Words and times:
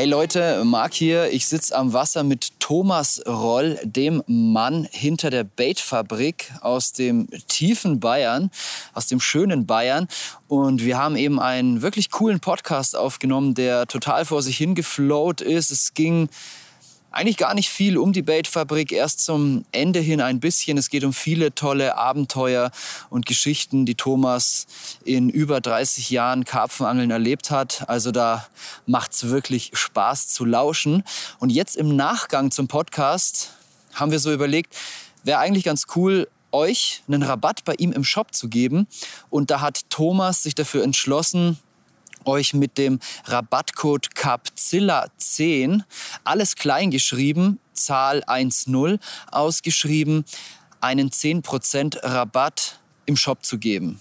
Hey 0.00 0.08
Leute, 0.08 0.64
Marc 0.64 0.94
hier. 0.94 1.30
Ich 1.30 1.46
sitze 1.46 1.76
am 1.76 1.92
Wasser 1.92 2.22
mit 2.22 2.58
Thomas 2.58 3.20
Roll, 3.28 3.78
dem 3.84 4.22
Mann 4.26 4.88
hinter 4.90 5.28
der 5.28 5.44
Baitfabrik 5.44 6.50
aus 6.62 6.94
dem 6.94 7.28
tiefen 7.48 8.00
Bayern, 8.00 8.50
aus 8.94 9.08
dem 9.08 9.20
schönen 9.20 9.66
Bayern. 9.66 10.08
Und 10.48 10.82
wir 10.86 10.96
haben 10.96 11.16
eben 11.16 11.38
einen 11.38 11.82
wirklich 11.82 12.10
coolen 12.10 12.40
Podcast 12.40 12.96
aufgenommen, 12.96 13.52
der 13.52 13.86
total 13.88 14.24
vor 14.24 14.40
sich 14.40 14.56
hingeflowt 14.56 15.42
ist. 15.42 15.70
Es 15.70 15.92
ging 15.92 16.30
eigentlich 17.10 17.36
gar 17.36 17.54
nicht 17.54 17.68
viel 17.70 17.98
um 17.98 18.12
die 18.12 18.22
Baitfabrik, 18.22 18.92
erst 18.92 19.24
zum 19.24 19.64
Ende 19.72 20.00
hin 20.00 20.20
ein 20.20 20.40
bisschen. 20.40 20.78
Es 20.78 20.90
geht 20.90 21.04
um 21.04 21.12
viele 21.12 21.54
tolle 21.54 21.96
Abenteuer 21.96 22.70
und 23.10 23.26
Geschichten, 23.26 23.84
die 23.84 23.96
Thomas 23.96 24.66
in 25.04 25.28
über 25.28 25.60
30 25.60 26.10
Jahren 26.10 26.44
Karpfenangeln 26.44 27.10
erlebt 27.10 27.50
hat. 27.50 27.88
Also 27.88 28.12
da 28.12 28.46
macht's 28.86 29.28
wirklich 29.28 29.72
Spaß 29.74 30.28
zu 30.28 30.44
lauschen. 30.44 31.02
Und 31.38 31.50
jetzt 31.50 31.76
im 31.76 31.96
Nachgang 31.96 32.50
zum 32.50 32.68
Podcast 32.68 33.50
haben 33.94 34.12
wir 34.12 34.20
so 34.20 34.32
überlegt, 34.32 34.76
wäre 35.24 35.38
eigentlich 35.38 35.64
ganz 35.64 35.86
cool, 35.96 36.28
euch 36.52 37.02
einen 37.06 37.22
Rabatt 37.22 37.64
bei 37.64 37.74
ihm 37.78 37.92
im 37.92 38.04
Shop 38.04 38.34
zu 38.34 38.48
geben. 38.48 38.86
Und 39.30 39.50
da 39.50 39.60
hat 39.60 39.88
Thomas 39.90 40.42
sich 40.42 40.54
dafür 40.54 40.82
entschlossen, 40.84 41.58
euch 42.30 42.54
mit 42.54 42.78
dem 42.78 43.00
Rabattcode 43.24 44.08
CAPZILLA10, 44.14 45.82
alles 46.24 46.56
klein 46.56 46.90
geschrieben, 46.90 47.58
Zahl 47.72 48.22
10 48.26 48.98
ausgeschrieben, 49.30 50.24
einen 50.80 51.10
10% 51.10 51.98
Rabatt 52.02 52.78
im 53.06 53.16
Shop 53.16 53.44
zu 53.44 53.58
geben. 53.58 54.00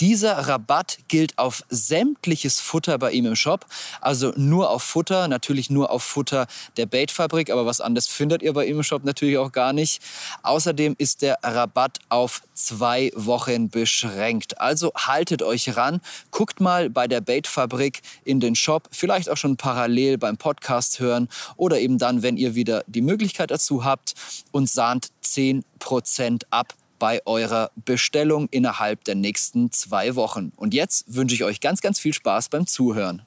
Dieser 0.00 0.48
Rabatt 0.48 0.98
gilt 1.08 1.38
auf 1.38 1.62
sämtliches 1.68 2.60
Futter 2.60 2.98
bei 2.98 3.12
ihm 3.12 3.26
im 3.26 3.36
Shop. 3.36 3.66
Also 4.00 4.32
nur 4.36 4.70
auf 4.70 4.82
Futter, 4.82 5.28
natürlich 5.28 5.70
nur 5.70 5.90
auf 5.90 6.02
Futter 6.02 6.46
der 6.76 6.86
Baitfabrik, 6.86 7.50
aber 7.50 7.66
was 7.66 7.80
anderes 7.80 8.08
findet 8.08 8.42
ihr 8.42 8.52
bei 8.52 8.66
ihm 8.66 8.76
im 8.76 8.82
Shop 8.82 9.04
natürlich 9.04 9.38
auch 9.38 9.52
gar 9.52 9.72
nicht. 9.72 10.02
Außerdem 10.42 10.94
ist 10.98 11.22
der 11.22 11.38
Rabatt 11.42 11.98
auf 12.08 12.42
zwei 12.54 13.10
Wochen 13.14 13.68
beschränkt. 13.68 14.60
Also 14.60 14.92
haltet 14.96 15.42
euch 15.42 15.76
ran, 15.76 16.00
guckt 16.30 16.60
mal 16.60 16.90
bei 16.90 17.06
der 17.06 17.20
Baitfabrik 17.20 18.00
in 18.24 18.40
den 18.40 18.54
Shop, 18.54 18.88
vielleicht 18.90 19.28
auch 19.28 19.36
schon 19.36 19.56
parallel 19.56 20.18
beim 20.18 20.36
Podcast 20.36 21.00
hören 21.00 21.28
oder 21.56 21.78
eben 21.78 21.98
dann, 21.98 22.22
wenn 22.22 22.36
ihr 22.36 22.54
wieder 22.54 22.84
die 22.86 23.02
Möglichkeit 23.02 23.50
dazu 23.50 23.84
habt 23.84 24.14
und 24.50 24.68
sahnt 24.68 25.10
10% 25.24 26.42
ab 26.50 26.74
bei 27.02 27.20
eurer 27.26 27.72
Bestellung 27.74 28.46
innerhalb 28.52 29.02
der 29.02 29.16
nächsten 29.16 29.72
zwei 29.72 30.14
Wochen. 30.14 30.52
Und 30.54 30.72
jetzt 30.72 31.12
wünsche 31.12 31.34
ich 31.34 31.42
euch 31.42 31.60
ganz, 31.60 31.80
ganz 31.80 31.98
viel 31.98 32.14
Spaß 32.14 32.48
beim 32.48 32.64
Zuhören. 32.64 33.26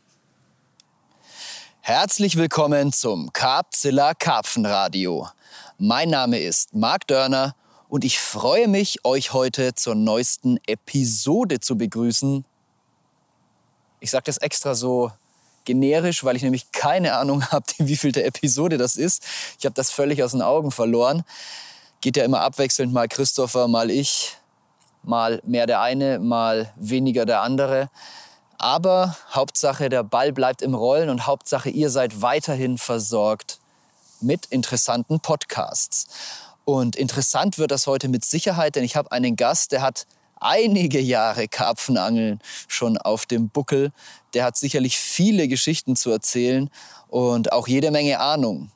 Herzlich 1.81 2.37
willkommen 2.37 2.93
zum 2.93 3.33
Carpzilla 3.33 4.13
Karpfenradio. 4.13 5.27
Mein 5.77 6.09
Name 6.09 6.39
ist 6.39 6.73
Marc 6.73 7.05
Dörner 7.07 7.53
und 7.89 8.05
ich 8.05 8.17
freue 8.17 8.69
mich, 8.69 9.03
euch 9.03 9.33
heute 9.33 9.75
zur 9.75 9.95
neuesten 9.95 10.57
Episode 10.67 11.59
zu 11.59 11.77
begrüßen. 11.77 12.45
Ich 13.99 14.09
sage 14.09 14.23
das 14.23 14.37
extra 14.37 14.73
so 14.73 15.11
generisch, 15.65 16.23
weil 16.23 16.37
ich 16.37 16.43
nämlich 16.43 16.71
keine 16.71 17.17
Ahnung 17.17 17.45
habe, 17.51 17.65
wie 17.79 17.97
viel 17.97 18.13
der 18.13 18.25
Episode 18.25 18.77
das 18.77 18.95
ist. 18.95 19.25
Ich 19.59 19.65
habe 19.65 19.75
das 19.75 19.91
völlig 19.91 20.23
aus 20.23 20.31
den 20.31 20.41
Augen 20.41 20.71
verloren 20.71 21.25
geht 22.05 22.17
ja 22.17 22.23
immer 22.23 22.41
abwechselnd, 22.41 22.93
mal 22.93 23.07
Christopher, 23.07 23.67
mal 23.67 23.89
ich, 23.89 24.37
mal 25.01 25.41
mehr 25.43 25.65
der 25.65 25.81
eine, 25.81 26.19
mal 26.19 26.71
weniger 26.75 27.25
der 27.25 27.41
andere. 27.41 27.89
Aber 28.59 29.17
Hauptsache, 29.33 29.89
der 29.89 30.03
Ball 30.03 30.31
bleibt 30.31 30.61
im 30.61 30.75
Rollen 30.75 31.09
und 31.09 31.25
Hauptsache, 31.25 31.71
ihr 31.71 31.89
seid 31.89 32.21
weiterhin 32.21 32.77
versorgt 32.77 33.57
mit 34.21 34.45
interessanten 34.45 35.19
Podcasts. 35.19 36.05
Und 36.63 36.95
interessant 36.95 37.57
wird 37.57 37.71
das 37.71 37.87
heute 37.87 38.07
mit 38.07 38.23
Sicherheit, 38.23 38.75
denn 38.75 38.83
ich 38.83 38.95
habe 38.95 39.11
einen 39.11 39.35
Gast, 39.35 39.71
der 39.71 39.81
hat 39.81 40.05
einige 40.39 40.99
Jahre 40.99 41.47
Karpfenangeln 41.47 42.39
schon 42.67 42.99
auf 42.99 43.25
dem 43.25 43.49
Buckel. 43.49 43.91
Der 44.35 44.43
hat 44.43 44.57
sicherlich 44.57 44.99
viele 44.99 45.47
Geschichten 45.47 45.95
zu 45.95 46.11
erzählen 46.11 46.69
und 47.07 47.51
auch 47.51 47.67
jede 47.67 47.89
Menge 47.89 48.19
Ahnung. 48.19 48.69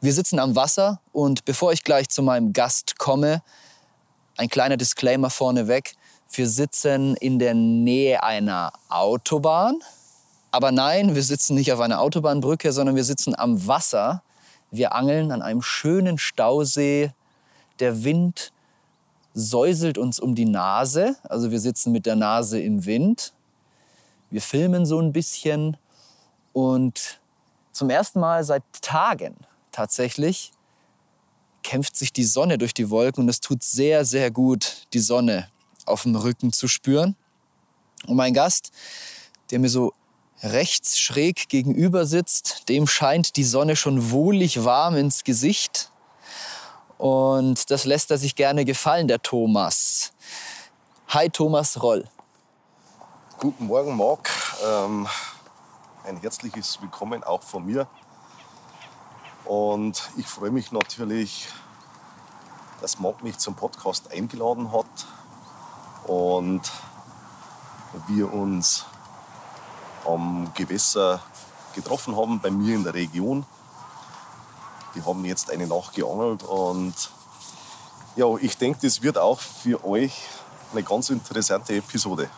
Wir 0.00 0.12
sitzen 0.12 0.38
am 0.38 0.56
Wasser 0.56 1.00
und 1.12 1.44
bevor 1.44 1.72
ich 1.72 1.84
gleich 1.84 2.08
zu 2.08 2.22
meinem 2.22 2.52
Gast 2.52 2.98
komme, 2.98 3.42
ein 4.36 4.48
kleiner 4.48 4.76
Disclaimer 4.76 5.30
vorneweg. 5.30 5.94
Wir 6.32 6.48
sitzen 6.48 7.16
in 7.16 7.38
der 7.38 7.54
Nähe 7.54 8.22
einer 8.22 8.72
Autobahn. 8.88 9.80
Aber 10.50 10.72
nein, 10.72 11.14
wir 11.14 11.22
sitzen 11.22 11.54
nicht 11.54 11.72
auf 11.72 11.80
einer 11.80 12.00
Autobahnbrücke, 12.00 12.72
sondern 12.72 12.96
wir 12.96 13.04
sitzen 13.04 13.38
am 13.38 13.66
Wasser. 13.66 14.22
Wir 14.70 14.94
angeln 14.94 15.32
an 15.32 15.42
einem 15.42 15.62
schönen 15.62 16.18
Stausee. 16.18 17.12
Der 17.80 18.04
Wind 18.04 18.52
säuselt 19.34 19.98
uns 19.98 20.18
um 20.18 20.34
die 20.34 20.46
Nase. 20.46 21.16
Also 21.24 21.50
wir 21.50 21.60
sitzen 21.60 21.92
mit 21.92 22.06
der 22.06 22.16
Nase 22.16 22.60
im 22.60 22.84
Wind. 22.86 23.32
Wir 24.30 24.40
filmen 24.40 24.86
so 24.86 25.00
ein 25.00 25.12
bisschen. 25.12 25.76
Und 26.52 27.20
zum 27.72 27.90
ersten 27.90 28.20
Mal 28.20 28.42
seit 28.44 28.62
Tagen 28.80 29.36
tatsächlich 29.80 30.52
kämpft 31.62 31.96
sich 31.96 32.12
die 32.12 32.24
Sonne 32.24 32.58
durch 32.58 32.74
die 32.74 32.90
Wolken 32.90 33.24
und 33.24 33.28
es 33.30 33.40
tut 33.40 33.62
sehr, 33.62 34.04
sehr 34.04 34.30
gut, 34.30 34.86
die 34.92 34.98
Sonne 34.98 35.48
auf 35.86 36.02
dem 36.02 36.16
Rücken 36.16 36.52
zu 36.52 36.68
spüren. 36.68 37.16
Und 38.06 38.16
mein 38.16 38.34
Gast, 38.34 38.72
der 39.50 39.58
mir 39.58 39.70
so 39.70 39.94
rechts 40.42 40.98
schräg 40.98 41.48
gegenüber 41.48 42.04
sitzt, 42.04 42.68
dem 42.68 42.86
scheint 42.86 43.36
die 43.36 43.44
Sonne 43.44 43.74
schon 43.74 44.10
wohlig 44.10 44.64
warm 44.64 44.96
ins 44.96 45.24
Gesicht. 45.24 45.90
Und 46.98 47.70
das 47.70 47.86
lässt 47.86 48.10
er 48.10 48.18
sich 48.18 48.36
gerne 48.36 48.66
gefallen, 48.66 49.08
der 49.08 49.22
Thomas. 49.22 50.12
Hi 51.08 51.30
Thomas 51.30 51.82
Roll. 51.82 52.06
Guten 53.38 53.66
Morgen, 53.66 53.96
Marc. 53.96 54.30
Ähm, 54.62 55.08
ein 56.04 56.18
herzliches 56.18 56.82
Willkommen 56.82 57.24
auch 57.24 57.42
von 57.42 57.64
mir. 57.64 57.88
Und 59.50 60.10
ich 60.16 60.28
freue 60.28 60.52
mich 60.52 60.70
natürlich, 60.70 61.48
dass 62.80 63.00
Marc 63.00 63.24
mich 63.24 63.36
zum 63.38 63.56
Podcast 63.56 64.12
eingeladen 64.12 64.70
hat 64.70 64.86
und 66.06 66.60
wir 68.06 68.32
uns 68.32 68.84
am 70.06 70.52
Gewässer 70.54 71.20
getroffen 71.74 72.16
haben, 72.16 72.38
bei 72.38 72.52
mir 72.52 72.76
in 72.76 72.84
der 72.84 72.94
Region. 72.94 73.44
Wir 74.94 75.04
haben 75.04 75.24
jetzt 75.24 75.50
eine 75.50 75.66
Nacht 75.66 75.94
geangelt 75.94 76.44
und 76.44 76.94
ja, 78.14 78.26
ich 78.36 78.56
denke, 78.56 78.78
das 78.82 79.02
wird 79.02 79.18
auch 79.18 79.40
für 79.40 79.84
euch 79.84 80.28
eine 80.70 80.84
ganz 80.84 81.10
interessante 81.10 81.74
Episode. 81.74 82.30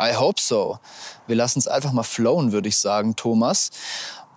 I 0.00 0.16
hope 0.16 0.40
so. 0.40 0.78
Wir 1.26 1.36
lassen 1.36 1.58
es 1.58 1.68
einfach 1.68 1.92
mal 1.92 2.02
flowen, 2.02 2.50
würde 2.50 2.70
ich 2.70 2.78
sagen, 2.78 3.14
Thomas. 3.14 3.70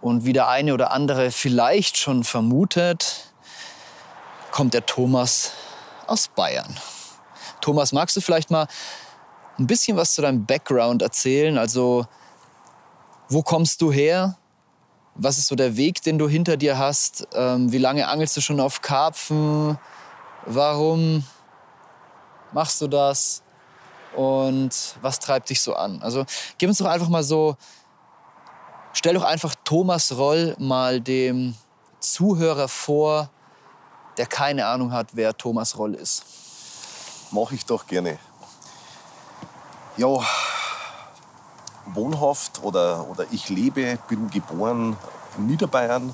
Und 0.06 0.24
wie 0.24 0.34
der 0.34 0.50
eine 0.50 0.72
oder 0.72 0.92
andere 0.92 1.32
vielleicht 1.32 1.98
schon 1.98 2.24
vermutet, 2.24 3.32
kommt 4.52 4.76
der 4.76 4.86
Thomas 4.86 5.54
aus 6.06 6.28
Bayern. 6.28 6.80
Thomas, 7.60 7.92
magst 7.92 8.16
du 8.16 8.22
vielleicht 8.22 8.52
mal 8.52 8.68
ein 9.58 9.66
bisschen 9.66 9.98
was 9.98 10.14
zu 10.14 10.22
deinem 10.22 10.46
Background 10.46 11.02
erzählen? 11.02 11.58
Also, 11.58 12.06
wo 13.30 13.42
kommst 13.42 13.82
du 13.82 13.92
her? 13.92 14.38
Was 15.16 15.40
ist 15.40 15.48
so 15.48 15.56
der 15.56 15.76
Weg, 15.76 16.04
den 16.04 16.20
du 16.20 16.30
hinter 16.30 16.56
dir 16.56 16.78
hast? 16.78 17.28
Ähm, 17.34 17.72
wie 17.72 17.80
lange 17.80 18.08
angelst 18.08 18.38
du 18.38 18.42
schon 18.42 18.60
auf 18.60 18.84
Karpfen? 18.84 19.80
Warum 20.46 21.26
machst 22.52 22.80
du 22.80 22.88
das? 22.88 23.42
Und 24.16 24.98
was 25.02 25.18
treibt 25.18 25.50
dich 25.50 25.62
so 25.62 25.74
an? 25.74 26.00
Also, 26.04 26.28
gib 26.60 26.70
uns 26.70 26.78
doch 26.78 26.86
einfach 26.86 27.10
mal 27.10 27.24
so 27.24 27.58
Stell 28.96 29.14
doch 29.14 29.24
einfach 29.24 29.55
Thomas 29.66 30.16
Roll 30.16 30.56
mal 30.60 31.02
dem 31.02 31.56
Zuhörer 32.00 32.68
vor, 32.68 33.30
der 34.16 34.28
keine 34.28 34.68
Ahnung 34.68 34.92
hat, 34.92 35.08
wer 35.14 35.36
Thomas 35.36 35.78
Roll 35.78 35.96
ist. 35.96 36.24
Mache 37.32 37.56
ich 37.56 37.66
doch 37.66 37.88
gerne. 37.88 38.20
Ja, 39.98 40.20
wohnhaft 41.88 42.62
oder, 42.62 43.10
oder 43.10 43.26
ich 43.32 43.50
lebe, 43.50 43.98
bin 44.08 44.30
geboren 44.30 44.96
in 45.36 45.48
Niederbayern, 45.48 46.14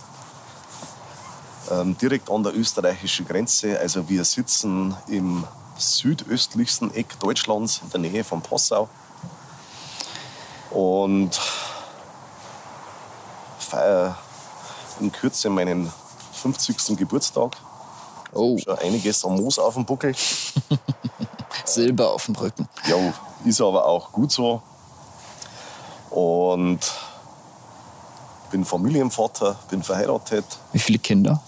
ähm, 1.70 1.98
direkt 1.98 2.32
an 2.32 2.44
der 2.44 2.56
österreichischen 2.56 3.28
Grenze. 3.28 3.78
Also 3.78 4.08
wir 4.08 4.24
sitzen 4.24 4.96
im 5.08 5.46
südöstlichsten 5.78 6.94
Eck 6.94 7.20
Deutschlands, 7.20 7.82
in 7.84 7.90
der 7.90 8.00
Nähe 8.00 8.24
von 8.24 8.42
Passau. 8.42 8.88
Und 10.70 11.38
feiere 13.72 14.18
in 15.00 15.12
Kürze 15.12 15.50
meinen 15.50 15.92
50. 16.34 16.98
Geburtstag. 16.98 17.56
Oh. 18.34 18.58
Schon 18.58 18.78
einiges 18.80 19.24
am 19.24 19.36
Moos 19.36 19.58
auf 19.60 19.76
dem 19.76 19.86
Buckel. 19.86 20.14
Silber 21.66 22.12
auf 22.12 22.26
dem 22.26 22.36
Rücken. 22.36 22.68
Ja, 22.88 22.98
ist 23.46 23.62
aber 23.62 23.86
auch 23.86 24.12
gut 24.12 24.32
so. 24.32 24.62
Und 26.10 26.80
bin 28.52 28.66
Familienvater, 28.66 29.56
bin 29.70 29.82
verheiratet. 29.82 30.46
Wie 30.74 30.80
viele 30.80 31.00
Kinder? 31.00 31.42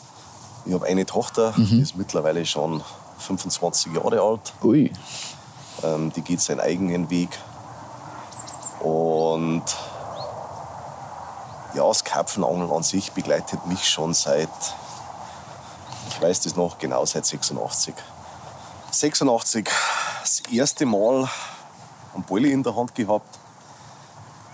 Ich 0.66 0.74
habe 0.74 0.86
eine 0.86 1.06
Tochter, 1.06 1.54
die 1.58 1.82
ist 1.82 1.98
mittlerweile 1.98 2.46
schon 2.46 2.82
25 3.18 3.94
Jahre 3.94 4.22
alt. 4.22 4.54
Ui. 4.64 4.92
Ähm, 5.84 6.14
die 6.14 6.22
geht 6.22 6.40
seinen 6.40 6.62
eigenen 6.62 7.10
Weg. 7.10 7.30
Und 8.80 9.64
ja, 11.74 11.88
das 11.88 12.04
Karpfenangeln 12.04 12.72
an 12.72 12.84
sich 12.84 13.12
begleitet 13.12 13.66
mich 13.68 13.90
schon 13.90 14.14
seit, 14.14 14.50
ich 16.10 16.22
weiß 16.22 16.42
das 16.42 16.56
noch 16.56 16.78
genau, 16.78 17.06
seit 17.06 17.26
86. 17.26 17.96
86 18.92 19.68
das 20.22 20.42
erste 20.52 20.86
Mal 20.86 21.30
einen 22.14 22.24
Bälle 22.24 22.50
in 22.50 22.64
der 22.64 22.76
Hand 22.76 22.94
gehabt. 22.96 23.40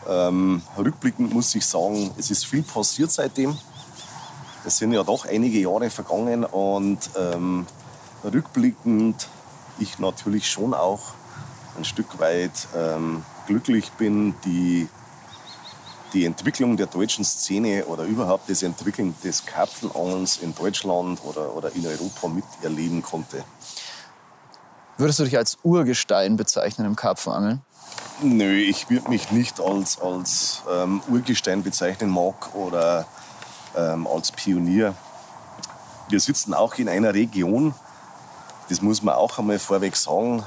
Ähm, 0.08 0.62
rückblickend 0.78 1.34
muss 1.34 1.54
ich 1.56 1.66
sagen, 1.66 2.12
es 2.18 2.32
ist 2.32 2.46
viel 2.46 2.64
passiert 2.64 3.12
seitdem. 3.12 3.58
Es 4.66 4.78
sind 4.78 4.94
ja 4.94 5.04
doch 5.04 5.26
einige 5.26 5.60
Jahre 5.60 5.90
vergangen 5.90 6.46
und 6.46 7.00
ähm, 7.18 7.68
rückblickend 8.24 9.28
ich 9.78 10.00
natürlich 10.00 10.50
schon 10.50 10.74
auch 10.74 11.00
ein 11.78 11.86
Stück 11.86 12.20
weit 12.20 12.68
ähm, 12.76 13.24
glücklich 13.48 13.92
bin, 13.94 14.36
die, 14.46 14.88
die 16.14 16.26
Entwicklung 16.26 16.78
der 16.78 16.88
deutschen 16.88 17.24
Szene 17.24 17.86
oder 17.86 18.04
überhaupt 18.04 18.50
das 18.50 18.64
Entwickeln 18.64 19.16
des 19.24 19.46
Karpfenangelns 19.46 20.38
in 20.38 20.56
Deutschland 20.56 21.20
oder, 21.24 21.56
oder 21.56 21.74
in 21.76 21.86
Europa 21.86 22.28
miterleben 22.28 23.02
konnte. 23.02 23.44
Würdest 24.98 25.20
du 25.20 25.24
dich 25.24 25.38
als 25.38 25.58
Urgestein 25.64 26.36
bezeichnen 26.36 26.86
im 26.86 26.96
Karpfenangeln? 26.96 27.62
Nö, 28.22 28.58
ich 28.58 28.90
würde 28.90 29.10
mich 29.10 29.32
nicht 29.32 29.62
als, 29.62 30.00
als 30.02 30.62
ähm, 30.70 31.02
Urgestein 31.08 31.64
bezeichnen 31.64 32.10
mag 32.10 32.54
oder 32.54 33.06
ähm, 33.78 34.08
als 34.08 34.32
Pionier. 34.32 34.94
Wir 36.10 36.20
sitzen 36.20 36.54
auch 36.54 36.76
in 36.76 36.90
einer 36.90 37.14
Region, 37.14 37.74
das 38.68 38.82
muss 38.82 39.02
man 39.02 39.16
auch 39.16 39.40
einmal 39.40 39.60
vorweg 39.60 39.96
sagen, 39.96 40.44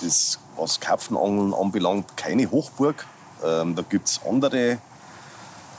das, 0.00 0.38
was 0.56 0.78
Karpfenangeln 0.78 1.52
anbelangt, 1.54 2.16
keine 2.16 2.50
Hochburg. 2.50 3.06
Ähm, 3.44 3.74
da 3.74 3.82
gibt 3.82 4.08
es 4.08 4.20
andere 4.28 4.78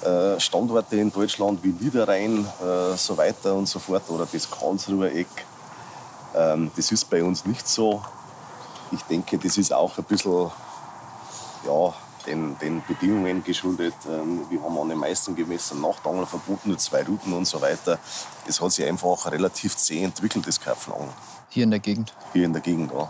äh, 0.03 0.39
Standorte 0.39 0.97
in 0.97 1.11
Deutschland 1.11 1.63
wie 1.63 1.69
Niederrhein, 1.69 2.45
äh, 2.61 2.97
so 2.97 3.17
weiter 3.17 3.53
und 3.55 3.67
so 3.67 3.79
fort, 3.79 4.03
oder 4.09 4.27
das 4.31 4.49
Karlsruher 4.49 5.11
Eck. 5.11 5.27
Ähm, 6.35 6.71
das 6.75 6.91
ist 6.91 7.05
bei 7.05 7.23
uns 7.23 7.45
nicht 7.45 7.67
so. 7.67 8.03
Ich 8.91 9.01
denke, 9.03 9.37
das 9.37 9.57
ist 9.57 9.71
auch 9.71 9.97
ein 9.97 10.03
bisschen 10.03 10.51
ja, 11.65 11.93
den, 12.27 12.57
den 12.59 12.83
Bedingungen 12.87 13.43
geschuldet. 13.43 13.95
Ähm, 14.09 14.45
wir 14.49 14.61
haben 14.61 14.77
an 14.77 14.89
den 14.89 14.97
meisten 14.97 15.35
Gewässern 15.35 15.81
Nachtangeln 15.81 16.27
verboten, 16.27 16.69
nur 16.69 16.77
zwei 16.77 17.03
Routen 17.03 17.33
und 17.33 17.45
so 17.45 17.61
weiter. 17.61 17.97
Das 18.45 18.59
hat 18.59 18.71
sich 18.71 18.85
einfach 18.85 19.31
relativ 19.31 19.75
zäh 19.77 20.03
entwickelt, 20.03 20.45
das 20.45 20.59
Karpfenangeln. 20.59 21.11
Hier 21.49 21.63
in 21.63 21.71
der 21.71 21.79
Gegend. 21.79 22.13
Hier 22.33 22.45
in 22.45 22.53
der 22.53 22.61
Gegend, 22.61 22.91
ja. 22.91 23.09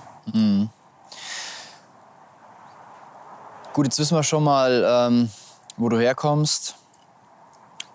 Gut, 3.74 3.88
jetzt 3.88 3.98
wissen 3.98 4.16
wir 4.16 4.22
schon 4.22 4.44
mal, 4.44 4.86
ähm, 4.88 5.32
wo 5.78 5.90
du 5.90 5.98
herkommst, 5.98 6.76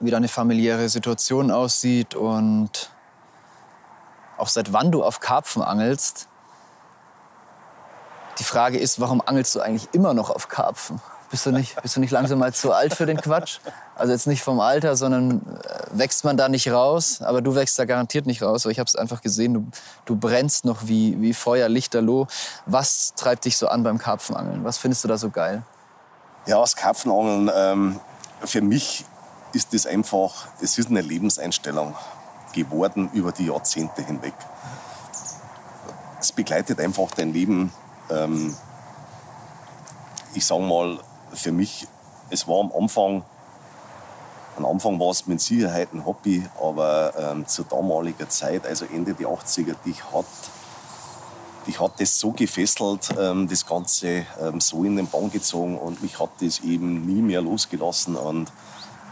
wie 0.01 0.11
deine 0.11 0.27
familiäre 0.27 0.89
Situation 0.89 1.53
aussieht 1.53 2.17
und 2.17 2.91
auch 4.39 4.49
seit 4.49 4.73
wann 4.73 4.91
du 4.91 5.05
auf 5.05 5.21
Karpfen 5.21 5.63
angelst. 5.63 6.27
Die 8.41 8.45
Frage 8.45 8.77
ist, 8.77 8.99
warum 8.99 9.21
angelst 9.25 9.55
du 9.55 9.61
eigentlich 9.61 9.89
immer 9.93 10.15
noch 10.15 10.31
auf 10.31 10.49
Karpfen? 10.49 11.01
Bist 11.31 11.45
du 11.45 11.51
nicht, 11.51 11.81
bist 11.83 11.95
du 11.95 12.01
nicht 12.01 12.11
langsam 12.11 12.39
mal 12.39 12.55
zu 12.55 12.73
alt 12.73 12.95
für 12.95 13.05
den 13.05 13.21
Quatsch? 13.21 13.59
Also 13.95 14.13
jetzt 14.13 14.27
nicht 14.27 14.43
vom 14.43 14.61
Alter, 14.61 14.97
sondern 14.97 15.43
äh, 15.43 15.99
wächst 15.99 16.25
man 16.25 16.39
da 16.39 16.49
nicht 16.49 16.71
raus? 16.71 17.21
Aber 17.21 17.43
du 17.43 17.55
wächst 17.55 17.79
da 17.79 17.85
garantiert 17.85 18.25
nicht 18.25 18.43
raus, 18.43 18.65
ich 18.65 18.79
habe 18.79 18.89
es 18.89 18.97
einfach 18.97 19.21
gesehen, 19.21 19.53
du, 19.55 19.67
du 20.07 20.17
brennst 20.17 20.65
noch 20.65 20.87
wie, 20.87 21.21
wie 21.21 21.35
Feuer, 21.35 21.69
Lichterloh. 21.69 22.27
Was 22.65 23.13
treibt 23.15 23.45
dich 23.45 23.59
so 23.59 23.69
an 23.69 23.83
beim 23.83 23.99
Karpfenangeln? 23.99 24.65
Was 24.65 24.79
findest 24.79 25.05
du 25.05 25.09
da 25.09 25.19
so 25.19 25.29
geil? 25.29 25.63
Ja, 26.47 26.61
das 26.61 26.77
Karpfenangeln, 26.77 27.51
ähm, 27.55 28.01
für 28.45 28.63
mich 28.63 29.05
ist 29.53 29.75
das 29.75 29.87
einfach, 29.87 30.49
es 30.63 30.79
ist 30.79 30.89
eine 30.89 31.03
Lebenseinstellung 31.03 31.95
geworden 32.55 33.11
über 33.13 33.33
die 33.33 33.47
Jahrzehnte 33.47 34.03
hinweg. 34.03 34.35
Es 36.21 36.33
begleitet 36.33 36.81
einfach 36.81 37.11
dein 37.11 37.33
Leben. 37.33 37.73
Ähm, 38.11 38.57
ich 40.35 40.47
sage 40.47 40.63
mal, 40.63 40.99
für 41.33 41.53
mich, 41.53 41.87
es 42.31 42.47
war 42.47 42.61
am 42.61 42.73
Anfang, 42.73 43.25
am 44.57 44.67
Anfang 44.67 44.99
war 44.99 45.11
es 45.11 45.27
mit 45.27 45.41
Sicherheit 45.41 45.93
ein 45.95 46.05
Hobby, 46.05 46.45
aber 46.61 47.13
ähm, 47.17 47.47
zur 47.47 47.65
damaligen 47.67 48.29
Zeit, 48.29 48.67
also 48.67 48.87
Ende 48.87 49.15
der 49.15 49.29
80er, 49.29 49.75
dich 49.85 50.03
hat, 50.13 50.27
dich 51.67 51.79
hat 51.81 51.93
das 52.01 52.19
so 52.19 52.33
gefesselt, 52.33 53.09
ähm, 53.19 53.47
das 53.49 53.65
Ganze 53.67 54.27
ähm, 54.41 54.61
so 54.61 54.85
in 54.85 54.97
den 54.97 55.07
Bann 55.07 55.31
gezogen 55.31 55.79
und 55.79 56.03
mich 56.03 56.19
hat 56.19 56.31
das 56.41 56.61
eben 56.61 57.07
nie 57.07 57.23
mehr 57.23 57.41
losgelassen 57.41 58.17
und 58.17 58.51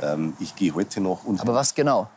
ähm, 0.03 0.37
ich 0.41 0.55
gehe 0.57 0.75
heute 0.75 1.01
noch 1.01 1.25
und 1.25 1.41
Aber 1.41 1.55
was 1.55 1.75
genau? 1.75 2.09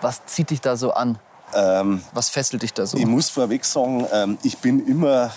Was 0.00 0.24
zieht 0.26 0.50
dich 0.50 0.60
da 0.60 0.76
so 0.76 0.92
an? 0.92 1.18
ähm, 1.54 2.02
Was 2.12 2.28
fesselt 2.28 2.62
dich 2.62 2.72
da 2.72 2.86
so? 2.86 2.96
Ich 2.96 3.06
muss 3.06 3.28
vorweg 3.28 3.64
sagen, 3.64 4.06
ähm, 4.12 4.38
ich 4.42 4.58
bin 4.58 4.86
immer, 4.86 5.30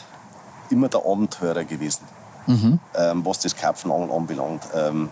immer 0.70 0.88
der 0.90 1.06
Abenteurer 1.06 1.64
gewesen, 1.64 2.04
ähm, 2.48 3.26
was 3.26 3.40
das 3.40 3.56
Karpfenangeln 3.56 4.12
anbelangt. 4.12 4.64
Ähm, 4.74 5.10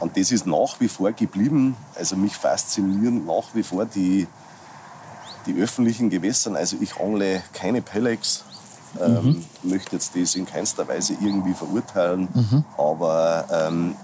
und 0.00 0.16
das 0.16 0.30
ist 0.30 0.46
nach 0.46 0.78
wie 0.80 0.88
vor 0.88 1.12
geblieben. 1.12 1.76
Also 1.96 2.16
mich 2.16 2.36
faszinieren 2.36 3.26
nach 3.26 3.54
wie 3.54 3.62
vor 3.62 3.84
die, 3.84 4.26
die 5.46 5.60
öffentlichen 5.60 6.08
Gewässern. 6.10 6.56
Also 6.56 6.76
ich 6.80 7.00
angle 7.00 7.42
keine 7.52 7.82
Pellets. 7.82 8.44
Ähm, 9.00 9.44
möchte 9.64 9.96
jetzt 9.96 10.16
das 10.16 10.34
in 10.34 10.46
keinster 10.46 10.86
Weise 10.88 11.14
irgendwie 11.20 11.52
verurteilen. 11.52 12.28
Aber 12.78 13.44
ähm, 13.50 13.96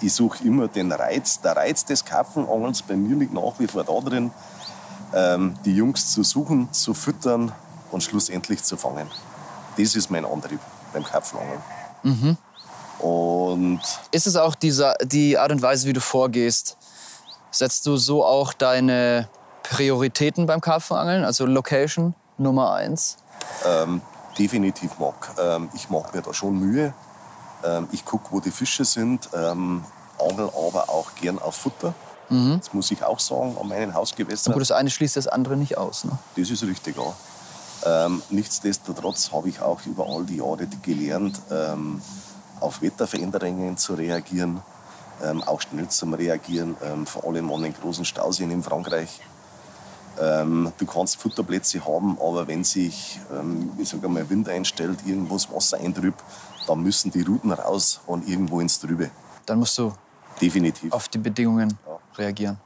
ich 0.00 0.12
suche 0.12 0.42
immer 0.44 0.68
den 0.68 0.90
Reiz. 0.90 1.40
Der 1.40 1.56
Reiz 1.56 1.84
des 1.84 2.04
Karpfenangelns 2.04 2.82
bei 2.82 2.96
mir 2.96 3.16
liegt 3.16 3.34
nach 3.34 3.58
wie 3.58 3.66
vor 3.66 3.84
da 3.84 4.00
drin, 4.00 4.30
ähm, 5.14 5.54
die 5.64 5.76
Jungs 5.76 6.12
zu 6.12 6.22
suchen, 6.22 6.72
zu 6.72 6.94
füttern 6.94 7.52
und 7.90 8.02
schlussendlich 8.02 8.62
zu 8.62 8.76
fangen. 8.76 9.06
Das 9.76 9.94
ist 9.94 10.10
mein 10.10 10.24
Antrieb 10.24 10.60
beim 10.92 11.04
Karpfenangeln. 11.04 11.60
Und 12.98 13.80
Ist 14.10 14.26
es 14.26 14.36
auch 14.36 14.54
dieser, 14.54 14.94
die 15.02 15.38
Art 15.38 15.52
und 15.52 15.62
Weise, 15.62 15.86
wie 15.88 15.92
du 15.92 16.00
vorgehst? 16.00 16.76
Setzt 17.50 17.86
du 17.86 17.96
so 17.96 18.24
auch 18.24 18.52
deine 18.52 19.28
Prioritäten 19.62 20.46
beim 20.46 20.60
Karpfenangeln? 20.60 21.24
Also 21.24 21.46
Location 21.46 22.14
Nummer 22.38 22.72
eins? 22.74 23.16
ähm, 23.66 24.00
definitiv 24.38 24.98
mag. 24.98 25.30
Ähm, 25.38 25.70
ich 25.74 25.90
mache 25.90 26.14
mir 26.16 26.22
da 26.22 26.32
schon 26.32 26.58
Mühe. 26.58 26.92
Ähm, 27.64 27.88
ich 27.92 28.04
gucke, 28.04 28.26
wo 28.30 28.40
die 28.40 28.50
Fische 28.50 28.84
sind, 28.84 29.28
ähm, 29.34 29.84
angel 30.18 30.48
aber 30.48 30.88
auch 30.88 31.14
gern 31.20 31.38
auf 31.38 31.56
Futter. 31.56 31.94
Das 32.28 32.72
muss 32.72 32.88
ich 32.92 33.02
auch 33.02 33.18
sagen, 33.18 33.56
an 33.60 33.66
meinen 33.66 33.92
Hausgewässern. 33.92 34.52
gut, 34.52 34.62
das 34.62 34.70
eine 34.70 34.88
schließt 34.88 35.16
das 35.16 35.26
andere 35.26 35.56
nicht 35.56 35.76
aus. 35.76 36.04
Ne? 36.04 36.12
Das 36.36 36.48
ist 36.48 36.62
richtig, 36.62 36.96
ja. 36.96 37.12
Ähm, 37.84 38.22
nichtsdestotrotz 38.30 39.32
habe 39.32 39.48
ich 39.48 39.60
auch 39.60 39.80
über 39.86 40.06
all 40.06 40.24
die 40.24 40.36
Jahre 40.36 40.66
gelernt, 40.82 41.40
ähm, 41.50 42.00
auf 42.60 42.82
Wetterveränderungen 42.82 43.76
zu 43.78 43.94
reagieren, 43.94 44.60
ähm, 45.22 45.42
auch 45.44 45.60
schnell 45.62 45.88
zu 45.88 46.06
reagieren, 46.06 46.76
ähm, 46.82 47.06
vor 47.06 47.24
allem 47.24 47.50
an 47.50 47.62
den 47.62 47.72
großen 47.74 48.04
Stauseen 48.04 48.50
in 48.50 48.62
Frankreich. 48.62 49.20
Ähm, 50.20 50.72
du 50.76 50.84
kannst 50.84 51.16
Futterplätze 51.16 51.82
haben, 51.86 52.18
aber 52.20 52.46
wenn 52.46 52.64
sich 52.64 53.18
ähm, 53.32 53.70
ich 53.78 53.88
sag 53.88 54.06
mal, 54.08 54.28
Wind 54.28 54.48
einstellt, 54.48 54.98
irgendwo 55.06 55.34
das 55.34 55.50
Wasser 55.50 55.78
eintrübt, 55.78 56.22
dann 56.66 56.82
müssen 56.82 57.10
die 57.10 57.22
Routen 57.22 57.52
raus 57.52 58.00
und 58.06 58.28
irgendwo 58.28 58.60
ins 58.60 58.78
Trübe. 58.78 59.10
Dann 59.46 59.58
musst 59.60 59.78
du 59.78 59.92
Definitiv. 60.40 60.92
auf 60.92 61.08
die 61.08 61.18
Bedingungen 61.18 61.78
Ja. 61.86 61.98
reagieren 62.18 62.58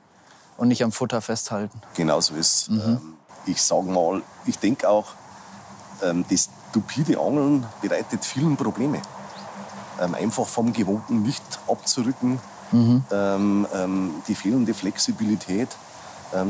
und 0.56 0.68
nicht 0.68 0.82
am 0.82 0.90
Futter 0.90 1.20
festhalten. 1.20 1.80
Genau 1.94 2.20
so 2.20 2.34
ist 2.34 2.68
ähm, 2.68 3.13
Ich 3.46 3.62
sage 3.62 3.90
mal, 3.90 4.22
ich 4.46 4.58
denke 4.58 4.88
auch, 4.88 5.06
ähm, 6.02 6.24
das 6.28 6.48
stupide 6.70 7.18
Angeln 7.20 7.66
bereitet 7.82 8.24
vielen 8.24 8.56
Probleme. 8.56 9.00
Ähm, 10.00 10.14
einfach 10.14 10.46
vom 10.46 10.72
Gewohnten 10.72 11.22
nicht 11.22 11.42
abzurücken, 11.68 12.40
ähm, 12.72 13.66
ähm, 13.72 14.22
die 14.26 14.34
fehlende 14.34 14.74
Flexibilität, 14.74 15.68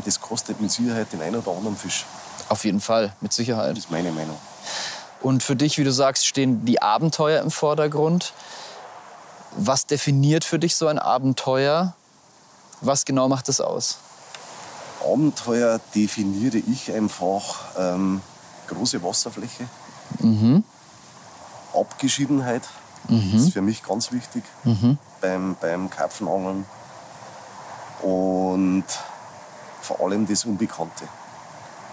das 0.07 0.19
kostet 0.19 0.63
mit 0.63 0.71
Sicherheit 0.71 1.13
den 1.13 1.21
einen 1.21 1.37
oder 1.37 1.55
anderen 1.55 1.77
Fisch. 1.77 2.07
Auf 2.49 2.65
jeden 2.65 2.81
Fall, 2.81 3.13
mit 3.21 3.35
Sicherheit. 3.35 3.73
Das 3.73 3.85
ist 3.85 3.91
meine 3.91 4.13
Meinung. 4.13 4.39
Und 5.21 5.43
für 5.43 5.57
dich, 5.57 5.79
wie 5.79 5.85
du 5.85 5.93
sagst, 5.93 6.27
stehen 6.27 6.65
die 6.65 6.83
Abenteuer 6.83 7.43
im 7.43 7.51
Vordergrund. 7.51 8.33
Was 9.57 9.87
definiert 9.87 10.45
für 10.45 10.59
dich 10.59 10.77
so 10.77 10.87
ein 10.87 10.99
Abenteuer? 10.99 11.95
Was 12.81 13.05
genau 13.05 13.29
macht 13.29 13.49
es 13.49 13.61
aus? 13.61 13.99
Abenteuer 15.05 15.81
definiere 15.95 16.59
ich 16.59 16.93
einfach 16.93 17.65
ähm, 17.79 18.21
große 18.69 19.03
Wasserfläche, 19.03 19.65
Abgeschiedenheit, 21.75 22.63
das 23.09 23.43
ist 23.43 23.53
für 23.53 23.63
mich 23.63 23.83
ganz 23.83 24.13
wichtig 24.13 24.45
beim, 25.21 25.57
beim 25.61 25.91
Karpfenangeln. 25.91 26.65
und 28.03 28.85
vor 29.83 30.01
allem 30.01 30.27
das 30.27 30.45
Unbekannte. 30.45 31.05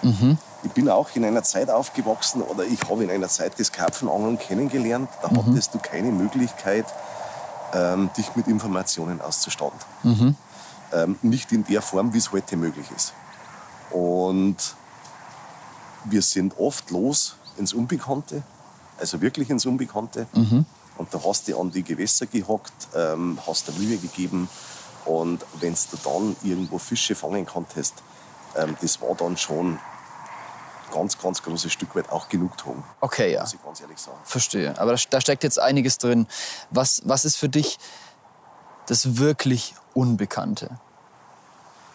Mhm. 0.01 0.37
Ich 0.63 0.71
bin 0.71 0.89
auch 0.89 1.09
in 1.15 1.25
einer 1.25 1.43
Zeit 1.43 1.69
aufgewachsen 1.69 2.41
oder 2.41 2.63
ich 2.63 2.81
habe 2.89 3.03
in 3.03 3.11
einer 3.11 3.27
Zeit 3.27 3.59
das 3.59 3.71
Karpfenangeln 3.71 4.39
kennengelernt. 4.39 5.09
Da 5.21 5.29
mhm. 5.29 5.45
hattest 5.47 5.73
du 5.73 5.79
keine 5.79 6.11
Möglichkeit, 6.11 6.85
ähm, 7.73 8.09
dich 8.17 8.35
mit 8.35 8.47
Informationen 8.47 9.21
auszustatten. 9.21 9.79
Ähm, 10.93 11.17
nicht 11.21 11.51
in 11.51 11.63
der 11.63 11.81
Form, 11.81 12.13
wie 12.13 12.17
es 12.17 12.31
heute 12.31 12.57
möglich 12.57 12.85
ist. 12.95 13.13
Und 13.91 14.57
wir 16.05 16.21
sind 16.21 16.57
oft 16.57 16.89
los 16.91 17.35
ins 17.57 17.73
Unbekannte, 17.73 18.43
also 18.97 19.21
wirklich 19.21 19.49
ins 19.49 19.65
Unbekannte. 19.65 20.27
Mhm. 20.33 20.65
Und 20.97 21.13
da 21.13 21.21
hast 21.25 21.47
du 21.47 21.59
an 21.59 21.71
die 21.71 21.83
Gewässer 21.83 22.25
gehockt, 22.25 22.73
ähm, 22.95 23.39
hast 23.47 23.67
dir 23.67 23.73
Mühe 23.73 23.97
gegeben. 23.97 24.49
Und 25.05 25.45
wenn 25.59 25.73
du 25.73 25.97
dann 26.03 26.35
irgendwo 26.43 26.77
Fische 26.77 27.15
fangen 27.15 27.45
konntest, 27.45 27.95
ähm, 28.55 28.75
das 28.81 29.01
war 29.01 29.15
dann 29.15 29.37
schon 29.37 29.79
ganz, 30.91 31.17
ganz 31.17 31.41
großes 31.41 31.71
Stück 31.71 31.95
weit 31.95 32.09
auch 32.11 32.27
Genugtuung. 32.29 32.83
Okay, 32.99 33.33
ja. 33.33 33.41
Muss 33.41 33.53
ich 33.53 33.63
ganz 33.63 33.81
ehrlich 33.81 33.97
sagen. 33.97 34.17
Verstehe. 34.23 34.77
Aber 34.77 34.95
da 35.09 35.21
steckt 35.21 35.43
jetzt 35.43 35.59
einiges 35.59 35.97
drin. 35.97 36.27
Was, 36.69 37.01
was 37.05 37.25
ist 37.25 37.37
für 37.37 37.49
dich 37.49 37.79
das 38.87 39.17
wirklich 39.17 39.73
Unbekannte? 39.93 40.69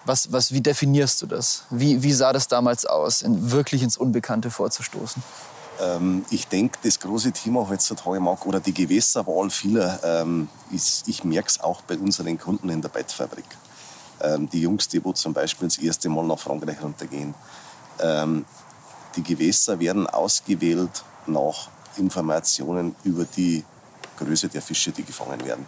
Was, 0.05 0.31
was, 0.33 0.53
wie 0.53 0.61
definierst 0.61 1.21
du 1.23 1.27
das? 1.27 1.65
Wie, 1.71 2.03
wie 2.03 2.13
sah 2.13 2.33
das 2.33 2.47
damals 2.47 2.87
aus, 2.87 3.23
in, 3.23 3.51
wirklich 3.51 3.83
ins 3.83 3.97
Unbekannte 3.97 4.51
vorzustoßen? 4.51 5.23
Ähm, 5.81 6.25
ich 6.31 6.47
denke, 6.47 6.79
das 6.83 7.01
große 7.01 7.33
Thema 7.33 7.69
heutzutage 7.69 8.21
mag, 8.21 8.47
oder 8.47 8.61
die 8.61 8.73
Gewässerwahl 8.73 9.51
vieler, 9.51 9.99
ähm, 10.05 10.49
ist, 10.71 11.09
ich 11.09 11.25
merke 11.25 11.49
es 11.49 11.61
auch 11.61 11.83
bei 11.83 11.99
unseren 11.99 12.39
Kunden 12.39 12.69
in 12.69 12.81
der 12.81 12.89
Bettfabrik. 12.89 13.45
Ähm, 14.21 14.49
die 14.49 14.63
Jungs, 14.63 14.89
die 14.89 15.05
wo 15.05 15.13
zum 15.13 15.33
Beispiel 15.33 15.69
das 15.69 15.79
erste 15.79 16.09
Mal 16.09 16.25
nach 16.25 16.39
Frankreich 16.39 16.81
runtergehen. 16.83 17.35
Ähm, 18.01 18.45
die 19.17 19.23
Gewässer 19.23 19.79
werden 19.81 20.07
ausgewählt 20.07 21.05
nach 21.27 21.69
Informationen 21.97 22.95
über 23.05 23.25
die 23.25 23.65
Größe 24.19 24.49
der 24.49 24.63
Fische, 24.63 24.93
die 24.93 25.05
gefangen 25.05 25.45
werden. 25.45 25.67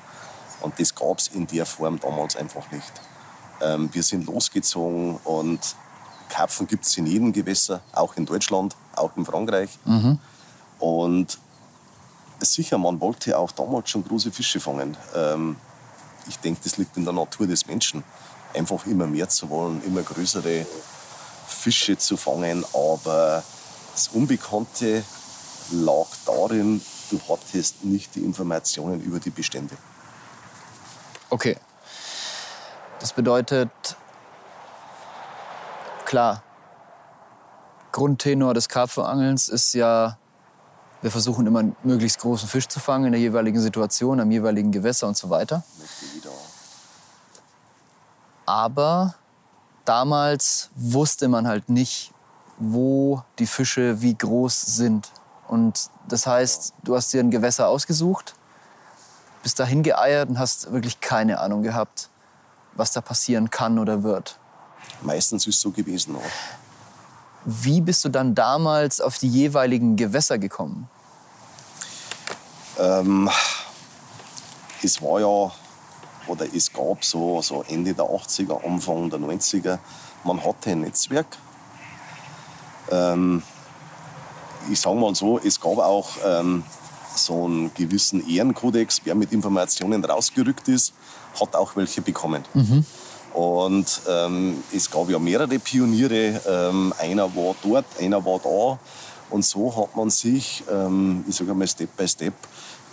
Und 0.61 0.79
das 0.79 0.95
gab 0.95 1.19
es 1.19 1.29
in 1.29 1.47
der 1.47 1.67
Form 1.67 1.99
damals 2.01 2.37
einfach 2.37 2.71
nicht. 2.71 2.93
Ähm, 3.61 3.89
wir 3.93 4.03
sind 4.03 4.27
losgezogen 4.27 5.17
und 5.25 5.61
Karpfen 6.29 6.67
gibt 6.67 6.85
es 6.85 6.97
in 6.97 7.07
jedem 7.07 7.33
Gewässer, 7.33 7.81
auch 7.93 8.17
in 8.17 8.27
Deutschland, 8.27 8.77
auch 8.95 9.17
in 9.17 9.25
Frankreich. 9.25 9.71
Mhm. 9.85 10.19
Und 10.79 11.39
sicher, 12.41 12.79
man 12.79 13.01
wollte 13.01 13.37
auch 13.37 13.51
damals 13.53 13.91
schon 13.91 14.05
große 14.05 14.31
Fische 14.31 14.61
fangen. 14.61 14.97
Ähm, 15.15 15.57
ich 16.29 16.39
denke, 16.39 16.61
das 16.63 16.77
liegt 16.77 16.97
in 16.97 17.05
der 17.05 17.15
Natur 17.15 17.47
des 17.47 17.67
Menschen, 17.67 18.05
einfach 18.55 18.87
immer 18.87 19.07
mehr 19.07 19.29
zu 19.29 19.49
wollen, 19.51 19.83
immer 19.85 20.03
größere 20.03 20.67
Fische 21.47 21.97
zu 21.97 22.17
fangen, 22.17 22.65
aber 22.75 23.43
das 23.95 24.09
Unbekannte 24.09 25.03
lag 25.73 26.07
darin, 26.27 26.81
du 27.11 27.21
hattest 27.29 27.85
nicht 27.85 28.15
die 28.15 28.21
Informationen 28.21 29.01
über 29.01 29.19
die 29.19 29.31
Bestände. 29.31 29.77
Okay. 31.31 31.57
Das 33.01 33.13
bedeutet, 33.13 33.71
klar, 36.05 36.43
Grundtenor 37.93 38.55
des 38.55 38.69
Karpfenangelns 38.69 39.49
ist 39.49 39.75
ja, 39.75 40.17
wir 41.03 41.11
versuchen 41.11 41.47
immer 41.47 41.61
einen 41.61 41.77
möglichst 41.85 42.21
großen 42.21 42.49
Fisch 42.49 42.67
zu 42.67 42.81
fangen 42.81 43.07
in 43.07 43.13
der 43.13 43.21
jeweiligen 43.21 43.61
Situation, 43.61 44.21
am 44.21 44.31
jeweiligen 44.31 44.73
Gewässer 44.73 45.07
und 45.07 45.17
so 45.17 45.31
weiter. 45.31 45.63
Aber 48.47 49.15
damals 49.85 50.71
wusste 50.75 51.29
man 51.29 51.47
halt 51.47 51.69
nicht, 51.69 52.13
wo 52.59 53.23
die 53.39 53.47
Fische 53.47 54.01
wie 54.01 54.17
groß 54.17 54.61
sind. 54.61 55.11
Und 55.47 55.91
das 56.09 56.27
heißt, 56.27 56.75
du 56.83 56.97
hast 56.97 57.13
dir 57.13 57.21
ein 57.21 57.31
Gewässer 57.31 57.69
ausgesucht, 57.69 58.35
bist 59.49 59.61
dahin 59.61 59.83
geeiert 59.83 60.29
und 60.29 60.39
hast 60.39 60.73
wirklich 60.73 61.01
keine 61.01 61.41
Ahnung 61.41 61.63
gehabt, 61.63 62.11
was 62.75 62.93
da 62.93 63.01
passieren 63.01 63.49
kann 63.49 63.79
oder 63.79 64.03
wird. 64.03 64.39
Meistens 65.01 65.47
ist 65.47 65.55
es 65.55 65.61
so 65.63 65.71
gewesen. 65.71 66.17
Auch. 66.17 66.21
Wie 67.47 67.81
bist 67.81 68.05
du 68.05 68.11
dann 68.11 68.35
damals 68.35 69.01
auf 69.01 69.17
die 69.17 69.27
jeweiligen 69.27 69.97
Gewässer 69.97 70.37
gekommen? 70.37 70.87
Ähm, 72.79 73.31
es 74.83 75.01
war 75.01 75.19
ja 75.19 75.51
oder 76.27 76.45
es 76.55 76.71
gab 76.71 77.03
so, 77.03 77.41
so 77.41 77.63
Ende 77.63 77.95
der 77.95 78.05
80er, 78.05 78.63
Anfang 78.63 79.09
der 79.09 79.19
90er, 79.19 79.79
man 80.25 80.45
hatte 80.45 80.73
ein 80.73 80.83
Netzwerk. 80.83 81.39
Ähm, 82.91 83.43
ich 84.71 84.79
sage 84.79 84.97
mal 84.97 85.15
so, 85.15 85.39
es 85.39 85.59
gab 85.59 85.79
auch 85.79 86.11
ähm, 86.23 86.65
so 87.15 87.45
einen 87.45 87.73
gewissen 87.75 88.29
Ehrenkodex, 88.29 89.01
wer 89.05 89.15
mit 89.15 89.33
Informationen 89.33 90.05
rausgerückt 90.05 90.69
ist, 90.69 90.93
hat 91.41 91.55
auch 91.55 91.77
welche 91.77 92.01
bekommen. 92.01 92.45
Mhm. 92.55 92.85
Und 93.35 94.01
ähm, 94.09 94.63
es 94.75 94.91
gab 94.91 95.09
ja 95.11 95.19
mehrere 95.19 95.59
Pioniere. 95.59 96.41
Ähm, 96.47 96.93
einer 96.99 97.35
war 97.37 97.55
dort, 97.63 97.85
einer 98.01 98.25
war 98.25 98.41
da. 98.41 98.79
Und 99.31 99.45
so 99.45 99.75
hat 99.77 99.95
man 99.95 100.11
sich, 100.11 100.65
ähm, 100.71 101.25
ich 101.29 101.37
sage 101.37 101.55
mal 101.55 101.69
Step 101.69 101.95
by 101.97 102.09
Step, 102.09 102.35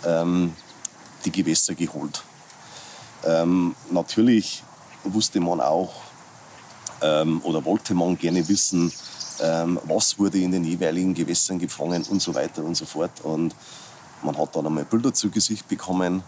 ähm, 0.04 0.52
die 1.24 1.32
Gewässer 1.32 1.74
geholt. 1.74 2.22
Ähm, 3.24 3.74
natürlich 3.90 4.62
wusste 5.04 5.40
man 5.40 5.60
auch 5.60 5.94
ähm, 7.00 7.40
oder 7.42 7.64
wollte 7.64 7.94
man 7.94 8.16
gerne 8.18 8.46
wissen, 8.48 8.92
was 9.38 10.18
wurde 10.18 10.38
in 10.38 10.50
den 10.50 10.64
jeweiligen 10.64 11.12
Gewässern 11.12 11.58
gefangen 11.58 12.02
und 12.08 12.22
so 12.22 12.34
weiter 12.34 12.64
und 12.64 12.74
so 12.74 12.86
fort. 12.86 13.20
Und 13.22 13.54
man 14.26 14.36
hat 14.36 14.54
dann 14.54 14.66
einmal 14.66 14.84
Bilder 14.84 15.14
zu 15.14 15.30
Gesicht 15.30 15.68
bekommen, 15.68 16.22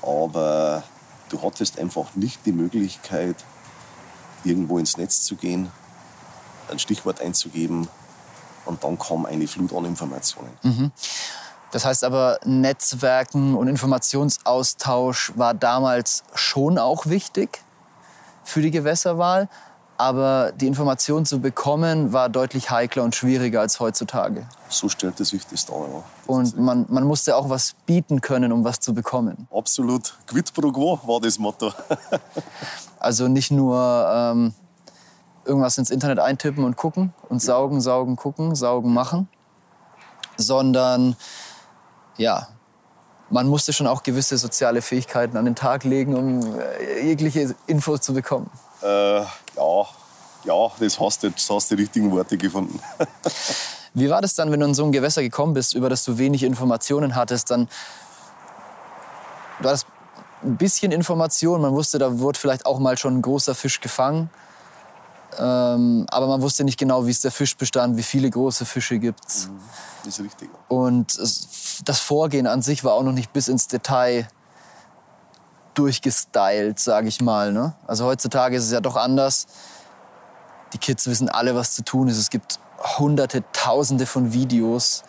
aber 0.00 0.82
du 1.28 1.42
hattest 1.42 1.78
einfach 1.78 2.14
nicht 2.14 2.46
die 2.46 2.52
Möglichkeit, 2.52 3.36
irgendwo 4.44 4.78
ins 4.78 4.96
Netz 4.96 5.22
zu 5.24 5.36
gehen, 5.36 5.70
ein 6.70 6.78
Stichwort 6.78 7.20
einzugeben 7.20 7.88
und 8.64 8.82
dann 8.82 8.98
kam 8.98 9.26
eine 9.26 9.46
Flut 9.46 9.74
an 9.74 9.84
Informationen. 9.84 10.52
Mhm. 10.62 10.92
Das 11.72 11.84
heißt 11.84 12.04
aber, 12.04 12.38
Netzwerken 12.44 13.54
und 13.54 13.66
Informationsaustausch 13.66 15.32
war 15.36 15.54
damals 15.54 16.22
schon 16.34 16.78
auch 16.78 17.06
wichtig 17.06 17.62
für 18.44 18.60
die 18.60 18.70
Gewässerwahl. 18.70 19.48
Aber 20.02 20.50
die 20.50 20.66
Information 20.66 21.24
zu 21.24 21.40
bekommen 21.40 22.12
war 22.12 22.28
deutlich 22.28 22.72
heikler 22.72 23.04
und 23.04 23.14
schwieriger 23.14 23.60
als 23.60 23.78
heutzutage. 23.78 24.48
So 24.68 24.88
stellte 24.88 25.24
sich 25.24 25.46
das 25.46 25.64
da, 25.64 25.74
ja. 25.74 26.02
Und 26.26 26.58
man, 26.58 26.86
man 26.88 27.04
musste 27.04 27.36
auch 27.36 27.48
was 27.48 27.76
bieten 27.86 28.20
können, 28.20 28.50
um 28.50 28.64
was 28.64 28.80
zu 28.80 28.94
bekommen. 28.94 29.46
Absolut. 29.54 30.18
Quid 30.26 30.52
pro 30.54 30.72
quo 30.72 30.98
war 31.06 31.20
das 31.20 31.38
Motto. 31.38 31.72
also 32.98 33.28
nicht 33.28 33.52
nur 33.52 33.78
ähm, 34.12 34.54
irgendwas 35.44 35.78
ins 35.78 35.90
Internet 35.90 36.18
eintippen 36.18 36.64
und 36.64 36.76
gucken 36.76 37.14
und 37.28 37.40
saugen, 37.40 37.80
saugen, 37.80 38.16
gucken, 38.16 38.56
saugen, 38.56 38.92
machen, 38.92 39.28
sondern 40.36 41.14
ja, 42.16 42.48
man 43.30 43.46
musste 43.46 43.72
schon 43.72 43.86
auch 43.86 44.02
gewisse 44.02 44.36
soziale 44.36 44.82
Fähigkeiten 44.82 45.36
an 45.36 45.44
den 45.44 45.54
Tag 45.54 45.84
legen, 45.84 46.16
um 46.16 46.58
äh, 46.58 47.06
jegliche 47.06 47.54
Infos 47.68 48.00
zu 48.00 48.14
bekommen. 48.14 48.50
Äh, 48.82 49.20
ja, 49.20 49.86
ja, 50.44 50.70
das 50.78 50.98
hast 50.98 51.22
du, 51.22 51.30
das 51.30 51.48
hast 51.48 51.70
die 51.70 51.74
richtigen 51.74 52.10
Worte 52.10 52.36
gefunden. 52.36 52.80
Wie 53.94 54.08
war 54.08 54.22
das 54.22 54.34
dann, 54.34 54.50
wenn 54.50 54.60
du 54.60 54.66
in 54.66 54.74
so 54.74 54.84
ein 54.84 54.92
Gewässer 54.92 55.22
gekommen 55.22 55.52
bist, 55.52 55.74
über 55.74 55.90
das 55.90 56.04
du 56.04 56.18
wenig 56.18 56.42
Informationen 56.42 57.14
hattest? 57.14 57.50
Dann 57.50 57.68
du 59.60 59.68
hattest 59.68 59.86
ein 60.42 60.56
bisschen 60.56 60.92
Information, 60.92 61.60
man 61.60 61.72
wusste, 61.72 61.98
da 61.98 62.18
wurde 62.18 62.38
vielleicht 62.38 62.66
auch 62.66 62.78
mal 62.78 62.96
schon 62.96 63.18
ein 63.18 63.22
großer 63.22 63.54
Fisch 63.54 63.80
gefangen. 63.80 64.30
Ähm, 65.38 66.06
aber 66.10 66.26
man 66.26 66.42
wusste 66.42 66.64
nicht 66.64 66.78
genau, 66.78 67.06
wie 67.06 67.10
es 67.10 67.20
der 67.20 67.30
Fischbestand, 67.30 67.96
wie 67.96 68.02
viele 68.02 68.28
große 68.28 68.66
Fische 68.66 68.98
gibt. 68.98 69.24
Mhm, 69.24 69.60
das 70.04 70.18
ist 70.18 70.24
richtig. 70.24 70.50
Und 70.68 71.18
das 71.84 72.00
Vorgehen 72.00 72.46
an 72.46 72.60
sich 72.62 72.84
war 72.84 72.94
auch 72.94 73.02
noch 73.02 73.12
nicht 73.12 73.32
bis 73.32 73.48
ins 73.48 73.66
Detail 73.66 74.28
durchgestylt, 75.74 76.78
sage 76.78 77.08
ich 77.08 77.20
mal. 77.20 77.52
Ne? 77.52 77.74
Also 77.86 78.04
heutzutage 78.04 78.56
ist 78.56 78.64
es 78.64 78.72
ja 78.72 78.80
doch 78.80 78.96
anders. 78.96 79.46
Die 80.72 80.78
Kids 80.78 81.06
wissen 81.06 81.28
alle, 81.28 81.54
was 81.54 81.74
zu 81.74 81.84
tun 81.84 82.08
ist. 82.08 82.18
Es 82.18 82.30
gibt 82.30 82.58
hunderte, 82.98 83.44
tausende 83.52 84.06
von 84.06 84.32
Videos. 84.32 85.02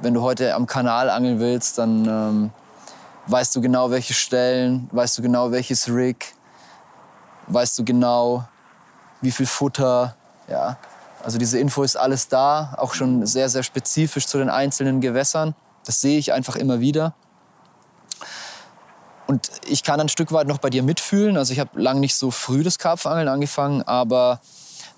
Wenn 0.00 0.14
du 0.14 0.22
heute 0.22 0.54
am 0.54 0.66
Kanal 0.66 1.10
angeln 1.10 1.38
willst, 1.38 1.78
dann 1.78 2.06
ähm, 2.06 2.50
weißt 3.26 3.54
du 3.54 3.60
genau, 3.60 3.90
welche 3.90 4.14
Stellen, 4.14 4.88
weißt 4.92 5.18
du 5.18 5.22
genau, 5.22 5.50
welches 5.50 5.88
Rig, 5.88 6.34
weißt 7.48 7.78
du 7.78 7.84
genau, 7.84 8.44
wie 9.20 9.30
viel 9.30 9.46
Futter. 9.46 10.16
Ja. 10.48 10.78
Also 11.22 11.38
diese 11.38 11.58
Info 11.58 11.82
ist 11.82 11.96
alles 11.96 12.28
da, 12.28 12.74
auch 12.76 12.94
schon 12.94 13.24
sehr, 13.26 13.48
sehr 13.48 13.62
spezifisch 13.62 14.26
zu 14.26 14.38
den 14.38 14.50
einzelnen 14.50 15.00
Gewässern. 15.00 15.54
Das 15.84 16.00
sehe 16.00 16.18
ich 16.18 16.32
einfach 16.32 16.56
immer 16.56 16.80
wieder. 16.80 17.14
Und 19.26 19.50
ich 19.66 19.82
kann 19.82 20.00
ein 20.00 20.08
Stück 20.08 20.32
weit 20.32 20.46
noch 20.46 20.58
bei 20.58 20.70
dir 20.70 20.82
mitfühlen. 20.82 21.36
Also 21.36 21.52
ich 21.52 21.60
habe 21.60 21.80
lange 21.80 22.00
nicht 22.00 22.14
so 22.14 22.30
früh 22.30 22.62
das 22.62 22.78
Karpfenangeln 22.78 23.28
angefangen, 23.28 23.82
aber 23.82 24.40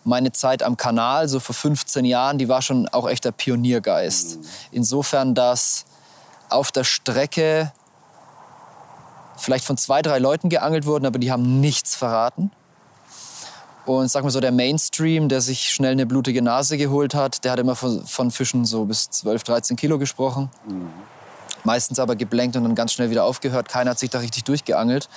meine 0.05 0.33
Zeit 0.33 0.63
am 0.63 0.77
Kanal, 0.77 1.29
so 1.29 1.41
vor 1.41 1.55
15 1.55 2.05
Jahren, 2.05 2.39
die 2.39 2.49
war 2.49 2.63
schon 2.63 2.89
auch 2.89 3.09
echter 3.09 3.33
Pioniergeist. 3.33 4.39
Insofern, 4.71 5.35
dass 5.35 5.85
auf 6.49 6.73
der 6.73 6.85
Strecke 6.85 7.73
vielleicht 9.37 9.65
von 9.65 9.77
zwei, 9.77 10.03
drei 10.03 10.19
Leuten 10.19 10.49
geangelt 10.49 10.87
wurden, 10.87 11.07
aber 11.07 11.19
die 11.19 11.31
haben 11.31 11.61
nichts 11.61 11.95
verraten. 11.95 12.51
Und 13.85 14.11
sag 14.11 14.25
mal 14.25 14.31
so, 14.31 14.41
der 14.41 14.53
Mainstream, 14.53 15.29
der 15.29 15.41
sich 15.41 15.71
schnell 15.71 15.93
eine 15.93 16.07
blutige 16.07 16.43
Nase 16.43 16.77
geholt 16.77 17.15
hat, 17.15 17.45
der 17.45 17.53
hat 17.53 17.61
immer 17.61 17.77
von, 17.77 18.05
von 18.05 18.31
Fischen 18.33 18.65
so 18.65 18.85
bis 18.85 19.11
12, 19.11 19.45
13 19.45 19.77
Kilo 19.77 19.99
gesprochen. 19.99 20.51
Mhm. 20.69 20.91
Meistens 21.67 21.99
aber 21.99 22.15
geblenkt 22.15 22.57
und 22.57 22.63
dann 22.63 22.77
ganz 22.77 22.93
schnell 22.93 23.11
wieder 23.11 23.25
aufgehört. 23.25 23.69
Keiner 23.69 23.91
hat 23.91 23.99
sich 23.99 24.09
da 24.09 24.21
richtig 24.21 24.45
durchgeangelt. 24.45 25.09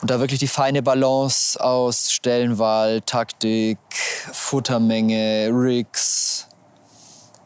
Und 0.00 0.10
da 0.10 0.18
wirklich 0.18 0.40
die 0.40 0.48
feine 0.48 0.82
Balance 0.82 1.62
aus 1.62 2.10
Stellenwahl, 2.10 3.02
Taktik, 3.02 3.78
Futtermenge, 4.32 5.50
Rigs, 5.52 6.46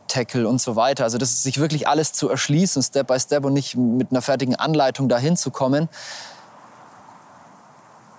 Tackle 0.06 0.46
und 0.46 0.60
so 0.60 0.76
weiter. 0.76 1.02
Also 1.02 1.18
das 1.18 1.30
ist 1.30 1.42
sich 1.42 1.58
wirklich 1.58 1.88
alles 1.88 2.12
zu 2.12 2.28
erschließen, 2.28 2.80
Step 2.80 3.08
by 3.08 3.18
Step 3.18 3.44
und 3.44 3.54
nicht 3.54 3.74
mit 3.74 4.12
einer 4.12 4.22
fertigen 4.22 4.54
Anleitung 4.54 5.08
dahin 5.08 5.36
zu 5.36 5.50
kommen. 5.50 5.88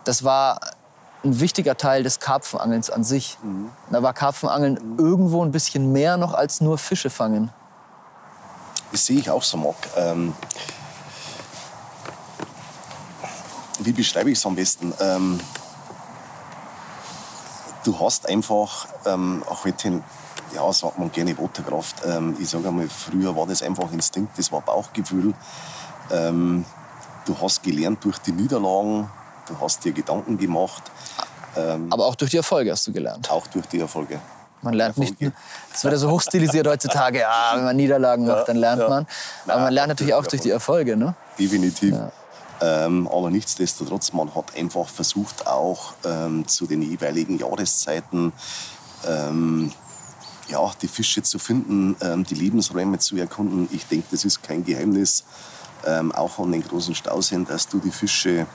Das 0.03 0.25
war 0.25 0.59
ein 1.23 1.39
wichtiger 1.39 1.77
Teil 1.77 2.03
des 2.03 2.19
Karpfenangelns 2.19 2.89
an 2.89 3.05
sich. 3.05 3.37
Mhm. 3.41 3.69
Da 3.89 4.03
war 4.03 4.13
Karpfenangeln 4.13 4.73
mhm. 4.73 4.99
irgendwo 4.99 5.45
ein 5.45 5.51
bisschen 5.51 5.93
mehr 5.93 6.17
noch 6.17 6.33
als 6.33 6.59
nur 6.59 6.77
Fische 6.77 7.09
fangen. 7.09 7.51
Das 8.93 9.07
sehe 9.07 9.17
ich 9.19 9.27
auch 9.27 9.41
so, 9.41 9.57
Marc. 9.57 9.75
Ähm, 9.97 10.35
wie 13.79 13.91
beschreibe 13.91 14.29
ich 14.29 14.37
es 14.37 14.45
am 14.45 14.55
besten? 14.55 14.93
Ähm, 15.01 15.39
du 17.83 17.99
hast 17.99 18.29
einfach, 18.29 18.87
ähm, 19.07 19.43
auch 19.49 19.65
den, 19.65 20.03
ja, 20.53 20.71
sagt 20.71 20.99
man 20.99 21.11
gerne 21.11 21.35
Waterkraft. 21.39 22.05
Ähm, 22.05 22.37
ich 22.39 22.47
sage 22.47 22.67
einmal, 22.67 22.87
früher 22.87 23.35
war 23.35 23.47
das 23.47 23.63
einfach 23.63 23.91
Instinkt, 23.91 24.37
das 24.37 24.51
war 24.51 24.61
Bauchgefühl. 24.61 25.33
Ähm, 26.11 26.63
du 27.25 27.35
hast 27.41 27.63
gelernt 27.63 28.05
durch 28.05 28.19
die 28.19 28.31
Niederlagen, 28.31 29.09
du 29.47 29.59
hast 29.59 29.83
dir 29.83 29.91
Gedanken 29.91 30.37
gemacht. 30.37 30.83
Ähm, 31.55 31.91
Aber 31.91 32.05
auch 32.05 32.15
durch 32.15 32.29
die 32.29 32.37
Erfolge 32.37 32.71
hast 32.71 32.85
du 32.85 32.93
gelernt. 32.93 33.31
Auch 33.31 33.47
durch 33.47 33.65
die 33.65 33.79
Erfolge. 33.79 34.19
Man 34.63 34.73
lernt 34.73 34.97
nicht, 34.97 35.15
es 35.73 35.83
wird 35.83 35.93
ja 35.93 35.97
so 35.97 36.09
hochstilisiert 36.09 36.67
heutzutage, 36.67 37.19
ja, 37.19 37.53
wenn 37.55 37.65
man 37.65 37.75
Niederlagen 37.75 38.25
macht, 38.25 38.47
dann 38.47 38.57
lernt 38.57 38.87
man. 38.87 39.05
Aber 39.47 39.61
man 39.61 39.73
lernt 39.73 39.89
natürlich 39.89 40.13
auch 40.13 40.25
durch 40.25 40.41
die 40.41 40.51
Erfolge. 40.51 40.97
Ne? 40.97 41.15
Definitiv. 41.37 41.95
Ähm, 42.61 43.07
aber 43.07 43.29
nichtsdestotrotz, 43.29 44.13
man 44.13 44.33
hat 44.35 44.55
einfach 44.55 44.87
versucht, 44.87 45.47
auch 45.47 45.93
ähm, 46.05 46.47
zu 46.47 46.65
den 46.65 46.81
jeweiligen 46.81 47.37
Jahreszeiten 47.37 48.31
ähm, 49.05 49.71
ja, 50.47 50.71
die 50.81 50.87
Fische 50.87 51.23
zu 51.23 51.39
finden, 51.39 51.95
ähm, 52.01 52.23
die 52.23 52.35
Lebensräume 52.35 52.99
zu 52.99 53.17
erkunden. 53.17 53.67
Ich 53.71 53.85
denke, 53.87 54.07
das 54.11 54.23
ist 54.23 54.43
kein 54.43 54.63
Geheimnis, 54.63 55.25
ähm, 55.85 56.11
auch 56.13 56.39
an 56.39 56.51
den 56.51 56.63
großen 56.63 56.95
Stauseen, 56.95 57.45
dass 57.45 57.67
du 57.67 57.79
die 57.79 57.91
Fische 57.91 58.45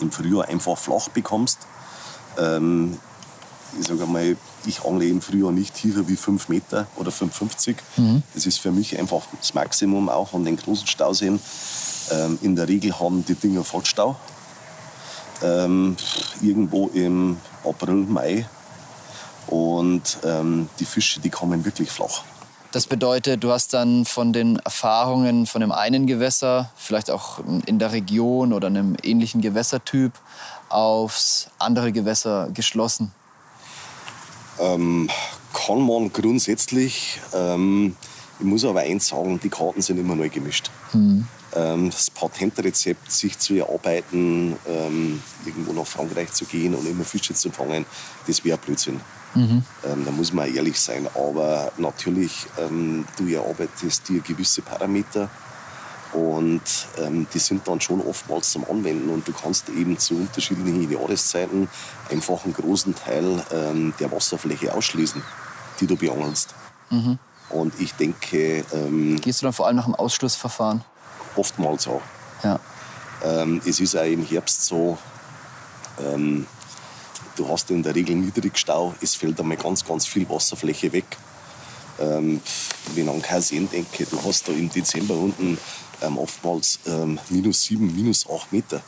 im 0.00 0.10
Frühjahr 0.10 0.48
einfach 0.48 0.76
flach 0.76 1.08
bekommst. 1.08 1.58
Ich 3.78 3.86
sage 3.86 4.06
mal, 4.06 4.36
ich 4.64 4.84
angle 4.84 5.08
im 5.08 5.20
Frühjahr 5.20 5.52
nicht 5.52 5.74
tiefer 5.74 6.08
wie 6.08 6.16
5 6.16 6.48
Meter 6.48 6.86
oder 6.96 7.10
5,50. 7.10 7.76
Mhm. 7.96 8.22
Das 8.34 8.46
ist 8.46 8.58
für 8.58 8.72
mich 8.72 8.98
einfach 8.98 9.22
das 9.38 9.54
Maximum 9.54 10.08
auch 10.08 10.32
an 10.34 10.44
den 10.44 10.56
großen 10.56 10.86
Stauseen. 10.86 11.40
Ähm, 12.10 12.38
in 12.42 12.56
der 12.56 12.68
Regel 12.68 12.98
haben 12.98 13.24
die 13.24 13.34
Dinger 13.34 13.64
Vollstau. 13.64 14.16
Ähm, 15.42 15.96
irgendwo 16.40 16.88
im 16.88 17.38
April, 17.64 17.94
Mai. 17.94 18.48
Und 19.46 20.18
ähm, 20.24 20.68
die 20.80 20.84
Fische, 20.84 21.20
die 21.20 21.30
kommen 21.30 21.64
wirklich 21.64 21.90
flach. 21.90 22.22
Das 22.72 22.86
bedeutet, 22.86 23.42
du 23.42 23.52
hast 23.52 23.72
dann 23.72 24.04
von 24.04 24.32
den 24.32 24.56
Erfahrungen 24.56 25.46
von 25.46 25.60
dem 25.60 25.72
einen 25.72 26.06
Gewässer, 26.06 26.70
vielleicht 26.76 27.10
auch 27.10 27.38
in 27.64 27.78
der 27.78 27.92
Region 27.92 28.52
oder 28.52 28.66
einem 28.66 28.96
ähnlichen 29.02 29.40
Gewässertyp, 29.40 30.12
aufs 30.68 31.48
andere 31.58 31.92
Gewässer 31.92 32.50
geschlossen. 32.52 33.12
Ähm, 34.60 35.08
kann 35.52 35.86
man 35.86 36.12
grundsätzlich. 36.12 37.20
Ähm, 37.34 37.96
ich 38.38 38.44
muss 38.44 38.64
aber 38.64 38.80
eins 38.80 39.08
sagen, 39.08 39.40
die 39.42 39.48
Karten 39.48 39.80
sind 39.80 39.98
immer 39.98 40.14
neu 40.14 40.28
gemischt. 40.28 40.70
Mhm. 40.92 41.26
Ähm, 41.54 41.90
das 41.90 42.10
Patentrezept, 42.10 43.10
sich 43.10 43.38
zu 43.38 43.54
erarbeiten, 43.54 44.56
ähm, 44.68 45.22
irgendwo 45.44 45.72
nach 45.72 45.86
Frankreich 45.86 46.32
zu 46.32 46.44
gehen 46.44 46.74
und 46.74 46.86
immer 46.86 47.04
Fische 47.04 47.34
zu 47.34 47.50
fangen, 47.50 47.86
das 48.26 48.44
wäre 48.44 48.58
Blödsinn. 48.58 49.00
Mhm. 49.34 49.62
Ähm, 49.84 50.04
da 50.04 50.10
muss 50.10 50.32
man 50.32 50.54
ehrlich 50.54 50.78
sein. 50.78 51.08
Aber 51.14 51.72
natürlich, 51.78 52.46
ähm, 52.58 53.06
du 53.16 53.28
erarbeitest 53.28 54.08
dir 54.08 54.20
gewisse 54.20 54.62
Parameter 54.62 55.30
und 56.16 56.62
ähm, 56.96 57.26
die 57.34 57.38
sind 57.38 57.68
dann 57.68 57.78
schon 57.78 58.00
oftmals 58.00 58.50
zum 58.50 58.64
Anwenden 58.70 59.10
und 59.10 59.28
du 59.28 59.32
kannst 59.32 59.68
eben 59.68 59.98
zu 59.98 60.14
unterschiedlichen 60.14 60.90
Jahreszeiten 60.90 61.68
einfach 62.10 62.42
einen 62.44 62.54
großen 62.54 62.94
Teil 62.94 63.44
ähm, 63.52 63.92
der 64.00 64.10
Wasserfläche 64.10 64.72
ausschließen, 64.72 65.22
die 65.78 65.86
du 65.86 65.94
beangelst. 65.94 66.54
Mhm. 66.88 67.18
Und 67.50 67.78
ich 67.78 67.92
denke. 67.92 68.64
Ähm, 68.72 69.20
Gehst 69.20 69.42
du 69.42 69.46
dann 69.46 69.52
vor 69.52 69.66
allem 69.66 69.76
nach 69.76 69.84
dem 69.84 69.94
Ausschlussverfahren? 69.94 70.82
Oftmals 71.36 71.86
auch. 71.86 72.00
Ja. 72.42 72.60
Ähm, 73.22 73.60
es 73.66 73.78
ist 73.78 73.94
auch 73.94 74.04
im 74.04 74.24
Herbst 74.24 74.64
so, 74.64 74.96
ähm, 76.00 76.46
du 77.36 77.46
hast 77.46 77.70
in 77.70 77.82
der 77.82 77.94
Regel 77.94 78.16
Niedrigstau, 78.16 78.94
es 79.02 79.14
fällt 79.14 79.38
einmal 79.38 79.58
ganz, 79.58 79.84
ganz 79.84 80.06
viel 80.06 80.26
Wasserfläche 80.30 80.90
weg. 80.94 81.04
Ähm, 81.98 82.40
wenn 82.94 83.04
ich 83.04 83.10
an 83.10 83.22
Karsien 83.22 83.68
denke, 83.70 84.06
du 84.06 84.22
hast 84.22 84.48
da 84.48 84.52
im 84.52 84.70
Dezember 84.70 85.14
unten 85.14 85.58
ähm, 86.02 86.18
oftmals 86.18 86.80
ähm, 86.86 87.18
minus 87.28 87.62
sieben, 87.64 87.94
minus 87.94 88.28
acht 88.28 88.52
Meter. 88.52 88.80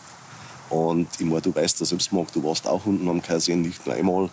Und 0.71 1.09
ich 1.19 1.27
meine, 1.27 1.41
du 1.41 1.55
weißt 1.55 1.81
das 1.81 1.89
selbst, 1.89 2.13
Marc, 2.13 2.33
du 2.33 2.45
warst 2.45 2.67
auch 2.67 2.85
unten 2.85 3.09
am 3.09 3.23
Karsien 3.23 3.63
nicht 3.63 3.87
nur 3.87 3.95
einmal, 3.95 4.31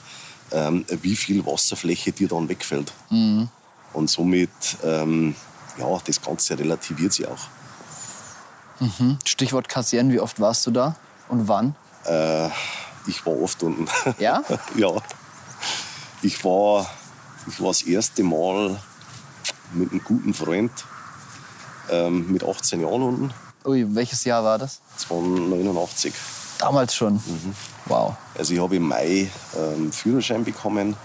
ähm, 0.52 0.86
wie 1.02 1.16
viel 1.16 1.46
Wasserfläche 1.46 2.12
dir 2.12 2.28
dann 2.28 2.50
wegfällt. 2.50 2.92
Mhm. 3.10 3.50
Und 3.94 4.10
somit, 4.10 4.50
ähm, 4.84 5.36
ja, 5.78 5.98
das 6.06 6.22
Ganze 6.22 6.58
relativiert 6.60 7.14
sich 7.14 7.28
auch. 7.28 7.48
Mhm. 8.80 9.18
Stichwort 9.24 9.70
Kassien, 9.70 10.12
wie 10.12 10.20
oft 10.20 10.40
warst 10.40 10.68
du 10.68 10.72
da 10.72 10.96
und 11.30 11.48
wann? 11.48 11.76
Äh, 12.06 12.50
ich 13.08 13.26
war 13.26 13.42
oft 13.42 13.64
unten. 13.64 13.88
Ja? 14.20 14.44
ja. 14.76 14.92
Ich 16.22 16.44
war, 16.44 16.90
ich 17.48 17.60
war 17.60 17.68
das 17.68 17.84
erste 17.84 18.24
Mal 18.24 18.80
mit 19.74 19.92
einem 19.92 20.04
guten 20.04 20.34
Freund 20.34 20.72
ähm, 21.92 22.32
mit 22.32 22.44
18 22.44 22.82
Jahren 22.82 23.02
unten. 23.02 23.34
Ui, 23.66 23.86
welches 23.96 24.24
Jahr 24.26 24.44
war 24.44 24.58
das? 24.58 24.82
Das 24.96 25.10
war 25.10 25.22
89. 25.22 26.14
Damals 26.60 26.96
schon? 26.96 27.16
Mhm. 27.16 27.56
Wow. 27.86 28.16
Also 28.38 28.54
ich 28.54 28.60
habe 28.60 28.76
im 28.76 28.88
Mai 28.88 29.30
ähm, 29.58 29.92
Führerschein 29.92 30.44
bekommen. 30.44 30.96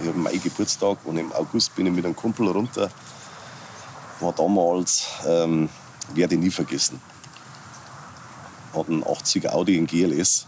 Ich 0.00 0.08
habe 0.08 0.16
im 0.16 0.22
Mai 0.22 0.36
Geburtstag 0.36 0.98
und 1.04 1.16
im 1.16 1.32
August 1.32 1.74
bin 1.76 1.86
ich 1.86 1.92
mit 1.92 2.04
einem 2.04 2.16
Kumpel 2.16 2.48
runter. 2.48 2.90
War 4.20 4.32
damals, 4.32 5.06
ähm, 5.26 5.68
werde 6.14 6.34
ich 6.34 6.40
nie 6.40 6.50
vergessen. 6.50 7.00
Hat 8.74 8.88
einen 8.88 9.04
80er 9.04 9.50
Audi 9.50 9.76
in 9.76 9.86
GLS. 9.86 10.46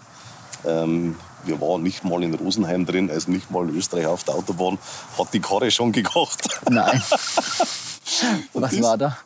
Ähm, 0.67 1.17
wir 1.45 1.61
waren 1.61 1.83
nicht 1.83 2.05
mal 2.05 2.23
in 2.23 2.35
Rosenheim 2.35 2.85
drin, 2.85 3.11
also 3.11 3.31
nicht 3.31 3.51
mal 3.51 3.69
in 3.69 3.77
Österreich 3.77 4.07
auf 4.07 4.25
der 4.25 4.35
Autobahn. 4.35 4.79
Hat 5.17 5.33
die 5.33 5.41
Karre 5.41 5.71
schon 5.71 5.93
gekocht. 5.93 6.49
Nein. 6.69 7.03
Was 8.53 8.73
das, 8.73 8.83
war 8.83 8.99
da? 8.99 9.19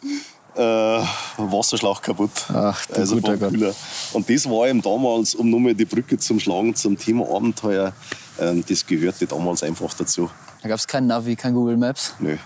Äh, 0.55 1.05
Wasserschlauch 1.39 2.03
kaputt. 2.03 2.31
Ach, 2.53 2.85
du 2.87 2.95
also 2.95 3.17
guter 3.17 3.37
Gott. 3.37 3.75
Und 4.13 4.29
das 4.29 4.49
war 4.49 4.69
eben 4.69 4.83
damals, 4.83 5.35
um 5.35 5.49
nochmal 5.49 5.75
die 5.75 5.87
Brücke 5.87 6.19
zum 6.19 6.39
Schlagen 6.39 6.75
zum 6.75 6.99
Thema 6.99 7.27
Abenteuer, 7.35 7.93
ähm, 8.39 8.65
das 8.69 8.87
gehörte 8.87 9.27
damals 9.27 9.63
einfach 9.63 9.95
dazu. 9.95 10.31
Da 10.63 10.69
gab 10.69 10.79
es 10.79 10.87
kein 10.87 11.07
Navi, 11.07 11.37
kein 11.37 11.55
Google 11.55 11.77
Maps? 11.77 12.15
Nö. 12.19 12.37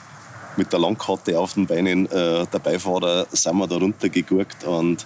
Mit 0.57 0.73
der 0.73 0.79
Landkarte 0.79 1.39
auf 1.39 1.55
den 1.55 1.67
Beinen, 1.67 2.07
äh, 2.07 2.47
der 2.47 2.59
Beifahrer, 2.59 3.27
sind 3.31 3.57
wir 3.57 3.67
da 3.67 3.77
runtergeguckt 3.77 4.65
und 4.65 5.05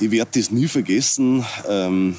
ich 0.00 0.10
werde 0.10 0.30
das 0.38 0.50
nie 0.50 0.68
vergessen. 0.68 1.44
Ähm, 1.68 2.16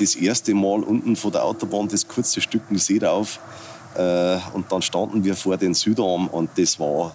das 0.00 0.14
erste 0.14 0.54
Mal 0.54 0.82
unten 0.82 1.16
von 1.16 1.32
der 1.32 1.44
Autobahn, 1.44 1.88
das 1.88 2.06
kurze 2.06 2.40
Stück 2.40 2.62
See 2.72 2.98
rauf. 2.98 3.36
Äh, 3.36 3.67
und 4.52 4.70
dann 4.70 4.82
standen 4.82 5.24
wir 5.24 5.34
vor 5.34 5.56
den 5.56 5.74
Südarm 5.74 6.28
und 6.28 6.50
das 6.56 6.78
war, 6.78 7.14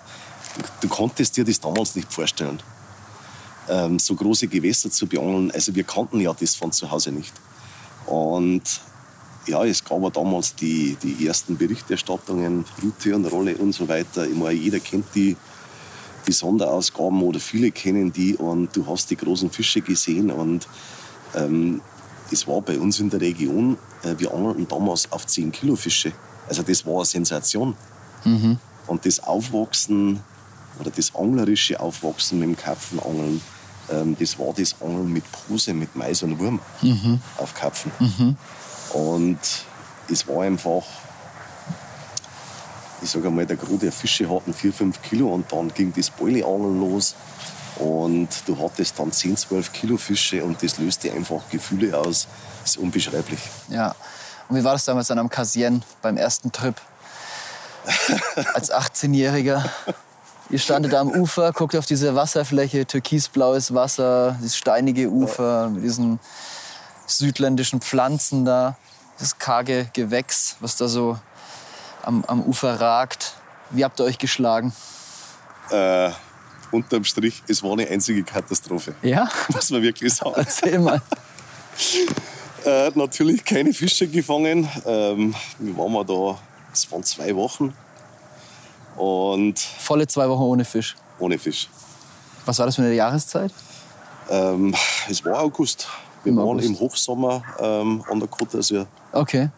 du 0.82 0.88
konntest 0.88 1.38
dir 1.38 1.46
das 1.46 1.60
damals 1.60 1.96
nicht 1.96 2.12
vorstellen. 2.12 2.60
Ähm, 3.70 4.00
so 4.00 4.16
große 4.16 4.48
Gewässer 4.48 4.92
zu 4.92 5.08
beangeln. 5.08 5.52
Also 5.52 5.74
wir 5.74 5.84
kannten 5.84 6.20
ja 6.20 6.34
das 6.34 6.56
von 6.56 6.72
zu 6.72 6.92
Hause 6.92 7.12
nicht. 7.12 7.34
Und 8.06 8.64
ja, 9.46 9.64
es 9.64 9.84
gab 9.84 10.02
ja 10.02 10.10
damals 10.10 10.56
die, 10.56 10.98
die 11.02 11.26
ersten 11.26 11.58
Berichterstattungen, 11.58 12.66
Route 12.82 13.16
und 13.16 13.74
so 13.74 13.88
weiter. 13.88 14.28
Ich 14.28 14.36
meine, 14.36 14.60
jeder 14.60 14.80
kennt 14.80 15.06
die. 15.16 15.36
die 16.28 16.32
Sonderausgaben 16.32 17.22
oder 17.22 17.40
viele 17.40 17.72
kennen 17.72 18.12
die 18.12 18.36
und 18.36 18.76
du 18.76 18.86
hast 18.88 19.10
die 19.12 19.18
großen 19.18 19.50
Fische 19.50 19.82
gesehen 19.82 20.32
und 20.32 20.68
ähm, 21.36 21.82
war 22.48 22.62
bei 22.62 22.80
uns 22.80 23.00
in 23.00 23.10
der 23.10 23.22
Region, 23.22 23.78
äh, 24.04 24.16
wir 24.18 24.34
angelten 24.34 24.68
damals 24.68 25.12
auf 25.12 25.28
10 25.28 25.52
Kilo 25.52 25.76
Fische. 25.76 26.12
Also 26.48 26.64
das 26.64 26.86
war 26.86 26.96
eine 26.96 27.06
Sensation. 27.06 27.76
Mhm. 28.26 28.60
Und 28.88 29.06
das 29.06 29.22
Aufwachsen 29.22 30.22
oder 30.80 30.92
das 30.92 31.16
anglerische 31.16 31.80
Aufwachsen 31.80 32.40
mit 32.40 32.50
dem 32.50 32.58
Karpfenangeln, 32.58 33.42
ähm, 33.92 34.16
das 34.20 34.38
war 34.40 34.54
das 34.54 34.76
Angeln 34.82 35.12
mit 35.12 35.24
Pose, 35.32 35.74
mit 35.74 35.96
Mais 35.96 36.24
und 36.24 36.40
Wurm 36.40 36.60
auf 37.38 37.54
Karpfen. 37.54 37.92
Und 38.94 39.40
es 40.10 40.28
war 40.28 40.44
einfach, 40.44 40.84
ich 43.02 43.10
sage 43.10 43.28
einmal, 43.28 43.46
der 43.46 43.58
Gro 43.58 43.78
der 43.78 43.92
Fische 43.92 44.30
hatten 44.30 44.54
4, 44.54 44.74
5 44.74 45.02
Kilo 45.02 45.34
und 45.34 45.52
dann 45.52 45.74
ging 45.74 45.94
das 45.96 46.10
Beuleangeln 46.10 46.80
los. 46.80 47.16
Und 47.78 48.30
du 48.46 48.58
hattest 48.60 49.00
dann 49.00 49.12
10, 49.12 49.36
12 49.36 49.74
Kilo 49.74 49.98
Fische 49.98 50.44
und 50.44 50.62
das 50.62 50.78
löste 50.78 51.12
einfach 51.12 51.42
Gefühle 51.50 51.98
aus. 51.98 52.28
Das 52.62 52.72
ist 52.72 52.78
unbeschreiblich. 52.78 53.40
Ja. 53.70 53.96
Und 54.50 54.58
wie 54.58 54.64
war 54.64 54.74
das 54.74 54.86
damals 54.86 55.08
dann 55.08 55.20
am 55.20 55.30
Casien 55.30 55.84
beim 56.02 56.18
ersten 56.18 56.52
Trip? 56.52 56.76
Als 58.54 58.72
18-Jähriger. 58.72 59.64
Ihr 60.50 60.60
standet 60.60 60.94
da 60.94 61.02
am 61.02 61.10
Ufer, 61.10 61.52
guckt 61.52 61.76
auf 61.76 61.86
diese 61.86 62.16
Wasserfläche, 62.16 62.86
türkisblaues 62.86 63.74
Wasser, 63.74 64.38
dieses 64.40 64.58
steinige 64.58 65.10
Ufer 65.10 65.70
mit 65.70 65.84
diesen 65.84 66.20
südländischen 67.08 67.82
Pflanzen 67.82 68.46
da, 68.46 68.78
das 69.20 69.38
karge 69.38 69.90
Gewächs, 69.94 70.58
was 70.60 70.76
da 70.78 70.88
so 70.88 71.18
am, 72.04 72.24
am 72.26 72.42
Ufer 72.42 72.80
ragt. 72.80 73.34
Wie 73.72 73.84
habt 73.84 74.00
ihr 74.00 74.04
euch 74.04 74.18
geschlagen? 74.18 74.74
Äh, 75.72 76.12
unterm 76.72 77.04
Strich, 77.06 77.42
es 77.48 77.64
war 77.64 77.72
eine 77.72 77.88
einzige 77.88 78.24
Katastrophe, 78.24 78.96
Ja? 79.02 79.30
muss 79.50 79.72
man 79.72 79.82
wirklich 79.82 80.14
sagen. 80.14 80.34
Erzähl 80.36 80.80
mal. 80.80 81.02
Äh, 82.66 82.92
natürlich 82.96 83.44
keine 83.44 83.74
Fische 83.74 84.08
gefangen. 84.08 84.70
Ähm, 84.86 85.36
wir 85.60 85.78
waren 85.78 85.92
mal 85.92 86.06
da, 86.06 86.38
es 86.72 86.90
waren 86.92 87.04
zwei 87.04 87.36
Wochen 87.36 87.74
und 88.96 89.60
Volle 89.60 90.08
zwei 90.08 90.30
Wochen 90.30 90.44
ohne 90.44 90.64
Fisch. 90.66 90.96
ohne 91.20 91.38
Fisch. 91.38 91.68
Was 92.46 92.60
war 92.60 92.66
das 92.66 92.76
für 92.76 92.84
eine 92.84 92.94
Jahreszeit? 92.94 93.52
Ähm, 94.30 94.74
es 95.10 95.24
war 95.26 95.40
August. 95.42 95.88
Wir 96.24 96.32
Im 96.32 96.38
waren 96.38 96.48
August. 96.50 96.68
im 96.70 96.80
Hochsommer 96.80 97.44
ähm, 97.60 98.04
an 98.10 98.20
der 98.20 98.30
Côte 98.30 98.58
d'Azur. 98.58 98.86
Okay. 99.12 99.50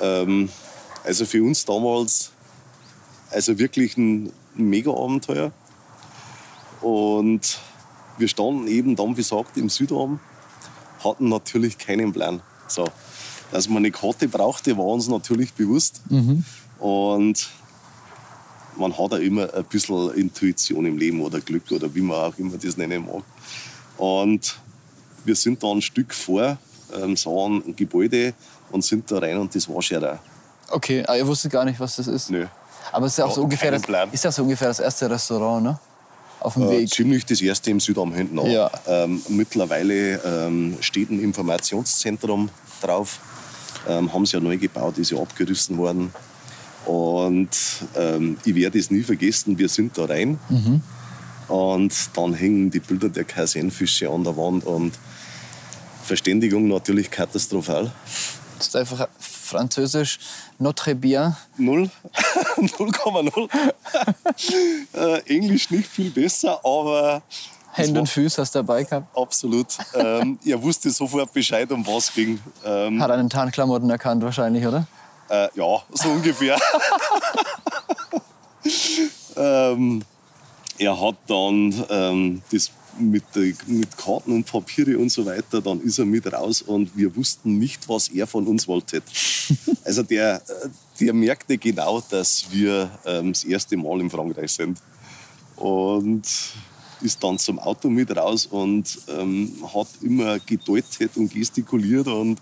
Ähm, 0.00 0.48
also 1.04 1.24
für 1.26 1.42
uns 1.42 1.64
damals 1.64 2.32
also 3.30 3.56
wirklich 3.58 3.96
ein 3.96 4.32
Mega-Abenteuer. 4.54 5.52
Und 6.80 7.58
wir 8.18 8.26
standen 8.28 8.66
eben 8.66 8.96
dann, 8.96 9.10
wie 9.10 9.14
gesagt, 9.22 9.56
im 9.56 9.68
Südarm, 9.68 10.18
hatten 11.04 11.28
natürlich 11.28 11.78
keinen 11.78 12.12
Plan. 12.12 12.40
So, 12.68 12.86
dass 13.50 13.68
man 13.68 13.78
eine 13.78 13.90
Karte 13.90 14.28
brauchte, 14.28 14.76
war 14.76 14.86
uns 14.86 15.08
natürlich 15.08 15.52
bewusst. 15.54 16.02
Und 16.78 17.48
man 18.76 18.92
hat 18.92 19.12
auch 19.12 19.18
immer 19.18 19.52
ein 19.52 19.64
bisschen 19.64 20.14
Intuition 20.14 20.86
im 20.86 20.96
Leben 20.96 21.20
oder 21.20 21.40
Glück 21.40 21.70
oder 21.70 21.92
wie 21.94 22.00
man 22.00 22.16
auch 22.16 22.38
immer 22.38 22.56
das 22.56 22.76
nennen 22.76 23.04
mag. 23.04 23.22
Und 23.98 24.58
wir 25.24 25.36
sind 25.36 25.62
da 25.62 25.68
ein 25.68 25.82
Stück 25.82 26.14
vor, 26.14 26.56
ähm, 26.94 27.16
sahen 27.16 27.62
ein 27.66 27.76
Gebäude 27.76 28.32
und 28.70 28.84
sind 28.84 29.10
da 29.10 29.18
rein 29.18 29.36
und 29.36 29.54
das 29.54 29.68
war 29.68 29.82
Scherer. 29.82 30.18
Okay, 30.70 31.02
aber 31.04 31.18
ihr 31.18 31.26
wusstet 31.26 31.52
gar 31.52 31.64
nicht, 31.64 31.78
was 31.80 31.96
das 31.96 32.06
ist. 32.06 32.30
Nö. 32.30 32.46
Aber 32.92 33.06
es 33.06 33.12
ist 33.12 33.18
ja 33.18 33.24
auch 33.26 33.34
so 33.34 33.42
ungefähr 33.42 33.70
das, 33.70 33.82
ist 34.12 34.24
ja 34.24 34.32
so 34.32 34.42
ungefähr 34.42 34.68
das 34.68 34.80
erste 34.80 35.10
Restaurant, 35.10 35.62
ne? 35.62 35.78
Auf 36.40 36.54
dem 36.54 36.64
Äh, 36.64 36.70
Weg. 36.70 36.88
ziemlich 36.90 37.24
das 37.26 37.40
erste 37.40 37.70
im 37.70 37.80
Südarm 37.80 38.12
hinten 38.14 38.38
an. 38.38 38.50
Ja. 38.50 38.70
Ähm, 38.86 39.22
mittlerweile 39.28 40.20
ähm, 40.24 40.76
steht 40.80 41.10
ein 41.10 41.20
Informationszentrum 41.20 42.48
drauf. 42.80 43.20
Ähm, 43.88 44.12
haben 44.12 44.26
sie 44.26 44.36
ja 44.36 44.40
neu 44.42 44.56
gebaut, 44.58 44.98
ist 44.98 45.10
ja 45.10 45.18
abgerissen 45.18 45.76
worden. 45.78 46.12
Und 46.86 47.50
ähm, 47.96 48.38
ich 48.44 48.54
werde 48.54 48.78
es 48.78 48.90
nie 48.90 49.02
vergessen, 49.02 49.58
wir 49.58 49.68
sind 49.68 49.96
da 49.98 50.06
rein. 50.06 50.38
Und 51.48 51.94
dann 52.16 52.32
hängen 52.34 52.70
die 52.70 52.80
Bilder 52.80 53.08
der 53.08 53.24
Kaisenfische 53.24 54.08
an 54.08 54.24
der 54.24 54.36
Wand 54.36 54.64
und 54.64 54.92
Verständigung 56.04 56.68
natürlich 56.68 57.10
katastrophal. 57.10 57.92
Das 58.58 58.68
ist 58.68 58.76
einfach 58.76 59.08
französisch 59.50 60.18
Notre 60.58 60.94
bien. 60.94 61.36
Null. 61.56 61.90
0,0. 62.56 63.48
äh, 64.94 65.34
Englisch 65.34 65.70
nicht 65.70 65.88
viel 65.88 66.10
besser, 66.10 66.58
aber 66.64 67.22
Hände 67.72 68.00
und 68.00 68.08
Füße 68.08 68.40
hast 68.40 68.54
du 68.54 68.58
dabei 68.60 68.82
gehabt. 68.84 69.16
absolut. 69.16 69.68
ähm, 69.94 70.38
er 70.44 70.60
wusste 70.62 70.90
sofort 70.90 71.32
Bescheid, 71.32 71.70
um 71.70 71.86
was 71.86 72.12
ging. 72.12 72.40
Ähm, 72.64 73.00
Hat 73.00 73.10
den 73.10 73.30
Tarnklamotten 73.30 73.88
erkannt 73.90 74.22
wahrscheinlich, 74.22 74.66
oder? 74.66 74.86
äh, 75.30 75.48
ja, 75.54 75.82
so 75.92 76.08
ungefähr. 76.10 76.58
ähm, 79.36 80.02
er 80.78 81.00
hat 81.00 81.16
dann 81.26 81.84
ähm, 81.88 82.42
das 82.50 82.70
mit, 83.00 83.24
der, 83.34 83.52
mit 83.66 83.96
Karten 83.96 84.32
und 84.32 84.44
Papiere 84.44 84.98
und 84.98 85.10
so 85.10 85.24
weiter, 85.24 85.60
dann 85.60 85.80
ist 85.80 85.98
er 85.98 86.04
mit 86.04 86.30
raus 86.32 86.62
und 86.62 86.96
wir 86.96 87.14
wussten 87.16 87.58
nicht, 87.58 87.88
was 87.88 88.08
er 88.08 88.26
von 88.26 88.46
uns 88.46 88.66
wollte. 88.68 89.02
Also 89.84 90.04
der, 90.04 90.36
äh, 90.36 90.68
der 91.00 91.12
merkte 91.12 91.58
genau, 91.58 92.00
dass 92.08 92.44
wir 92.52 92.88
ähm, 93.04 93.32
das 93.32 93.42
erste 93.42 93.76
Mal 93.76 94.00
in 94.00 94.08
Frankreich 94.08 94.52
sind. 94.52 94.78
Und 95.56 96.22
ist 97.02 97.22
dann 97.24 97.38
zum 97.38 97.58
Auto 97.58 97.88
mit 97.88 98.14
raus 98.16 98.46
und 98.46 98.96
ähm, 99.08 99.52
hat 99.74 99.88
immer 100.02 100.38
gedeutet 100.38 101.16
und 101.16 101.32
gestikuliert 101.32 102.06
und 102.06 102.40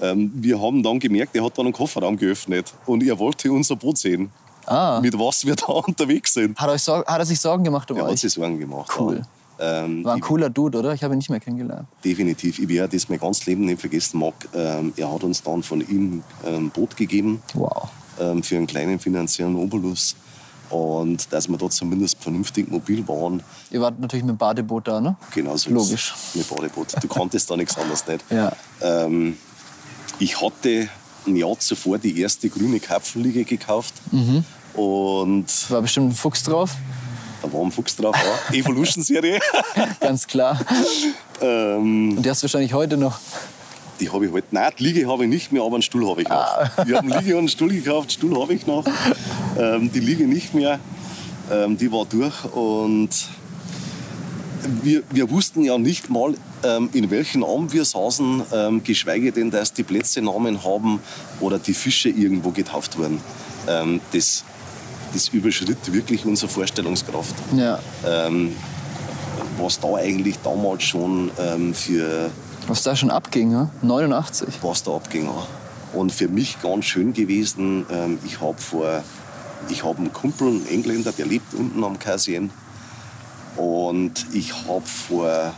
ähm, 0.00 0.30
wir 0.34 0.60
haben 0.60 0.82
dann 0.82 0.98
gemerkt, 0.98 1.34
er 1.36 1.44
hat 1.44 1.56
dann 1.56 1.66
einen 1.66 1.72
Kofferraum 1.72 2.16
geöffnet 2.16 2.72
und 2.86 3.02
er 3.04 3.18
wollte 3.18 3.50
unser 3.52 3.76
Boot 3.76 3.98
sehen, 3.98 4.30
Ah. 4.66 5.00
mit 5.00 5.18
was 5.18 5.44
wir 5.46 5.54
da 5.56 5.66
unterwegs 5.86 6.34
sind. 6.34 6.58
Hat, 6.58 6.68
euch 6.68 6.86
hat 6.86 7.06
er 7.06 7.24
sich 7.24 7.40
Sorgen 7.40 7.64
gemacht 7.64 7.90
um 7.90 7.96
Er 7.96 8.04
hat 8.04 8.12
euch? 8.12 8.20
sich 8.20 8.32
Sorgen 8.32 8.58
gemacht. 8.58 8.90
Cool. 8.98 9.16
Ja. 9.18 9.26
Ähm, 9.58 10.04
War 10.04 10.14
ein 10.14 10.20
cooler 10.20 10.50
Dude, 10.50 10.78
oder? 10.78 10.92
Ich 10.94 11.02
habe 11.04 11.14
ihn 11.14 11.18
nicht 11.18 11.30
mehr 11.30 11.40
kennengelernt. 11.40 11.86
Definitiv. 12.04 12.58
Ich 12.58 12.68
werde 12.68 12.96
das 12.96 13.08
mein 13.08 13.18
ganzes 13.18 13.46
Leben 13.46 13.64
nicht 13.64 13.80
vergessen 13.80 14.18
mag. 14.20 14.34
Ähm, 14.54 14.92
er 14.96 15.12
hat 15.12 15.22
uns 15.24 15.42
dann 15.42 15.62
von 15.62 15.80
ihm 15.80 16.22
ein 16.44 16.70
Boot 16.70 16.96
gegeben 16.96 17.42
Wow. 17.54 17.88
ähm, 18.20 18.42
für 18.42 18.56
einen 18.56 18.66
kleinen 18.66 18.98
finanziellen 18.98 19.56
Obolus. 19.56 20.16
Und 20.70 21.30
dass 21.32 21.48
wir 21.48 21.58
dort 21.58 21.74
zumindest 21.74 22.22
vernünftig 22.22 22.70
mobil 22.70 23.06
waren, 23.06 23.42
Ihr 23.70 23.80
wart 23.82 24.00
natürlich 24.00 24.24
mit 24.24 24.34
dem 24.34 24.38
Badeboot 24.38 24.88
da, 24.88 25.00
ne? 25.02 25.16
genauso 25.34 25.68
Logisch. 25.70 26.14
ist 26.14 26.34
mit 26.36 26.48
Badeboot. 26.48 26.94
Du 27.02 27.08
konntest 27.08 27.50
da 27.50 27.56
nichts 27.56 27.76
anderes 27.76 28.06
nicht. 28.06 28.24
Ja. 28.30 28.52
Ähm, 28.80 29.36
ich 30.18 30.40
hatte 30.40 30.88
ein 31.26 31.36
Jahr 31.36 31.58
zuvor 31.58 31.98
die 31.98 32.18
erste 32.20 32.48
grüne 32.48 32.80
Karpfenliege 32.80 33.44
gekauft. 33.44 33.92
Mhm. 34.12 34.44
Und 34.80 35.70
War 35.70 35.82
bestimmt 35.82 36.08
ein 36.10 36.14
Fuchs 36.14 36.42
drauf. 36.42 36.74
Da 37.42 37.52
war 37.52 37.60
ein 37.62 37.72
Fuchs 37.72 37.96
drauf, 37.96 38.14
auch. 38.16 38.52
Evolution-Serie. 38.54 39.40
Ganz 40.00 40.26
klar. 40.26 40.58
ähm, 41.40 42.16
Und 42.16 42.22
die 42.22 42.30
hast 42.30 42.42
du 42.42 42.44
wahrscheinlich 42.44 42.72
heute 42.72 42.96
noch. 42.96 43.18
die 44.00 44.10
habe 44.10 44.26
ich 44.26 44.32
halt. 44.32 44.52
Nein, 44.52 44.72
die 44.78 44.84
Liege 44.84 45.08
habe 45.08 45.24
ich 45.24 45.30
nicht 45.30 45.52
mehr, 45.52 45.62
aber 45.62 45.74
einen 45.74 45.82
Stuhl 45.82 46.08
habe 46.08 46.22
ich 46.22 46.28
noch. 46.28 46.36
Ah. 46.36 46.70
Ich 46.86 46.94
habe 46.94 47.06
eine 47.06 47.18
Liege 47.18 47.34
und 47.34 47.40
einen 47.40 47.48
Stuhl 47.48 47.70
gekauft, 47.70 48.12
Stuhl 48.12 48.40
habe 48.40 48.54
ich 48.54 48.66
noch. 48.66 48.84
Ähm, 49.58 49.90
die 49.92 50.00
Liege 50.00 50.26
nicht 50.26 50.54
mehr. 50.54 50.78
Ähm, 51.50 51.76
die 51.76 51.90
war 51.92 52.06
durch 52.06 52.44
und 52.54 53.10
wir, 54.82 55.02
wir 55.10 55.28
wussten 55.30 55.64
ja 55.64 55.76
nicht 55.76 56.08
mal, 56.08 56.34
ähm, 56.62 56.88
in 56.92 57.10
welchem 57.10 57.42
Arm 57.42 57.72
wir 57.72 57.84
saßen, 57.84 58.42
ähm, 58.52 58.84
geschweige 58.84 59.32
denn, 59.32 59.50
dass 59.50 59.72
die 59.72 59.82
Plätze 59.82 60.22
Namen 60.22 60.62
haben 60.64 61.00
oder 61.40 61.58
die 61.58 61.74
Fische 61.74 62.08
irgendwo 62.08 62.50
getauft 62.50 62.96
wurden. 62.96 63.20
Ähm, 63.68 64.00
das, 64.12 64.44
das 65.12 65.28
überschritt 65.28 65.92
wirklich 65.92 66.24
unsere 66.24 66.50
Vorstellungskraft. 66.50 67.34
Ja. 67.56 67.78
Ähm, 68.06 68.54
was 69.58 69.78
da 69.80 69.94
eigentlich 69.96 70.36
damals 70.42 70.82
schon 70.82 71.30
ähm, 71.38 71.74
für 71.74 72.30
Was 72.66 72.82
da 72.82 72.96
schon 72.96 73.10
abging, 73.10 73.50
ne? 73.50 73.70
89. 73.82 74.54
was 74.62 74.82
da 74.82 74.96
abging. 74.96 75.28
Und 75.92 76.12
für 76.12 76.28
mich 76.28 76.60
ganz 76.62 76.86
schön 76.86 77.12
gewesen, 77.12 77.84
ähm, 77.90 78.18
ich 78.24 78.40
habe 78.40 78.58
vor, 78.58 79.02
ich 79.68 79.84
habe 79.84 79.98
einen 79.98 80.12
Kumpel, 80.12 80.48
einen 80.48 80.66
Engländer, 80.66 81.12
der 81.12 81.26
lebt 81.26 81.54
unten 81.54 81.84
am 81.84 81.98
Cassien. 81.98 82.50
Und 83.56 84.26
ich 84.32 84.54
habe 84.66 84.86
vor 84.86 85.52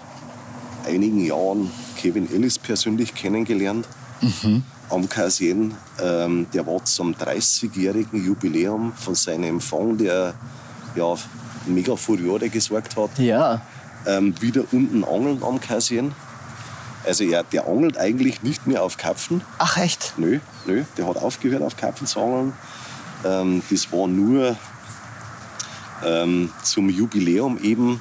einigen 0.84 1.24
Jahren 1.24 1.70
Kevin 1.96 2.28
Ellis 2.32 2.58
persönlich 2.58 3.14
kennengelernt 3.14 3.86
am 4.90 5.08
Cassien. 5.08 5.74
Ähm, 6.02 6.46
der 6.52 6.66
war 6.66 6.84
zum 6.84 7.14
30-jährigen 7.14 8.24
Jubiläum 8.24 8.92
von 8.94 9.14
seinem 9.14 9.44
Empfang, 9.44 9.96
der 9.98 10.34
ja 10.94 11.14
mega 11.66 11.96
Furore 11.96 12.48
gesorgt 12.48 12.96
hat 12.96 13.18
Ja. 13.18 13.62
ähm, 14.06 14.34
wieder 14.40 14.64
unten 14.72 15.04
angeln 15.04 15.42
am 15.42 15.60
Cassien. 15.60 16.12
Also 17.06 17.24
er, 17.24 17.42
der 17.42 17.66
angelt 17.68 17.98
eigentlich 17.98 18.42
nicht 18.42 18.66
mehr 18.66 18.82
auf 18.82 18.96
Karpfen. 18.96 19.42
Ach, 19.58 19.76
echt? 19.76 20.14
Nö, 20.16 20.38
nö, 20.66 20.84
der 20.96 21.06
hat 21.06 21.16
aufgehört 21.16 21.62
auf 21.62 21.76
Karpfen 21.76 22.06
zu 22.06 22.20
angeln. 22.20 22.52
Ähm, 23.24 23.62
das 23.70 23.90
war 23.92 24.06
nur 24.06 24.56
ähm, 26.04 26.50
zum 26.62 26.88
Jubiläum 26.88 27.58
eben. 27.58 28.00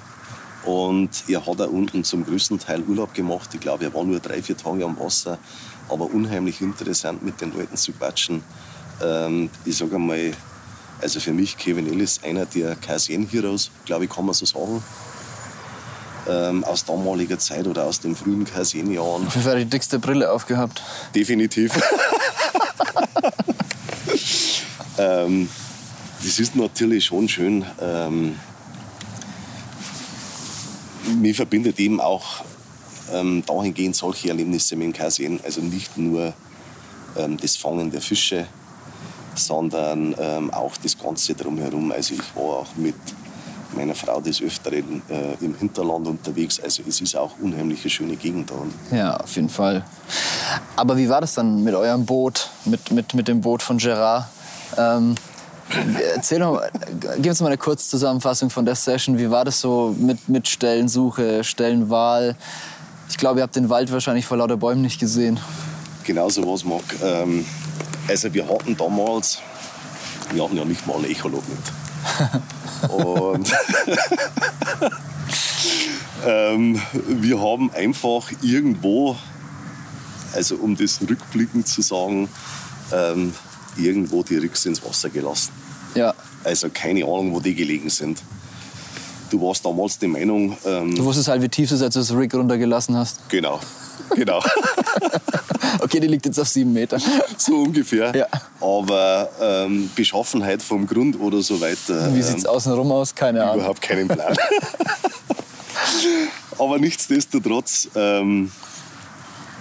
Und 0.66 1.10
er 1.28 1.46
hat 1.46 1.60
da 1.60 1.66
unten 1.66 2.06
zum 2.06 2.26
größten 2.26 2.58
Teil 2.60 2.82
Urlaub 2.84 3.14
gemacht. 3.14 3.50
Ich 3.54 3.60
glaube, 3.60 3.84
er 3.84 3.94
war 3.94 4.06
nur 4.06 4.20
drei, 4.22 4.42
vier 4.42 4.56
Tage 4.56 4.86
am 4.86 4.98
Wasser, 4.98 5.38
aber 5.90 6.06
unheimlich 6.06 6.62
interessant 6.62 7.24
mit 7.24 7.42
den 7.42 7.54
Leuten 7.54 7.78
zu 7.78 7.92
quatschen. 7.94 8.44
Ähm, 9.02 9.50
ich 9.66 9.78
sage 9.78 9.96
einmal, 9.96 10.32
also 11.02 11.20
für 11.20 11.34
mich 11.34 11.58
Kevin 11.58 11.92
Ellis 11.92 12.22
einer 12.24 12.46
der 12.46 12.76
Kasien 12.76 13.28
Heroes, 13.28 13.72
glaube 13.86 14.06
ich, 14.06 14.12
kann 14.12 14.26
man 14.26 14.34
so 14.34 14.46
sagen. 14.46 14.84
Ähm, 16.26 16.64
aus 16.64 16.86
damaliger 16.86 17.38
Zeit 17.38 17.68
oder 17.68 17.84
aus 17.84 18.00
den 18.00 18.16
frühen 18.16 18.46
Kasien-Jahren. 18.46 19.28
Auf 19.28 19.36
jeden 19.36 19.46
Fall 19.46 19.60
die 19.60 19.66
dickste 19.66 20.00
Brille 20.00 20.32
aufgehabt. 20.32 20.82
Definitiv. 21.14 21.74
ähm, 24.98 25.50
das 26.24 26.40
ist 26.40 26.56
natürlich 26.56 27.04
schon 27.04 27.28
schön. 27.28 27.66
Ähm, 27.82 28.40
mir 31.20 31.36
verbindet 31.36 31.78
eben 31.80 32.00
auch 32.00 32.46
ähm, 33.14 33.44
dahingehend 33.46 33.96
solche 33.96 34.30
Erlebnisse 34.30 34.76
mit 34.76 34.88
dem 34.88 34.94
Kasien. 34.94 35.40
Also 35.44 35.62
nicht 35.62 35.98
nur 35.98 36.34
ähm, 37.18 37.38
das 37.38 37.56
Fangen 37.56 37.92
der 37.92 38.02
Fische, 38.02 38.48
sondern 39.36 40.16
ähm, 40.20 40.54
auch 40.54 40.76
das 40.78 40.98
Ganze 40.98 41.34
drumherum. 41.34 41.92
Also 41.92 42.14
ich 42.16 42.36
war 42.36 42.60
auch 42.60 42.76
mit 42.76 42.96
meiner 43.76 43.96
Frau 43.96 44.22
des 44.22 44.42
Öfteren 44.42 45.02
äh, 45.10 45.44
im 45.44 45.56
Hinterland 45.56 46.08
unterwegs. 46.08 46.60
Also 46.60 46.84
es 46.88 47.02
ist 47.02 47.16
auch 47.16 47.32
unheimlich 47.42 47.82
eine 47.82 47.90
schöne 47.90 48.16
Gegend 48.16 48.52
da. 48.52 48.96
Ja, 48.96 49.18
auf 49.18 49.36
jeden 49.36 49.50
Fall. 49.50 49.84
Aber 50.76 50.96
wie 50.98 51.10
war 51.10 51.22
das 51.22 51.34
dann 51.34 51.64
mit 51.64 51.74
eurem 51.74 52.06
Boot, 52.06 52.50
mit, 52.66 52.92
mit, 52.92 53.14
mit 53.14 53.28
dem 53.28 53.42
Boot 53.42 53.62
von 53.62 53.78
Gerard? 53.78 54.28
Ähm, 54.78 55.16
erzähl 56.16 56.40
doch 56.40 56.54
mal, 56.54 56.70
gib 57.18 57.28
uns 57.28 57.42
mal 57.42 57.48
eine 57.48 57.58
Kurzzusammenfassung 57.58 58.50
von 58.50 58.66
der 58.66 58.76
Session. 58.76 59.18
Wie 59.18 59.30
war 59.30 59.46
das 59.46 59.60
so 59.60 59.96
mit, 59.98 60.30
mit 60.30 60.48
Stellensuche, 60.48 61.44
Stellenwahl? 61.44 62.36
Ich 63.10 63.18
glaube, 63.18 63.40
ihr 63.40 63.44
habt 63.44 63.56
den 63.56 63.70
Wald 63.70 63.92
wahrscheinlich 63.92 64.26
vor 64.26 64.38
lauter 64.38 64.58
Bäumen 64.58 64.82
nicht 64.82 65.00
gesehen. 65.00 65.40
Genauso 66.04 66.46
was, 66.52 66.64
Marc. 66.64 66.84
Ähm, 67.02 67.46
also 68.08 68.34
wir 68.34 68.48
hatten 68.48 68.76
damals, 68.76 69.40
wir 70.32 70.44
hatten 70.44 70.58
ja 70.58 70.66
nicht 70.66 70.86
mal 70.86 70.96
einen 70.96 71.06
Echolog 71.06 71.44
mit. 71.48 72.92
Und 72.92 73.54
ähm, 76.26 76.82
wir 77.08 77.40
haben 77.40 77.72
einfach 77.72 78.30
irgendwo, 78.42 79.16
also 80.34 80.56
um 80.56 80.76
das 80.76 81.00
rückblickend 81.02 81.68
zu 81.68 81.82
sagen, 81.82 82.28
ähm, 82.92 83.34
irgendwo 83.78 84.24
die 84.24 84.38
Rücks 84.38 84.66
ins 84.66 84.84
Wasser 84.84 85.10
gelassen. 85.10 85.54
Ja. 85.96 86.14
Also 86.44 86.70
keine 86.70 87.04
Ahnung, 87.04 87.34
wo 87.34 87.40
die 87.40 87.56
gelegen 87.56 87.90
sind. 87.90 88.22
Du 89.34 89.42
warst 89.42 89.66
damals 89.66 89.98
die 89.98 90.06
Meinung. 90.06 90.56
Ähm, 90.64 90.94
Du 90.94 91.04
wusstest 91.06 91.28
halt, 91.28 91.42
wie 91.42 91.50
tief 91.50 91.72
es 91.72 91.78
ist, 91.78 91.82
als 91.82 91.96
du 91.96 92.02
das 92.02 92.16
Rig 92.16 92.32
runtergelassen 92.36 92.96
hast. 92.96 93.28
genau, 93.30 93.60
genau. 94.16 94.40
Okay, 95.80 96.00
die 96.00 96.06
liegt 96.08 96.28
jetzt 96.28 96.40
auf 96.40 96.48
sieben 96.48 96.72
Meter. 96.72 97.00
so 97.38 97.64
ungefähr. 97.64 98.16
Ja. 98.16 98.28
Aber 98.62 99.28
ähm, 99.42 99.90
Beschaffenheit 99.96 100.62
vom 100.62 100.86
Grund 100.86 101.20
oder 101.20 101.42
so 101.42 101.60
weiter. 101.60 102.14
Wie 102.14 102.20
ähm, 102.20 102.22
sieht's 102.22 102.46
außenrum 102.46 102.92
aus? 102.92 103.16
Keine 103.16 103.44
Ahnung. 103.44 103.56
Überhaupt 103.56 103.82
keinen 103.82 104.08
Plan. 104.08 104.38
Aber 106.60 106.78
nichtsdestotrotz, 106.78 107.90
ähm, 107.96 108.52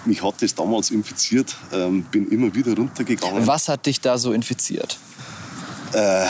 mich 0.05 0.23
hat 0.23 0.35
das 0.43 0.55
damals 0.55 0.91
infiziert, 0.91 1.57
ähm, 1.73 2.03
bin 2.05 2.29
immer 2.31 2.55
wieder 2.55 2.77
runtergegangen. 2.77 3.47
Was 3.47 3.69
hat 3.71 3.87
dich 3.87 4.03
da 4.03 4.19
so 4.19 4.33
infiziert? 4.33 4.99
Äh. 5.95 6.27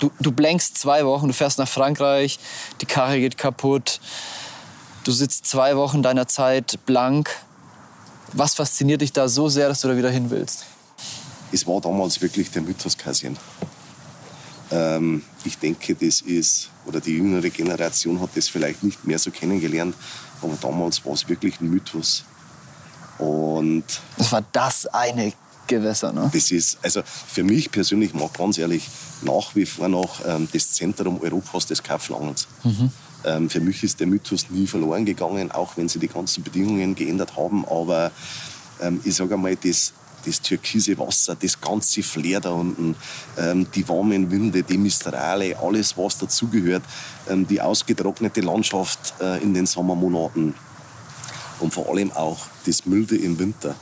Du, 0.00 0.10
du 0.18 0.32
blankst 0.32 0.78
zwei 0.78 1.04
Wochen, 1.04 1.28
du 1.28 1.34
fährst 1.34 1.58
nach 1.58 1.68
Frankreich, 1.68 2.38
die 2.80 2.86
Karre 2.86 3.20
geht 3.20 3.36
kaputt, 3.36 4.00
du 5.04 5.12
sitzt 5.12 5.46
zwei 5.46 5.76
Wochen 5.76 6.02
deiner 6.02 6.26
Zeit 6.26 6.78
blank. 6.86 7.30
Was 8.32 8.54
fasziniert 8.54 9.02
dich 9.02 9.12
da 9.12 9.28
so 9.28 9.48
sehr, 9.48 9.68
dass 9.68 9.82
du 9.82 9.88
da 9.88 9.96
wieder 9.96 10.10
hin 10.10 10.30
willst? 10.30 10.64
Es 11.52 11.66
war 11.66 11.80
damals 11.80 12.20
wirklich 12.22 12.50
der 12.50 12.62
Mythos 12.62 12.96
Kasien. 12.96 13.36
Ähm, 14.70 15.22
ich 15.44 15.58
denke, 15.58 15.94
das 15.94 16.22
ist, 16.22 16.70
oder 16.86 17.00
die 17.00 17.16
jüngere 17.16 17.50
Generation 17.50 18.20
hat 18.20 18.30
das 18.34 18.48
vielleicht 18.48 18.82
nicht 18.82 19.04
mehr 19.04 19.18
so 19.18 19.30
kennengelernt, 19.30 19.94
aber 20.40 20.56
damals 20.60 21.04
war 21.04 21.12
es 21.12 21.28
wirklich 21.28 21.60
ein 21.60 21.68
Mythos. 21.68 22.24
Und 23.18 23.84
Das 24.16 24.32
war 24.32 24.42
das 24.52 24.86
eine 24.86 25.34
Gewässer, 25.70 26.12
ne? 26.12 26.30
das 26.32 26.50
ist, 26.50 26.78
also 26.82 27.02
für 27.04 27.44
mich 27.44 27.70
persönlich, 27.70 28.12
mal 28.12 28.28
ganz 28.36 28.58
ehrlich, 28.58 28.88
nach 29.22 29.54
wie 29.54 29.64
vor 29.64 29.88
noch 29.88 30.20
ähm, 30.26 30.48
das 30.52 30.72
Zentrum 30.72 31.20
Europas 31.20 31.66
des 31.66 31.82
Karpfenangelns. 31.82 32.48
Ähm, 33.24 33.48
für 33.48 33.60
mich 33.60 33.82
ist 33.82 34.00
der 34.00 34.06
Mythos 34.06 34.50
nie 34.50 34.66
verloren 34.66 35.04
gegangen, 35.04 35.50
auch 35.52 35.76
wenn 35.76 35.88
sie 35.88 35.98
die 35.98 36.08
ganzen 36.08 36.42
Bedingungen 36.42 36.94
geändert 36.94 37.36
haben. 37.36 37.64
Aber 37.66 38.10
ähm, 38.80 39.00
ich 39.04 39.14
sage 39.14 39.34
einmal, 39.34 39.56
das, 39.56 39.92
das 40.24 40.40
türkise 40.40 40.98
Wasser, 40.98 41.36
das 41.40 41.60
ganze 41.60 42.02
Flair 42.02 42.40
da 42.40 42.50
unten, 42.50 42.96
ähm, 43.38 43.66
die 43.74 43.88
warmen 43.88 44.30
Winde, 44.30 44.62
die 44.62 44.78
Mistrale, 44.78 45.56
alles, 45.58 45.96
was 45.96 46.18
dazugehört, 46.18 46.82
ähm, 47.28 47.46
die 47.46 47.60
ausgetrocknete 47.60 48.40
Landschaft 48.40 49.14
äh, 49.20 49.42
in 49.42 49.54
den 49.54 49.66
Sommermonaten 49.66 50.54
und 51.60 51.74
vor 51.74 51.88
allem 51.90 52.10
auch 52.12 52.38
das 52.66 52.86
Milde 52.86 53.16
im 53.16 53.38
Winter. 53.38 53.74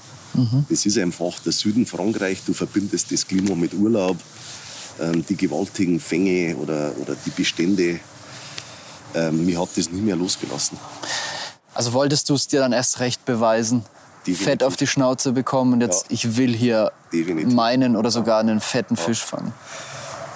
Das 0.69 0.87
ist 0.87 0.99
einfach 0.99 1.39
der 1.41 1.53
Süden 1.53 1.87
Frankreich. 1.87 2.43
Du 2.47 2.53
verbindest 2.53 3.11
das 3.13 3.27
Klima 3.27 3.55
mit 3.55 3.75
Urlaub, 3.75 4.17
ähm, 5.01 5.25
die 5.27 5.37
gewaltigen 5.37 5.99
Fänge 6.01 6.57
oder, 6.57 6.93
oder 7.01 7.17
die 7.27 7.31
Bestände. 7.31 8.01
Ähm, 9.15 9.45
mir 9.47 9.61
hat 9.61 9.71
das 9.77 9.91
nie 9.91 10.01
mehr 10.01 10.17
losgelassen. 10.17 10.79
Also 11.75 11.93
wolltest 11.93 12.29
du 12.29 12.35
es 12.35 12.47
dir 12.47 12.61
dann 12.61 12.73
erst 12.73 13.01
recht 13.01 13.25
beweisen, 13.25 13.85
Definitiv. 14.27 14.45
Fett 14.45 14.63
auf 14.63 14.77
die 14.77 14.87
Schnauze 14.87 15.33
bekommen 15.33 15.75
und 15.75 15.81
jetzt, 15.81 16.05
Ja. 16.07 16.11
ich 16.11 16.37
will 16.37 16.55
hier 16.55 16.93
Definitiv. 17.13 17.55
meinen 17.55 17.97
oder 17.97 18.11
sogar 18.11 18.41
einen 18.41 18.61
fetten 18.61 18.97
Fisch 18.97 19.23
fangen. 19.25 19.53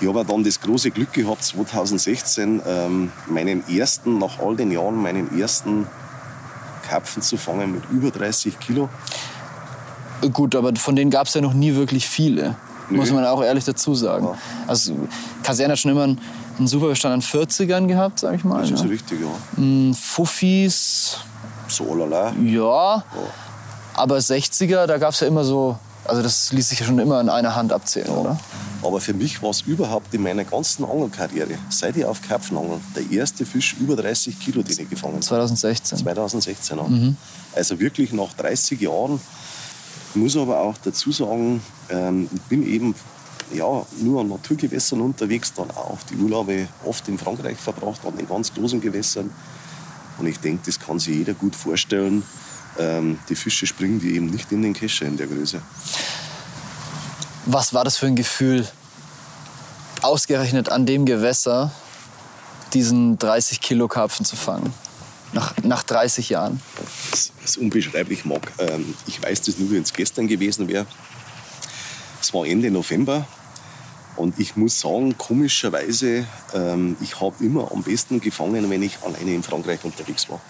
Ich 0.00 0.08
habe 0.08 0.24
dann 0.24 0.42
das 0.42 0.60
große 0.60 0.90
Glück 0.90 1.12
gehabt, 1.12 1.44
2016 1.44 2.62
ähm, 2.66 3.12
meinen 3.28 3.68
ersten, 3.68 4.18
nach 4.18 4.38
all 4.40 4.56
den 4.56 4.72
Jahren, 4.72 4.96
meinen 5.00 5.38
ersten 5.38 5.86
Karpfen 6.88 7.22
zu 7.22 7.36
fangen 7.36 7.72
mit 7.72 7.82
über 7.90 8.10
30 8.10 8.58
Kilo. 8.58 8.88
Gut, 10.32 10.54
aber 10.54 10.74
von 10.76 10.94
denen 10.96 11.10
gab 11.10 11.26
es 11.26 11.34
ja 11.34 11.40
noch 11.40 11.54
nie 11.54 11.74
wirklich 11.74 12.08
viele. 12.08 12.56
Muss 12.90 13.10
man 13.10 13.24
auch 13.24 13.42
ehrlich 13.42 13.64
dazu 13.64 13.94
sagen. 13.94 14.26
Ja. 14.26 14.34
Also 14.66 14.94
Kaserne 15.42 15.72
hat 15.72 15.78
schon 15.78 15.90
immer 15.92 16.02
einen, 16.04 16.20
einen 16.58 16.66
super 16.66 16.88
Bestand 16.88 17.14
an 17.14 17.22
40ern 17.22 17.86
gehabt, 17.86 18.20
sag 18.20 18.34
ich 18.34 18.44
mal. 18.44 18.60
Das 18.60 18.70
ist 18.70 18.84
ne? 18.84 18.90
richtig, 18.90 19.18
ja. 19.20 19.62
Mm, 19.62 19.94
Fuffis, 19.94 21.16
So 21.68 21.94
lala. 21.94 22.32
ja. 22.44 23.02
Aber 23.94 24.16
60er, 24.16 24.86
da 24.86 24.96
gab 24.98 25.12
es 25.12 25.20
ja 25.20 25.26
immer 25.26 25.44
so, 25.44 25.78
also 26.06 26.22
das 26.22 26.52
ließ 26.52 26.68
sich 26.70 26.80
ja 26.80 26.86
schon 26.86 26.98
immer 26.98 27.20
in 27.20 27.28
einer 27.28 27.54
Hand 27.54 27.72
abzählen, 27.72 28.08
oder? 28.08 28.38
Aber 28.82 29.00
für 29.00 29.12
mich 29.14 29.42
war 29.42 29.50
es 29.50 29.60
überhaupt 29.62 30.12
in 30.14 30.22
meiner 30.22 30.44
ganzen 30.44 30.84
Angelkarriere, 30.84 31.54
seit 31.68 31.96
ich 31.96 32.04
auf 32.04 32.20
Karpfen 32.26 32.56
angel, 32.56 32.80
der 32.96 33.10
erste 33.18 33.44
Fisch 33.46 33.76
über 33.78 33.94
30 33.94 34.40
Kilo, 34.40 34.62
den 34.62 34.76
ich 34.78 34.90
gefangen 34.90 35.14
habe. 35.14 35.24
2016. 35.24 35.98
2016 35.98 36.78
an. 36.78 37.16
Also 37.54 37.78
wirklich 37.78 38.12
nach 38.12 38.32
30 38.34 38.80
Jahren. 38.80 39.20
Muss 40.14 40.36
aber 40.36 40.60
auch 40.60 40.76
dazu 40.82 41.10
sagen, 41.10 41.62
ähm, 41.88 42.28
ich 42.32 42.42
bin 42.42 42.66
eben 42.66 42.94
ja, 43.54 43.86
nur 43.98 44.20
an 44.20 44.28
Naturgewässern 44.28 45.00
unterwegs, 45.00 45.52
dann 45.54 45.70
auch 45.70 45.98
die 46.10 46.16
Urlaube 46.16 46.68
oft 46.84 47.08
in 47.08 47.18
Frankreich 47.18 47.58
verbracht, 47.58 48.04
an 48.04 48.16
den 48.16 48.28
ganz 48.28 48.52
großen 48.52 48.80
Gewässern. 48.80 49.30
Und 50.18 50.26
ich 50.26 50.38
denke, 50.38 50.62
das 50.66 50.78
kann 50.78 50.98
sich 50.98 51.16
jeder 51.16 51.34
gut 51.34 51.56
vorstellen. 51.56 52.22
Ähm, 52.78 53.18
die 53.28 53.34
Fische 53.34 53.66
springen 53.66 54.00
die 54.00 54.14
eben 54.14 54.26
nicht 54.26 54.50
in 54.52 54.62
den 54.62 54.72
Kescher 54.72 55.06
in 55.06 55.16
der 55.16 55.26
Größe. 55.26 55.60
Was 57.46 57.74
war 57.74 57.84
das 57.84 57.96
für 57.96 58.06
ein 58.06 58.16
Gefühl, 58.16 58.66
ausgerechnet 60.00 60.68
an 60.68 60.86
dem 60.86 61.04
Gewässer 61.06 61.72
diesen 62.72 63.18
30 63.18 63.60
Kilo 63.60 63.88
Karpfen 63.88 64.24
zu 64.24 64.36
fangen? 64.36 64.72
Nach, 65.32 65.54
nach 65.62 65.82
30 65.82 66.28
Jahren. 66.28 66.60
Das 67.10 67.32
ist 67.44 67.56
unbeschreiblich, 67.56 68.24
Marc. 68.24 68.52
Ähm, 68.58 68.94
ich 69.06 69.22
weiß 69.22 69.42
das 69.42 69.58
nur, 69.58 69.70
wenn 69.70 69.82
es 69.82 69.92
gestern 69.92 70.28
gewesen 70.28 70.68
wäre. 70.68 70.86
Es 72.20 72.32
war 72.34 72.44
Ende 72.46 72.70
November 72.70 73.26
und 74.16 74.38
ich 74.38 74.56
muss 74.56 74.78
sagen, 74.78 75.16
komischerweise, 75.16 76.26
ähm, 76.54 76.96
ich 77.00 77.20
habe 77.20 77.42
immer 77.42 77.72
am 77.72 77.82
besten 77.82 78.20
gefangen, 78.20 78.68
wenn 78.68 78.82
ich 78.82 78.98
alleine 79.02 79.34
in 79.34 79.42
Frankreich 79.42 79.82
unterwegs 79.84 80.28
war. 80.28 80.40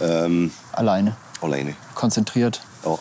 Ähm, 0.00 0.50
Alleine, 0.72 1.16
alleine. 1.40 1.74
konzentriert. 1.94 2.60
Ja. 2.84 2.98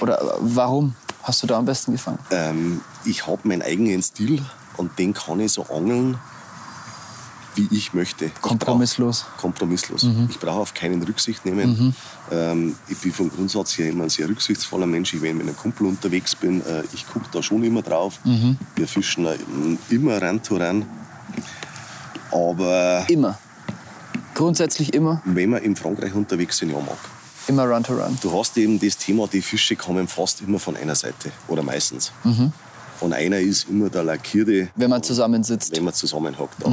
Oder 0.00 0.20
äh, 0.20 0.34
warum 0.40 0.94
hast 1.22 1.42
du 1.42 1.46
da 1.46 1.56
am 1.58 1.64
besten 1.64 1.92
gefangen? 1.92 2.18
Ähm, 2.30 2.80
ich 3.04 3.26
habe 3.26 3.46
meinen 3.48 3.62
eigenen 3.62 4.02
Stil 4.02 4.44
und 4.76 4.98
den 4.98 5.14
kann 5.14 5.40
ich 5.40 5.52
so 5.52 5.64
angeln, 5.64 6.18
wie 7.54 7.68
ich 7.70 7.92
möchte. 7.94 8.26
Ich 8.26 8.40
Kompromisslos. 8.40 9.24
brauch- 9.24 9.36
kompromisslos. 9.40 10.06
Ich 10.30 10.38
brauche 10.38 10.60
auf 10.60 10.74
keinen 10.74 11.02
Rücksicht 11.02 11.44
nehmen. 11.44 11.94
Ähm, 12.30 12.74
ich 12.88 12.96
bin 12.98 13.12
vom 13.12 13.30
Grundsatz 13.30 13.76
her 13.78 13.90
immer 13.90 14.04
ein 14.04 14.10
sehr 14.10 14.28
rücksichtsvoller 14.28 14.86
Mensch. 14.86 15.12
Ich, 15.14 15.20
wenn 15.20 15.30
ich 15.32 15.36
mit 15.44 15.46
einem 15.48 15.56
Kumpel 15.56 15.86
unterwegs 15.86 16.34
bin, 16.34 16.60
äh, 16.64 16.82
ich 16.94 17.06
gucke 17.06 17.26
da 17.32 17.42
schon 17.42 17.62
immer 17.64 17.82
drauf. 17.82 18.18
Wir 18.76 18.88
fischen 18.88 19.26
äh, 19.26 19.36
immer 19.90 20.20
ran 20.22 20.42
to 20.42 20.56
ran. 20.56 20.86
Aber 22.30 23.04
Immer. 23.08 23.38
Grundsätzlich 24.34 24.94
immer. 24.94 25.20
wenn 25.26 25.50
wir 25.50 25.60
in 25.60 25.76
Frankreich 25.76 26.14
unterwegs 26.14 26.58
sind, 26.58 26.70
ja, 26.70 26.78
mag. 26.80 26.96
Immer 27.48 27.64
Run 27.64 27.82
to 27.82 27.92
Run. 27.94 28.16
Du 28.22 28.32
hast 28.38 28.56
eben 28.56 28.78
das 28.80 28.96
Thema, 28.96 29.26
die 29.26 29.42
Fische 29.42 29.76
kommen 29.76 30.06
fast 30.08 30.40
immer 30.42 30.58
von 30.58 30.76
einer 30.76 30.94
Seite 30.94 31.30
oder 31.48 31.62
meistens. 31.62 32.12
Und 33.00 33.12
einer 33.12 33.38
ist 33.40 33.68
immer 33.68 33.90
der 33.90 34.04
Lackierte, 34.04 34.68
Wenn 34.76 34.88
man 34.90 35.02
zusammensitzt. 35.02 35.76
wenn 35.76 35.82
man 35.84 35.92
zusammenhockt. 35.92 36.54
Da. 36.62 36.70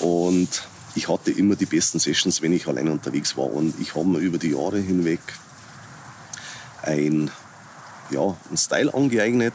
Und 0.00 0.48
ich 0.94 1.08
hatte 1.08 1.30
immer 1.30 1.56
die 1.56 1.66
besten 1.66 1.98
Sessions, 1.98 2.42
wenn 2.42 2.52
ich 2.52 2.66
allein 2.66 2.88
unterwegs 2.88 3.36
war. 3.36 3.52
Und 3.52 3.78
ich 3.80 3.94
habe 3.94 4.06
mir 4.06 4.18
über 4.18 4.38
die 4.38 4.50
Jahre 4.50 4.78
hinweg 4.78 5.20
ein, 6.82 7.30
ja, 8.10 8.36
einen 8.48 8.56
Style 8.56 8.92
angeeignet 8.94 9.54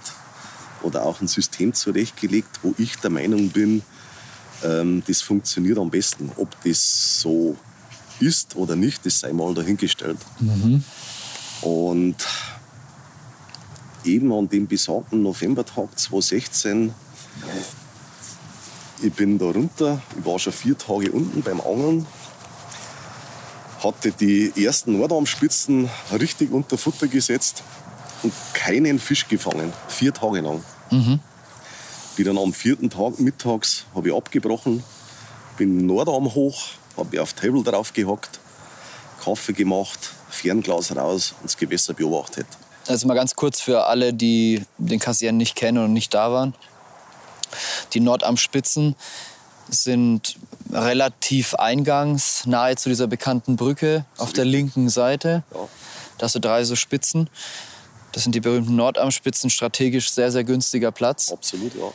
oder 0.84 1.06
auch 1.06 1.22
ein 1.22 1.28
System 1.28 1.74
zurechtgelegt, 1.74 2.60
wo 2.64 2.74
ich 2.78 2.96
der 2.98 3.10
Meinung 3.10 3.50
bin, 3.50 3.84
ähm, 4.64 5.04
das 5.08 5.22
funktioniert 5.22 5.78
am 5.78 5.90
besten. 5.90 6.32
Ob 6.38 6.56
das 6.64 7.22
so 7.22 7.56
ist 8.20 8.56
oder 8.56 8.76
nicht, 8.76 9.06
das 9.06 9.20
sei 9.20 9.34
mal 9.34 9.54
dahingestellt. 9.54 10.20
Und 11.62 12.16
eben 14.04 14.34
an 14.34 14.50
dem 14.50 14.68
besagten 14.68 15.22
Novembertag 15.24 15.98
2016, 15.98 16.94
ich 19.02 19.14
bin 19.14 19.38
da 19.38 19.46
runter, 19.46 20.02
ich 20.18 20.26
war 20.26 20.38
schon 20.40 20.54
vier 20.54 20.78
Tage 20.78 21.12
unten 21.12 21.42
beim 21.42 21.60
Angeln, 21.62 22.06
hatte 23.84 24.12
die 24.12 24.54
ersten 24.64 24.98
Nordarmspitzen 24.98 25.90
richtig 26.12 26.52
unter 26.52 26.78
Futter 26.78 27.08
gesetzt 27.08 27.64
und 28.24 28.34
keinen 28.54 29.00
Fisch 29.00 29.28
gefangen, 29.28 29.74
vier 29.88 30.14
Tage 30.14 30.42
lang. 30.42 30.64
Bin 30.90 32.26
dann 32.26 32.38
am 32.38 32.54
vierten 32.54 32.90
Tag 32.90 33.20
mittags 33.20 33.86
habe 33.96 34.10
ich 34.10 34.16
abgebrochen, 34.16 34.84
bin 35.58 35.86
Nordarm 35.86 36.34
hoch, 36.36 36.62
habe 36.98 37.22
auf 37.22 37.34
Table 37.34 37.64
drauf 37.64 37.94
gehockt, 37.94 38.40
Kaffee 39.24 39.54
gemacht, 39.54 40.12
Fernglas 40.30 40.96
raus 40.96 41.34
und 41.40 41.46
das 41.46 41.58
Gewässer 41.58 41.94
beobachtet. 41.94 42.48
Also 42.88 43.08
mal 43.08 43.14
ganz 43.14 43.36
kurz 43.36 43.62
für 43.62 43.86
alle, 43.86 44.14
die 44.14 44.64
den 44.78 45.00
Kassieren 45.00 45.38
nicht 45.38 45.56
kennen 45.56 45.84
und 45.84 45.94
nicht 45.94 46.14
da 46.14 46.32
waren. 46.32 46.54
Die 47.94 48.00
Nordarmspitzen 48.00 48.96
sind 49.70 50.38
relativ 50.72 51.56
eingangs 51.56 52.46
nahe 52.46 52.76
zu 52.76 52.90
dieser 52.90 53.08
bekannten 53.08 53.56
Brücke 53.56 54.06
auf 54.18 54.34
der 54.34 54.46
linken 54.46 54.90
Seite. 54.90 55.44
Ja. 55.54 55.68
Da 56.18 56.26
hast 56.26 56.36
du 56.36 56.40
drei 56.40 56.64
so 56.64 56.76
Spitzen. 56.76 57.30
Das 58.12 58.24
sind 58.24 58.36
die 58.36 58.42
berühmten 58.42 58.76
Nordarmspitzen, 58.76 59.50
strategisch 59.50 60.12
sehr, 60.12 60.32
sehr 60.32 60.44
günstiger 60.44 60.92
Platz. 60.92 61.32
Absolut, 61.32 61.74
ja. 61.76 61.92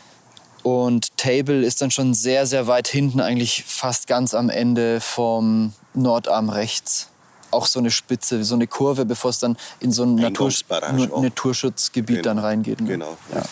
Und 0.63 1.17
Table 1.17 1.63
ist 1.65 1.81
dann 1.81 1.91
schon 1.91 2.13
sehr, 2.15 2.47
sehr 2.47 2.67
weit 2.67 2.89
hinten, 2.89 3.21
eigentlich 3.21 3.65
fast 3.67 4.07
ganz 4.09 4.35
am 4.35 4.49
Ende 4.49 5.01
vom 5.01 5.73
Nordarm 5.95 6.49
rechts. 6.49 7.09
Auch 7.53 7.67
so 7.67 7.79
eine 7.79 7.91
Spitze, 7.93 8.43
so 8.45 8.55
eine 8.57 8.67
Kurve, 8.67 9.05
bevor 9.05 9.31
es 9.31 9.39
dann 9.39 9.57
in 9.79 9.93
so 9.93 10.03
ein 10.03 10.17
Natur 10.17 10.47
Eingangsbarrage 10.47 10.97
Nur- 10.97 11.15
auch. 11.15 11.23
Naturschutzgebiet 11.23 12.27
dann 12.27 12.39
reingeht. 12.39 12.81
ne? 12.81 12.89
Genau, 12.89 13.17
Ja. 13.33 13.43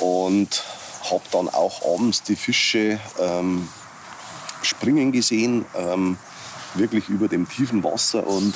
Und 0.00 0.64
habe 1.10 1.22
dann 1.30 1.48
auch 1.48 1.94
abends 1.94 2.22
die 2.22 2.36
Fische 2.36 2.98
ähm, 3.18 3.68
springen 4.62 5.12
gesehen, 5.12 5.64
ähm, 5.74 6.16
wirklich 6.74 7.08
über 7.08 7.28
dem 7.28 7.48
tiefen 7.48 7.82
Wasser. 7.82 8.26
Und 8.26 8.54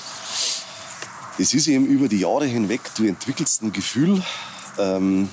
das 1.39 1.55
ist 1.55 1.67
eben 1.67 1.87
über 1.87 2.09
die 2.09 2.21
Jahre 2.21 2.47
hinweg, 2.47 2.81
du 2.97 3.05
entwickelst 3.05 3.63
ein 3.63 3.73
Gefühl, 3.73 4.23
ähm, 4.79 5.29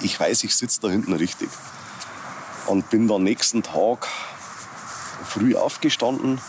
ich 0.00 0.18
weiß, 0.18 0.44
ich 0.44 0.54
sitze 0.54 0.80
da 0.80 0.88
hinten 0.88 1.12
richtig. 1.12 1.48
Und 2.66 2.90
bin 2.90 3.08
dann 3.08 3.22
nächsten 3.22 3.62
Tag 3.62 4.08
früh 5.24 5.54
aufgestanden. 5.54 6.40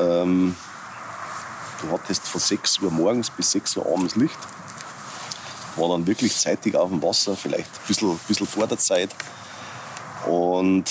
Ähm, 0.00 0.56
du 1.82 1.92
hattest 1.92 2.26
von 2.26 2.40
6 2.40 2.80
Uhr 2.80 2.90
morgens 2.90 3.30
bis 3.30 3.52
6 3.52 3.76
Uhr 3.76 3.86
abends 3.86 4.16
Licht 4.16 4.38
war 5.80 5.88
dann 5.88 6.06
wirklich 6.06 6.36
zeitig 6.36 6.76
auf 6.76 6.90
dem 6.90 7.02
Wasser, 7.02 7.36
vielleicht 7.36 7.66
ein 7.66 7.86
bisschen, 7.88 8.18
bisschen 8.28 8.46
vor 8.46 8.66
der 8.66 8.78
Zeit. 8.78 9.10
Und 10.26 10.84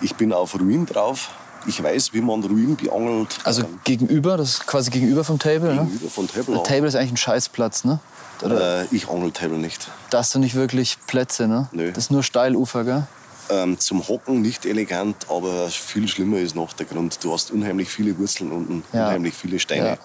ich 0.00 0.14
bin 0.14 0.32
auf 0.32 0.54
Ruin 0.58 0.86
drauf. 0.86 1.30
Ich 1.66 1.82
weiß, 1.82 2.12
wie 2.14 2.20
man 2.20 2.42
Ruin 2.44 2.76
beangelt. 2.76 3.36
Also 3.44 3.62
Ähm, 3.62 3.80
gegenüber, 3.84 4.36
das 4.36 4.50
ist 4.50 4.66
quasi 4.66 4.90
gegenüber 4.90 5.24
vom 5.24 5.38
Table. 5.38 5.74
Ne? 5.74 5.82
gegenüber 5.84 6.10
von 6.10 6.28
Table. 6.28 6.54
Der 6.54 6.62
Table 6.62 6.86
ist 6.88 6.94
eigentlich 6.94 7.12
ein 7.12 7.16
Scheißplatz, 7.16 7.84
ne? 7.84 7.98
Äh, 8.42 8.84
ich 8.94 9.08
angel 9.10 9.32
Table 9.32 9.58
nicht. 9.58 9.88
da 10.10 10.18
hast 10.18 10.32
du 10.34 10.38
nicht 10.38 10.54
wirklich 10.54 10.96
Plätze, 11.08 11.48
ne? 11.48 11.68
Nö. 11.72 11.90
Das 11.90 12.04
ist 12.04 12.10
nur 12.12 12.22
Steilufer, 12.22 12.84
gell? 12.84 13.06
Ähm, 13.50 13.78
zum 13.80 14.06
Hocken 14.06 14.40
nicht 14.42 14.64
elegant, 14.66 15.26
aber 15.28 15.68
viel 15.68 16.06
schlimmer 16.06 16.38
ist 16.38 16.54
noch 16.54 16.72
der 16.74 16.86
Grund. 16.86 17.18
Du 17.24 17.32
hast 17.32 17.50
unheimlich 17.50 17.88
viele 17.88 18.16
Wurzeln 18.16 18.52
unten, 18.52 18.84
Ja. 18.92 19.06
unheimlich 19.08 19.34
viele 19.34 19.58
Steine. 19.58 19.88
Ja. 19.88 19.96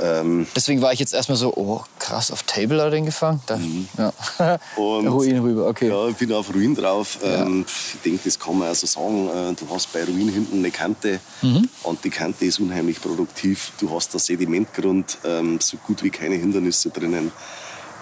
Ähm, 0.00 0.46
Deswegen 0.56 0.82
war 0.82 0.92
ich 0.92 0.98
jetzt 0.98 1.14
erstmal 1.14 1.38
so, 1.38 1.52
oh 1.54 1.82
krass, 1.98 2.30
auf 2.32 2.42
Table 2.42 2.78
hat 2.78 2.86
er 2.86 2.90
den 2.90 3.06
gefangen. 3.06 3.40
Da, 3.46 3.58
ja. 3.98 4.12
Mhm. 4.38 4.58
Und- 4.82 5.08
Ruin 5.14 5.38
rüber, 5.38 5.66
okay. 5.68 5.88
Ja, 5.88 6.08
ich 6.08 6.16
bin 6.16 6.32
auf 6.32 6.52
Ruin 6.52 6.74
drauf. 6.74 7.18
Ähm, 7.22 7.64
ich 7.68 8.00
denke, 8.02 8.20
das 8.24 8.38
kann 8.38 8.58
man 8.58 8.68
also 8.68 8.86
sagen. 8.86 9.28
Äh, 9.28 9.54
Du 9.54 9.72
hast 9.72 9.92
bei 9.92 10.02
Ruin 10.04 10.28
hinten 10.28 10.58
eine 10.58 10.70
Kante 10.70 11.20
Mhm. 11.42 11.68
und 11.84 12.02
die 12.04 12.10
Kante 12.10 12.44
ist 12.44 12.58
unheimlich 12.58 13.00
produktiv. 13.00 13.72
Du 13.78 13.90
hast 13.94 14.12
da 14.14 14.18
Sedimentgrund, 14.18 15.18
ähm, 15.24 15.58
so 15.60 15.76
gut 15.86 16.02
wie 16.02 16.10
keine 16.10 16.34
Hindernisse 16.36 16.90
drinnen. 16.90 17.30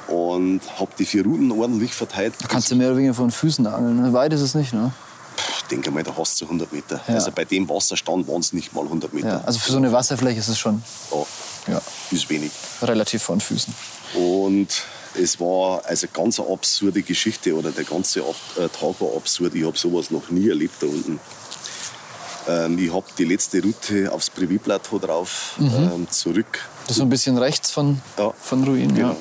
Und 0.08 0.60
habe 0.80 0.90
die 0.98 1.04
vier 1.06 1.24
Routen 1.24 1.50
ordentlich 1.52 1.92
verteilt. 1.94 2.34
Da 2.42 2.48
kannst 2.48 2.70
du 2.70 2.74
mehr 2.76 2.88
oder 2.88 2.96
weniger 2.96 3.14
von 3.14 3.30
Füßen 3.30 3.66
angeln. 3.66 4.02
Ne? 4.02 4.12
Weit 4.12 4.32
ist 4.32 4.40
es 4.40 4.54
nicht, 4.54 4.72
ne? 4.72 4.92
Ich 5.56 5.62
denke 5.64 5.90
mal, 5.90 6.02
da 6.02 6.12
hast 6.18 6.40
du 6.40 6.44
100 6.44 6.72
Meter. 6.72 7.00
Ja. 7.06 7.14
Also 7.14 7.30
bei 7.30 7.44
dem 7.44 7.68
Wasserstand 7.68 8.28
waren 8.28 8.40
es 8.40 8.52
nicht 8.52 8.74
mal 8.74 8.82
100 8.84 9.14
Meter. 9.14 9.28
Ja. 9.28 9.40
Also 9.46 9.58
für 9.60 9.70
so 9.72 9.78
eine 9.78 9.92
Wasserfläche 9.92 10.40
ist 10.40 10.48
es 10.48 10.58
schon 10.58 10.82
Ja, 11.10 11.24
ja, 11.68 11.80
ist 12.10 12.28
wenig. 12.30 12.50
relativ 12.82 13.22
von 13.22 13.40
Füßen. 13.40 13.74
Und 14.14 14.68
es 15.20 15.38
war 15.40 15.82
also 15.86 16.06
ganz 16.12 16.40
eine 16.40 16.48
absurde 16.50 17.02
Geschichte 17.02 17.54
oder 17.54 17.70
der 17.70 17.84
ganze 17.84 18.20
Ab 18.22 18.34
äh, 18.56 18.68
Tag 18.68 19.00
war 19.00 19.16
absurd. 19.16 19.54
Ich 19.54 19.64
habe 19.64 19.78
sowas 19.78 20.10
noch 20.10 20.30
nie 20.30 20.48
erlebt 20.48 20.74
da 20.80 20.86
unten. 20.86 21.20
Ähm, 22.48 22.78
ich 22.78 22.92
habe 22.92 23.06
die 23.16 23.24
letzte 23.24 23.62
Route 23.62 24.10
aufs 24.10 24.28
Privatplateau 24.30 24.98
drauf, 24.98 25.54
ähm, 25.60 26.08
zurück. 26.10 26.58
Das 26.82 26.92
ist 26.92 26.96
so 26.96 27.02
ein 27.04 27.08
bisschen 27.08 27.38
rechts 27.38 27.70
von, 27.70 28.00
Ja, 28.18 28.32
von 28.40 28.64
Ruin. 28.64 28.94
Genau. 28.94 29.16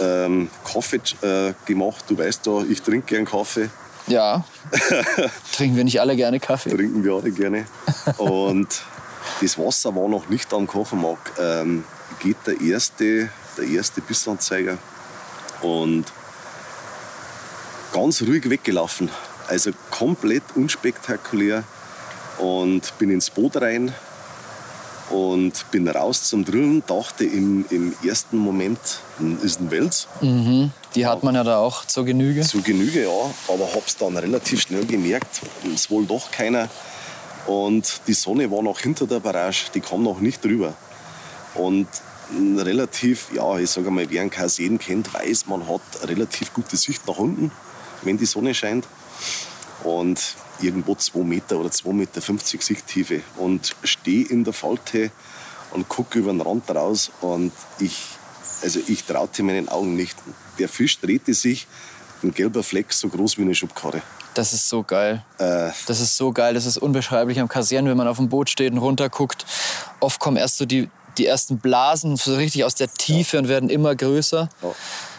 Ähm, 0.00 0.48
Kaffee 0.64 1.00
äh, 1.20 1.52
gemacht, 1.66 2.04
du 2.08 2.16
weißt 2.16 2.46
da, 2.46 2.62
ich 2.68 2.80
trinke 2.80 3.14
gern 3.14 3.26
Kaffee, 3.26 3.68
Ja. 4.06 4.36
ja. 4.36 4.44
Trinken 5.54 5.76
wir 5.76 5.84
nicht 5.84 6.00
alle 6.00 6.16
gerne 6.16 6.40
Kaffee? 6.40 6.70
trinken 6.70 7.04
wir 7.04 7.12
alle 7.12 7.30
gerne. 7.30 7.66
Und 8.16 8.68
das 9.40 9.58
Wasser 9.58 9.94
war 9.94 10.08
noch 10.08 10.28
nicht 10.28 10.52
am 10.52 10.66
Kochenmark. 10.66 11.32
Ähm, 11.38 11.84
geht 12.20 12.36
der 12.46 12.60
erste, 12.60 13.30
der 13.56 13.64
erste 13.64 14.00
Bissanzeiger 14.00 14.78
und 15.62 16.04
ganz 17.92 18.22
ruhig 18.22 18.48
weggelaufen. 18.48 19.10
Also 19.48 19.72
komplett 19.90 20.44
unspektakulär 20.54 21.64
und 22.38 22.96
bin 22.98 23.10
ins 23.10 23.30
Boot 23.30 23.56
rein 23.56 23.92
und 25.10 25.70
bin 25.70 25.88
raus 25.88 26.24
zum 26.24 26.44
Drillen. 26.44 26.82
Dachte 26.86 27.24
im, 27.24 27.64
im 27.70 27.94
ersten 28.06 28.36
Moment, 28.36 28.78
ist 29.42 29.60
ein 29.60 29.70
Wels. 29.70 30.06
Die 30.94 31.06
hat 31.06 31.22
man 31.22 31.34
ja 31.34 31.44
da 31.44 31.58
auch 31.58 31.84
zur 31.84 32.04
Genüge. 32.04 32.42
Zu 32.42 32.62
Genüge, 32.62 33.02
ja, 33.04 33.52
aber 33.52 33.68
hab's 33.74 33.96
dann 33.96 34.16
relativ 34.16 34.62
schnell 34.62 34.86
gemerkt, 34.86 35.40
es 35.74 35.90
wohl 35.90 36.06
doch 36.06 36.30
keiner. 36.30 36.68
Und 37.50 38.02
die 38.06 38.12
Sonne 38.12 38.48
war 38.48 38.62
noch 38.62 38.78
hinter 38.78 39.08
der 39.08 39.18
Barrage, 39.18 39.72
die 39.74 39.80
kam 39.80 40.04
noch 40.04 40.20
nicht 40.20 40.44
drüber. 40.44 40.72
Und 41.56 41.88
ein 42.30 42.56
relativ, 42.60 43.32
ja, 43.34 43.58
ich 43.58 43.68
sage 43.68 43.90
mal, 43.90 44.08
wer 44.08 44.20
einen 44.20 44.30
Kaseen 44.30 44.78
kennt, 44.78 45.12
weiß, 45.12 45.48
man 45.48 45.68
hat 45.68 45.80
relativ 46.04 46.54
gute 46.54 46.76
Sicht 46.76 47.04
nach 47.08 47.18
unten, 47.18 47.50
wenn 48.02 48.16
die 48.16 48.26
Sonne 48.26 48.54
scheint. 48.54 48.86
Und 49.82 50.36
irgendwo 50.62 50.94
2 50.94 51.24
Meter 51.24 51.58
oder 51.58 51.70
2,50 51.70 51.92
Meter 51.92 52.20
Sichttiefe. 52.60 53.22
Und 53.36 53.74
stehe 53.82 54.28
in 54.28 54.44
der 54.44 54.52
Falte 54.52 55.10
und 55.72 55.88
gucke 55.88 56.20
über 56.20 56.30
den 56.30 56.42
Rand 56.42 56.70
raus. 56.70 57.10
Und 57.20 57.50
ich, 57.80 57.96
also 58.62 58.78
ich 58.86 59.02
traute 59.02 59.42
meinen 59.42 59.68
Augen 59.68 59.96
nicht. 59.96 60.16
Der 60.60 60.68
Fisch 60.68 61.00
drehte 61.00 61.34
sich, 61.34 61.66
ein 62.22 62.32
gelber 62.32 62.62
Fleck, 62.62 62.92
so 62.92 63.08
groß 63.08 63.38
wie 63.38 63.42
eine 63.42 63.56
Schubkarre. 63.56 64.02
Das 64.34 64.52
ist 64.52 64.68
so 64.68 64.82
geil. 64.82 65.22
Äh, 65.38 65.70
Das 65.86 66.00
ist 66.00 66.16
so 66.16 66.32
geil, 66.32 66.54
das 66.54 66.66
ist 66.66 66.78
unbeschreiblich 66.78 67.40
am 67.40 67.48
Kassieren, 67.48 67.86
wenn 67.86 67.96
man 67.96 68.06
auf 68.08 68.16
dem 68.18 68.28
Boot 68.28 68.48
steht 68.50 68.72
und 68.72 68.78
runterguckt. 68.78 69.44
Oft 70.00 70.20
kommen 70.20 70.36
erst 70.36 70.58
so 70.58 70.66
die, 70.66 70.88
die 71.18 71.26
ersten 71.26 71.58
Blasen 71.58 72.16
so 72.16 72.34
richtig 72.36 72.64
aus 72.64 72.74
der 72.74 72.88
Tiefe 72.92 73.38
und 73.38 73.48
werden 73.48 73.68
immer 73.70 73.94
größer. 73.94 74.48
Ja. 74.62 74.68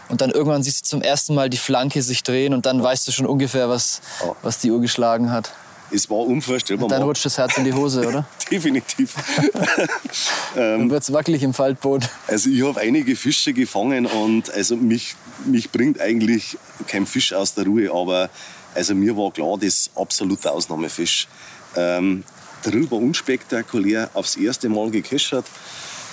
Und 0.10 0.22
dann 0.22 0.30
irgendwann 0.32 0.64
siehst 0.64 0.86
du 0.86 0.90
zum 0.90 1.02
ersten 1.02 1.36
Mal 1.36 1.50
die 1.50 1.58
Flanke 1.58 2.02
sich 2.02 2.24
drehen 2.24 2.54
und 2.54 2.66
dann 2.66 2.82
weißt 2.84 3.08
du 3.08 3.12
schon 3.12 3.26
ungefähr, 3.26 3.70
was, 3.70 4.02
Ja. 4.22 4.36
was 4.42 4.60
die 4.60 4.72
Uhr 4.72 4.82
geschlagen 4.82 5.32
hat. 5.32 5.52
Es 5.94 6.10
war 6.10 6.20
unvorstellbar. 6.20 6.88
Dann 6.88 7.04
rutscht 7.04 7.26
das 7.26 7.38
Herz 7.38 7.58
in 7.58 7.66
die 7.66 7.74
Hose, 7.74 8.08
oder? 8.08 8.26
Definitiv. 8.50 9.14
Dann 10.56 10.90
wird's 10.90 11.12
wackelig 11.12 11.44
im 11.44 11.54
Faltboot. 11.54 12.04
Also 12.28 12.50
ich 12.50 12.64
habe 12.66 12.80
einige 12.80 13.16
Fische 13.16 13.54
gefangen 13.54 14.06
und 14.06 14.50
also 14.54 14.76
mich, 14.76 15.16
mich 15.46 15.70
bringt 15.72 16.00
eigentlich 16.00 16.58
kein 16.88 17.06
Fisch 17.06 17.34
aus 17.34 17.54
der 17.56 17.66
Ruhe, 17.66 17.92
aber 17.94 18.30
also 18.74 18.96
mir 18.96 19.16
war 19.16 19.32
klar, 19.32 19.58
das 19.58 19.66
ist 19.66 19.92
absoluter 19.96 20.52
Ausnahmefisch. 20.54 21.28
Ähm, 21.76 22.24
war 22.64 23.00
unspektakulär, 23.00 24.10
aufs 24.14 24.36
erste 24.36 24.70
Mal 24.70 24.92
gekeschert. 24.92 25.46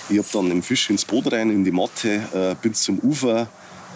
Ich 0.09 0.17
habe 0.17 0.27
dann 0.33 0.49
den 0.49 0.63
Fisch 0.63 0.89
ins 0.89 1.05
Boot 1.05 1.31
rein, 1.31 1.51
in 1.51 1.63
die 1.63 1.71
Matte, 1.71 2.21
äh, 2.33 2.55
bin 2.61 2.73
zum 2.73 2.99
Ufer 2.99 3.47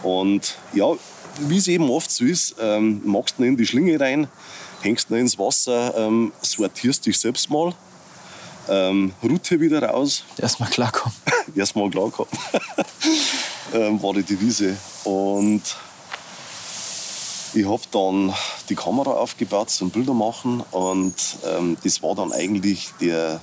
und 0.04 0.56
ja, 0.74 0.94
wie 1.40 1.58
es 1.58 1.68
eben 1.68 1.90
oft 1.90 2.12
so 2.12 2.26
ist, 2.26 2.56
ähm, 2.60 3.02
du 3.04 3.44
ihn 3.44 3.50
in 3.50 3.58
die 3.58 3.66
Schlinge 3.66 4.00
rein, 4.00 4.28
hängst 4.82 5.10
ihn 5.10 5.18
ins 5.18 5.40
Wasser, 5.40 5.94
ähm, 5.98 6.32
sortierst 6.42 7.06
dich 7.06 7.18
selbst 7.18 7.50
mal, 7.50 7.74
ähm, 8.70 9.14
Route 9.24 9.60
wieder 9.60 9.82
raus, 9.84 10.24
Erstmal 10.38 10.70
klarkommen. 10.70 11.18
erstmal 11.56 11.90
klar 11.90 12.12
gehabt, 12.12 12.34
ähm, 13.74 14.02
war 14.02 14.14
die 14.14 14.24
Devise. 14.24 14.78
Und 15.04 15.64
ich 17.54 17.68
habe 17.68 17.82
dann 17.92 18.34
die 18.70 18.76
Kamera 18.76 19.12
aufgebaut 19.12 19.70
zum 19.70 19.90
Bilder 19.90 20.14
machen 20.14 20.64
und 20.72 21.14
ähm, 21.48 21.78
das 21.84 22.02
war 22.02 22.16
dann 22.16 22.32
eigentlich 22.32 22.92
der, 23.00 23.40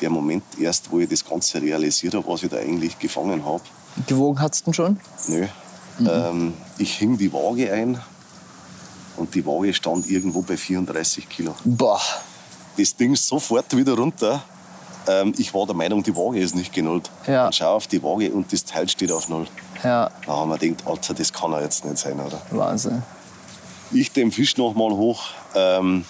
der 0.00 0.10
Moment 0.10 0.44
erst, 0.58 0.90
wo 0.90 0.98
ich 0.98 1.08
das 1.08 1.24
Ganze 1.24 1.60
realisiert 1.60 2.14
habe, 2.14 2.26
was 2.28 2.42
ich 2.42 2.50
da 2.50 2.58
eigentlich 2.58 2.98
gefangen 2.98 3.44
habe. 3.44 3.62
Gewogen 4.06 4.40
hat's 4.40 4.62
denn 4.62 4.74
schon? 4.74 4.98
Nö. 5.28 5.46
Ähm, 6.00 6.54
ich 6.78 6.94
hing 6.96 7.18
die 7.18 7.32
Waage 7.32 7.72
ein 7.72 8.00
und 9.16 9.34
die 9.34 9.44
Waage 9.44 9.74
stand 9.74 10.08
irgendwo 10.10 10.42
bei 10.42 10.56
34 10.56 11.28
Kilo. 11.28 11.54
Boah. 11.64 12.00
Das 12.78 12.96
Ding 12.96 13.14
sofort 13.14 13.76
wieder 13.76 13.94
runter. 13.94 14.42
Ähm, 15.06 15.34
ich 15.36 15.52
war 15.52 15.66
der 15.66 15.74
Meinung, 15.74 16.02
die 16.02 16.16
Waage 16.16 16.40
ist 16.40 16.54
nicht 16.54 16.72
genullt. 16.72 17.10
Ja. 17.26 17.46
Und 17.46 17.54
schau 17.54 17.74
auf 17.76 17.86
die 17.86 18.02
Waage 18.02 18.30
und 18.32 18.52
das 18.52 18.64
Teil 18.64 18.88
steht 18.88 19.12
auf 19.12 19.28
Null. 19.28 19.46
Ja, 19.82 20.10
Da 20.26 20.32
haben 20.32 20.48
wir 20.50 20.58
gedacht, 20.58 20.86
Alter, 20.86 21.12
das 21.12 21.32
kann 21.32 21.52
er 21.52 21.62
jetzt 21.62 21.84
nicht 21.84 21.98
sein, 21.98 22.18
oder? 22.20 22.40
Wahnsinn. 22.50 23.02
Ich 23.92 24.12
den 24.12 24.32
Fisch 24.32 24.56
noch 24.56 24.74
mal 24.74 24.90
hoch. 24.90 25.22
Ähm, 25.54 26.04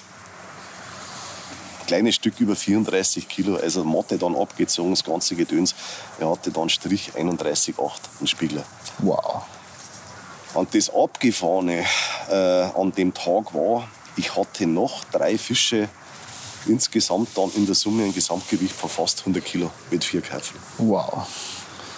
kleines 1.87 2.15
Stück 2.15 2.39
über 2.41 2.55
34 2.55 3.29
Kilo, 3.29 3.57
also 3.57 3.85
Matte 3.85 4.19
dann 4.19 4.37
abgezogen, 4.37 4.91
das 4.93 5.05
ganze 5.05 5.35
Gedöns. 5.35 5.75
Er 6.21 6.31
hatte 6.31 6.51
dann 6.51 6.69
Strich 6.69 7.13
31,8, 7.17 7.75
ein 8.21 8.27
Spiegler. 8.27 8.65
Wow. 8.99 9.43
Und 10.55 10.75
das 10.75 10.91
Abgefahrene 10.95 11.85
äh, 12.31 12.35
an 12.35 12.93
dem 12.93 13.13
Tag 13.15 13.53
war, 13.55 13.89
ich 14.17 14.37
hatte 14.37 14.67
noch 14.67 15.05
drei 15.07 15.37
Fische, 15.39 15.89
insgesamt 16.67 17.31
dann 17.37 17.51
in 17.57 17.67
der 17.67 17.75
Summe 17.75 18.05
ein 18.05 18.15
Gesamtgewicht 18.15 18.75
von 18.75 18.89
fast 18.91 19.21
100 19.21 19.45
Kilo 19.45 19.71
mit 19.91 20.05
vier 20.05 20.21
Köpfen. 20.21 20.59
Wow. 20.79 21.27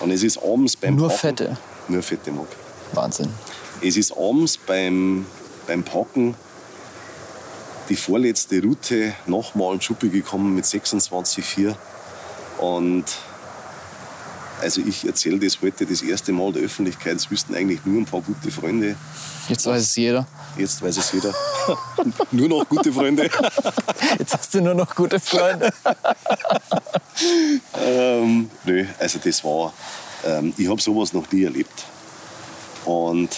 Und 0.00 0.10
es 0.12 0.22
ist 0.22 0.38
abends 0.38 0.76
beim 0.76 0.94
Nur 0.96 1.08
Packen- 1.08 1.18
Fette? 1.20 1.56
Nur 1.88 2.02
Fette, 2.02 2.30
Muck. 2.32 2.48
Wahnsinn. 2.92 3.28
Es 3.82 3.96
ist 3.96 4.12
abends 4.16 4.56
beim, 4.56 5.26
beim 5.66 5.82
Packen 5.82 6.34
die 7.88 7.96
vorletzte 7.96 8.62
Route 8.62 9.14
nochmal 9.26 9.74
in 9.74 9.80
Schuppe 9.80 10.08
gekommen 10.08 10.54
mit 10.54 10.64
26,4. 10.64 11.74
Und 12.58 13.04
also 14.60 14.80
ich 14.80 15.06
erzähle 15.06 15.38
das 15.38 15.60
heute 15.60 15.84
das 15.84 16.02
erste 16.02 16.32
Mal 16.32 16.52
der 16.52 16.62
Öffentlichkeit. 16.62 17.16
Es 17.16 17.30
wüssten 17.30 17.54
eigentlich 17.54 17.84
nur 17.84 18.00
ein 18.00 18.06
paar 18.06 18.22
gute 18.22 18.50
Freunde. 18.50 18.96
Jetzt 19.48 19.66
weiß 19.66 19.82
es 19.82 19.96
jeder. 19.96 20.26
Jetzt 20.56 20.80
weiß 20.80 20.96
es 20.96 21.12
jeder. 21.12 21.34
nur 22.30 22.48
noch 22.48 22.68
gute 22.68 22.92
Freunde. 22.92 23.28
Jetzt 24.18 24.32
hast 24.32 24.54
du 24.54 24.62
nur 24.62 24.74
noch 24.74 24.94
gute 24.94 25.20
Freunde. 25.20 25.70
ähm, 27.78 28.50
nö, 28.64 28.86
also 28.98 29.18
das 29.22 29.44
war, 29.44 29.74
ähm, 30.24 30.54
ich 30.56 30.68
habe 30.68 30.80
sowas 30.80 31.12
noch 31.12 31.30
nie 31.30 31.44
erlebt. 31.44 31.84
Und 32.86 33.28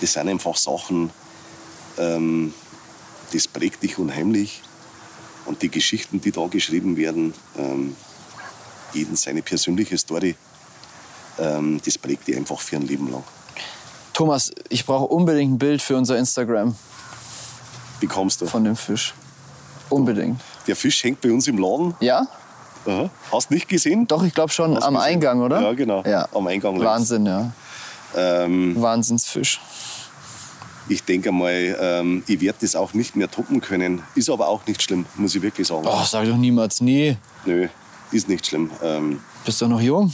das 0.00 0.12
sind 0.12 0.28
einfach 0.28 0.56
Sachen, 0.56 1.10
ähm, 1.98 2.52
das 3.32 3.48
prägt 3.48 3.82
dich 3.82 3.98
unheimlich. 3.98 4.62
Und 5.46 5.60
die 5.62 5.68
Geschichten, 5.68 6.20
die 6.20 6.30
da 6.30 6.46
geschrieben 6.46 6.96
werden, 6.96 7.34
ähm, 7.58 7.94
jeden 8.92 9.16
seine 9.16 9.42
persönliche 9.42 9.98
Story, 9.98 10.36
ähm, 11.38 11.80
das 11.84 11.98
prägt 11.98 12.26
dich 12.28 12.36
einfach 12.36 12.60
für 12.60 12.76
ein 12.76 12.82
Leben 12.86 13.10
lang. 13.10 13.24
Thomas, 14.14 14.52
ich 14.68 14.86
brauche 14.86 15.06
unbedingt 15.06 15.54
ein 15.54 15.58
Bild 15.58 15.82
für 15.82 15.96
unser 15.96 16.16
Instagram 16.16 16.74
Bekommst 18.00 18.40
du. 18.40 18.46
von 18.46 18.64
dem 18.64 18.76
Fisch. 18.76 19.12
Unbedingt. 19.90 20.40
Der 20.66 20.76
Fisch 20.76 21.02
hängt 21.04 21.20
bei 21.20 21.30
uns 21.30 21.46
im 21.48 21.58
Laden. 21.58 21.94
Ja? 22.00 22.26
Aha. 22.86 23.10
Hast 23.32 23.50
nicht 23.50 23.68
gesehen? 23.68 24.06
Doch, 24.06 24.22
ich 24.22 24.34
glaube 24.34 24.52
schon 24.52 24.76
Hast 24.76 24.84
am 24.84 24.94
gesehen? 24.94 25.08
Eingang, 25.14 25.42
oder? 25.42 25.60
Ja, 25.60 25.72
genau. 25.72 26.02
Ja. 26.04 26.28
Am 26.32 26.46
Eingang 26.46 26.74
links. 26.74 26.86
Wahnsinn, 26.86 27.26
ja. 27.26 27.50
Ähm, 28.16 28.80
Wahnsinnsfisch. 28.80 29.60
Ich 30.88 31.02
denke 31.04 31.32
mal, 31.32 31.76
ähm, 31.80 32.22
ich 32.26 32.40
werde 32.40 32.58
das 32.60 32.76
auch 32.76 32.92
nicht 32.94 33.16
mehr 33.16 33.30
toppen 33.30 33.60
können. 33.60 34.02
Ist 34.14 34.28
aber 34.28 34.48
auch 34.48 34.66
nicht 34.66 34.82
schlimm, 34.82 35.06
muss 35.16 35.34
ich 35.34 35.42
wirklich 35.42 35.66
sagen. 35.66 35.86
Oh, 35.86 36.04
sag 36.04 36.26
doch 36.26 36.36
niemals 36.36 36.80
nie. 36.80 37.16
Nö, 37.46 37.68
ist 38.12 38.28
nicht 38.28 38.46
schlimm. 38.46 38.70
Ähm, 38.82 39.20
Bist 39.44 39.62
doch 39.62 39.68
noch 39.68 39.80
jung 39.80 40.12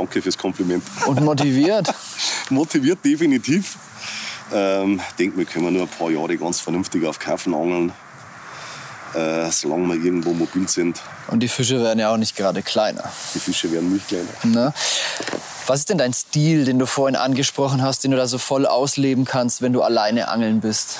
danke 0.00 0.22
fürs 0.22 0.36
Kompliment. 0.36 0.82
und 1.06 1.22
motiviert. 1.22 1.92
Motiviert 2.50 3.04
definitiv. 3.04 3.76
Ähm, 4.52 5.00
denke, 5.18 5.38
wir 5.38 5.44
können 5.44 5.72
nur 5.72 5.82
ein 5.82 5.88
paar 5.88 6.10
Jahre 6.10 6.36
ganz 6.36 6.60
vernünftig 6.60 7.04
auf 7.04 7.18
Kaufen 7.18 7.54
angeln. 7.54 7.92
Äh, 9.14 9.50
solange 9.50 9.88
wir 9.88 10.04
irgendwo 10.04 10.32
mobil 10.32 10.68
sind. 10.68 11.00
Und 11.28 11.40
die 11.40 11.48
Fische 11.48 11.80
werden 11.82 11.98
ja 11.98 12.12
auch 12.12 12.16
nicht 12.16 12.36
gerade 12.36 12.62
kleiner. 12.62 13.10
Die 13.34 13.40
Fische 13.40 13.72
werden 13.72 13.92
nicht 13.92 14.06
kleiner. 14.06 14.28
Ne? 14.44 14.72
Was 15.66 15.80
ist 15.80 15.88
denn 15.90 15.98
dein 15.98 16.12
Stil, 16.12 16.64
den 16.64 16.78
du 16.78 16.86
vorhin 16.86 17.16
angesprochen 17.16 17.82
hast, 17.82 18.04
den 18.04 18.12
du 18.12 18.16
da 18.16 18.26
so 18.28 18.38
voll 18.38 18.66
ausleben 18.66 19.24
kannst, 19.24 19.62
wenn 19.62 19.72
du 19.72 19.82
alleine 19.82 20.28
angeln 20.28 20.60
bist? 20.60 20.98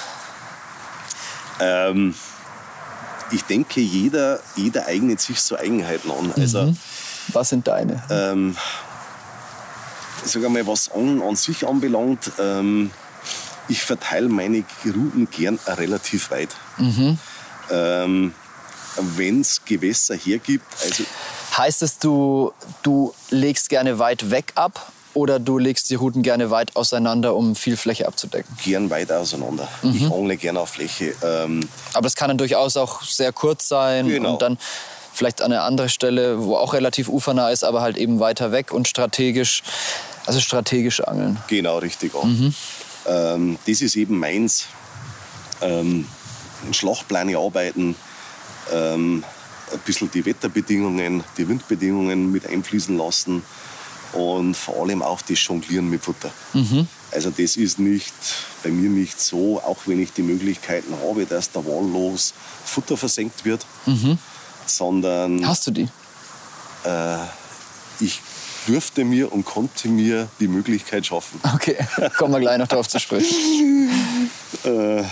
Ähm, 1.60 2.14
ich 3.30 3.42
denke, 3.44 3.80
jeder, 3.80 4.40
jeder 4.56 4.86
eignet 4.86 5.20
sich 5.20 5.40
so 5.40 5.56
Eigenheiten 5.56 6.10
an. 6.10 6.32
Also, 6.36 6.74
Was 7.28 7.50
sind 7.50 7.68
deine? 7.68 8.02
ähm, 8.10 8.56
sage 10.24 10.48
mal, 10.48 10.66
was 10.66 10.90
an, 10.90 11.22
an 11.22 11.36
sich 11.36 11.66
anbelangt, 11.66 12.32
ähm, 12.38 12.90
ich 13.68 13.82
verteile 13.82 14.28
meine 14.28 14.64
Routen 14.84 15.28
gern 15.30 15.58
relativ 15.66 16.30
weit. 16.30 16.50
Ähm, 17.70 18.34
Wenn 19.16 19.40
es 19.40 19.64
Gewässer 19.64 20.14
hergibt, 20.16 20.64
also 20.84 21.04
Heißt 21.56 21.82
es, 21.82 21.98
du, 21.98 22.52
du 22.82 23.12
legst 23.30 23.68
gerne 23.68 23.98
weit 23.98 24.30
weg 24.30 24.52
ab 24.54 24.92
oder 25.14 25.40
du 25.40 25.58
legst 25.58 25.90
die 25.90 25.96
Routen 25.96 26.22
gerne 26.22 26.50
weit 26.50 26.76
auseinander, 26.76 27.34
um 27.34 27.56
viel 27.56 27.76
Fläche 27.76 28.06
abzudecken? 28.06 28.56
gern 28.64 28.88
weit 28.90 29.10
auseinander. 29.10 29.66
Ich 29.82 30.04
angle 30.10 30.36
gern 30.36 30.56
auf 30.56 30.70
Fläche. 30.70 31.12
Ähm, 31.24 31.68
Aber 31.92 32.06
es 32.06 32.14
kann 32.14 32.28
dann 32.28 32.38
durchaus 32.38 32.76
auch 32.76 33.02
sehr 33.02 33.32
kurz 33.32 33.66
sein 33.66 34.06
Genau. 34.08 34.34
und 34.34 34.42
dann 34.42 34.58
vielleicht 35.12 35.42
an 35.42 35.52
eine 35.52 35.62
andere 35.62 35.88
Stelle, 35.88 36.44
wo 36.44 36.56
auch 36.56 36.72
relativ 36.72 37.08
ufernah 37.08 37.50
ist, 37.50 37.64
aber 37.64 37.80
halt 37.82 37.96
eben 37.96 38.20
weiter 38.20 38.52
weg 38.52 38.72
und 38.72 38.86
strategisch, 38.86 39.64
also 40.26 40.38
strategisch 40.40 41.00
angeln. 41.00 41.36
Genau, 41.48 41.78
richtig. 41.78 42.14
auch. 42.14 42.26
Ähm, 43.06 43.58
das 43.66 43.82
ist 43.82 43.96
eben 43.96 44.18
meins. 44.18 44.66
Ähm, 45.62 46.06
Schlachtpläne 46.72 47.36
arbeiten, 47.38 47.96
ähm, 48.72 49.24
ein 49.72 49.78
bisschen 49.80 50.10
die 50.10 50.24
Wetterbedingungen, 50.24 51.22
die 51.36 51.48
Windbedingungen 51.48 52.30
mit 52.32 52.46
einfließen 52.46 52.96
lassen 52.96 53.42
und 54.12 54.56
vor 54.56 54.82
allem 54.82 55.02
auch 55.02 55.22
das 55.22 55.44
Jonglieren 55.44 55.88
mit 55.88 56.02
Futter. 56.04 56.32
Also 57.12 57.30
das 57.30 57.56
ist 57.56 57.78
nicht 57.78 58.12
bei 58.64 58.70
mir 58.70 58.90
nicht 58.90 59.20
so, 59.20 59.60
auch 59.60 59.78
wenn 59.86 60.00
ich 60.02 60.12
die 60.12 60.22
Möglichkeiten 60.22 60.92
habe, 61.06 61.26
dass 61.26 61.52
da 61.52 61.64
wahllos 61.64 62.34
Futter 62.64 62.96
versenkt 62.96 63.44
wird, 63.44 63.64
sondern 64.66 65.46
Hast 65.46 65.66
du 65.68 65.70
die? 65.70 65.88
ich 68.00 68.20
dürfte 68.66 69.04
mir 69.04 69.32
und 69.32 69.44
konnte 69.44 69.88
mir 69.88 70.28
die 70.38 70.48
Möglichkeit 70.48 71.06
schaffen. 71.06 71.40
Okay, 71.54 71.76
kommen 72.16 72.32
wir 72.34 72.40
gleich 72.40 72.58
noch 72.58 72.68
drauf 72.68 72.88
zu 72.88 72.98
sprechen. 72.98 73.90
Äh, 74.64 75.04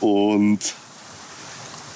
und 0.00 0.60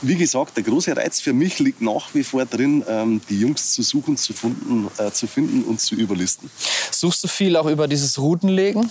wie 0.02 0.16
gesagt, 0.16 0.56
der 0.56 0.64
große 0.64 0.96
Reiz 0.96 1.20
für 1.20 1.32
mich 1.32 1.58
liegt 1.58 1.80
nach 1.82 2.14
wie 2.14 2.24
vor 2.24 2.46
drin, 2.46 2.84
ähm, 2.88 3.20
die 3.28 3.38
Jungs 3.40 3.72
zu 3.72 3.82
suchen, 3.82 4.16
zu, 4.16 4.32
finden, 4.32 4.88
äh, 4.98 5.10
zu 5.10 5.26
finden 5.26 5.64
und 5.64 5.80
zu 5.80 5.94
überlisten. 5.94 6.50
Suchst 6.90 7.22
du 7.24 7.28
viel 7.28 7.56
auch 7.56 7.66
über 7.66 7.86
dieses 7.88 8.18
Routenlegen? 8.18 8.90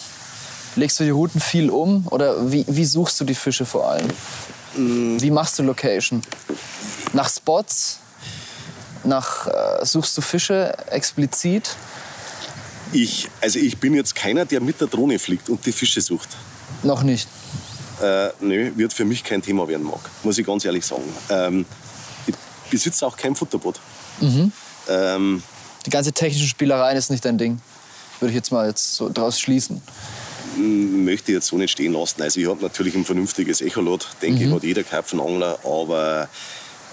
Legst 0.76 1.00
du 1.00 1.04
die 1.04 1.10
Routen 1.10 1.42
viel 1.42 1.70
um 1.70 2.08
oder 2.10 2.52
wie, 2.52 2.64
wie 2.68 2.86
suchst 2.86 3.20
du 3.20 3.26
die 3.26 3.36
Fische 3.36 3.66
vor 3.66 3.90
allem? 3.90 4.08
Wie 4.76 5.32
machst 5.32 5.58
du 5.58 5.64
Location? 5.64 6.22
Nach 7.14 7.30
Spots? 7.30 8.00
Nach, 9.04 9.48
äh, 9.48 9.86
suchst 9.86 10.18
du 10.18 10.22
Fische 10.22 10.78
explizit? 10.92 11.76
Ich, 12.92 13.30
also 13.42 13.60
ich 13.60 13.78
bin 13.78 13.94
jetzt 13.94 14.16
keiner, 14.16 14.46
der 14.46 14.62
mit 14.62 14.80
der 14.82 14.88
Drohne 14.88 15.20
fliegt 15.20 15.50
und 15.50 15.66
die 15.66 15.72
Fische 15.72 16.02
sucht. 16.02 16.30
Noch 16.84 17.04
nicht. 17.04 17.28
Äh, 18.02 18.30
nö, 18.40 18.72
wird 18.76 18.94
für 18.94 19.06
mich 19.06 19.24
kein 19.24 19.42
Thema 19.42 19.68
werden, 19.68 19.86
Marc. 19.86 20.10
Muss 20.24 20.38
ich 20.38 20.46
ganz 20.46 20.64
ehrlich 20.66 20.86
sagen. 20.86 21.04
Ähm, 21.30 21.66
ich 22.28 22.36
besitze 22.70 23.06
auch 23.06 23.18
kein 23.18 23.36
Futterboot. 23.36 23.80
Ähm, 24.90 25.44
Die 25.86 25.90
ganze 25.90 26.12
technische 26.14 26.48
Spielerei 26.48 26.94
ist 26.96 27.10
nicht 27.10 27.26
dein 27.26 27.38
Ding. 27.38 27.60
Würde 28.20 28.32
ich 28.32 28.36
jetzt 28.36 28.52
mal 28.52 28.68
jetzt 28.68 28.96
so 28.96 29.10
draus 29.10 29.40
schließen. 29.40 29.82
möchte 30.58 31.32
ich 31.32 31.36
jetzt 31.36 31.48
so 31.48 31.58
nicht 31.58 31.72
stehen 31.72 31.94
lassen. 31.94 32.22
Also 32.22 32.40
ich 32.40 32.48
habe 32.48 32.62
natürlich 32.62 32.96
ein 32.96 33.06
vernünftiges 33.06 33.62
Echolot, 33.62 34.08
denke 34.22 34.44
ich, 34.44 34.52
hat 34.52 34.64
jeder 34.64 34.84
Karpfenangler, 34.84 35.60
aber 35.64 36.28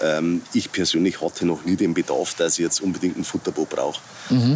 ähm, 0.03 0.43
ich 0.53 0.71
persönlich 0.73 1.21
hatte 1.21 1.47
noch 1.47 1.65
nie 1.65 1.77
den 1.77 1.95
Bedarf, 1.95 2.35
dass 2.35 2.59
ich 2.59 2.65
jetzt 2.65 2.81
unbedingt 2.81 3.17
ein 3.17 3.25
Futterboot 3.25 3.69
brauche. 3.71 4.01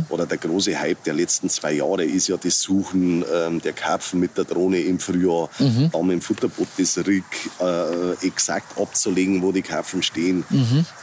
Oder 0.08 0.26
der 0.26 0.38
große 0.38 0.78
Hype 0.78 1.02
der 1.04 1.14
letzten 1.14 1.48
zwei 1.48 1.72
Jahre 1.72 2.04
ist 2.04 2.28
ja 2.28 2.36
das 2.36 2.60
Suchen 2.60 3.24
ähm, 3.32 3.60
der 3.60 3.72
Karpfen 3.72 4.20
mit 4.20 4.36
der 4.36 4.44
Drohne 4.44 4.80
im 4.80 4.98
Frühjahr, 4.98 5.48
dann 5.58 6.06
mit 6.06 6.14
dem 6.14 6.20
Futterboot 6.20 6.68
das 6.76 6.98
Rig 6.98 7.24
äh, 7.60 8.26
exakt 8.26 8.78
abzulegen, 8.78 9.42
wo 9.42 9.52
die 9.52 9.62
Karpfen 9.62 10.02
stehen. 10.02 10.44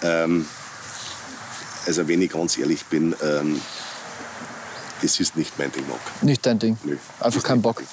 Ähm, 0.04 0.46
also 1.86 2.08
wenn 2.08 2.22
ich 2.22 2.32
ganz 2.32 2.58
ehrlich 2.58 2.86
bin, 2.86 3.16
ähm, 3.24 3.62
das 5.02 5.20
ist 5.20 5.38
nicht 5.38 5.58
mein 5.58 5.72
Ding, 5.72 5.88
Marc. 5.88 6.00
Nicht 6.22 6.46
dein 6.46 6.60
Ding. 6.60 6.78
Nö, 6.84 6.98
Einfach 7.20 7.50
nicht 7.50 7.62
Bock. 7.62 7.78
Ding. 7.78 7.88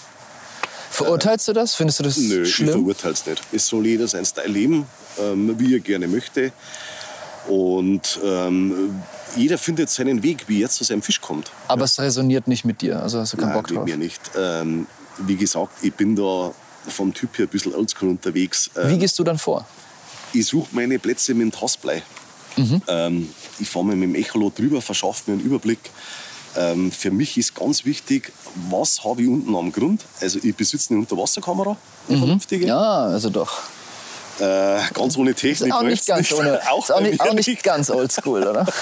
Verurteilst 0.94 1.48
du 1.48 1.52
das? 1.52 1.74
Findest 1.74 1.98
du 2.00 2.04
das 2.04 2.16
Nö, 2.18 2.42
ich 2.42 2.54
schlimm? 2.54 2.70
verurteile 2.70 3.14
es 3.14 3.26
nicht. 3.26 3.42
Es 3.52 3.66
soll 3.66 3.86
jeder 3.86 4.06
sein 4.08 4.24
Style 4.24 4.48
leben, 4.48 4.86
ähm, 5.18 5.58
wie 5.58 5.74
er 5.74 5.80
gerne 5.80 6.06
möchte. 6.08 6.52
Und 7.48 8.18
ähm, 8.24 9.02
jeder 9.36 9.58
findet 9.58 9.90
seinen 9.90 10.22
Weg, 10.22 10.44
wie 10.48 10.62
er 10.62 10.70
zu 10.70 10.84
seinem 10.84 11.02
Fisch 11.02 11.20
kommt. 11.20 11.50
Aber 11.68 11.84
es 11.84 11.98
resoniert 12.00 12.48
nicht 12.48 12.64
mit 12.64 12.80
dir. 12.80 13.02
Also 13.02 13.18
hast 13.18 13.32
du 13.32 13.36
keinen 13.36 13.48
Nein, 13.48 13.56
Bock 13.58 13.68
drauf. 13.68 13.84
mir 13.84 13.96
nicht. 13.96 14.20
Ähm, 14.36 14.86
wie 15.18 15.36
gesagt, 15.36 15.72
ich 15.82 15.92
bin 15.92 16.16
da 16.16 16.52
vom 16.88 17.12
Typ 17.12 17.36
her 17.38 17.46
ein 17.46 17.48
bisschen 17.48 17.74
oldschool 17.74 18.08
unterwegs. 18.10 18.70
Ähm, 18.76 18.90
Wie 18.90 18.98
gehst 18.98 19.18
du 19.18 19.24
dann 19.24 19.38
vor? 19.38 19.66
ich 20.32 20.46
suche 20.46 20.68
meine 20.72 20.98
Plätze 20.98 21.32
mit 21.34 21.42
dem 21.42 21.52
Tastblei. 21.52 22.02
Mhm. 22.56 22.82
Ähm, 22.88 23.28
ich 23.60 23.68
fahre 23.68 23.84
mir 23.84 23.94
mit 23.96 24.08
dem 24.08 24.14
Echolot 24.16 24.58
drüber, 24.58 24.82
verschaffe 24.82 25.30
mir 25.30 25.38
einen 25.38 25.46
Überblick. 25.46 25.78
Ähm, 26.56 26.92
für 26.92 27.10
mich 27.10 27.36
ist 27.36 27.54
ganz 27.54 27.84
wichtig, 27.84 28.32
was 28.70 29.02
habe 29.04 29.22
ich 29.22 29.28
unten 29.28 29.54
am 29.56 29.72
Grund. 29.72 30.02
Also 30.20 30.38
ich 30.42 30.54
besitze 30.54 30.90
eine 30.90 31.00
Unterwasserkamera, 31.00 31.76
eine 32.08 32.18
vernünftige. 32.18 32.64
Mhm. 32.64 32.68
Ja, 32.68 33.04
also 33.06 33.30
doch. 33.30 33.62
Äh, 34.40 34.78
ganz 34.92 35.16
ohne 35.16 35.34
Technik. 35.34 35.68
Ist 35.70 35.74
auch 35.74 35.82
nicht 35.82 36.06
ganz 36.06 36.32
ohne. 36.32 36.60
Auch 36.70 36.90
auch 36.90 37.00
nicht, 37.00 37.20
auch 37.20 37.32
nicht 37.32 37.62
ganz 37.62 37.90
oldschool, 37.90 38.42
oder? 38.46 38.66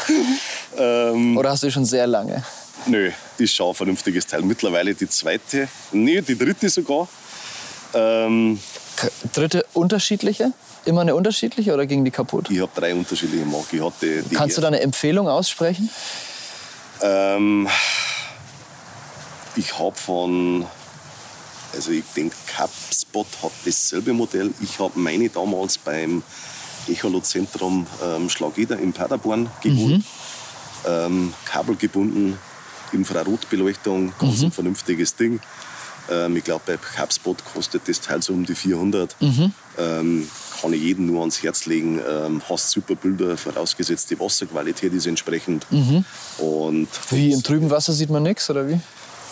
Ähm, 0.78 1.36
Oder 1.36 1.50
hast 1.50 1.62
du 1.62 1.70
schon 1.70 1.84
sehr 1.84 2.06
lange? 2.06 2.42
nö, 2.86 3.10
ist 3.36 3.54
schon 3.54 3.68
ein 3.68 3.74
vernünftiges 3.74 4.26
Teil. 4.26 4.40
Mittlerweile 4.40 4.94
die 4.94 5.06
zweite, 5.06 5.68
nee, 5.92 6.22
die 6.22 6.36
dritte 6.36 6.70
sogar. 6.70 7.08
Ähm, 7.92 8.58
Dritte 9.34 9.66
unterschiedliche? 9.74 10.52
Immer 10.84 11.02
eine 11.02 11.14
unterschiedliche 11.14 11.74
oder 11.74 11.86
ging 11.86 12.04
die 12.04 12.10
kaputt? 12.10 12.50
ich 12.50 12.60
habe 12.60 12.72
drei 12.74 12.94
unterschiedliche 12.94 13.44
Marken. 13.44 13.76
Ich 13.76 13.82
hatte 13.82 14.24
Kannst 14.34 14.56
du 14.56 14.62
da 14.62 14.68
eine 14.68 14.80
Empfehlung 14.80 15.28
aussprechen? 15.28 15.90
Ähm, 17.02 17.68
ich 19.56 19.78
habe 19.78 19.94
von, 19.94 20.64
also 21.74 21.90
ich 21.90 22.04
denke, 22.16 22.34
Capspot 22.46 23.26
hat 23.42 23.52
dasselbe 23.64 24.12
Modell. 24.12 24.52
Ich 24.60 24.78
habe 24.78 24.98
meine 24.98 25.28
damals 25.28 25.76
beim 25.78 26.22
Echolot-Zentrum 26.88 27.86
ähm, 28.02 28.30
Schlageder 28.30 28.78
in 28.78 28.92
Paderborn 28.92 29.50
geholt. 29.62 30.02
Ähm, 30.86 31.34
Kabel 31.44 31.76
gebunden, 31.76 32.38
Infrarotbeleuchtung, 32.92 34.12
ganz 34.18 34.42
ein 34.42 34.52
vernünftiges 34.52 35.14
Ding. 35.14 35.40
Ähm, 36.12 36.36
ich 36.36 36.44
glaube, 36.44 36.62
bei 36.66 36.76
Capspot 36.76 37.38
kostet 37.54 37.88
das 37.88 38.00
Teil 38.00 38.22
so 38.22 38.32
um 38.32 38.44
die 38.44 38.54
400. 38.54 39.16
Ähm, 39.78 40.28
kann 40.60 40.72
ich 40.74 40.82
jedem 40.82 41.06
nur 41.06 41.20
ans 41.20 41.42
Herz 41.42 41.66
legen. 41.66 41.98
Ähm, 42.08 42.42
hast 42.48 42.70
super 42.70 42.94
Bilder, 42.94 43.36
vorausgesetzt 43.36 44.10
die 44.10 44.20
Wasserqualität 44.20 44.92
ist 44.92 45.06
entsprechend. 45.06 45.66
Und 46.38 46.88
Wie 47.10 47.32
im 47.32 47.42
trüben 47.42 47.70
Wasser 47.70 47.92
sieht 47.92 48.10
man 48.10 48.22
nichts, 48.22 48.48
oder 48.50 48.68
wie? 48.68 48.78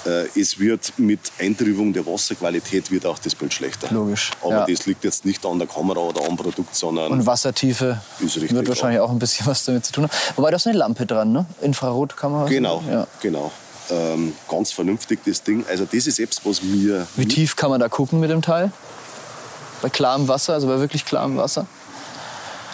äh, 0.07 0.27
es 0.41 0.59
wird 0.59 0.95
mit 0.97 1.21
Eintrübung 1.39 1.93
der 1.93 2.07
Wasserqualität 2.07 2.91
wird 2.91 3.05
auch 3.07 3.19
das 3.19 3.35
Bild 3.35 3.53
schlechter. 3.53 3.89
Logisch, 3.93 4.31
Aber 4.43 4.51
ja. 4.51 4.67
das 4.67 4.87
liegt 4.87 5.05
jetzt 5.05 5.25
nicht 5.27 5.45
an 5.45 5.59
der 5.59 5.69
Kamera 5.69 6.01
oder 6.01 6.27
am 6.27 6.37
Produkt, 6.37 6.75
sondern 6.75 7.13
Und 7.13 7.27
Wassertiefe 7.27 8.01
wird 8.19 8.67
wahrscheinlich 8.69 9.01
auch 9.01 9.11
ein 9.11 9.19
bisschen 9.19 9.47
was 9.47 9.65
damit 9.67 9.85
zu 9.85 9.93
tun 9.93 10.05
haben. 10.05 10.13
Wobei, 10.37 10.51
da 10.51 10.57
ist 10.57 10.67
eine 10.67 10.79
Lampe 10.79 11.05
dran, 11.07 11.33
ne? 11.33 11.45
Infrarotkamera. 11.61 12.47
genau, 12.49 12.83
Ja. 12.91 13.07
genau. 13.21 13.53
Ähm, 13.91 14.35
ganz 14.49 14.73
vernünftig 14.73 15.21
das 15.25 15.43
Ding. 15.43 15.65
Also 15.69 15.85
das 15.85 16.07
ist 16.07 16.19
etwas, 16.21 16.45
was 16.45 16.63
mir 16.63 17.07
Wie 17.17 17.27
tief 17.27 17.57
kann 17.57 17.71
man 17.71 17.81
da 17.81 17.89
gucken 17.89 18.21
mit 18.21 18.31
dem 18.31 18.43
Teil? 18.43 18.71
Bei 19.83 19.89
klarem 19.89 20.29
Wasser, 20.29 20.55
also 20.55 20.67
bei 20.67 20.79
wirklich 20.79 21.05
klarem 21.05 21.37
Wasser? 21.37 21.67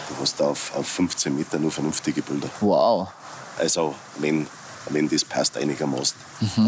du 0.08 0.22
hast 0.22 0.40
auf, 0.40 0.72
auf 0.76 0.86
15 0.86 1.36
Meter 1.36 1.58
nur 1.58 1.70
vernünftige 1.70 2.22
Bilder. 2.22 2.48
Wow. 2.60 3.08
Also 3.58 3.94
wenn, 4.18 4.46
wenn 4.90 5.08
das 5.08 5.24
passt 5.24 5.56
einigermaßen. 5.56 6.16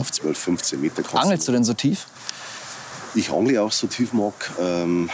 Auf 0.00 0.10
12, 0.10 0.36
15 0.38 0.80
Meter 0.80 1.02
kannst 1.02 1.12
Mhm. 1.14 1.18
Angelst 1.20 1.48
du 1.48 1.52
denn 1.52 1.64
so 1.64 1.74
tief? 1.74 2.06
Ich 3.14 3.30
angle 3.30 3.60
auch 3.62 3.72
so 3.72 3.86
tief, 3.86 4.12
Marc. 4.12 4.50
Ähm, 4.60 5.08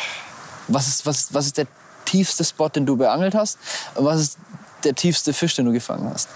Was 0.69 0.89
ist, 0.89 1.07
was, 1.07 1.33
was 1.35 1.47
ist 1.47 1.59
der 1.59 1.67
tiefste 2.05 2.45
Spot, 2.45 2.69
den 2.69 2.87
du 2.87 2.97
beangelt 2.97 3.35
hast? 3.35 3.59
Und 3.95 4.05
was 4.05 4.21
ist 4.21 4.39
der 4.85 4.95
tiefste 4.95 5.33
Fisch, 5.33 5.55
den 5.55 5.67
du 5.67 5.73
gefangen 5.73 6.11
hast? 6.13 6.29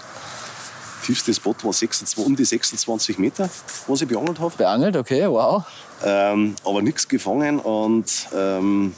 Tiefste 1.09 1.33
Spot 1.33 1.55
war 1.63 1.73
26, 1.73 2.23
um 2.23 2.35
die 2.35 2.45
26 2.45 3.17
Meter, 3.17 3.49
was 3.87 4.01
ich 4.01 4.07
beangelt 4.07 4.39
habe. 4.39 4.55
Beangelt, 4.55 4.95
okay, 4.95 5.27
wow. 5.27 5.63
Ähm, 6.03 6.53
aber 6.63 6.83
nichts 6.83 7.07
gefangen 7.07 7.57
und 7.57 8.27
ähm, 8.31 8.93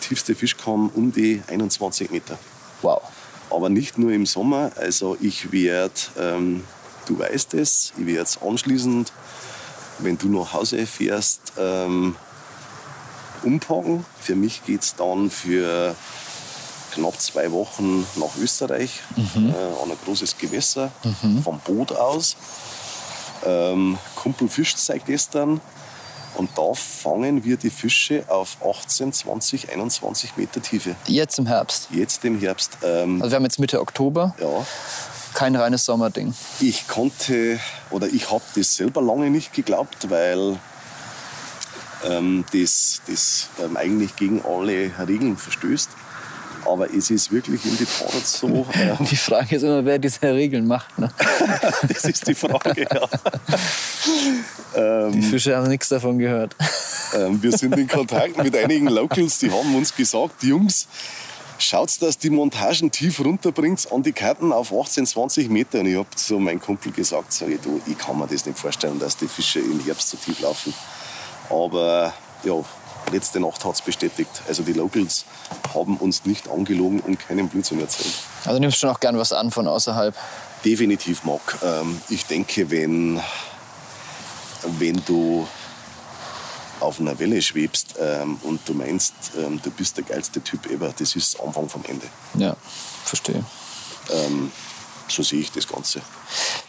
tiefste 0.00 0.36
Fisch 0.36 0.56
kam 0.56 0.88
um 0.90 1.10
die 1.10 1.42
21 1.48 2.12
Meter. 2.12 2.38
Wow. 2.80 3.02
Aber 3.50 3.70
nicht 3.70 3.98
nur 3.98 4.12
im 4.12 4.24
Sommer. 4.24 4.70
Also 4.76 5.16
ich 5.20 5.50
werde, 5.50 5.94
ähm, 6.16 6.62
du 7.06 7.18
weißt 7.18 7.54
es, 7.54 7.92
ich 7.98 8.06
werde 8.06 8.30
anschließend, 8.40 9.12
wenn 9.98 10.16
du 10.16 10.28
nach 10.28 10.52
Hause 10.52 10.86
fährst, 10.86 11.54
ähm, 11.58 12.14
umpacken. 13.42 14.04
Für 14.20 14.36
mich 14.36 14.64
geht 14.64 14.82
es 14.82 14.94
dann 14.94 15.28
für 15.28 15.96
knapp 16.94 17.20
zwei 17.20 17.50
Wochen 17.52 18.06
nach 18.16 18.36
Österreich 18.40 19.00
äh, 19.16 19.20
an 19.48 19.90
ein 19.90 19.96
großes 20.04 20.36
Gewässer 20.38 20.90
vom 21.42 21.58
Boot 21.60 21.92
aus. 21.92 22.36
Ähm, 23.46 23.98
Kumpel 24.16 24.48
fischt 24.48 24.78
seit 24.78 25.06
gestern 25.06 25.60
und 26.36 26.50
da 26.56 26.72
fangen 26.74 27.44
wir 27.44 27.56
die 27.56 27.70
Fische 27.70 28.24
auf 28.28 28.56
18, 28.64 29.12
20, 29.12 29.70
21 29.72 30.36
Meter 30.36 30.60
Tiefe. 30.60 30.96
Jetzt 31.06 31.38
im 31.38 31.46
Herbst. 31.46 31.88
Jetzt 31.90 32.24
im 32.24 32.38
Herbst. 32.40 32.78
Ähm, 32.82 33.20
Also 33.22 33.32
wir 33.32 33.36
haben 33.36 33.44
jetzt 33.44 33.58
Mitte 33.58 33.80
Oktober, 33.80 34.34
ja, 34.40 34.66
kein 35.34 35.54
reines 35.56 35.84
Sommerding. 35.84 36.34
ich 36.60 36.88
konnte 36.88 37.60
oder 37.90 38.06
ich 38.08 38.30
habe 38.30 38.42
das 38.56 38.74
selber 38.74 39.00
lange 39.02 39.30
nicht 39.30 39.52
geglaubt, 39.52 40.10
weil 40.10 40.58
ähm, 42.04 42.44
das, 42.52 43.02
das 43.06 43.48
ähm, 43.62 43.76
eigentlich 43.76 44.16
gegen 44.16 44.42
alle 44.44 44.90
Regeln 45.06 45.36
verstößt. 45.36 45.90
Aber 46.66 46.92
es 46.92 47.10
ist 47.10 47.32
wirklich 47.32 47.64
in 47.64 47.76
die 47.76 47.84
Tat 47.84 48.26
so. 48.26 48.66
Äh, 48.74 49.04
Die 49.04 49.16
Frage 49.16 49.56
ist 49.56 49.62
immer, 49.62 49.84
wer 49.84 49.98
diese 49.98 50.22
Regeln 50.22 50.66
macht. 50.66 50.98
Ne? 50.98 51.10
das 51.88 52.04
ist 52.04 52.26
die 52.26 52.34
Frage. 52.34 52.86
Ja. 52.92 53.08
Die 55.10 55.22
Fische 55.22 55.56
haben 55.56 55.68
nichts 55.68 55.88
davon 55.88 56.18
gehört. 56.18 56.54
Ähm, 57.14 57.42
wir 57.42 57.56
sind 57.56 57.76
in 57.76 57.88
Kontakt 57.88 58.36
mit 58.42 58.54
einigen 58.54 58.86
Locals, 58.86 59.38
die 59.38 59.50
haben 59.50 59.74
uns 59.74 59.94
gesagt, 59.94 60.42
Jungs, 60.42 60.86
schaut, 61.58 62.00
dass 62.00 62.18
die 62.18 62.30
Montagen 62.30 62.90
tief 62.90 63.20
runterbringt 63.24 63.90
an 63.90 64.02
die 64.02 64.12
Karten 64.12 64.52
auf 64.52 64.72
18, 64.72 65.06
20 65.06 65.50
Meter. 65.50 65.80
Und 65.80 65.86
ich 65.86 65.96
habe 65.96 66.10
zu 66.14 66.38
meinem 66.38 66.60
Kumpel 66.60 66.92
gesagt, 66.92 67.32
sag 67.32 67.48
ich, 67.48 67.60
du, 67.60 67.80
ich 67.86 67.98
kann 67.98 68.18
mir 68.18 68.26
das 68.26 68.46
nicht 68.46 68.58
vorstellen, 68.58 68.98
dass 68.98 69.16
die 69.16 69.28
Fische 69.28 69.60
im 69.60 69.80
Herbst 69.84 70.10
so 70.10 70.16
tief 70.16 70.40
laufen. 70.40 70.72
Aber 71.50 72.12
ja, 72.44 72.54
letzte 73.10 73.40
Nacht 73.40 73.64
hat 73.64 73.74
es 73.74 73.82
bestätigt. 73.82 74.42
Also 74.48 74.62
die 74.62 74.72
Locals 74.72 75.24
haben 75.74 75.96
uns 75.96 76.24
nicht 76.24 76.48
angelogen 76.48 77.00
und 77.00 77.18
keinen 77.18 77.48
Blödsinn 77.48 77.80
erzählt. 77.80 78.14
Also 78.44 78.58
nimmst 78.60 78.78
schon 78.78 78.90
auch 78.90 79.00
gern 79.00 79.18
was 79.18 79.32
an 79.32 79.50
von 79.50 79.66
außerhalb. 79.68 80.14
Definitiv, 80.64 81.24
Marc. 81.24 81.58
Ähm, 81.62 82.00
ich 82.08 82.26
denke, 82.26 82.70
wenn, 82.70 83.20
wenn 84.78 85.02
du 85.06 85.46
auf 86.80 87.00
einer 87.00 87.18
Welle 87.18 87.42
schwebst 87.42 87.94
ähm, 88.00 88.38
und 88.42 88.60
du 88.68 88.74
meinst, 88.74 89.14
ähm, 89.36 89.60
du 89.62 89.70
bist 89.70 89.96
der 89.96 90.04
geilste 90.04 90.40
Typ 90.40 90.66
ever, 90.70 90.92
das 90.96 91.16
ist 91.16 91.40
Anfang 91.40 91.68
vom 91.68 91.84
Ende. 91.86 92.06
Ja, 92.34 92.56
verstehe. 93.04 93.44
Ähm, 94.10 94.50
so 95.10 95.22
sehe 95.22 95.40
ich 95.40 95.52
das 95.52 95.66
Ganze. 95.66 96.00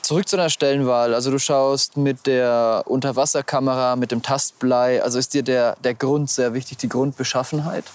Zurück 0.02 0.28
zu 0.28 0.38
deiner 0.38 0.50
Stellenwahl. 0.50 1.14
Also 1.14 1.32
du 1.32 1.40
schaust 1.40 1.98
mit 1.98 2.26
der 2.26 2.84
Unterwasserkamera, 2.86 3.96
mit 3.96 4.12
dem 4.12 4.22
Tastblei. 4.22 5.04
Also 5.04 5.20
ist 5.20 5.34
dir 5.34 5.44
der, 5.44 5.76
der 5.84 5.94
Grund 5.94 6.30
sehr 6.30 6.54
wichtig, 6.54 6.78
die 6.80 6.90
Grundbeschaffenheit? 6.90 7.86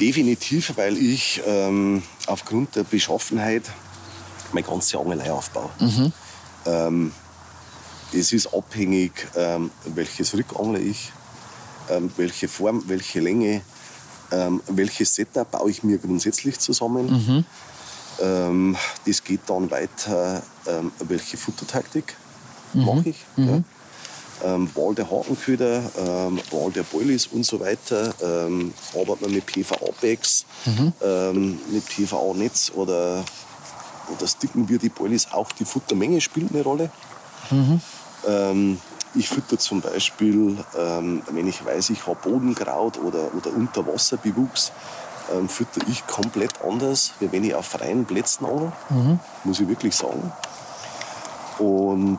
Definitiv, 0.00 0.76
weil 0.76 0.96
ich 0.96 1.40
ähm, 1.46 2.02
aufgrund 2.26 2.76
der 2.76 2.84
Beschaffenheit 2.84 3.62
meine 4.52 4.66
ganze 4.66 4.98
Angelei 4.98 5.30
aufbaue. 5.30 5.70
Ähm, 6.66 7.12
es 8.12 8.32
ist 8.32 8.52
abhängig, 8.52 9.12
ähm, 9.36 9.70
welches 9.84 10.36
Rick 10.36 10.46
angle 10.58 10.80
ich, 10.80 11.12
ähm, 11.90 12.10
welche 12.16 12.48
Form, 12.48 12.82
welche 12.86 13.20
Länge, 13.20 13.62
ähm, 14.30 14.62
welches 14.68 15.14
Setup 15.14 15.50
baue 15.50 15.70
ich 15.70 15.82
mir 15.82 15.98
grundsätzlich 15.98 16.58
zusammen. 16.58 17.44
Ähm, 18.22 18.76
das 19.06 19.24
geht 19.24 19.40
dann 19.46 19.70
weiter, 19.70 20.42
ähm, 20.66 20.92
welche 21.00 21.36
Futtertaktik 21.36 22.16
mache 22.72 23.10
ich. 23.10 23.16
Ja. 23.36 23.60
Ähm, 24.44 24.68
Wahl 24.74 24.94
der 24.94 25.10
Hakenköder, 25.10 25.82
ähm, 25.98 26.40
Wahl 26.50 26.72
der 26.72 26.82
Boilies 26.82 27.26
und 27.28 27.44
so 27.44 27.60
weiter. 27.60 28.14
Ähm, 28.22 28.72
arbeitet 28.94 29.22
man 29.22 29.32
mit 29.32 29.46
PVA-Bags, 29.46 30.46
ähm, 31.00 31.60
mit 31.70 31.86
PVA-Netz 31.86 32.72
oder, 32.74 33.24
oder 34.14 34.26
sticken 34.26 34.68
wir 34.68 34.78
die 34.78 34.88
Boilies 34.88 35.28
auch. 35.32 35.52
Die 35.52 35.64
Futtermenge 35.64 36.20
spielt 36.20 36.52
eine 36.52 36.62
Rolle. 36.62 36.90
Ähm, 38.26 38.80
ich 39.14 39.28
fütter 39.28 39.58
zum 39.58 39.80
Beispiel, 39.80 40.56
ähm, 40.76 41.22
wenn 41.30 41.46
ich 41.46 41.64
weiß, 41.64 41.90
ich 41.90 42.06
habe 42.06 42.18
Bodenkraut 42.22 42.98
oder, 42.98 43.34
oder 43.34 43.54
Unterwasserbewuchs, 43.54 44.72
ähm, 45.32 45.48
fütter 45.48 45.80
ich 45.88 46.06
komplett 46.06 46.62
anders, 46.62 47.12
wie 47.20 47.30
wenn 47.32 47.44
ich 47.44 47.54
auf 47.54 47.66
freien 47.66 48.04
Plätzen 48.04 48.46
angel, 48.46 48.72
muss 49.44 49.60
ich 49.60 49.68
wirklich 49.68 49.94
sagen. 49.94 50.32
Und 51.58 52.18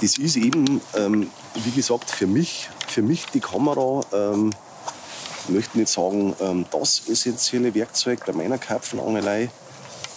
das 0.00 0.18
ist 0.18 0.36
eben, 0.36 0.80
ähm, 0.94 1.30
wie 1.54 1.70
gesagt, 1.70 2.10
für 2.10 2.26
mich, 2.26 2.68
für 2.86 3.02
mich 3.02 3.26
die 3.26 3.40
Kamera, 3.40 4.02
ähm, 4.12 4.52
ich 5.44 5.54
möchte 5.54 5.78
nicht 5.78 5.90
sagen, 5.90 6.36
ähm, 6.40 6.66
das 6.70 7.08
essentielle 7.08 7.74
Werkzeug 7.74 8.24
bei 8.26 8.32
meiner 8.32 8.58
Karpfenangelei, 8.58 9.50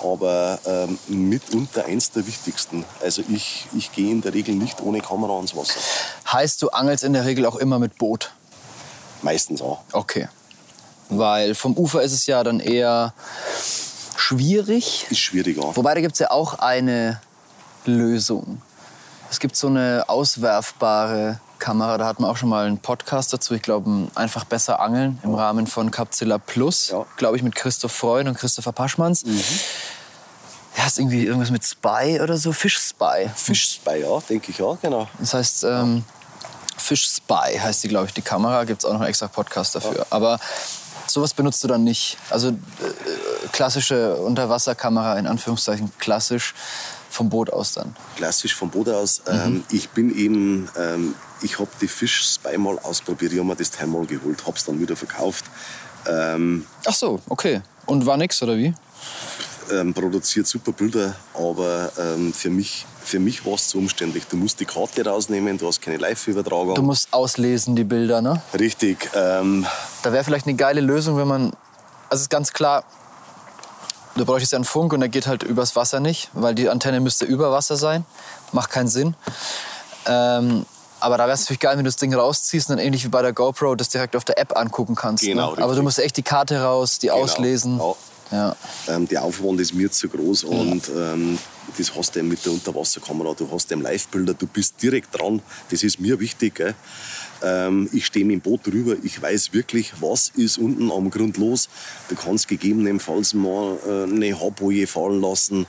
aber 0.03 0.59
ähm, 0.65 0.99
mitunter 1.07 1.85
eins 1.85 2.11
der 2.11 2.27
wichtigsten. 2.27 2.85
Also 3.01 3.23
ich, 3.29 3.67
ich 3.73 3.91
gehe 3.91 4.11
in 4.11 4.21
der 4.21 4.33
Regel 4.33 4.55
nicht 4.55 4.81
ohne 4.81 4.99
Kamera 4.99 5.35
ans 5.35 5.55
Wasser. 5.55 5.79
Heißt, 6.31 6.61
du 6.61 6.69
angelst 6.69 7.03
in 7.03 7.13
der 7.13 7.25
Regel 7.25 7.45
auch 7.45 7.55
immer 7.55 7.79
mit 7.79 7.97
Boot? 7.97 8.33
Meistens 9.21 9.61
auch. 9.61 9.81
Okay. 9.91 10.27
Weil 11.11 11.55
vom 11.55 11.77
Ufer 11.77 12.01
ist 12.01 12.13
es 12.13 12.25
ja 12.25 12.43
dann 12.43 12.59
eher 12.59 13.13
schwierig. 14.15 15.05
Ist 15.09 15.19
schwieriger. 15.19 15.75
Wobei, 15.75 15.93
da 15.93 16.01
gibt 16.01 16.13
es 16.13 16.19
ja 16.19 16.31
auch 16.31 16.59
eine 16.59 17.19
Lösung. 17.85 18.61
Es 19.29 19.39
gibt 19.39 19.55
so 19.55 19.67
eine 19.67 20.05
auswerfbare 20.07 21.39
Kamera, 21.59 21.97
da 21.97 22.05
hatten 22.05 22.23
wir 22.23 22.29
auch 22.29 22.37
schon 22.37 22.49
mal 22.49 22.65
einen 22.65 22.79
Podcast 22.79 23.31
dazu. 23.33 23.53
Ich 23.53 23.61
glaube, 23.61 24.07
einfach 24.15 24.45
besser 24.45 24.79
angeln 24.79 25.19
im 25.23 25.35
Rahmen 25.35 25.67
von 25.67 25.91
Capzilla 25.91 26.37
Plus. 26.37 26.89
Ja. 26.89 27.05
Glaube 27.17 27.37
ich, 27.37 27.43
mit 27.43 27.55
Christoph 27.55 27.91
Freund 27.91 28.27
und 28.27 28.35
Christopher 28.35 28.71
Paschmanns. 28.71 29.23
Ja, 30.77 30.87
ist 30.87 30.97
irgendwie 30.97 31.25
irgendwas 31.25 31.51
mit 31.51 31.63
Spy 31.63 32.19
oder 32.21 32.37
so, 32.37 32.53
Fish 32.53 32.79
Spy. 32.79 33.29
Fischspy, 33.35 34.01
ja, 34.01 34.19
denke 34.29 34.51
ich 34.51 34.61
auch, 34.61 34.79
genau. 34.81 35.07
Das 35.19 35.33
heißt, 35.33 35.65
ähm, 35.65 36.03
Fish 36.77 37.07
Spy 37.07 37.59
heißt 37.59 37.83
die, 37.83 37.89
glaube 37.89 38.07
ich, 38.07 38.13
die 38.13 38.21
Kamera. 38.21 38.63
Gibt 38.63 38.81
es 38.83 38.85
auch 38.85 38.93
noch 38.93 39.01
einen 39.01 39.09
extra 39.09 39.27
Podcast 39.27 39.75
dafür. 39.75 40.05
Aber 40.09 40.39
sowas 41.13 41.33
benutzt 41.33 41.63
du 41.63 41.67
dann 41.67 41.83
nicht. 41.83 42.17
Also 42.29 42.49
äh, 42.49 42.53
klassische 43.51 44.15
Unterwasserkamera, 44.15 45.17
in 45.17 45.27
Anführungszeichen 45.27 45.91
klassisch, 45.99 46.53
vom 47.09 47.29
Boot 47.29 47.51
aus 47.51 47.73
dann. 47.73 47.95
Klassisch 48.15 48.55
vom 48.55 48.69
Boot 48.69 48.89
aus. 48.89 49.21
Ähm, 49.27 49.63
ich 49.69 49.89
bin 49.89 50.15
eben, 50.15 50.69
ähm, 50.77 51.15
ich 51.41 51.59
habe 51.59 51.69
die 51.81 51.87
Fisch 51.87 52.23
Spy 52.23 52.57
mal 52.57 52.79
ausprobiert, 52.79 53.33
ich 53.33 53.39
habe 53.39 53.47
mir 53.47 53.55
das 53.55 53.71
Teil 53.71 53.87
mal 53.87 54.05
geholt, 54.05 54.45
habe 54.45 54.57
es 54.57 54.63
dann 54.63 54.79
wieder 54.79 54.95
verkauft. 54.95 55.45
Ähm, 56.07 56.65
Ach 56.85 56.93
so, 56.93 57.19
okay. 57.29 57.61
Und 57.85 58.05
war 58.05 58.17
nix, 58.17 58.41
oder 58.41 58.57
wie? 58.57 58.73
Ähm, 59.71 59.93
produziert 59.93 60.47
super 60.47 60.71
Bilder, 60.71 61.15
aber 61.33 61.91
ähm, 61.97 62.33
für 62.33 62.49
mich, 62.49 62.85
für 63.03 63.19
mich 63.19 63.45
war 63.45 63.53
es 63.53 63.67
zu 63.69 63.77
umständlich. 63.77 64.25
Du 64.27 64.37
musst 64.37 64.59
die 64.59 64.65
Karte 64.65 65.05
rausnehmen, 65.05 65.57
du 65.57 65.67
hast 65.67 65.81
keine 65.81 65.97
Live-Übertragung. 65.97 66.75
Du 66.75 66.81
musst 66.81 67.11
auslesen, 67.11 67.75
die 67.75 67.83
Bilder, 67.83 68.21
ne? 68.21 68.41
Richtig. 68.57 69.09
Ähm, 69.15 69.65
Da 70.03 70.11
wäre 70.11 70.23
vielleicht 70.23 70.47
eine 70.47 70.55
geile 70.55 70.81
Lösung, 70.81 71.17
wenn 71.17 71.27
man. 71.27 71.43
Also 72.09 72.19
es 72.19 72.21
ist 72.23 72.29
ganz 72.29 72.51
klar, 72.51 72.83
du 74.15 74.25
bräuchtest 74.25 74.51
ja 74.51 74.57
einen 74.57 74.65
Funk 74.65 74.93
und 74.93 74.99
der 74.99 75.09
geht 75.09 75.27
halt 75.27 75.43
übers 75.43 75.75
Wasser 75.75 75.99
nicht, 75.99 76.29
weil 76.33 76.53
die 76.55 76.69
Antenne 76.69 76.99
müsste 76.99 77.25
über 77.25 77.51
Wasser 77.51 77.77
sein. 77.77 78.05
Macht 78.51 78.69
keinen 78.69 78.89
Sinn. 78.89 79.15
Ähm, 80.05 80.65
aber 80.99 81.17
da 81.17 81.23
wäre 81.25 81.33
es 81.33 81.41
natürlich 81.41 81.61
geil, 81.61 81.77
wenn 81.77 81.83
du 81.83 81.87
das 81.87 81.95
Ding 81.95 82.13
rausziehst 82.13 82.69
und 82.69 82.77
dann 82.77 82.85
ähnlich 82.85 83.03
wie 83.05 83.09
bei 83.09 83.21
der 83.21 83.33
GoPro 83.33 83.75
das 83.75 83.89
direkt 83.89 84.15
auf 84.15 84.23
der 84.25 84.37
App 84.37 84.55
angucken 84.55 84.95
kannst. 84.95 85.23
Genau, 85.23 85.55
ne? 85.55 85.63
Aber 85.63 85.73
du 85.73 85.81
musst 85.81 85.97
echt 85.99 86.15
die 86.17 86.21
Karte 86.23 86.61
raus, 86.61 86.99
die 86.99 87.09
auslesen. 87.11 87.79
Ja. 87.79 87.95
Ähm, 88.87 89.07
der 89.07 89.23
Aufwand 89.23 89.59
ist 89.59 89.73
mir 89.73 89.91
zu 89.91 90.07
groß 90.07 90.45
und 90.45 90.89
ähm, 90.95 91.37
das 91.77 91.93
hast 91.95 92.15
du 92.15 92.23
mit 92.23 92.45
der 92.45 92.53
Unterwasserkamera. 92.53 93.33
Du 93.33 93.49
hast 93.51 93.71
eben 93.71 93.81
Live-Bilder, 93.81 94.33
du 94.33 94.47
bist 94.47 94.81
direkt 94.81 95.17
dran. 95.17 95.41
Das 95.69 95.83
ist 95.83 95.99
mir 95.99 96.19
wichtig. 96.19 96.73
Ähm, 97.43 97.89
ich 97.91 98.05
stehe 98.05 98.25
mit 98.25 98.35
dem 98.35 98.41
Boot 98.41 98.65
drüber, 98.65 98.95
ich 99.03 99.21
weiß 99.21 99.53
wirklich, 99.53 99.93
was 99.99 100.31
ist 100.35 100.57
unten 100.57 100.91
am 100.91 101.09
Grund 101.09 101.37
los. 101.37 101.69
Du 102.09 102.15
kannst 102.15 102.47
gegebenenfalls 102.47 103.33
mal 103.33 103.77
äh, 103.87 104.03
eine 104.03 104.39
Haarboje 104.39 104.87
fallen 104.87 105.21
lassen, 105.21 105.65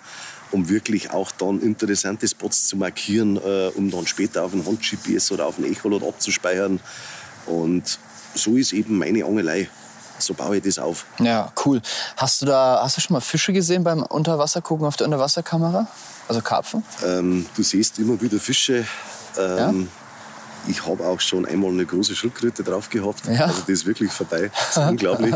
um 0.50 0.68
wirklich 0.68 1.10
auch 1.10 1.32
dann 1.32 1.60
interessante 1.60 2.28
Spots 2.28 2.68
zu 2.68 2.76
markieren, 2.76 3.38
äh, 3.38 3.70
um 3.74 3.90
dann 3.90 4.06
später 4.06 4.44
auf 4.44 4.52
ein 4.52 4.64
Hand-GPS 4.64 5.32
oder 5.32 5.46
auf 5.46 5.58
ein 5.58 5.64
Echolot 5.64 6.02
abzuspeichern. 6.02 6.78
Und 7.46 7.98
so 8.34 8.56
ist 8.56 8.72
eben 8.72 8.98
meine 8.98 9.24
Angelei. 9.24 9.68
So 10.22 10.34
baue 10.34 10.56
ich 10.56 10.62
das 10.62 10.78
auf. 10.78 11.04
ja, 11.18 11.52
cool. 11.64 11.80
Hast 12.16 12.42
du 12.42 12.46
da, 12.46 12.80
hast 12.82 12.96
du 12.96 13.00
schon 13.00 13.14
mal 13.14 13.20
Fische 13.20 13.52
gesehen 13.52 13.84
beim 13.84 14.02
Unterwassergucken 14.02 14.86
auf 14.86 14.96
der 14.96 15.06
Unterwasserkamera? 15.06 15.86
Also 16.28 16.40
Karpfen? 16.40 16.82
Ähm, 17.04 17.46
du 17.56 17.62
siehst 17.62 17.98
immer 17.98 18.20
wieder 18.20 18.38
Fische. 18.38 18.84
Ähm, 19.38 19.88
Ich 20.68 20.86
habe 20.86 21.04
auch 21.04 21.18
schon 21.20 21.44
einmal 21.44 21.70
eine 21.72 21.84
große 21.84 22.14
Schildkröte 22.14 22.62
drauf 22.62 22.88
gehabt. 22.88 23.26
Ja. 23.26 23.46
Also 23.46 23.62
das 23.62 23.68
ist 23.68 23.86
wirklich 23.86 24.12
vorbei. 24.12 24.48
Das 24.74 24.76
ist 24.76 24.90
unglaublich. 24.90 25.34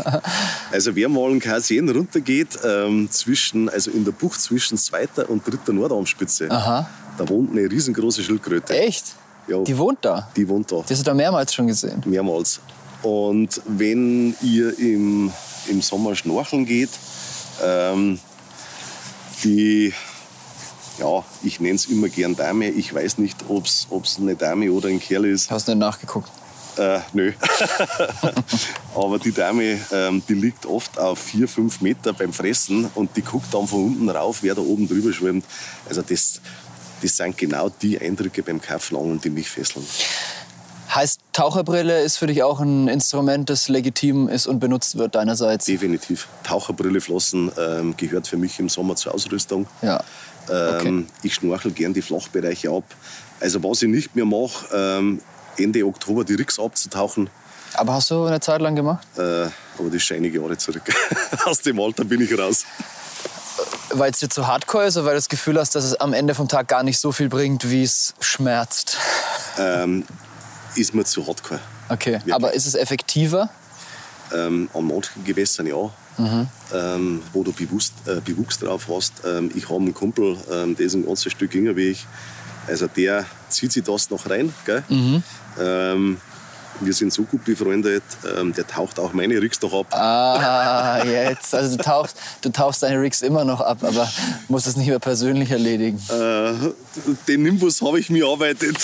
Also 0.71 0.95
wer 0.95 1.09
mal 1.09 1.29
einen 1.29 1.41
Kasien 1.41 1.89
runtergeht, 1.89 2.57
ähm, 2.63 3.09
zwischen, 3.11 3.67
also 3.67 3.91
in 3.91 4.05
der 4.05 4.13
Bucht 4.13 4.39
zwischen 4.39 4.77
zweiter 4.77 5.29
und 5.29 5.45
dritter 5.45 5.73
Nordarmspitze, 5.73 6.49
Aha. 6.49 6.89
da 7.17 7.27
wohnt 7.27 7.51
eine 7.51 7.69
riesengroße 7.69 8.23
Schildkröte. 8.23 8.73
Echt? 8.73 9.15
Ja, 9.49 9.61
Die 9.63 9.77
wohnt 9.77 9.99
da? 10.01 10.29
die 10.35 10.47
wohnt 10.47 10.71
da. 10.71 10.77
Die 10.87 10.93
hast 10.93 10.99
du 11.01 11.03
da 11.03 11.13
mehrmals 11.13 11.53
schon 11.53 11.67
gesehen? 11.67 12.01
mehrmals. 12.05 12.61
Und 13.07 13.61
wenn 13.65 14.35
ihr 14.41 14.77
im, 14.77 15.31
im 15.69 15.81
Sommer 15.81 16.13
schnorcheln 16.13 16.65
geht, 16.65 16.89
ähm, 17.63 18.19
die, 19.45 19.93
ja, 20.99 21.23
ich 21.41 21.61
nenne 21.61 21.75
es 21.75 21.85
immer 21.85 22.09
gern 22.09 22.35
Dame. 22.35 22.67
Ich 22.69 22.93
weiß 22.93 23.19
nicht, 23.19 23.37
ob 23.47 23.63
es 23.65 24.17
eine 24.19 24.35
Dame 24.35 24.69
oder 24.73 24.89
ein 24.89 24.99
Kerl 24.99 25.23
ist. 25.23 25.49
Hast 25.49 25.69
du 25.69 25.71
nicht 25.71 25.79
nachgeguckt? 25.79 26.29
Äh, 26.77 26.99
nö. 27.13 27.31
Aber 28.93 29.19
die 29.19 29.31
Dame, 29.31 29.79
ähm, 29.93 30.21
die 30.27 30.33
liegt 30.33 30.65
oft 30.65 30.99
auf 30.99 31.17
vier, 31.17 31.47
fünf 31.47 31.79
Meter 31.79 32.11
beim 32.11 32.33
Fressen 32.33 32.89
und 32.93 33.15
die 33.15 33.21
guckt 33.21 33.53
dann 33.53 33.67
von 33.67 33.85
unten 33.85 34.09
rauf, 34.09 34.39
wer 34.41 34.53
da 34.53 34.61
oben 34.61 34.85
drüber 34.85 35.13
schwimmt. 35.13 35.45
Also 35.87 36.01
das, 36.01 36.41
das 37.01 37.15
sind 37.15 37.37
genau 37.37 37.69
die 37.69 37.97
Eindrücke 37.97 38.43
beim 38.43 38.61
Karpfenangeln, 38.61 39.21
die 39.21 39.29
mich 39.29 39.49
fesseln. 39.49 39.85
Heißt, 40.97 41.19
Taucherbrille 41.31 42.01
ist 42.01 42.17
für 42.17 42.25
dich 42.25 42.41
auch 42.41 42.59
ein 42.59 42.87
Instrument, 42.87 43.51
das 43.51 43.69
legitim 43.69 44.27
ist 44.27 44.47
und 44.47 44.57
benutzt 44.57 44.97
wird 44.97 45.13
deinerseits? 45.13 45.65
Definitiv. 45.65 46.27
Taucherbrille, 46.41 46.99
Flossen 47.01 47.51
ähm, 47.55 47.95
gehört 47.95 48.25
für 48.25 48.37
mich 48.37 48.57
im 48.57 48.67
Sommer 48.67 48.95
zur 48.95 49.13
Ausrüstung. 49.13 49.67
Ja. 49.83 50.03
Ähm, 50.51 51.05
Ich 51.21 51.35
schnorchel 51.35 51.69
gern 51.69 51.93
die 51.93 52.01
Flachbereiche 52.01 52.71
ab. 52.71 52.83
Also 53.39 53.63
was 53.63 53.83
ich 53.83 53.89
nicht 53.89 54.15
mehr 54.15 54.25
mache, 54.25 54.65
ähm, 54.73 55.21
Ende 55.55 55.85
Oktober 55.85 56.23
die 56.23 56.33
Rigs 56.33 56.59
abzutauchen. 56.59 57.29
Aber 57.75 57.93
hast 57.93 58.09
du 58.09 58.23
eine 58.23 58.39
Zeit 58.39 58.61
lang 58.61 58.75
gemacht? 58.75 59.05
Äh, 59.17 59.21
aber 59.21 59.51
das 59.85 59.97
ist 59.97 60.05
schon 60.05 60.17
einige 60.17 60.41
Jahre 60.41 60.57
zurück. 60.57 60.91
Aus 61.45 61.61
dem 61.61 61.79
Alter 61.79 62.05
bin 62.05 62.21
ich 62.21 62.35
raus. 62.35 62.65
Weil 63.91 64.09
es 64.09 64.17
dir 64.17 64.29
zu 64.29 64.47
hardcore 64.47 64.87
ist 64.87 64.97
oder 64.97 65.05
weil 65.05 65.13
du 65.13 65.17
das 65.17 65.29
Gefühl 65.29 65.59
hast, 65.59 65.75
dass 65.75 65.83
es 65.83 65.93
am 65.93 66.13
Ende 66.13 66.33
vom 66.33 66.47
Tag 66.47 66.67
gar 66.67 66.81
nicht 66.81 66.97
so 66.97 67.11
viel 67.11 67.29
bringt, 67.29 67.69
wie 67.69 67.83
es 67.83 68.15
schmerzt? 68.19 68.97
Ähm, 69.59 70.03
ist 70.75 70.93
mir 70.93 71.03
zu 71.05 71.25
hardcore. 71.25 71.59
Okay, 71.89 72.13
Wirklich. 72.13 72.33
aber 72.33 72.53
ist 72.53 72.65
es 72.65 72.75
effektiver? 72.75 73.49
Ähm, 74.33 74.69
an 74.73 74.87
manchen 74.87 75.23
Gewässern 75.23 75.67
ja, 75.67 75.89
ähm, 76.73 77.21
wo 77.31 77.43
du 77.43 77.53
bewusst, 77.53 77.93
äh, 78.05 78.19
Bewuchs 78.19 78.59
drauf 78.59 78.87
hast. 78.89 79.13
Ähm, 79.25 79.51
ich 79.55 79.69
habe 79.69 79.79
einen 79.79 79.93
Kumpel, 79.93 80.35
ähm, 80.51 80.75
der 80.75 80.85
ist 80.85 80.95
ein 80.95 81.05
ganzes 81.05 81.31
Stück 81.31 81.53
jünger 81.53 81.75
wie 81.77 81.89
ich. 81.89 82.05
Also 82.67 82.87
der 82.87 83.25
zieht 83.47 83.71
sich 83.71 83.83
das 83.83 84.09
noch 84.09 84.29
rein. 84.29 84.53
Gell? 84.65 84.83
Ähm, 85.59 86.17
wir 86.79 86.93
sind 86.93 87.11
so 87.13 87.23
gut 87.23 87.43
befreundet, 87.45 88.03
ähm, 88.37 88.53
der 88.53 88.67
taucht 88.67 88.99
auch 88.99 89.13
meine 89.13 89.41
Rigs 89.41 89.59
doch 89.59 89.73
ab. 89.73 89.87
Ah, 89.93 91.03
jetzt. 91.05 91.53
Also 91.55 91.77
du 91.77 91.83
tauchst, 91.83 92.17
du 92.41 92.49
tauchst 92.49 92.83
deine 92.83 93.01
Rigs 93.01 93.21
immer 93.21 93.43
noch 93.45 93.61
ab, 93.61 93.79
aber 93.81 94.09
musst 94.47 94.67
es 94.67 94.75
nicht 94.77 94.87
mehr 94.87 94.99
persönlich 94.99 95.51
erledigen. 95.51 95.99
Äh, 96.09 96.53
den 97.27 97.43
Nimbus 97.43 97.81
habe 97.81 97.99
ich 97.99 98.09
mir 98.09 98.25
erarbeitet. 98.25 98.77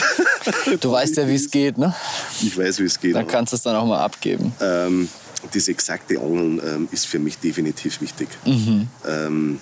Du 0.82 0.92
weißt 0.92 1.18
ja, 1.18 1.28
wie 1.28 1.36
es 1.36 1.50
geht, 1.50 1.78
ne? 1.78 1.94
Ich 2.42 2.58
weiß, 2.58 2.80
wie 2.80 2.86
es 2.86 3.00
geht. 3.00 3.16
Dann 3.16 3.28
kannst 3.28 3.54
du 3.54 3.58
es 3.58 3.64
dann 3.64 3.76
auch 3.76 3.86
mal 3.86 4.04
abgeben. 4.04 4.54
ähm, 4.62 5.10
das 5.54 5.68
exakte 5.68 6.20
Angeln 6.20 6.62
ähm, 6.66 6.88
ist 6.92 7.06
für 7.06 7.20
mich 7.20 7.38
definitiv 7.38 8.00
wichtig. 8.02 8.30
Ähm, 8.46 9.60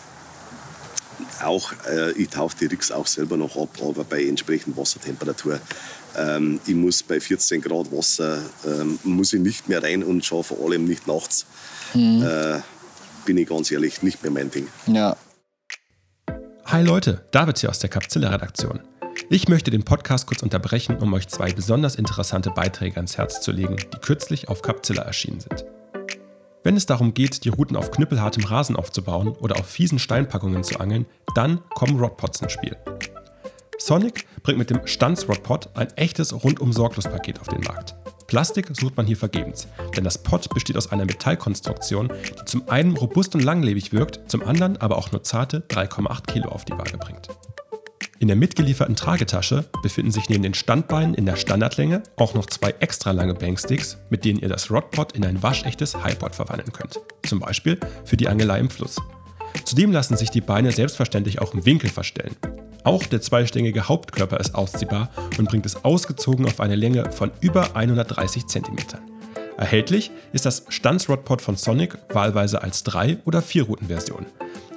auch, 1.44 1.72
äh, 1.90 2.12
ich 2.12 2.30
tauche 2.30 2.56
die 2.60 2.66
Rigs 2.66 2.92
auch 2.92 3.08
selber 3.08 3.38
noch 3.38 3.56
ab, 3.58 3.70
aber 3.82 4.04
bei 4.04 4.24
entsprechender 4.24 4.78
Wassertemperatur. 4.78 5.60
Ähm, 6.18 6.59
ich 6.66 6.76
muss 6.76 7.03
bei 7.03 7.20
14 7.20 7.62
Grad 7.62 7.91
Wasser, 7.91 8.39
ähm, 8.66 8.99
muss 9.03 9.34
ich 9.34 9.41
nicht 9.41 9.70
mehr 9.70 9.82
rein 9.82 10.03
und 10.03 10.26
schaue 10.26 10.43
vor 10.43 10.57
allem 10.66 10.86
nicht 10.86 11.07
nachts. 11.07 11.45
Mhm. 11.93 12.24
Äh, 12.24 12.59
bin 13.26 13.38
ich 13.38 13.47
ganz 13.47 13.72
ehrlich, 13.72 14.01
nicht 14.01 14.22
mehr 14.24 14.32
mein 14.32 14.49
Ding. 14.51 14.68
Ja. 14.88 15.16
Hi 16.66 16.84
Leute, 16.84 17.26
David 17.32 17.59
hier 17.59 17.70
aus 17.70 17.80
der 17.80 17.89
Capzilla-Redaktion. 17.89 18.80
Ich 19.30 19.47
möchte 19.47 19.72
den 19.72 19.84
Podcast 19.84 20.28
kurz 20.28 20.41
unterbrechen, 20.41 20.97
um 20.97 21.14
euch 21.14 21.28
zwei 21.28 21.51
besonders 21.51 21.95
interessante 21.95 22.49
Beiträge 22.49 22.95
ans 22.97 23.18
Herz 23.18 23.41
zu 23.41 23.51
legen, 23.51 23.78
die 23.93 23.99
kürzlich 23.99 24.49
auf 24.49 24.62
Capzilla 24.62 25.03
erschienen 25.03 25.41
sind. 25.41 25.66
Wenn 26.64 26.78
es 26.78 26.86
darum 26.86 27.14
geht, 27.14 27.43
die 27.43 27.49
Routen 27.49 27.76
auf 27.76 27.91
knüppelhartem 27.91 28.43
Rasen 28.43 28.76
aufzubauen 28.76 29.30
oder 29.30 29.57
auf 29.57 29.66
fiesen 29.66 29.99
Steinpackungen 29.99 30.64
zu 30.64 30.80
angeln, 30.80 31.05
dann 31.34 31.62
kommen 31.74 31.99
Rodpods 31.99 32.41
ins 32.41 32.51
Spiel. 32.51 32.78
Sonic 33.82 34.28
bringt 34.44 34.60
mit 34.60 34.70
dem 34.70 34.86
Stanz 34.86 35.28
Rodpod 35.28 35.70
ein 35.76 35.90
echtes 35.98 36.44
rundum 36.44 36.72
sorglos 36.72 37.06
Paket 37.06 37.42
auf 37.42 37.48
den 37.48 37.62
Markt. 37.62 37.96
Plastik 38.28 38.68
sucht 38.80 38.96
man 38.96 39.08
hier 39.08 39.18
vergebens, 39.18 39.68
denn 39.98 40.04
das 40.04 40.20
Pod 40.22 40.54
besteht 40.54 40.78
aus 40.78 40.92
einer 40.92 41.04
Metallkonstruktion, 41.06 42.10
die 42.40 42.46
zum 42.46 42.70
einen 42.70 42.96
robust 42.96 43.34
und 43.34 43.42
langlebig 43.42 43.92
wirkt, 43.92 44.30
zum 44.30 44.44
anderen 44.44 44.78
aber 44.78 45.00
auch 45.00 45.12
nur 45.12 45.24
zarte 45.24 45.64
3,8 45.68 46.32
Kilo 46.32 46.50
auf 46.50 46.64
die 46.64 46.74
Waage 46.74 47.00
bringt. 47.00 47.30
In 48.20 48.28
der 48.28 48.38
mitgelieferten 48.38 48.96
Tragetasche 48.96 49.66
befinden 49.82 50.12
sich 50.12 50.30
neben 50.30 50.44
den 50.44 50.54
Standbeinen 50.54 51.16
in 51.16 51.26
der 51.26 51.36
Standardlänge 51.36 52.04
auch 52.18 52.36
noch 52.36 52.46
zwei 52.46 52.76
extra 52.82 53.10
lange 53.12 53.34
Banksticks, 53.34 53.98
mit 54.12 54.26
denen 54.26 54.38
ihr 54.38 54.50
das 54.50 54.70
Rodpod 54.70 55.14
in 55.14 55.26
ein 55.26 55.42
waschechtes 55.42 55.96
Highpod 56.04 56.36
verwandeln 56.36 56.72
könnt. 56.72 57.00
Zum 57.26 57.40
Beispiel 57.40 57.80
für 58.06 58.16
die 58.16 58.28
Angelei 58.28 58.60
im 58.60 58.70
Fluss. 58.70 58.98
Zudem 59.66 59.91
lassen 59.91 60.18
sich 60.18 60.30
die 60.30 60.41
Beine 60.41 60.72
selbstverständlich 60.72 61.41
auch 61.41 61.54
im 61.54 61.66
Winkel 61.66 61.89
verstellen. 61.89 62.36
Auch 62.84 63.04
der 63.04 63.22
zweistängige 63.22 63.88
Hauptkörper 63.88 64.39
ist 64.39 64.56
ausziehbar 64.56 65.10
und 65.38 65.47
bringt 65.47 65.66
es 65.66 65.84
ausgezogen 65.86 66.45
auf 66.45 66.60
eine 66.60 66.76
Länge 66.76 67.12
von 67.12 67.32
über 67.39 67.76
130 67.76 68.47
cm. 68.47 68.78
Erhältlich 69.58 70.10
ist 70.34 70.47
das 70.47 70.66
Stanzrodpod 70.70 71.41
von 71.41 71.56
Sonic 71.56 71.97
wahlweise 72.10 72.64
als 72.64 72.84
3- 72.86 73.20
oder 73.26 73.39
4-Routen-Version. 73.39 74.26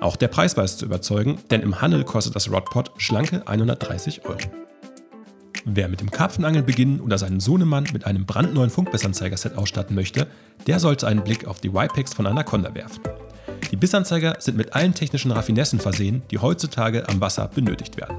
Auch 0.01 0.17
der 0.17 0.29
Preis 0.29 0.57
weiß 0.57 0.77
zu 0.77 0.85
überzeugen, 0.85 1.39
denn 1.51 1.63
im 1.63 1.81
Handel 1.81 2.05
kostet 2.05 2.37
das 2.37 2.51
Rodpod 2.51 2.93
schlanke 2.99 3.47
130 3.49 4.27
Euro. 4.27 4.39
Wer 5.65 5.89
mit 5.89 6.03
dem 6.03 6.11
Karpfenangeln 6.11 6.67
beginnen 6.67 7.01
oder 7.01 7.17
seinen 7.17 7.41
Sohnemann 7.41 7.87
mit 7.95 8.05
einem 8.05 8.27
brandneuen 8.27 8.69
Funkbissanzeiger-Set 8.69 9.57
ausstatten 9.57 9.95
möchte, 9.95 10.27
der 10.67 10.79
sollte 10.79 11.07
einen 11.07 11.25
Blick 11.25 11.47
auf 11.47 11.61
die 11.63 11.69
Y-Packs 11.69 12.13
von 12.13 12.27
Anaconda 12.27 12.75
werfen. 12.75 13.01
Die 13.71 13.77
Bissanzeiger 13.77 14.37
sind 14.39 14.57
mit 14.57 14.75
allen 14.75 14.95
technischen 14.95 15.31
Raffinessen 15.31 15.81
versehen, 15.81 16.23
die 16.31 16.39
heutzutage 16.39 17.09
am 17.09 17.21
Wasser 17.21 17.49
benötigt 17.49 17.97
werden. 17.97 18.17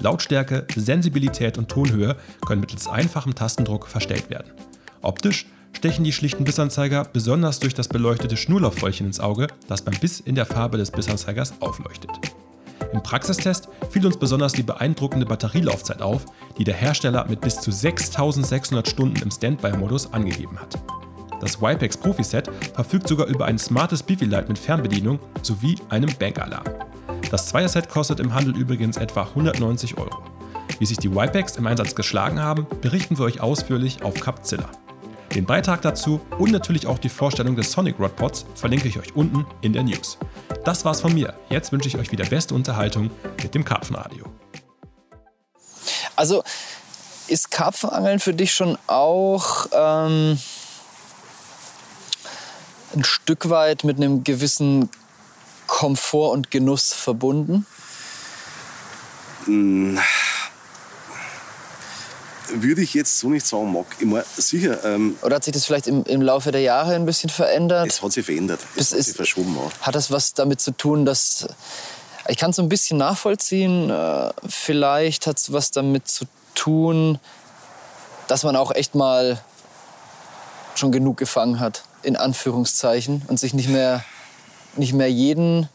Lautstärke, 0.00 0.66
Sensibilität 0.74 1.58
und 1.58 1.68
Tonhöhe 1.68 2.16
können 2.46 2.60
mittels 2.60 2.88
einfachem 2.88 3.34
Tastendruck 3.34 3.86
verstellt 3.86 4.30
werden. 4.30 4.52
Optisch 5.02 5.46
stechen 5.72 6.04
die 6.04 6.12
schlichten 6.12 6.44
Bissanzeiger 6.44 7.04
besonders 7.12 7.58
durch 7.58 7.74
das 7.74 7.88
beleuchtete 7.88 8.36
Schnurlauffäulchen 8.36 9.06
ins 9.06 9.20
Auge, 9.20 9.48
das 9.66 9.82
beim 9.82 9.98
Biss 9.98 10.20
in 10.20 10.34
der 10.34 10.46
Farbe 10.46 10.78
des 10.78 10.90
Bissanzeigers 10.90 11.54
aufleuchtet. 11.60 12.10
Im 12.92 13.02
Praxistest 13.02 13.68
fiel 13.90 14.06
uns 14.06 14.16
besonders 14.16 14.52
die 14.52 14.62
beeindruckende 14.62 15.26
Batterielaufzeit 15.26 16.00
auf, 16.00 16.26
die 16.58 16.64
der 16.64 16.74
Hersteller 16.74 17.26
mit 17.28 17.40
bis 17.40 17.60
zu 17.60 17.72
6600 17.72 18.88
Stunden 18.88 19.20
im 19.20 19.30
Standby-Modus 19.30 20.12
angegeben 20.12 20.58
hat. 20.60 20.78
Das 21.44 21.60
Wipex 21.60 21.98
Profi-Set 21.98 22.50
verfügt 22.72 23.06
sogar 23.06 23.26
über 23.26 23.44
ein 23.44 23.58
smartes 23.58 24.02
Bifi-Light 24.02 24.48
mit 24.48 24.58
Fernbedienung 24.58 25.18
sowie 25.42 25.76
einem 25.90 26.08
Bankalarm. 26.18 26.64
Das 27.30 27.48
Zweierset 27.48 27.90
kostet 27.90 28.18
im 28.18 28.32
Handel 28.32 28.56
übrigens 28.56 28.96
etwa 28.96 29.24
190 29.24 29.98
Euro. 29.98 30.22
Wie 30.78 30.86
sich 30.86 30.96
die 30.96 31.14
Wipex 31.14 31.56
im 31.56 31.66
Einsatz 31.66 31.94
geschlagen 31.94 32.40
haben, 32.40 32.66
berichten 32.80 33.18
wir 33.18 33.26
euch 33.26 33.42
ausführlich 33.42 34.02
auf 34.02 34.14
Capzilla. 34.14 34.70
Den 35.34 35.44
Beitrag 35.44 35.82
dazu 35.82 36.18
und 36.38 36.50
natürlich 36.50 36.86
auch 36.86 36.98
die 36.98 37.10
Vorstellung 37.10 37.56
des 37.56 37.70
Sonic 37.70 37.98
Rod 37.98 38.16
Pods 38.16 38.46
verlinke 38.54 38.88
ich 38.88 38.98
euch 38.98 39.14
unten 39.14 39.44
in 39.60 39.74
der 39.74 39.82
News. 39.82 40.16
Das 40.64 40.86
war's 40.86 41.02
von 41.02 41.12
mir. 41.12 41.34
Jetzt 41.50 41.72
wünsche 41.72 41.88
ich 41.88 41.98
euch 41.98 42.10
wieder 42.10 42.24
beste 42.24 42.54
Unterhaltung 42.54 43.10
mit 43.42 43.54
dem 43.54 43.66
Karpfenradio. 43.66 44.24
Also 46.16 46.42
ist 47.28 47.50
Karpfenangeln 47.50 48.18
für 48.18 48.32
dich 48.32 48.54
schon 48.54 48.78
auch 48.86 49.66
ähm, 49.72 50.38
ein 52.96 53.04
Stück 53.04 53.50
weit 53.50 53.84
mit 53.84 53.96
einem 53.96 54.24
gewissen 54.24 54.90
Komfort 55.66 56.32
und 56.32 56.50
Genuss 56.50 56.92
verbunden? 56.92 57.66
Mmh 59.46 59.98
würde 62.54 62.82
ich 62.82 62.94
jetzt 62.94 63.18
so 63.18 63.28
nicht 63.28 63.46
sagen, 63.46 63.72
mag. 63.72 63.86
Meine, 64.00 64.24
sicher. 64.36 64.82
Ähm, 64.84 65.16
Oder 65.22 65.36
hat 65.36 65.44
sich 65.44 65.52
das 65.52 65.64
vielleicht 65.64 65.86
im, 65.86 66.04
im, 66.04 66.22
Laufe 66.22 66.52
der 66.52 66.60
Jahre 66.60 66.94
ein 66.94 67.06
bisschen 67.06 67.30
verändert? 67.30 67.86
Es 67.86 68.02
hat 68.02 68.12
sich 68.12 68.24
verändert. 68.24 68.60
Es 68.76 68.92
hat 68.92 69.02
sich 69.02 69.16
verschoben. 69.16 69.56
Auch. 69.58 69.70
Hat 69.80 69.94
das 69.94 70.10
was 70.10 70.34
damit 70.34 70.60
zu 70.60 70.72
tun, 70.72 71.04
dass. 71.04 71.48
Ich 72.28 72.38
kann 72.38 72.50
es 72.50 72.56
so 72.56 72.62
ein 72.62 72.68
bisschen 72.68 72.98
nachvollziehen. 72.98 73.90
Äh, 73.90 74.30
vielleicht 74.48 75.26
hat 75.26 75.38
es 75.38 75.52
was 75.52 75.70
damit 75.70 76.08
zu 76.08 76.24
tun, 76.54 77.18
dass 78.28 78.44
man 78.44 78.56
auch 78.56 78.74
echt 78.74 78.94
mal 78.94 79.42
schon 80.74 80.90
genug 80.90 81.18
gefangen 81.18 81.60
hat, 81.60 81.84
in 82.04 82.16
Anführungszeichen, 82.16 83.22
und 83.28 83.40
sich 83.40 83.54
nicht 83.54 83.68
mehr, 83.68 84.04
nicht 84.76 84.92
mehr 84.92 85.10
jeden 85.10 85.68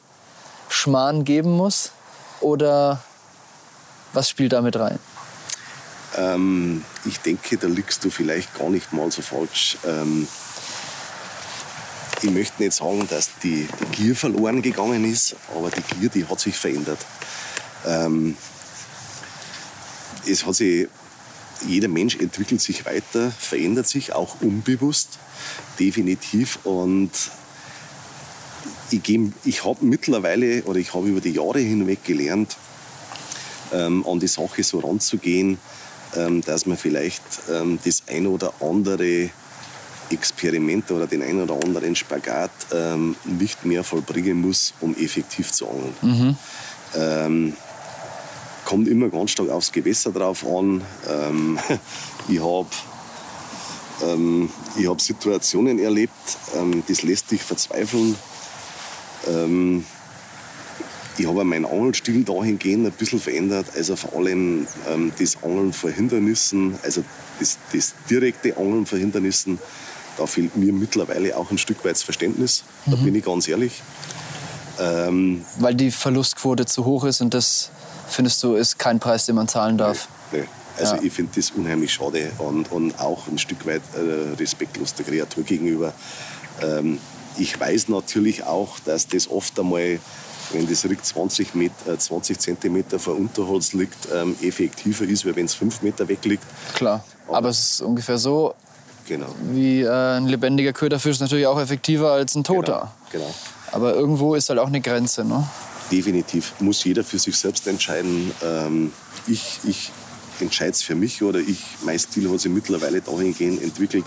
Schmarrn 0.69 1.25
geben 1.25 1.51
muss? 1.51 1.91
Oder 2.41 3.01
was 4.13 4.30
spielt 4.30 4.53
damit 4.53 4.77
rein? 4.77 4.99
Ähm, 6.17 6.84
ich 7.05 7.19
denke, 7.19 7.57
da 7.57 7.67
liegst 7.67 8.03
du 8.03 8.09
vielleicht 8.09 8.57
gar 8.57 8.69
nicht 8.69 8.93
mal 8.93 9.11
so 9.11 9.21
falsch. 9.21 9.77
Ähm, 9.86 10.27
ich 12.21 12.32
möchte 12.32 12.61
nicht 12.61 12.73
sagen, 12.73 13.07
dass 13.09 13.30
die, 13.43 13.67
die, 13.80 13.86
Gier 13.97 14.15
verloren 14.15 14.61
gegangen 14.61 15.05
ist, 15.09 15.36
aber 15.55 15.69
die 15.69 15.82
Gier, 15.82 16.09
die 16.09 16.25
hat 16.25 16.39
sich 16.39 16.57
verändert. 16.57 16.99
Ähm, 17.86 18.36
es 20.27 20.45
hat 20.45 20.55
sich, 20.55 20.88
jeder 21.68 21.88
Mensch 21.88 22.18
entwickelt 22.18 22.62
sich 22.62 22.86
weiter, 22.86 23.32
verändert 23.32 23.88
sich 23.88 24.14
auch 24.14 24.41
unbewusst, 24.41 25.20
definitiv. 25.80 26.60
Und 26.64 27.12
ich, 28.91 29.20
ich 29.45 29.66
habe 29.66 29.86
mittlerweile 29.86 30.64
oder 30.64 30.80
ich 30.80 30.93
habe 30.93 31.07
über 31.07 31.22
die 31.22 31.32
Jahre 31.32 31.60
hinweg 31.60 32.03
gelernt, 32.03 32.57
ähm, 33.74 34.05
an 34.07 34.20
die 34.20 34.28
Sache 34.28 34.64
so 34.64 34.80
ranzugehen, 34.80 35.57
ähm, 36.16 36.41
dass 36.41 36.66
man 36.66 36.78
vielleicht 36.78 37.24
ähm, 37.51 37.80
das 37.84 38.03
ein 38.07 38.26
oder 38.28 38.53
andere 38.60 39.30
Experiment 40.10 40.89
oder 40.91 41.05
den 41.05 41.22
ein 41.22 41.41
oder 41.41 41.53
anderen 41.53 41.95
Spagat 41.95 42.51
ähm, 42.74 43.16
nicht 43.26 43.64
mehr 43.66 43.84
vollbringen 43.84 44.41
muss, 44.41 44.74
um 44.82 44.95
effektiv 44.95 45.51
zu 45.51 45.68
angeln. 45.70 45.93
Mhm. 46.01 46.38
Ähm, 48.70 48.78
kommt 48.78 48.88
immer 48.88 49.09
ganz 49.09 49.32
stark 49.32 49.49
aufs 49.49 49.72
Gewässer 49.72 50.11
drauf 50.11 50.45
an. 50.45 50.82
Ähm, 51.09 51.59
ich 52.28 52.39
habe 52.39 52.67
ähm, 54.03 54.49
hab 54.86 55.01
Situationen 55.01 55.80
erlebt, 55.80 56.13
das 56.88 57.03
lässt 57.03 57.32
dich 57.32 57.41
verzweifeln. 57.41 58.15
Ich 61.17 61.28
habe 61.28 61.43
meinen 61.43 61.65
Angelstil 61.65 62.24
dahingehend 62.24 62.86
ein 62.86 62.93
bisschen 62.93 63.20
verändert, 63.20 63.65
also 63.76 63.97
vor 63.97 64.13
allem 64.13 64.65
ähm, 64.89 65.11
das 65.20 65.43
Angeln 65.43 65.74
vor 65.74 65.89
Hindernissen, 65.89 66.80
also 66.82 67.03
das, 67.39 67.57
das, 67.74 67.93
direkte 68.09 68.55
Angeln 68.55 68.86
vor 68.86 68.97
Hindernissen, 68.97 69.59
da 70.17 70.26
fehlt 70.26 70.55
mir 70.55 70.72
mittlerweile 70.72 71.36
auch 71.36 71.51
ein 71.51 71.57
Stück 71.57 71.84
weit 71.84 71.91
das 71.91 72.03
Verständnis, 72.03 72.63
da 72.86 72.95
mhm. 72.95 73.03
bin 73.03 73.15
ich 73.15 73.26
ganz 73.26 73.49
ehrlich. 73.49 73.82
Ähm, 74.80 75.43
Weil 75.59 75.76
die 75.76 75.91
Verlustquote 75.91 76.65
zu 76.65 76.86
hoch 76.86 77.03
ist 77.03 77.20
und 77.20 77.34
das 77.34 77.70
findest 78.10 78.43
du 78.43 78.55
ist 78.55 78.78
kein 78.80 78.99
Preis, 78.99 79.26
den 79.26 79.36
man 79.36 79.47
zahlen 79.47 79.78
darf? 79.78 80.07
Nee, 80.32 80.39
nee. 80.39 80.47
Also 80.78 80.95
ja. 80.95 81.01
ich 81.03 81.14
finde 81.14 81.32
das 81.36 81.51
unheimlich 81.51 81.93
schade 81.93 82.32
und, 82.38 82.72
und 82.72 82.99
auch 82.99 83.28
ein 83.28 83.38
Stück 83.38 83.66
weit 83.66 83.82
äh, 83.95 84.36
respektlos 84.39 84.93
der 84.93 85.05
Kreatur 85.05 85.43
gegenüber. 85.43 85.93
Ähm, 86.62 86.99
ich 87.38 87.60
weiß 87.60 87.89
natürlich 87.89 88.43
auch, 88.43 88.80
dass 88.80 89.07
das 89.07 89.30
oft 89.30 89.60
einmal 89.60 89.99
wenn 90.51 90.68
das 90.68 90.84
Rig 90.86 91.03
20, 91.03 91.55
Meter, 91.55 91.97
20 91.97 92.39
cm 92.39 92.84
vor 92.97 93.16
Unterholz 93.16 93.74
liegt, 93.74 94.07
ähm, 94.14 94.36
effektiver 94.41 95.05
ist, 95.05 95.26
als 95.26 95.36
wenn 95.36 95.45
es 95.45 95.53
5 95.53 95.82
Meter 95.82 96.07
weg 96.07 96.26
liegt. 96.26 96.43
Klar, 96.74 97.03
aber, 97.28 97.38
aber 97.38 97.49
es 97.49 97.60
ist 97.60 97.82
ungefähr 97.82 98.18
so, 98.18 98.55
genau. 99.07 99.28
wie 99.51 99.82
äh, 99.82 100.18
ein 100.18 100.28
lebendiger 100.28 100.74
Köderfisch 100.74 101.12
ist 101.12 101.20
natürlich 101.20 101.47
auch 101.47 101.60
effektiver 101.60 102.12
als 102.12 102.36
ein 102.36 102.43
toter. 102.43 102.91
Genau, 103.12 103.26
genau. 103.26 103.36
Aber 103.72 103.93
irgendwo 103.93 104.34
ist 104.34 104.49
halt 104.49 104.57
auch 104.60 104.68
eine 104.68 104.82
Grenze. 104.82 105.24
Ne? 105.24 105.47
Definitiv. 105.91 106.53
Muss 106.59 106.83
jeder 106.83 107.03
für 107.03 107.19
sich 107.19 107.35
selbst 107.35 107.67
entscheiden. 107.67 108.31
Ähm, 108.43 108.91
ich 109.27 109.59
ich 109.63 109.91
entscheide 110.39 110.71
es 110.71 110.81
für 110.81 110.95
mich 110.95 111.21
oder 111.21 111.39
ich, 111.39 111.59
mein 111.83 111.99
Stil 111.99 112.31
hat 112.31 112.39
sich 112.39 112.51
mittlerweile 112.51 113.01
dahingehend 113.01 113.61
entwickelt, 113.61 114.05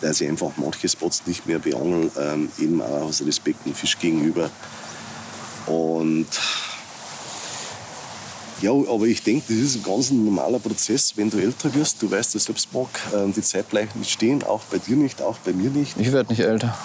dass 0.00 0.20
ich 0.20 0.28
einfach 0.28 0.52
manche 0.56 0.88
Spots 0.88 1.26
nicht 1.26 1.46
mehr 1.46 1.58
beangel, 1.58 2.10
ähm, 2.18 2.48
eben 2.58 2.80
auch 2.80 3.02
aus 3.02 3.24
Respekt 3.24 3.66
dem 3.66 3.74
Fisch 3.74 3.98
gegenüber. 3.98 4.50
Und 5.66 6.26
Ja, 8.60 8.70
aber 8.70 9.06
ich 9.06 9.22
denke, 9.22 9.44
das 9.48 9.56
ist 9.56 9.76
ein 9.76 9.82
ganz 9.82 10.10
normaler 10.10 10.58
Prozess, 10.58 11.12
wenn 11.16 11.28
du 11.28 11.38
älter 11.38 11.74
wirst. 11.74 12.00
Du 12.00 12.10
weißt 12.10 12.34
ja 12.34 12.40
selbst, 12.40 12.72
Marc, 12.72 12.88
ähm, 13.14 13.32
die 13.32 13.42
Zeit 13.42 13.68
bleibt 13.68 13.96
nicht 13.96 14.10
stehen, 14.10 14.42
auch 14.42 14.62
bei 14.64 14.78
dir 14.78 14.96
nicht, 14.96 15.20
auch 15.20 15.38
bei 15.38 15.52
mir 15.52 15.70
nicht. 15.70 15.98
Ich 15.98 16.12
werde 16.12 16.30
nicht 16.30 16.40
älter. 16.40 16.76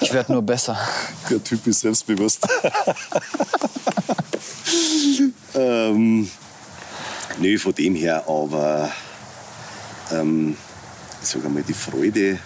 Ich 0.00 0.12
werde 0.12 0.32
nur 0.32 0.42
besser. 0.42 0.78
Der 1.30 1.42
Typ 1.42 1.66
ist 1.66 1.80
selbstbewusst. 1.80 2.46
ähm, 5.54 6.30
nö, 7.38 7.58
von 7.58 7.74
dem 7.74 7.94
her, 7.94 8.24
aber 8.26 8.90
ähm, 10.12 10.56
ich 11.20 11.28
sage 11.28 11.48
mal, 11.48 11.62
die 11.62 11.74
Freude, 11.74 12.38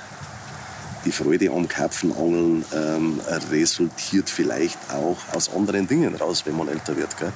die 1.04 1.12
Freude 1.12 1.50
am 1.50 1.68
Karpfenangeln 1.68 2.64
ähm, 2.74 3.20
resultiert 3.50 4.30
vielleicht 4.30 4.78
auch 4.90 5.18
aus 5.34 5.52
anderen 5.54 5.86
Dingen 5.86 6.14
raus, 6.14 6.42
wenn 6.46 6.56
man 6.56 6.68
älter 6.68 6.96
wird. 6.96 7.16
Gell? 7.18 7.32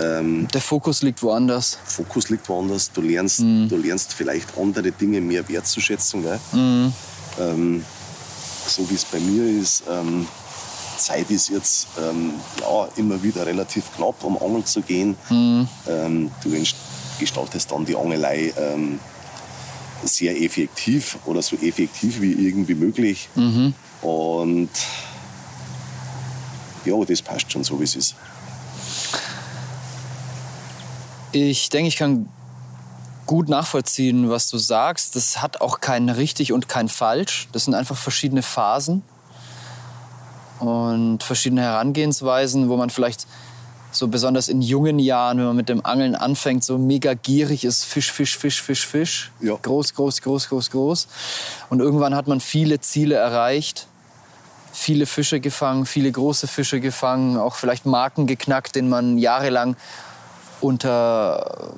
Ähm, 0.00 0.48
Der 0.52 0.60
Fokus 0.60 1.02
liegt 1.02 1.22
woanders. 1.22 1.78
Fokus 1.84 2.28
liegt 2.30 2.48
woanders. 2.48 2.90
Du 2.92 3.00
lernst, 3.00 3.40
mhm. 3.40 3.68
du 3.68 3.76
lernst 3.76 4.12
vielleicht 4.12 4.56
andere 4.58 4.90
Dinge 4.92 5.20
mehr 5.20 5.48
wertzuschätzen. 5.48 6.22
Gell? 6.22 6.40
Mhm. 6.52 6.92
Ähm, 7.38 7.84
so 8.66 8.88
wie 8.90 8.94
es 8.94 9.04
bei 9.04 9.20
mir 9.20 9.60
ist, 9.60 9.84
ähm, 9.90 10.26
Zeit 10.96 11.30
ist 11.30 11.48
jetzt 11.48 11.88
ähm, 11.98 12.32
ja, 12.60 12.88
immer 12.96 13.22
wieder 13.22 13.46
relativ 13.46 13.92
knapp, 13.94 14.22
um 14.24 14.40
angeln 14.40 14.64
zu 14.64 14.80
gehen. 14.80 15.16
Mhm. 15.28 15.68
Ähm, 15.86 16.30
du 16.42 16.50
gestaltest 17.18 17.70
dann 17.70 17.84
die 17.84 17.96
Angelei 17.96 18.52
ähm, 18.56 18.98
sehr 20.04 20.40
effektiv 20.40 21.18
oder 21.24 21.42
so 21.42 21.56
effektiv 21.56 22.20
wie 22.20 22.32
irgendwie 22.32 22.74
möglich. 22.74 23.28
Mhm. 23.34 23.74
Und 24.02 24.70
ja, 26.84 27.04
das 27.04 27.22
passt 27.22 27.50
schon 27.50 27.64
so, 27.64 27.78
wie 27.80 27.84
es 27.84 27.96
ist. 27.96 28.14
Ich 31.34 31.68
denke, 31.68 31.88
ich 31.88 31.96
kann 31.96 32.28
gut 33.26 33.48
nachvollziehen, 33.48 34.30
was 34.30 34.48
du 34.48 34.56
sagst. 34.56 35.16
Das 35.16 35.42
hat 35.42 35.60
auch 35.60 35.80
kein 35.80 36.08
richtig 36.08 36.52
und 36.52 36.68
kein 36.68 36.88
falsch. 36.88 37.48
Das 37.50 37.64
sind 37.64 37.74
einfach 37.74 37.96
verschiedene 37.96 38.42
Phasen 38.42 39.02
und 40.60 41.24
verschiedene 41.24 41.62
Herangehensweisen, 41.62 42.68
wo 42.68 42.76
man 42.76 42.88
vielleicht 42.88 43.26
so 43.90 44.06
besonders 44.06 44.46
in 44.46 44.62
jungen 44.62 45.00
Jahren, 45.00 45.38
wenn 45.38 45.46
man 45.46 45.56
mit 45.56 45.68
dem 45.68 45.84
Angeln 45.84 46.14
anfängt, 46.14 46.62
so 46.62 46.78
mega 46.78 47.14
gierig 47.14 47.64
ist, 47.64 47.84
Fisch, 47.84 48.12
Fisch, 48.12 48.38
Fisch, 48.38 48.62
Fisch, 48.62 48.86
Fisch. 48.86 49.32
Ja. 49.40 49.56
Groß, 49.60 49.94
groß, 49.94 50.22
groß, 50.22 50.48
groß, 50.48 50.70
groß. 50.70 51.08
Und 51.68 51.80
irgendwann 51.80 52.14
hat 52.14 52.28
man 52.28 52.38
viele 52.38 52.78
Ziele 52.78 53.16
erreicht, 53.16 53.88
viele 54.72 55.06
Fische 55.06 55.40
gefangen, 55.40 55.84
viele 55.84 56.12
große 56.12 56.46
Fische 56.46 56.78
gefangen, 56.78 57.38
auch 57.38 57.56
vielleicht 57.56 57.86
Marken 57.86 58.28
geknackt, 58.28 58.76
denen 58.76 58.88
man 58.88 59.18
jahrelang 59.18 59.74
unter, 60.64 61.74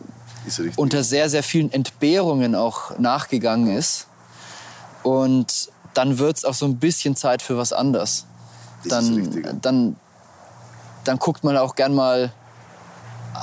unter 0.76 1.02
sehr, 1.02 1.28
sehr 1.28 1.42
vielen 1.42 1.72
Entbehrungen 1.72 2.54
auch 2.54 2.98
nachgegangen 2.98 3.76
ist. 3.76 4.06
Und 5.02 5.68
dann 5.94 6.18
wird 6.18 6.38
es 6.38 6.44
auch 6.44 6.54
so 6.54 6.66
ein 6.66 6.76
bisschen 6.76 7.16
Zeit 7.16 7.42
für 7.42 7.56
was 7.56 7.72
anderes. 7.72 8.26
Dann, 8.84 9.58
dann 9.60 9.96
dann 11.06 11.18
guckt 11.18 11.44
man 11.44 11.56
auch 11.56 11.74
gern 11.74 11.94
mal 11.94 12.32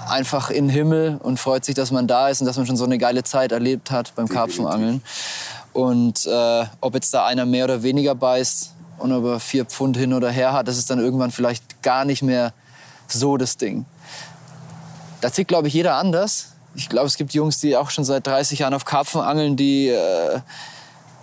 einfach 0.10 0.50
in 0.50 0.68
den 0.68 0.70
Himmel 0.70 1.20
und 1.22 1.40
freut 1.40 1.64
sich, 1.66 1.76
dass 1.76 1.92
man 1.92 2.08
da 2.08 2.30
ist 2.30 2.42
und 2.42 2.48
dass 2.48 2.58
man 2.58 2.66
schon 2.66 2.78
so 2.78 2.84
eine 2.84 2.98
geile 2.98 3.24
Zeit 3.24 3.52
erlebt 3.52 3.92
hat 3.92 4.14
beim 4.16 4.28
Karpfenangeln. 4.28 5.04
Und 5.72 6.26
äh, 6.26 6.66
ob 6.82 6.94
jetzt 6.96 7.14
da 7.14 7.26
einer 7.26 7.46
mehr 7.46 7.66
oder 7.66 7.84
weniger 7.84 8.16
beißt 8.16 8.72
und 8.98 9.12
ob 9.12 9.26
er 9.26 9.40
vier 9.40 9.66
Pfund 9.66 9.98
hin 9.98 10.14
oder 10.14 10.30
her 10.30 10.54
hat, 10.54 10.68
das 10.68 10.78
ist 10.78 10.90
dann 10.90 11.00
irgendwann 11.00 11.32
vielleicht 11.32 11.82
gar 11.82 12.06
nicht 12.06 12.22
mehr 12.22 12.54
so 13.08 13.38
das 13.38 13.58
Ding. 13.58 13.86
Da 15.24 15.30
tickt, 15.30 15.48
glaube 15.48 15.70
ich, 15.70 15.74
jeder 15.74 15.96
anders. 15.96 16.50
Ich 16.76 16.90
glaube, 16.90 17.08
es 17.08 17.16
gibt 17.16 17.34
Jungs, 17.34 17.62
die 17.62 17.78
auch 17.78 17.92
schon 17.92 18.04
seit 18.04 18.28
30 18.28 18.60
Jahren 18.60 18.74
auf 18.74 18.84
Karpfen 18.84 19.22
angeln, 19.22 19.56
die 19.56 19.88
äh, 19.88 20.42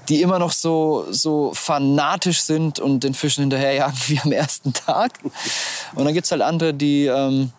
die 0.08 0.22
immer 0.22 0.38
noch 0.38 0.52
so, 0.52 1.06
so 1.10 1.52
fanatisch 1.52 2.40
sind 2.40 2.80
und 2.80 3.04
den 3.04 3.12
Fischen 3.12 3.42
hinterherjagen 3.42 3.94
wie 4.06 4.20
am 4.20 4.32
ersten 4.32 4.72
Tag. 4.72 5.12
Und 5.94 6.06
dann 6.06 6.14
gibt 6.14 6.24
es 6.24 6.32
halt 6.32 6.40
andere, 6.40 6.72
die, 6.72 7.04
ähm, 7.04 7.52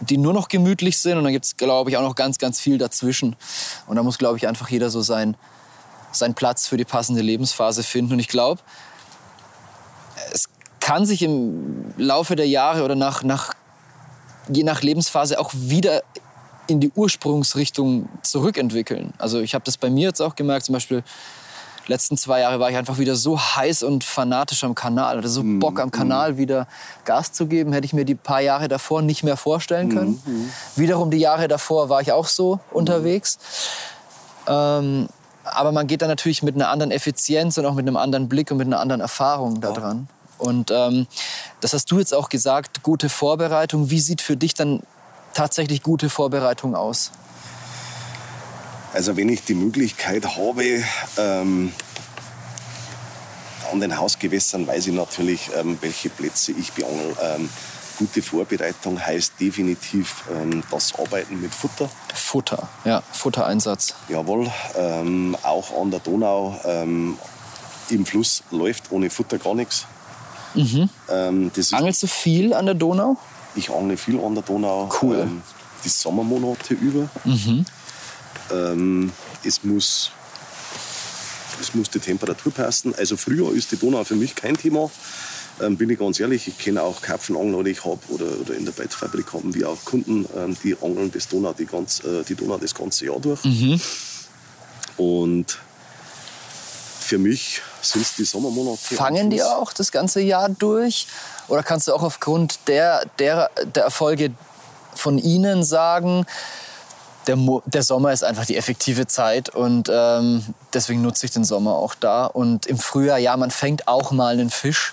die 0.00 0.16
nur 0.16 0.32
noch 0.32 0.46
gemütlich 0.46 0.98
sind. 0.98 1.18
Und 1.18 1.24
dann 1.24 1.32
gibt 1.32 1.44
es, 1.44 1.56
glaube 1.56 1.90
ich, 1.90 1.96
auch 1.96 2.02
noch 2.02 2.14
ganz, 2.14 2.38
ganz 2.38 2.60
viel 2.60 2.78
dazwischen. 2.78 3.34
Und 3.88 3.96
da 3.96 4.04
muss, 4.04 4.18
glaube 4.18 4.38
ich, 4.38 4.46
einfach 4.46 4.68
jeder 4.70 4.90
so 4.90 5.02
sein, 5.02 5.36
seinen 6.12 6.34
Platz 6.34 6.68
für 6.68 6.76
die 6.76 6.84
passende 6.84 7.20
Lebensphase 7.20 7.82
finden. 7.82 8.12
Und 8.12 8.20
ich 8.20 8.28
glaube, 8.28 8.60
es 10.32 10.48
kann 10.78 11.04
sich 11.04 11.20
im 11.22 11.92
Laufe 11.96 12.36
der 12.36 12.46
Jahre 12.46 12.84
oder 12.84 12.94
nach, 12.94 13.24
nach, 13.24 13.54
je 14.56 14.62
nach 14.62 14.82
Lebensphase 14.82 15.38
auch 15.38 15.50
wieder 15.54 16.02
in 16.66 16.80
die 16.80 16.90
Ursprungsrichtung 16.94 18.08
zurückentwickeln. 18.22 19.12
Also 19.18 19.40
ich 19.40 19.54
habe 19.54 19.64
das 19.64 19.76
bei 19.76 19.90
mir 19.90 20.08
jetzt 20.08 20.20
auch 20.20 20.36
gemerkt, 20.36 20.66
zum 20.66 20.74
Beispiel 20.74 21.02
letzten 21.88 22.16
zwei 22.16 22.40
Jahre 22.40 22.60
war 22.60 22.70
ich 22.70 22.76
einfach 22.76 22.98
wieder 22.98 23.16
so 23.16 23.38
heiß 23.38 23.82
und 23.82 24.04
fanatisch 24.04 24.64
am 24.64 24.74
Kanal. 24.74 25.18
Hatte 25.18 25.28
so 25.28 25.42
mhm, 25.42 25.58
Bock 25.58 25.80
am 25.80 25.90
Kanal 25.90 26.32
mhm. 26.32 26.36
wieder 26.38 26.68
Gas 27.04 27.32
zu 27.32 27.46
geben. 27.46 27.72
Hätte 27.72 27.86
ich 27.86 27.92
mir 27.92 28.04
die 28.04 28.14
paar 28.14 28.40
Jahre 28.40 28.68
davor 28.68 29.02
nicht 29.02 29.22
mehr 29.24 29.36
vorstellen 29.36 29.88
können. 29.88 30.22
Mhm. 30.24 30.50
Wiederum 30.76 31.10
die 31.10 31.18
Jahre 31.18 31.48
davor 31.48 31.88
war 31.88 32.00
ich 32.00 32.12
auch 32.12 32.26
so 32.26 32.60
unterwegs. 32.70 33.38
Ähm, 34.46 35.08
aber 35.44 35.72
man 35.72 35.86
geht 35.86 36.02
dann 36.02 36.08
natürlich 36.08 36.42
mit 36.42 36.54
einer 36.54 36.68
anderen 36.68 36.92
Effizienz 36.92 37.58
und 37.58 37.66
auch 37.66 37.74
mit 37.74 37.86
einem 37.86 37.96
anderen 37.96 38.28
Blick 38.28 38.50
und 38.50 38.58
mit 38.58 38.66
einer 38.66 38.80
anderen 38.80 39.00
Erfahrung 39.00 39.60
da 39.60 39.72
dran. 39.72 40.08
Und 40.42 40.72
ähm, 40.72 41.06
das 41.60 41.72
hast 41.72 41.90
du 41.90 42.00
jetzt 42.00 42.12
auch 42.12 42.28
gesagt, 42.28 42.82
gute 42.82 43.08
Vorbereitung. 43.08 43.90
Wie 43.90 44.00
sieht 44.00 44.20
für 44.20 44.36
dich 44.36 44.54
dann 44.54 44.80
tatsächlich 45.34 45.82
gute 45.82 46.10
Vorbereitung 46.10 46.74
aus? 46.74 47.12
Also 48.92 49.16
wenn 49.16 49.28
ich 49.28 49.44
die 49.44 49.54
Möglichkeit 49.54 50.36
habe, 50.36 50.82
ähm, 51.16 51.72
an 53.70 53.80
den 53.80 53.96
Hausgewässern 53.96 54.66
weiß 54.66 54.88
ich 54.88 54.94
natürlich, 54.94 55.48
ähm, 55.56 55.78
welche 55.80 56.10
Plätze 56.10 56.50
ich 56.52 56.72
beangel. 56.72 57.16
Ähm, 57.22 57.48
gute 57.98 58.20
Vorbereitung 58.20 59.00
heißt 59.00 59.34
definitiv 59.38 60.24
ähm, 60.28 60.64
das 60.72 60.92
Arbeiten 60.98 61.40
mit 61.40 61.54
Futter. 61.54 61.88
Futter, 62.12 62.68
ja, 62.84 63.02
Futtereinsatz. 63.12 63.94
Jawohl, 64.08 64.50
ähm, 64.76 65.36
auch 65.44 65.80
an 65.80 65.92
der 65.92 66.00
Donau 66.00 66.58
ähm, 66.64 67.16
im 67.90 68.04
Fluss 68.04 68.42
läuft 68.50 68.90
ohne 68.90 69.08
Futter 69.08 69.38
gar 69.38 69.54
nichts. 69.54 69.86
Mhm. 70.54 70.88
Ähm, 71.08 71.50
Angelst 71.72 72.02
du 72.02 72.06
viel 72.06 72.54
an 72.54 72.66
der 72.66 72.74
Donau? 72.74 73.16
Ich 73.54 73.70
angle 73.70 73.96
viel 73.96 74.18
an 74.20 74.34
der 74.34 74.42
Donau. 74.42 74.90
Cool. 75.00 75.28
die 75.84 75.88
Sommermonate 75.88 76.74
über. 76.74 77.08
Mhm. 77.24 77.64
Ähm, 78.50 79.12
es, 79.44 79.64
muss, 79.64 80.10
es 81.60 81.74
muss 81.74 81.90
die 81.90 81.98
Temperatur 81.98 82.52
passen. 82.52 82.94
Also 82.94 83.16
früher 83.16 83.52
ist 83.54 83.72
die 83.72 83.76
Donau 83.76 84.04
für 84.04 84.16
mich 84.16 84.34
kein 84.34 84.56
Thema. 84.56 84.90
Ähm, 85.60 85.76
bin 85.76 85.90
ich 85.90 85.98
ganz 85.98 86.18
ehrlich, 86.18 86.48
ich 86.48 86.58
kenne 86.58 86.82
auch 86.82 87.02
Karpfenangler 87.02 87.58
oder 87.58 87.68
ich 87.68 87.84
habe 87.84 88.00
oder, 88.08 88.26
oder 88.40 88.54
in 88.54 88.64
der 88.64 88.72
Beitfabrik 88.72 89.32
haben 89.32 89.54
wir 89.54 89.68
auch 89.68 89.84
Kunden, 89.84 90.26
ähm, 90.36 90.56
die 90.64 90.76
angeln 90.80 91.10
das 91.12 91.28
Donau 91.28 91.52
die, 91.52 91.66
ganz, 91.66 92.00
äh, 92.00 92.24
die 92.26 92.34
Donau 92.34 92.56
das 92.56 92.74
ganze 92.74 93.06
Jahr 93.06 93.20
durch. 93.20 93.44
Mhm. 93.44 93.80
Und 94.96 95.58
für 97.00 97.18
mich 97.18 97.60
sind 97.82 98.06
die 98.18 98.24
Sommermonate. 98.24 98.94
Fangen 98.94 99.30
die 99.30 99.42
auch 99.42 99.72
das 99.72 99.92
ganze 99.92 100.20
Jahr 100.20 100.48
durch? 100.48 101.06
Oder 101.48 101.62
kannst 101.62 101.88
du 101.88 101.94
auch 101.94 102.02
aufgrund 102.02 102.68
der, 102.68 103.04
der, 103.18 103.50
der 103.74 103.84
Erfolge 103.84 104.32
von 104.94 105.18
ihnen 105.18 105.64
sagen, 105.64 106.26
der, 107.26 107.36
der, 107.66 107.82
Sommer 107.82 108.12
ist 108.12 108.24
einfach 108.24 108.46
die 108.46 108.56
effektive 108.56 109.06
Zeit 109.06 109.48
und 109.48 109.88
ähm, 109.92 110.44
deswegen 110.72 111.02
nutze 111.02 111.26
ich 111.26 111.32
den 111.32 111.44
Sommer 111.44 111.74
auch 111.74 111.94
da. 111.94 112.26
Und 112.26 112.66
im 112.66 112.78
Frühjahr, 112.78 113.18
ja, 113.18 113.36
man 113.36 113.50
fängt 113.50 113.86
auch 113.86 114.10
mal 114.10 114.32
einen 114.32 114.50
Fisch, 114.50 114.92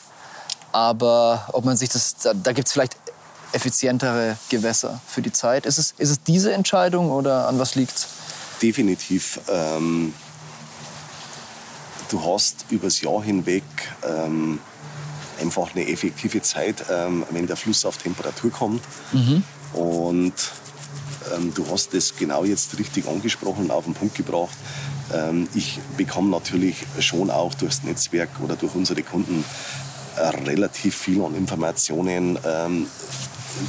aber 0.71 1.47
ob 1.53 1.65
man 1.65 1.75
sich 1.75 1.89
das, 1.89 2.17
da, 2.17 2.33
da 2.33 2.51
gibt 2.51 2.67
es 2.67 2.73
vielleicht 2.73 2.95
effizientere 3.51 4.37
Gewässer 4.49 4.99
für 5.07 5.21
die 5.21 5.31
Zeit. 5.31 5.65
Ist 5.65 5.79
es, 5.79 5.95
ist 5.97 6.09
es 6.09 6.23
diese 6.23 6.53
Entscheidung 6.53 7.11
oder 7.11 7.47
an 7.47 7.57
was 7.57 7.75
liegt 7.75 7.97
es? 7.97 8.07
Definitiv. 8.61 9.39
Ähm, 9.49 10.13
du 12.10 12.22
hast 12.24 12.66
übers 12.70 13.01
Jahr 13.01 13.24
hinweg 13.24 13.64
ähm, 14.07 14.60
einfach 15.39 15.74
eine 15.74 15.88
effektive 15.88 16.41
Zeit, 16.41 16.86
ähm, 16.91 17.26
wenn 17.32 17.47
der 17.47 17.55
Fluss 17.55 17.86
auf 17.86 17.97
Temperatur 17.97 18.51
kommt. 18.51 18.84
Mhm. 19.14 19.43
Und 19.74 20.34
ähm, 21.36 21.53
du 21.53 21.66
hast 21.72 21.93
das 21.93 22.16
genau 22.16 22.43
jetzt 22.43 22.78
richtig 22.78 23.07
angesprochen 23.07 23.66
und 23.66 23.72
auf 23.72 23.86
den 23.86 23.93
Punkt 23.93 24.16
gebracht. 24.16 24.57
Ähm, 25.14 25.47
ich 25.53 25.80
bekomme 25.97 26.30
natürlich 26.30 26.76
schon 26.99 27.30
auch 27.30 27.53
durchs 27.53 27.84
Netzwerk 27.84 28.30
oder 28.43 28.55
durch 28.55 28.76
unsere 28.76 29.03
Kunden 29.03 29.43
äh, 30.18 30.22
relativ 30.22 30.95
viel 30.95 31.24
an 31.24 31.36
Informationen. 31.36 32.38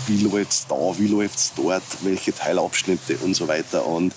Wie 0.06 0.18
läuft 0.18 0.52
es 0.52 0.66
da, 0.66 0.76
wie 0.98 1.08
läuft 1.08 1.38
es 1.38 1.52
dort, 1.56 1.82
welche 2.02 2.34
Teilabschnitte 2.34 3.16
und 3.18 3.34
so 3.34 3.48
weiter. 3.48 3.86
Und 3.86 4.14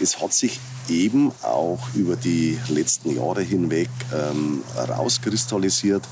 es 0.00 0.20
hat 0.20 0.32
sich 0.32 0.60
eben 0.88 1.32
auch 1.42 1.80
über 1.94 2.16
die 2.16 2.58
letzten 2.68 3.14
Jahre 3.14 3.42
hinweg 3.42 3.88
ähm, 4.14 4.62
rauskristallisiert, 4.76 6.02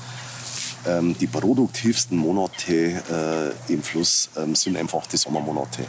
ähm, 0.87 1.15
die 1.17 1.27
produktivsten 1.27 2.17
Monate 2.17 3.53
äh, 3.69 3.73
im 3.73 3.81
Fluss 3.81 4.29
ähm, 4.37 4.55
sind 4.55 4.77
einfach 4.77 5.07
die 5.07 5.17
Sommermonate. 5.17 5.85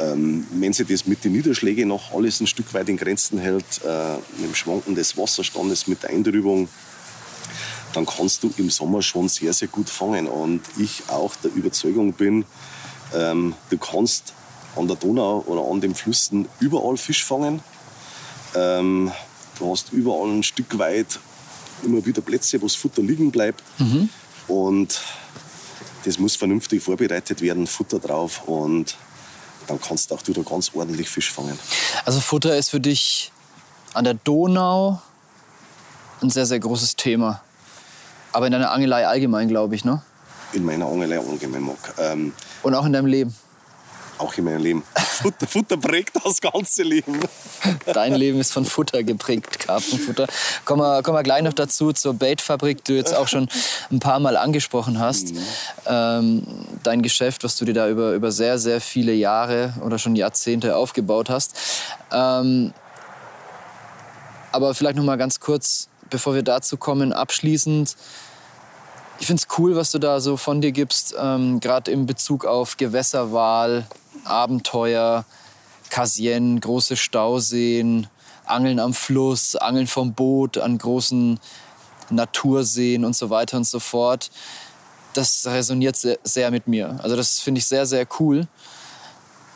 Ähm, 0.00 0.46
wenn 0.52 0.72
sich 0.72 0.86
das 0.86 1.06
mit 1.06 1.22
den 1.24 1.32
Niederschlägen 1.32 1.88
noch 1.88 2.14
alles 2.14 2.40
ein 2.40 2.46
Stück 2.46 2.72
weit 2.72 2.88
in 2.88 2.96
Grenzen 2.96 3.38
hält, 3.38 3.64
äh, 3.84 4.14
mit 4.38 4.50
dem 4.50 4.54
Schwanken 4.54 4.94
des 4.94 5.16
Wasserstandes, 5.18 5.86
mit 5.86 6.02
der 6.02 6.10
Eintrübung, 6.10 6.68
dann 7.92 8.06
kannst 8.06 8.42
du 8.42 8.52
im 8.56 8.70
Sommer 8.70 9.02
schon 9.02 9.28
sehr, 9.28 9.52
sehr 9.52 9.68
gut 9.68 9.88
fangen. 9.88 10.26
Und 10.26 10.62
ich 10.78 11.02
auch 11.08 11.34
der 11.36 11.52
Überzeugung 11.54 12.12
bin, 12.12 12.44
ähm, 13.14 13.54
du 13.70 13.78
kannst 13.78 14.32
an 14.76 14.86
der 14.88 14.96
Donau 14.96 15.44
oder 15.46 15.70
an 15.70 15.80
den 15.80 15.94
Flüssen 15.94 16.48
überall 16.60 16.96
Fisch 16.96 17.24
fangen. 17.24 17.60
Ähm, 18.54 19.12
du 19.58 19.70
hast 19.70 19.92
überall 19.92 20.28
ein 20.28 20.42
Stück 20.42 20.78
weit 20.78 21.18
immer 21.84 22.04
wieder 22.04 22.22
Plätze, 22.22 22.60
wo 22.60 22.66
das 22.66 22.74
Futter 22.74 23.02
liegen 23.02 23.30
bleibt. 23.30 23.62
Mhm. 23.78 24.08
Und 24.48 25.00
das 26.04 26.18
muss 26.18 26.36
vernünftig 26.36 26.82
vorbereitet 26.82 27.40
werden, 27.40 27.66
Futter 27.66 27.98
drauf 27.98 28.42
und 28.46 28.96
dann 29.66 29.80
kannst 29.80 30.10
du 30.10 30.16
auch 30.16 30.26
wieder 30.26 30.42
ganz 30.42 30.72
ordentlich 30.74 31.08
Fisch 31.08 31.30
fangen. 31.30 31.58
Also 32.04 32.20
Futter 32.20 32.56
ist 32.56 32.70
für 32.70 32.80
dich 32.80 33.30
an 33.94 34.04
der 34.04 34.14
Donau 34.14 35.00
ein 36.20 36.30
sehr, 36.30 36.46
sehr 36.46 36.58
großes 36.58 36.96
Thema. 36.96 37.42
Aber 38.32 38.46
in 38.46 38.52
deiner 38.52 38.70
Angelei 38.70 39.06
allgemein, 39.06 39.48
glaube 39.48 39.74
ich, 39.74 39.84
ne? 39.84 40.02
In 40.52 40.64
meiner 40.64 40.86
Angelei 40.86 41.18
allgemein, 41.18 41.62
Marc. 41.62 41.94
Ähm, 41.98 42.32
Und 42.62 42.74
auch 42.74 42.84
in 42.84 42.92
deinem 42.92 43.06
Leben? 43.06 43.34
Auch 44.18 44.34
in 44.36 44.44
meinem 44.44 44.62
Leben. 44.62 44.82
Futter, 44.94 45.46
Futter 45.46 45.76
prägt 45.76 46.16
das 46.24 46.40
ganze 46.40 46.82
Leben. 46.82 47.20
Dein 47.86 48.14
Leben 48.14 48.38
ist 48.40 48.52
von 48.52 48.64
Futter 48.64 49.02
geprägt, 49.02 49.58
Karpfenfutter. 49.60 50.26
Kommen 50.64 50.82
wir, 50.82 51.02
kommen 51.02 51.16
wir 51.16 51.22
gleich 51.22 51.42
noch 51.42 51.52
dazu 51.52 51.92
zur 51.92 52.14
Baitfabrik, 52.14 52.84
die 52.84 52.92
du 52.92 52.98
jetzt 52.98 53.14
auch 53.14 53.28
schon 53.28 53.48
ein 53.90 54.00
paar 54.00 54.20
Mal 54.20 54.36
angesprochen 54.36 54.98
hast. 54.98 55.34
Mhm. 55.34 55.38
Ähm, 55.86 56.42
dein 56.82 57.02
Geschäft, 57.02 57.44
was 57.44 57.56
du 57.56 57.64
dir 57.64 57.74
da 57.74 57.88
über, 57.88 58.12
über 58.12 58.30
sehr, 58.32 58.58
sehr 58.58 58.80
viele 58.80 59.12
Jahre 59.12 59.74
oder 59.84 59.98
schon 59.98 60.14
Jahrzehnte 60.14 60.76
aufgebaut 60.76 61.30
hast. 61.30 61.56
Ähm, 62.12 62.72
aber 64.52 64.74
vielleicht 64.74 64.96
noch 64.96 65.04
mal 65.04 65.16
ganz 65.16 65.40
kurz, 65.40 65.88
bevor 66.12 66.34
wir 66.34 66.42
dazu 66.42 66.76
kommen, 66.76 67.12
abschließend. 67.12 67.96
Ich 69.18 69.26
finde 69.26 69.42
es 69.42 69.58
cool, 69.58 69.74
was 69.74 69.90
du 69.90 69.98
da 69.98 70.20
so 70.20 70.36
von 70.36 70.60
dir 70.60 70.72
gibst, 70.72 71.14
ähm, 71.18 71.58
gerade 71.58 71.90
in 71.90 72.06
Bezug 72.06 72.44
auf 72.44 72.76
Gewässerwahl, 72.76 73.86
Abenteuer, 74.24 75.24
Kasien, 75.90 76.60
große 76.60 76.96
Stauseen, 76.96 78.06
Angeln 78.44 78.78
am 78.78 78.94
Fluss, 78.94 79.56
Angeln 79.56 79.86
vom 79.86 80.12
Boot 80.12 80.58
an 80.58 80.78
großen 80.78 81.40
Naturseen 82.10 83.04
und 83.04 83.16
so 83.16 83.30
weiter 83.30 83.56
und 83.56 83.66
so 83.66 83.80
fort. 83.80 84.30
Das 85.14 85.46
resoniert 85.46 85.96
sehr, 85.96 86.18
sehr 86.24 86.50
mit 86.50 86.68
mir. 86.68 86.98
Also 87.02 87.16
das 87.16 87.40
finde 87.40 87.60
ich 87.60 87.66
sehr, 87.66 87.86
sehr 87.86 88.06
cool. 88.18 88.46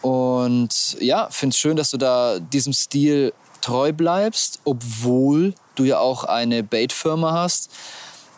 Und 0.01 0.97
ja, 1.01 1.29
finde 1.31 1.55
es 1.55 1.59
schön, 1.59 1.77
dass 1.77 1.91
du 1.91 1.97
da 1.97 2.39
diesem 2.39 2.73
Stil 2.73 3.33
treu 3.67 3.93
bleibst, 3.93 4.61
obwohl 4.65 5.53
du 5.75 5.83
ja 5.83 5.99
auch 5.99 6.23
eine 6.23 6.63
Bait-Firma 6.63 7.33
hast 7.33 7.71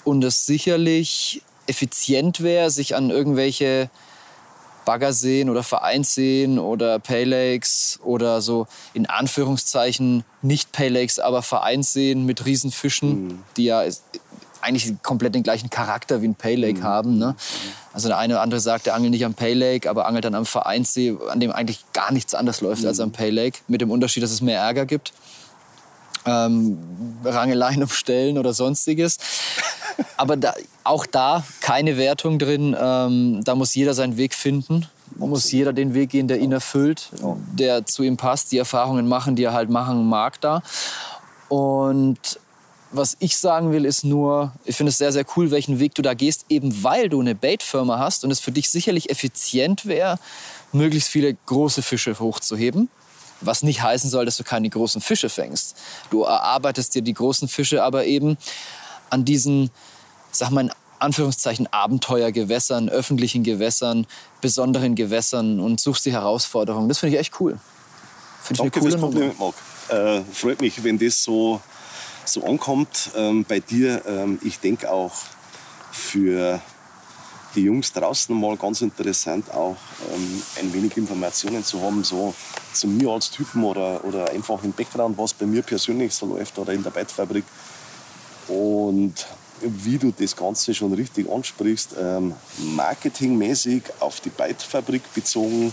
und 0.05 0.25
es 0.25 0.47
sicherlich 0.47 1.43
effizient 1.67 2.43
wäre, 2.43 2.71
sich 2.71 2.97
an 2.97 3.11
irgendwelche 3.11 3.91
Baggerseen 4.87 5.51
oder 5.51 5.63
Vereinsseen 5.63 6.59
oder 6.59 6.99
Pay 6.99 7.25
Lakes 7.25 8.01
oder 8.03 8.41
so 8.41 8.67
in 8.95 9.05
Anführungszeichen 9.05 10.25
nicht 10.41 10.73
Pay 10.73 10.89
Lakes, 10.89 11.19
aber 11.19 11.43
Vereinsseen 11.43 12.25
mit 12.25 12.47
Riesenfischen, 12.47 13.27
mhm. 13.27 13.43
die 13.59 13.65
ja 13.65 13.83
eigentlich 14.61 14.93
komplett 15.03 15.35
den 15.35 15.43
gleichen 15.43 15.71
Charakter 15.71 16.23
wie 16.23 16.29
ein 16.29 16.35
Pay 16.35 16.57
Lake 16.57 16.81
mhm. 16.81 16.85
haben. 16.85 17.19
Ne? 17.19 17.35
Also 17.93 18.09
der 18.09 18.19
eine 18.19 18.35
oder 18.35 18.43
andere 18.43 18.61
sagt, 18.61 18.87
der 18.87 18.95
angelt 18.95 19.13
nicht 19.13 19.25
am 19.25 19.35
Pay 19.35 19.55
Lake, 19.55 19.89
aber 19.89 20.07
angelt 20.07 20.25
dann 20.25 20.35
am 20.35 20.47
Vereinssee, 20.47 21.17
an 21.31 21.41
dem 21.41 21.51
eigentlich 21.53 21.85
gar 21.93 22.13
nichts 22.13 22.35
anders 22.35 22.61
läuft 22.61 22.83
mhm. 22.83 22.89
als 22.89 23.01
am 23.01 23.13
Pay 23.13 23.31
Lake, 23.31 23.61
mit 23.69 23.81
dem 23.81 23.91
Unterschied, 23.91 24.23
dass 24.23 24.31
es 24.31 24.41
mehr 24.41 24.61
Ärger 24.61 24.87
gibt. 24.87 25.13
Ähm, 26.25 26.79
Rangeleien 27.25 27.83
um 27.83 27.89
Stellen 27.89 28.39
oder 28.39 28.53
sonstiges. 28.53 29.19
Aber 30.17 30.37
da, 30.37 30.55
auch 30.85 31.07
da 31.07 31.45
keine 31.61 31.97
Wertung 31.97 32.39
drin. 32.39 32.77
Ähm, 32.79 33.43
da 33.45 33.55
muss 33.55 33.75
jeder 33.75 33.95
seinen 33.95 34.17
Weg 34.17 34.35
finden. 34.35 34.87
Man 35.17 35.31
muss 35.31 35.51
jeder 35.51 35.73
den 35.73 35.95
Weg 35.95 36.11
gehen, 36.11 36.29
der 36.29 36.39
ihn 36.39 36.53
erfüllt, 36.53 37.11
der 37.53 37.87
zu 37.87 38.03
ihm 38.05 38.17
passt, 38.17 38.53
die 38.53 38.59
Erfahrungen 38.59 39.09
machen, 39.09 39.35
die 39.35 39.43
er 39.43 39.53
halt 39.53 39.71
machen 39.71 40.09
mag 40.09 40.41
da. 40.41 40.63
Und 41.49 42.39
was 42.91 43.17
ich 43.21 43.37
sagen 43.37 43.73
will, 43.73 43.85
ist 43.85 44.05
nur, 44.05 44.53
ich 44.65 44.77
finde 44.77 44.91
es 44.91 44.99
sehr, 44.99 45.13
sehr 45.13 45.25
cool, 45.37 45.51
welchen 45.51 45.79
Weg 45.79 45.95
du 45.95 46.03
da 46.03 46.15
gehst, 46.15 46.47
eben 46.49 46.83
weil 46.83 47.09
du 47.09 47.21
eine 47.21 47.35
Bait-Firma 47.35 47.99
hast 47.99 48.25
und 48.25 48.31
es 48.31 48.41
für 48.41 48.53
dich 48.53 48.71
sicherlich 48.71 49.11
effizient 49.11 49.87
wäre, 49.87 50.19
möglichst 50.73 51.09
viele 51.09 51.35
große 51.47 51.83
Fische 51.83 52.19
hochzuheben. 52.19 52.89
Was 53.41 53.63
nicht 53.63 53.83
heißen 53.83 54.11
soll, 54.11 54.25
dass 54.25 54.37
du 54.37 54.45
keine 54.45 54.69
großen 54.69 55.01
Fische 55.01 55.29
fängst. 55.29 55.77
Du 56.11 56.23
erarbeitest 56.23 56.95
dir 56.95 57.03
die 57.03 57.15
großen 57.15 57.47
Fische 57.47 57.85
aber 57.85 58.05
eben 58.05 58.37
an 59.11 59.25
diesen, 59.25 59.71
sag 60.33 60.51
mal 60.51 60.63
in 60.63 60.73
Anführungszeichen, 60.99 61.69
Abenteuergewässern, 61.73 62.89
öffentlichen 62.89 63.45
Gewässern, 63.45 64.07
besonderen 64.41 64.97
Gewässern 64.97 65.61
und 65.61 65.79
suchst 65.79 66.07
die 66.07 66.13
Herausforderungen. 66.13 66.89
Das 66.89 66.99
finde 66.99 67.15
ich 67.15 67.21
echt 67.21 67.41
cool. 67.41 67.59
Find 68.43 68.59
Danke 68.59 68.81
fürs 68.81 68.99
Kompliment, 68.99 69.39
Marc. 69.39 69.55
Äh, 69.89 70.23
freut 70.33 70.61
mich, 70.61 70.83
wenn 70.83 70.99
das 70.99 71.23
so, 71.23 71.61
so 72.29 72.45
ankommt 72.45 73.11
ähm, 73.17 73.45
bei 73.49 73.61
dir. 73.61 74.03
Ähm, 74.07 74.39
ich 74.43 74.61
denke 74.61 74.91
auch 74.91 75.15
für 75.91 76.61
die 77.55 77.63
Jungs 77.63 77.93
draußen 77.93 78.39
mal 78.39 78.57
ganz 78.57 78.83
interessant, 78.83 79.51
auch 79.51 79.77
ähm, 80.15 80.43
ein 80.61 80.73
wenig 80.73 80.97
Informationen 80.97 81.65
zu 81.65 81.83
haben, 81.83 82.05
so 82.05 82.35
zu 82.73 82.87
mir 82.87 83.11
als 83.11 83.31
Typen 83.31 83.65
oder, 83.65 84.05
oder 84.05 84.31
einfach 84.31 84.63
im 84.63 84.73
Background, 84.73 85.17
was 85.19 85.33
bei 85.33 85.47
mir 85.47 85.63
persönlich 85.63 86.15
so 86.15 86.27
läuft 86.27 86.59
oder 86.59 86.73
in 86.73 86.83
der 86.83 86.91
Beitfabrik. 86.91 87.45
Und 88.49 89.27
wie 89.61 89.99
du 89.99 90.13
das 90.17 90.37
Ganze 90.37 90.75
schon 90.75 90.93
richtig 90.93 91.29
ansprichst, 91.31 91.97
ähm, 92.01 92.35
marketingmäßig 92.59 93.83
auf 94.01 94.21
die 94.21 94.31
Beitfabrik 94.31 95.03
bezogen, 95.15 95.73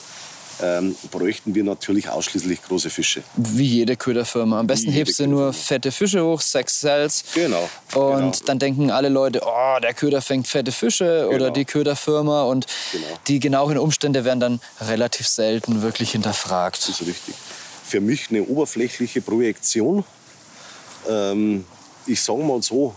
ähm, 0.62 0.96
bräuchten 1.12 1.54
wir 1.54 1.64
natürlich 1.64 2.10
ausschließlich 2.10 2.62
große 2.62 2.90
Fische. 2.90 3.24
Wie 3.36 3.66
jede 3.66 3.96
Köderfirma. 3.96 4.60
Am 4.60 4.68
besten 4.68 4.92
hebst 4.92 5.20
du 5.20 5.28
nur 5.28 5.54
fette 5.54 5.92
Fische 5.92 6.24
hoch, 6.24 6.42
Sex 6.42 6.80
Cells. 6.80 7.24
Genau. 7.34 7.70
Und 7.94 8.16
genau. 8.16 8.32
dann 8.46 8.60
denken 8.60 8.92
alle 8.92 9.10
Leute, 9.10 9.42
oh, 9.46 9.80
der 9.82 9.94
Köder 9.94 10.22
fängt 10.22 10.48
fette 10.48 10.72
Fische 10.72 11.26
genau. 11.26 11.36
oder 11.36 11.52
die 11.52 11.66
Köderfirma. 11.66 12.44
Und 12.44 12.68
genau. 12.92 13.06
die 13.28 13.40
genauen 13.40 13.78
Umstände 13.78 14.24
werden 14.24 14.40
dann 14.40 14.60
relativ 14.82 15.28
selten 15.28 15.82
wirklich 15.82 16.12
hinterfragt. 16.12 16.78
Das 16.78 17.02
ist 17.02 17.08
richtig. 17.08 17.36
Für 17.84 18.02
mich 18.02 18.30
eine 18.30 18.44
oberflächliche 18.44 19.22
Projektion. 19.22 20.04
Ähm, 21.10 21.66
ich 22.08 22.22
sage 22.22 22.44
mal 22.44 22.62
so. 22.62 22.96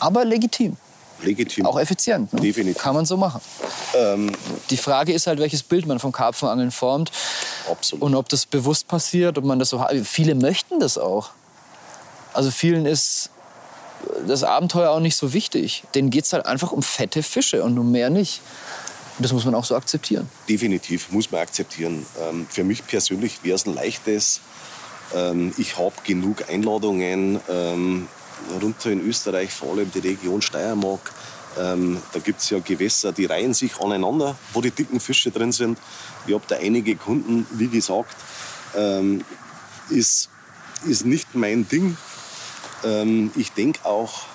Aber 0.00 0.24
legitim. 0.24 0.76
Legitim. 1.24 1.66
Auch 1.66 1.78
effizient. 1.78 2.32
Ne? 2.32 2.40
Definitiv. 2.40 2.82
Kann 2.82 2.94
man 2.94 3.06
so 3.06 3.16
machen. 3.16 3.40
Ähm, 3.96 4.32
die 4.70 4.76
Frage 4.76 5.12
ist 5.12 5.26
halt, 5.26 5.38
welches 5.38 5.62
Bild 5.62 5.86
man 5.86 5.98
vom 5.98 6.12
Karpfenangeln 6.12 6.70
formt. 6.70 7.10
Absolut. 7.70 8.02
Und 8.02 8.14
ob 8.14 8.28
das 8.28 8.46
bewusst 8.46 8.88
passiert, 8.88 9.38
ob 9.38 9.44
man 9.44 9.58
das 9.58 9.70
so 9.70 9.84
Viele 10.04 10.34
möchten 10.34 10.80
das 10.80 10.98
auch. 10.98 11.30
Also 12.32 12.50
vielen 12.50 12.86
ist 12.86 13.30
das 14.26 14.42
Abenteuer 14.42 14.90
auch 14.90 15.00
nicht 15.00 15.16
so 15.16 15.32
wichtig. 15.32 15.84
Denen 15.94 16.10
geht 16.10 16.24
es 16.24 16.32
halt 16.32 16.46
einfach 16.46 16.72
um 16.72 16.82
fette 16.82 17.22
Fische 17.22 17.62
und 17.62 17.78
um 17.78 17.90
mehr 17.90 18.10
nicht. 18.10 18.40
Und 19.16 19.24
das 19.24 19.32
muss 19.32 19.44
man 19.44 19.54
auch 19.54 19.64
so 19.64 19.76
akzeptieren. 19.76 20.28
Definitiv, 20.48 21.10
muss 21.12 21.30
man 21.30 21.40
akzeptieren. 21.40 22.04
Ähm, 22.20 22.46
für 22.50 22.64
mich 22.64 22.86
persönlich 22.86 23.44
wäre 23.44 23.54
es 23.54 23.66
ein 23.66 23.74
leichtes. 23.74 24.40
Ähm, 25.14 25.54
ich 25.56 25.78
habe 25.78 25.94
genug 26.04 26.48
Einladungen 26.50 27.40
ähm, 27.48 28.08
runter 28.60 28.90
in 28.90 29.06
Österreich, 29.06 29.52
vor 29.52 29.72
allem 29.72 29.90
die 29.92 30.00
Region 30.00 30.42
Steiermark. 30.42 31.12
Ähm, 31.58 32.02
da 32.12 32.18
gibt 32.18 32.40
es 32.40 32.50
ja 32.50 32.58
Gewässer, 32.58 33.12
die 33.12 33.26
reihen 33.26 33.54
sich 33.54 33.80
aneinander, 33.80 34.36
wo 34.52 34.60
die 34.60 34.70
dicken 34.70 34.98
Fische 35.00 35.30
drin 35.30 35.52
sind. 35.52 35.78
Ich 36.26 36.34
habe 36.34 36.44
da 36.48 36.56
einige 36.56 36.96
Kunden, 36.96 37.46
wie 37.52 37.68
gesagt, 37.68 38.16
ähm, 38.76 39.24
ist, 39.90 40.30
ist 40.86 41.04
nicht 41.04 41.34
mein 41.34 41.68
Ding. 41.68 41.96
Ähm, 42.82 43.30
ich 43.36 43.52
denke 43.52 43.84
auch 43.84 44.26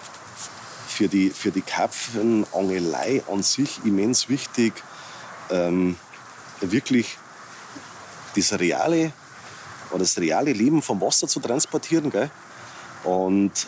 für 0.88 1.08
die, 1.08 1.30
für 1.30 1.52
die 1.52 1.62
Karpfenangelei 1.62 3.24
an 3.32 3.44
sich 3.44 3.80
immens 3.86 4.30
wichtig, 4.30 4.74
ähm, 5.50 5.98
wirklich 6.62 7.18
das 8.36 8.58
reale 8.60 9.12
oder 9.92 10.00
das 10.00 10.18
reale 10.18 10.54
Leben 10.54 10.82
vom 10.82 11.02
Wasser 11.02 11.28
zu 11.28 11.40
transportieren. 11.40 12.10
Gell? 12.10 12.30
Und 13.04 13.68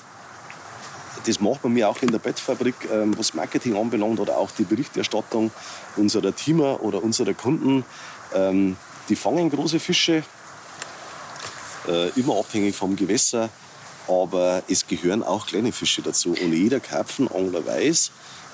das 1.26 1.40
macht 1.40 1.64
man 1.64 1.74
mir 1.74 1.90
auch 1.90 2.02
in 2.02 2.12
der 2.12 2.20
Bettfabrik, 2.20 2.76
ähm, 2.92 3.18
was 3.18 3.34
Marketing 3.34 3.76
anbelangt 3.76 4.20
oder 4.20 4.38
auch 4.38 4.52
die 4.52 4.64
Berichterstattung 4.64 5.52
unserer 5.96 6.36
Teamer 6.36 6.82
oder 6.82 7.04
unserer 7.04 7.34
Kunden. 7.34 7.86
Ähm, 8.34 8.78
die 9.10 9.16
fangen 9.16 9.50
große 9.50 9.80
Fische, 9.80 10.24
äh, 11.88 12.10
immer 12.20 12.38
abhängig 12.38 12.76
vom 12.76 12.96
Gewässer, 12.96 13.50
aber 14.08 14.64
es 14.68 14.88
gehören 14.88 15.24
auch 15.24 15.48
kleine 15.48 15.72
Fische 15.72 16.02
dazu. 16.02 16.30
Und 16.32 16.54
jeder 16.54 16.80
Karpfenangler 16.80 17.66
weiß, 17.66 18.12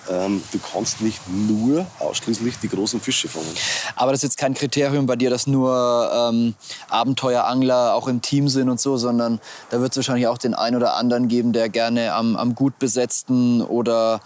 ähm, 0.10 0.44
du 0.52 0.60
kannst 0.60 1.02
nicht 1.02 1.22
nur 1.28 1.86
ausschließlich 2.00 2.60
die 2.60 2.70
großen 2.70 3.02
Fische 3.02 3.28
fangen. 3.28 3.48
Aber 3.96 4.12
das 4.12 4.20
ist 4.20 4.30
jetzt 4.30 4.38
kein 4.38 4.54
Kriterium 4.54 5.06
bei 5.06 5.16
dir, 5.16 5.30
dass 5.30 5.48
nur 5.48 6.12
ähm, 6.14 6.56
Abenteuerangler 6.90 7.96
auch 7.96 8.08
im 8.08 8.22
Team 8.22 8.50
sind 8.50 8.70
und 8.70 8.80
so, 8.80 8.98
sondern 8.98 9.40
da 9.70 9.82
wird 9.82 9.92
es 9.92 9.98
wahrscheinlich 9.98 10.28
auch 10.28 10.38
den 10.38 10.54
einen 10.54 10.76
oder 10.76 10.96
anderen 10.96 11.28
geben, 11.28 11.54
der 11.54 11.70
gerne 11.70 12.14
am, 12.14 12.36
am 12.36 12.56
gut 12.56 12.80
besetzten 12.80 13.62
oder 13.62 14.20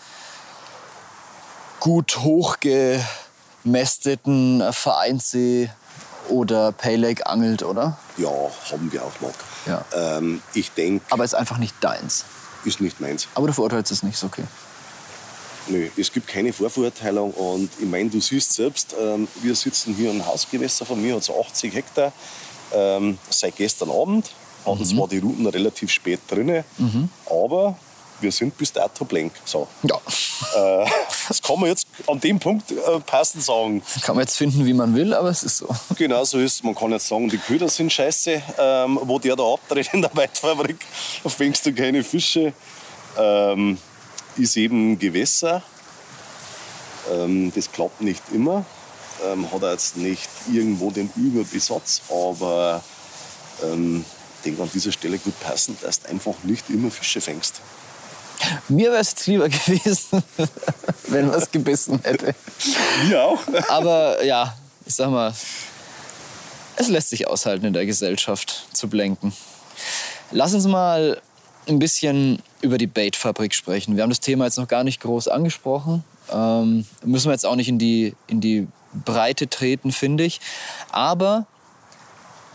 gut 1.79 2.19
hochgemästeten 2.19 4.63
Vereinssee 4.71 5.69
oder 6.29 6.71
Pay 6.71 6.95
Lake 6.95 7.25
angelt, 7.25 7.63
oder? 7.63 7.97
Ja, 8.17 8.29
haben 8.71 8.91
wir 8.91 9.03
auch 9.03 9.19
noch. 9.21 9.33
Ja. 9.65 9.83
Ähm, 9.93 10.41
ich 10.53 10.71
denke, 10.71 11.03
Aber 11.09 11.23
ist 11.23 11.33
einfach 11.33 11.57
nicht 11.57 11.75
deins. 11.81 12.25
ist 12.63 12.81
nicht 12.81 13.01
meins. 13.01 13.27
Aber 13.35 13.47
du 13.47 13.53
verurteilst 13.53 13.91
es 13.91 14.03
nicht, 14.03 14.15
ist 14.15 14.23
okay. 14.23 14.43
Nö, 15.67 15.87
es 15.97 16.11
gibt 16.11 16.27
keine 16.27 16.51
Vorverurteilung 16.53 17.31
und 17.31 17.69
ich 17.79 17.85
meine, 17.85 18.09
du 18.09 18.19
siehst 18.19 18.53
selbst, 18.53 18.95
ähm, 18.99 19.27
wir 19.41 19.55
sitzen 19.55 19.93
hier 19.95 20.09
im 20.11 20.25
Hausgewässer 20.25 20.85
von 20.85 21.01
mir, 21.01 21.15
hat 21.15 21.23
so 21.23 21.39
80 21.39 21.73
Hektar. 21.73 22.11
Ähm, 22.73 23.17
seit 23.29 23.55
gestern 23.57 23.91
Abend 23.91 24.31
hatten 24.65 24.85
zwar 24.85 25.07
die 25.07 25.17
Routen 25.19 25.45
relativ 25.47 25.91
spät 25.91 26.19
drin, 26.29 26.63
aber 27.29 27.75
wir 28.21 28.31
sind 28.31 28.55
bis 28.57 28.71
dato 28.71 29.03
blank. 29.05 29.33
So. 29.45 29.67
Ja, 29.83 29.95
Äh, 30.55 30.85
das 31.27 31.41
kann 31.41 31.59
man 31.59 31.69
jetzt 31.69 31.87
an 32.07 32.19
dem 32.19 32.39
Punkt 32.39 32.71
äh, 32.71 32.75
passend 33.05 33.43
sagen. 33.43 33.83
kann 34.01 34.15
man 34.15 34.23
jetzt 34.23 34.37
finden, 34.37 34.65
wie 34.65 34.73
man 34.73 34.95
will, 34.95 35.13
aber 35.13 35.29
es 35.29 35.43
ist 35.43 35.57
so. 35.57 35.67
Genau 35.97 36.23
so 36.23 36.39
ist 36.39 36.63
Man 36.63 36.73
kann 36.75 36.91
jetzt 36.91 37.07
sagen, 37.07 37.29
die 37.29 37.37
Köder 37.37 37.67
sind 37.69 37.91
scheiße. 37.91 38.41
Ähm, 38.57 38.99
wo 39.03 39.19
der 39.19 39.35
da 39.35 39.43
abdreht 39.53 39.89
in 39.93 40.01
der 40.01 40.11
Weitfabrik, 40.13 40.77
fängst 41.27 41.65
du 41.65 41.73
keine 41.73 42.03
Fische. 42.03 42.53
Ähm, 43.17 43.77
ist 44.37 44.57
eben 44.57 44.97
Gewässer. 44.99 45.63
Ähm, 47.11 47.51
das 47.53 47.71
klappt 47.71 48.01
nicht 48.01 48.23
immer. 48.31 48.65
Ähm, 49.25 49.51
hat 49.51 49.61
jetzt 49.63 49.97
nicht 49.97 50.29
irgendwo 50.51 50.91
den 50.91 51.11
Überbesatz, 51.15 52.01
aber 52.09 52.83
ähm, 53.63 54.03
ich 54.37 54.43
denke 54.43 54.63
an 54.63 54.71
dieser 54.73 54.91
Stelle 54.91 55.17
gut 55.19 55.39
passend, 55.39 55.83
dass 55.83 56.01
du 56.01 56.09
einfach 56.09 56.33
nicht 56.43 56.69
immer 56.69 56.89
Fische 56.89 57.21
fängst. 57.21 57.61
Mir 58.69 58.91
wäre 58.91 59.01
es 59.01 59.27
lieber 59.27 59.49
gewesen, 59.49 60.23
wenn 61.07 61.31
was 61.31 61.51
gebissen 61.51 61.99
hätte. 62.03 62.33
Mir 63.07 63.23
auch. 63.23 63.41
Aber 63.69 64.23
ja, 64.23 64.55
ich 64.85 64.95
sag 64.95 65.09
mal, 65.09 65.33
es 66.75 66.87
lässt 66.87 67.09
sich 67.09 67.27
aushalten, 67.27 67.65
in 67.65 67.73
der 67.73 67.85
Gesellschaft 67.85 68.67
zu 68.73 68.87
blenken. 68.87 69.33
Lass 70.31 70.53
uns 70.53 70.65
mal 70.65 71.21
ein 71.67 71.79
bisschen 71.79 72.41
über 72.61 72.77
die 72.77 72.87
Baitfabrik 72.87 73.53
sprechen. 73.53 73.95
Wir 73.95 74.03
haben 74.03 74.09
das 74.09 74.19
Thema 74.19 74.45
jetzt 74.45 74.57
noch 74.57 74.67
gar 74.67 74.83
nicht 74.83 75.01
groß 75.01 75.27
angesprochen. 75.27 76.03
Ähm, 76.31 76.85
müssen 77.03 77.27
wir 77.27 77.33
jetzt 77.33 77.45
auch 77.45 77.55
nicht 77.55 77.69
in 77.69 77.79
die, 77.79 78.15
in 78.27 78.41
die 78.41 78.67
Breite 78.93 79.49
treten, 79.49 79.91
finde 79.91 80.23
ich. 80.23 80.39
Aber 80.91 81.45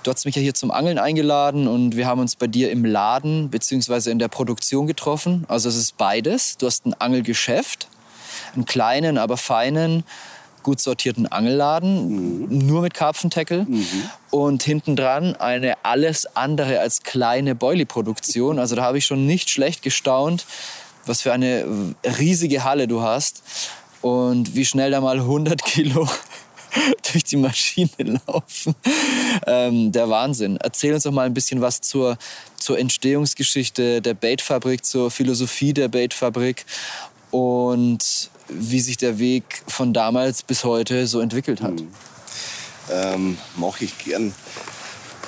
du 0.02 0.10
hast 0.10 0.24
mich 0.24 0.36
ja 0.36 0.42
hier 0.42 0.54
zum 0.54 0.70
Angeln 0.70 0.98
eingeladen 0.98 1.66
und 1.66 1.96
wir 1.96 2.06
haben 2.06 2.20
uns 2.20 2.36
bei 2.36 2.46
dir 2.46 2.70
im 2.70 2.84
Laden 2.84 3.50
bzw. 3.50 4.10
in 4.10 4.18
der 4.18 4.28
Produktion 4.28 4.86
getroffen. 4.86 5.44
Also 5.48 5.68
es 5.68 5.76
ist 5.76 5.96
beides. 5.96 6.56
Du 6.56 6.66
hast 6.66 6.86
ein 6.86 6.94
Angelgeschäft, 6.94 7.88
einen 8.54 8.66
kleinen, 8.66 9.18
aber 9.18 9.36
feinen, 9.36 10.04
gut 10.66 10.80
sortierten 10.80 11.28
Angelladen, 11.28 12.66
nur 12.66 12.82
mit 12.82 12.92
Karpfentackle. 12.92 13.68
Und 14.30 14.64
hinten 14.64 14.96
dran 14.96 15.36
eine 15.36 15.84
alles 15.84 16.26
andere 16.34 16.80
als 16.80 17.04
kleine 17.04 17.54
Boilie-Produktion. 17.54 18.58
Also 18.58 18.74
da 18.74 18.82
habe 18.82 18.98
ich 18.98 19.06
schon 19.06 19.26
nicht 19.26 19.48
schlecht 19.48 19.82
gestaunt, 19.82 20.44
was 21.06 21.22
für 21.22 21.32
eine 21.32 21.94
riesige 22.18 22.64
Halle 22.64 22.88
du 22.88 23.00
hast 23.00 23.44
und 24.02 24.56
wie 24.56 24.64
schnell 24.64 24.90
da 24.90 25.00
mal 25.00 25.18
100 25.18 25.62
Kilo 25.62 26.08
durch 27.12 27.22
die 27.22 27.36
Maschine 27.36 28.20
laufen. 28.26 28.74
Ähm, 29.46 29.92
der 29.92 30.10
Wahnsinn. 30.10 30.56
Erzähl 30.56 30.94
uns 30.94 31.04
doch 31.04 31.12
mal 31.12 31.26
ein 31.26 31.34
bisschen 31.34 31.60
was 31.60 31.80
zur, 31.80 32.18
zur 32.56 32.76
Entstehungsgeschichte 32.76 34.02
der 34.02 34.14
Baitfabrik, 34.14 34.84
zur 34.84 35.12
Philosophie 35.12 35.72
der 35.72 35.86
Baitfabrik 35.86 36.66
und 37.30 38.30
wie 38.48 38.80
sich 38.80 38.96
der 38.96 39.18
Weg 39.18 39.62
von 39.66 39.92
damals 39.92 40.42
bis 40.42 40.64
heute 40.64 41.06
so 41.06 41.20
entwickelt 41.20 41.62
hat. 41.62 41.74
ähm, 42.90 43.38
mache 43.56 43.84
ich 43.84 43.98
gern. 43.98 44.34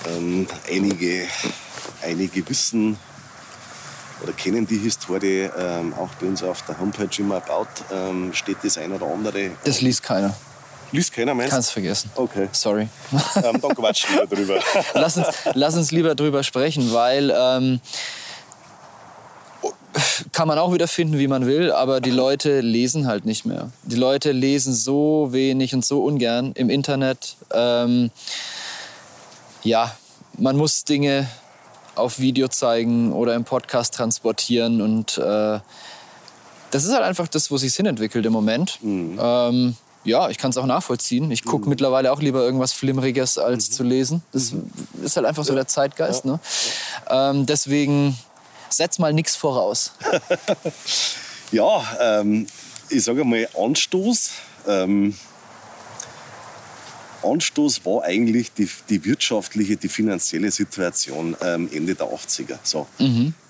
Ähm, 0.08 0.46
einige, 0.70 1.26
einige 2.02 2.48
wissen 2.48 2.96
oder 4.22 4.32
kennen 4.32 4.66
die 4.66 4.78
Historie, 4.78 5.48
ähm, 5.58 5.94
auch 5.94 6.08
bei 6.20 6.26
uns 6.26 6.42
auf 6.42 6.62
der 6.62 6.78
Homepage 6.78 7.08
immer 7.18 7.36
about, 7.36 7.66
ähm, 7.92 8.32
steht 8.32 8.58
das 8.62 8.78
ein 8.78 8.92
oder 8.92 9.06
andere. 9.06 9.50
Das 9.64 9.80
liest 9.80 10.02
keiner. 10.02 10.34
Liest 10.90 11.12
keiner, 11.12 11.34
meinst 11.34 11.52
Kannst 11.52 11.72
vergessen. 11.72 12.10
Okay, 12.14 12.48
Sorry. 12.52 12.88
ähm, 13.12 13.60
dann 13.60 13.74
quatschen 13.74 14.16
wir 14.16 14.26
drüber. 14.26 14.58
lass, 14.94 15.16
uns, 15.18 15.26
lass 15.54 15.74
uns 15.74 15.90
lieber 15.90 16.14
drüber 16.14 16.42
sprechen, 16.42 16.92
weil 16.92 17.32
ähm, 17.36 17.80
kann 20.32 20.48
man 20.48 20.58
auch 20.58 20.72
wieder 20.72 20.88
finden, 20.88 21.18
wie 21.18 21.28
man 21.28 21.46
will, 21.46 21.72
aber 21.72 22.00
die 22.00 22.10
Leute 22.10 22.60
lesen 22.60 23.06
halt 23.06 23.24
nicht 23.24 23.44
mehr. 23.44 23.70
Die 23.84 23.96
Leute 23.96 24.32
lesen 24.32 24.74
so 24.74 25.28
wenig 25.30 25.74
und 25.74 25.84
so 25.84 26.04
ungern 26.04 26.52
im 26.54 26.70
Internet. 26.70 27.36
Ähm, 27.52 28.10
ja, 29.62 29.96
man 30.36 30.56
muss 30.56 30.84
Dinge 30.84 31.28
auf 31.94 32.18
Video 32.18 32.48
zeigen 32.48 33.12
oder 33.12 33.34
im 33.34 33.44
Podcast 33.44 33.94
transportieren 33.94 34.80
und 34.80 35.18
äh, 35.18 35.58
das 36.70 36.84
ist 36.84 36.92
halt 36.92 37.02
einfach 37.02 37.28
das, 37.28 37.50
wo 37.50 37.56
sich 37.56 37.74
hin 37.74 37.86
entwickelt 37.86 38.24
im 38.26 38.32
Moment. 38.32 38.78
Ähm, 38.82 39.76
ja, 40.04 40.28
ich 40.30 40.38
kann 40.38 40.50
es 40.50 40.56
auch 40.56 40.66
nachvollziehen. 40.66 41.30
Ich 41.30 41.44
gucke 41.44 41.68
mittlerweile 41.68 42.12
auch 42.12 42.20
lieber 42.20 42.42
irgendwas 42.42 42.72
Flimmeriges, 42.72 43.38
als 43.38 43.70
zu 43.70 43.82
lesen. 43.82 44.22
Das 44.32 44.54
ist 45.02 45.16
halt 45.16 45.26
einfach 45.26 45.44
so 45.44 45.54
der 45.54 45.66
Zeitgeist. 45.66 46.24
Ne? 46.24 46.38
Ähm, 47.10 47.46
deswegen 47.46 48.16
setz 48.78 48.98
mal 48.98 49.12
nichts 49.12 49.36
voraus. 49.36 49.92
Ja, 51.50 52.20
ähm, 52.20 52.46
ich 52.90 53.04
sage 53.04 53.24
mal 53.24 53.48
Anstoß. 53.56 54.32
Ähm, 54.66 55.16
Anstoß 57.22 57.86
war 57.86 58.02
eigentlich 58.04 58.52
die, 58.52 58.68
die 58.90 59.02
wirtschaftliche, 59.02 59.78
die 59.78 59.88
finanzielle 59.88 60.50
Situation 60.50 61.34
ähm, 61.40 61.70
Ende 61.72 61.94
der 61.94 62.06
80er. 62.06 62.58
So. 62.62 62.86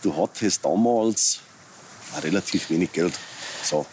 Du 0.01 0.17
hattest 0.17 0.65
damals 0.65 1.41
relativ 2.23 2.71
wenig 2.71 2.93
Geld. 2.93 3.19
So. 3.65 3.85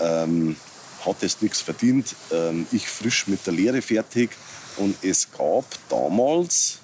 Ähm, 0.00 0.56
hattest 1.04 1.42
nichts 1.42 1.60
verdient. 1.60 2.16
Ähm, 2.32 2.66
ich 2.72 2.88
frisch 2.88 3.26
mit 3.26 3.46
der 3.46 3.52
Lehre 3.52 3.82
fertig. 3.82 4.30
Und 4.78 4.96
es 5.04 5.30
gab 5.30 5.66
damals 5.90 6.78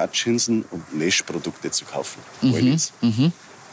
Hutchinson 0.00 0.64
und 0.70 0.96
Nash-Produkte 0.98 1.70
zu 1.70 1.84
kaufen. 1.84 2.20
Always. 2.42 2.92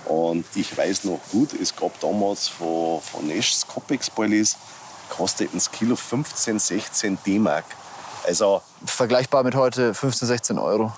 Und 0.05 0.45
ich 0.55 0.77
weiß 0.77 1.05
noch 1.05 1.19
gut, 1.31 1.53
es 1.59 1.75
gab 1.75 1.99
damals 1.99 2.47
von, 2.47 3.01
von 3.01 3.27
Nash's 3.27 3.65
Copex 3.67 4.09
Boilies, 4.09 4.55
kosteten 5.09 5.57
das 5.57 5.71
Kilo 5.71 5.95
15, 5.95 6.59
16 6.59 7.17
D-Mark. 7.25 7.65
Also, 8.27 8.61
Vergleichbar 8.85 9.43
mit 9.43 9.55
heute 9.55 9.93
15, 9.93 10.27
16 10.27 10.59
Euro. 10.59 10.91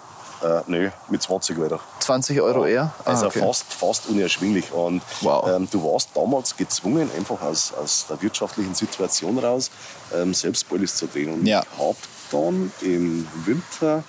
äh, 0.44 0.62
nö, 0.68 0.90
mit 1.10 1.22
20 1.22 1.58
Euro. 1.58 1.80
20 2.00 2.40
Euro 2.42 2.66
eher? 2.66 2.94
Ah, 3.06 3.12
Also 3.12 3.28
okay. 3.28 3.40
fast, 3.40 3.74
fast 3.74 4.08
unerschwinglich. 4.08 4.72
Und 4.72 5.02
Wow. 5.22 5.48
ähm, 5.50 5.68
du 5.72 5.84
warst 5.84 6.10
damals 6.14 6.56
gezwungen, 6.56 7.10
einfach 7.18 7.42
aus, 7.42 7.74
aus 7.74 8.06
der 8.10 8.22
wirtschaftlichen 8.22 8.76
Situation 8.76 9.40
raus, 9.40 9.72
ähm, 10.14 10.34
selbst 10.34 10.68
Boilies 10.70 10.96
zu 10.96 11.08
drehen. 11.08 11.34
Und 11.34 11.46
Ja. 11.46 11.64
ich 11.64 11.80
habe 11.80 11.98
dann 12.32 12.72
im 12.82 13.28
Winter 13.46 14.04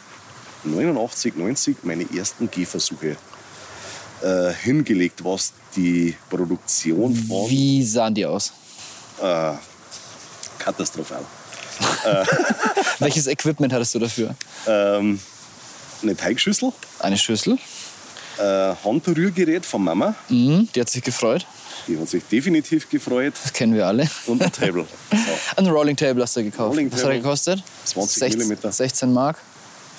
89, 0.65 1.37
90 1.37 1.77
meine 1.85 2.07
ersten 2.17 2.51
Gehversuche 2.51 3.17
äh, 4.23 4.53
hingelegt, 4.63 5.25
was 5.25 5.53
die 5.77 6.17
Produktion 6.29 7.15
von 7.15 7.49
Wie 7.51 7.85
sahen 7.85 8.15
die 8.15 8.27
aus? 8.27 8.53
äh, 9.23 9.53
katastrophal. 10.59 11.23
Welches 12.99 13.27
Equipment 13.29 13.73
hattest 13.73 13.95
du 13.95 14.01
dafür? 14.01 14.35
Ähm, 14.67 15.21
eine 16.03 16.17
Teigschüssel, 16.17 16.73
Eine 16.99 17.17
Schüssel? 17.17 17.59
äh, 18.39 18.75
Handrührgerät 18.85 19.65
von 19.67 19.83
Mama, 19.85 20.15
Mhm, 20.29 20.69
die 20.75 20.81
hat 20.81 20.89
sich 20.89 21.03
gefreut. 21.03 21.47
die 21.87 21.99
hat 21.99 22.09
sich 22.09 22.23
definitiv 22.25 22.89
gefreut, 22.91 23.35
Das 23.43 23.53
kennen 23.53 23.75
wir 23.75 23.87
alle. 23.87 24.09
und 24.27 24.43
ein 24.43 24.53
Table. 24.53 24.87
So. 25.11 25.17
Ein 25.57 25.67
Rolling 25.69 25.97
Table 25.97 26.23
hast 26.23 26.37
du 26.37 26.43
gekauft. 26.45 26.71
Rolling 26.71 26.91
Was 26.93 27.03
hat 27.05 27.11
er 27.11 27.17
gekostet? 27.17 27.63
20 27.85 28.19
16 28.19 28.39
Millimeter. 28.39 28.71
16 28.73 29.13
Mark. 29.13 29.39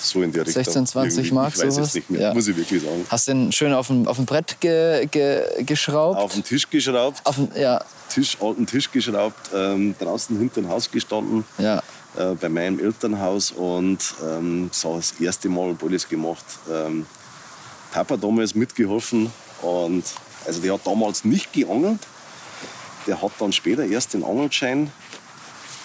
So 0.02 0.22
in 0.22 0.32
der 0.32 0.46
Richtung. 0.46 0.64
16, 0.64 0.88
20 0.88 1.18
Irgendwie. 1.20 1.34
Mark, 1.36 1.54
Ich 1.56 1.62
weiß 1.62 1.76
sowas? 1.76 1.90
es 1.90 1.96
nicht 1.96 2.10
mehr, 2.10 2.22
Ja. 2.22 2.34
muss 2.34 2.48
ich 2.48 2.56
wirklich 2.56 2.82
sagen. 2.82 3.06
Hast 3.10 3.28
den 3.28 3.52
schön 3.52 3.74
auf 3.74 3.88
dem, 3.88 4.08
auf 4.08 4.16
dem 4.16 4.26
Brett 4.26 4.58
ge, 4.62 5.06
ge, 5.08 5.64
geschraubt? 5.66 6.18
Auf 6.18 6.34
den 6.34 6.44
Tisch 6.44 6.70
geschraubt, 6.70 7.22
Auf 7.26 7.36
dem, 7.36 7.50
ja, 7.56 7.84
Tisch, 8.10 8.38
alten 8.42 8.66
Tisch 8.66 8.90
geschraubt, 8.92 9.38
ähm, 9.54 9.94
draußen 10.00 10.38
hinter 10.40 10.62
dem 10.62 10.70
Haus 10.70 10.90
gestanden, 10.90 11.44
ja. 11.58 11.82
äh, 12.18 12.34
bei 12.36 12.50
meinem 12.50 12.80
Elternhaus 12.80 13.52
und 13.52 14.00
ähm, 14.26 14.70
so 14.74 14.96
das 14.96 15.14
erste 15.20 15.50
Mal 15.50 15.74
Bolles 15.74 16.08
gemacht. 16.08 16.46
Ähm, 16.72 17.06
Papa 17.92 18.18
damals 18.18 18.56
mitgeholfen 18.56 19.32
und 19.62 20.04
also 20.48 20.62
der 20.62 20.74
hat 20.74 20.82
damals 20.88 21.26
nicht 21.26 21.52
geangelt. 21.54 22.00
der 23.08 23.22
hat 23.22 23.32
dann 23.40 23.52
später 23.52 23.84
erst 23.86 24.14
den 24.14 24.24
Angelschein 24.24 24.92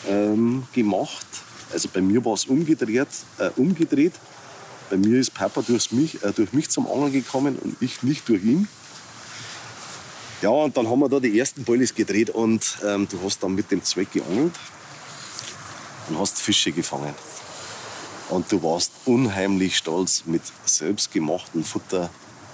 ähm, 0.09 0.65
gemacht. 0.73 1.27
Also 1.75 1.89
bei 1.93 2.01
mir 2.01 2.25
war 2.25 2.35
es 2.35 2.47
umgedreht, 2.47 3.09
äh, 3.39 3.51
umgedreht. 3.57 4.15
Bei 4.91 4.97
mir 4.97 5.19
ist 5.19 5.35
Papa 5.35 5.63
durch 5.63 5.91
mich, 5.93 6.23
äh, 6.23 6.33
durch 6.33 6.53
mich 6.53 6.71
zum 6.71 6.87
Angeln 6.87 7.13
gekommen 7.13 7.59
und 7.59 7.77
ich 7.81 8.03
nicht 8.03 8.29
durch 8.29 8.43
ihn. 8.45 8.69
Ja, 10.41 10.51
und 10.51 10.77
dann 10.77 10.89
haben 10.89 11.01
wir 11.01 11.09
da 11.09 11.19
die 11.21 11.39
ersten 11.39 11.65
Bollis 11.65 11.95
gedreht 11.95 12.31
und 12.31 12.79
ähm, 12.87 13.09
du 13.11 13.19
hast 13.25 13.43
dann 13.43 13.55
mit 13.55 13.71
dem 13.71 13.83
Zweck 13.83 14.13
geangelt 14.13 14.55
und 16.09 16.19
hast 16.19 16.39
Fische 16.39 16.71
gefangen. 16.71 17.15
Und 18.31 18.51
du 18.53 18.63
warst 18.63 18.93
unheimlich 19.05 19.77
stolz, 19.77 20.23
mit 20.27 20.43
selbstgemachtem 20.65 21.65
Futter 21.65 22.11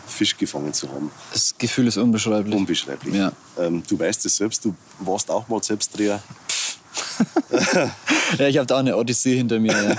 Fisch 0.06 0.36
gefangen 0.36 0.72
zu 0.72 0.88
haben. 0.90 1.10
Das 1.32 1.54
Gefühl 1.56 1.86
ist 1.86 1.96
unbeschreiblich. 1.96 2.54
Unbeschreiblich. 2.54 3.14
Ja. 3.14 3.32
Ähm, 3.58 3.82
du 3.88 3.98
weißt 3.98 4.26
es 4.26 4.36
selbst, 4.36 4.64
du 4.64 4.74
warst 4.98 5.30
auch 5.30 5.48
mal 5.48 5.62
Selbstdreher. 5.62 6.22
ja, 8.38 8.46
ich 8.46 8.56
habe 8.56 8.66
da 8.66 8.76
auch 8.76 8.80
eine 8.80 8.96
Odyssee 8.96 9.36
hinter 9.36 9.58
mir. 9.58 9.72
Ja. 9.72 9.96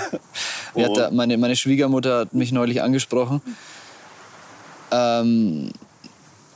Mir 0.74 0.86
hat 0.86 0.96
da, 0.96 1.10
meine, 1.10 1.36
meine 1.36 1.54
Schwiegermutter 1.54 2.20
hat 2.20 2.32
mich 2.32 2.50
neulich 2.50 2.80
angesprochen, 2.80 3.42
ähm, 4.90 5.70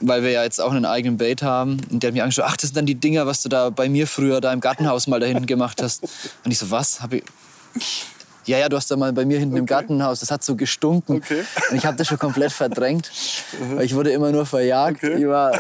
weil 0.01 0.23
wir 0.23 0.31
ja 0.31 0.43
jetzt 0.43 0.59
auch 0.59 0.71
einen 0.71 0.87
eigenen 0.87 1.19
Bait 1.19 1.43
haben. 1.43 1.83
Und 1.91 2.03
der 2.03 2.09
hat 2.09 2.15
mich 2.15 2.23
angesprochen, 2.23 2.49
ach, 2.51 2.57
das 2.57 2.69
sind 2.69 2.77
dann 2.79 2.87
die 2.87 2.95
Dinger, 2.95 3.27
was 3.27 3.43
du 3.43 3.51
da 3.51 3.69
bei 3.69 3.91
mir 3.91 4.07
früher 4.07 4.41
da 4.41 4.55
im 4.55 4.61
Gartenhaus 4.61 5.07
mal 5.07 5.21
da 5.21 5.27
hinten 5.27 5.45
gemacht 5.45 5.83
hast. 5.83 6.03
Und 6.45 6.51
ich 6.51 6.59
so, 6.59 6.71
was? 6.71 7.03
Hab 7.03 7.13
ich 7.13 7.25
ja, 8.47 8.59
ja, 8.59 8.69
du 8.69 8.77
hast 8.77 8.91
da 8.91 8.97
mal 8.97 9.13
bei 9.13 9.25
mir 9.25 9.39
hinten 9.39 9.55
okay. 9.55 9.61
im 9.61 9.67
Gartenhaus, 9.67 10.21
das 10.21 10.31
hat 10.31 10.45
so 10.45 10.57
gestunken. 10.57 11.17
Okay. 11.17 11.45
Und 11.71 11.77
ich 11.77 11.85
habe 11.85 11.97
das 11.97 12.07
schon 12.07 12.19
komplett 12.19 12.53
verdrängt. 12.53 13.11
Mhm. 13.61 13.81
ich 13.81 13.95
wurde 13.95 14.11
immer 14.11 14.31
nur 14.31 14.47
verjagt. 14.47 15.03
Okay. 15.03 15.17
Ich 15.19 15.27
war, 15.27 15.53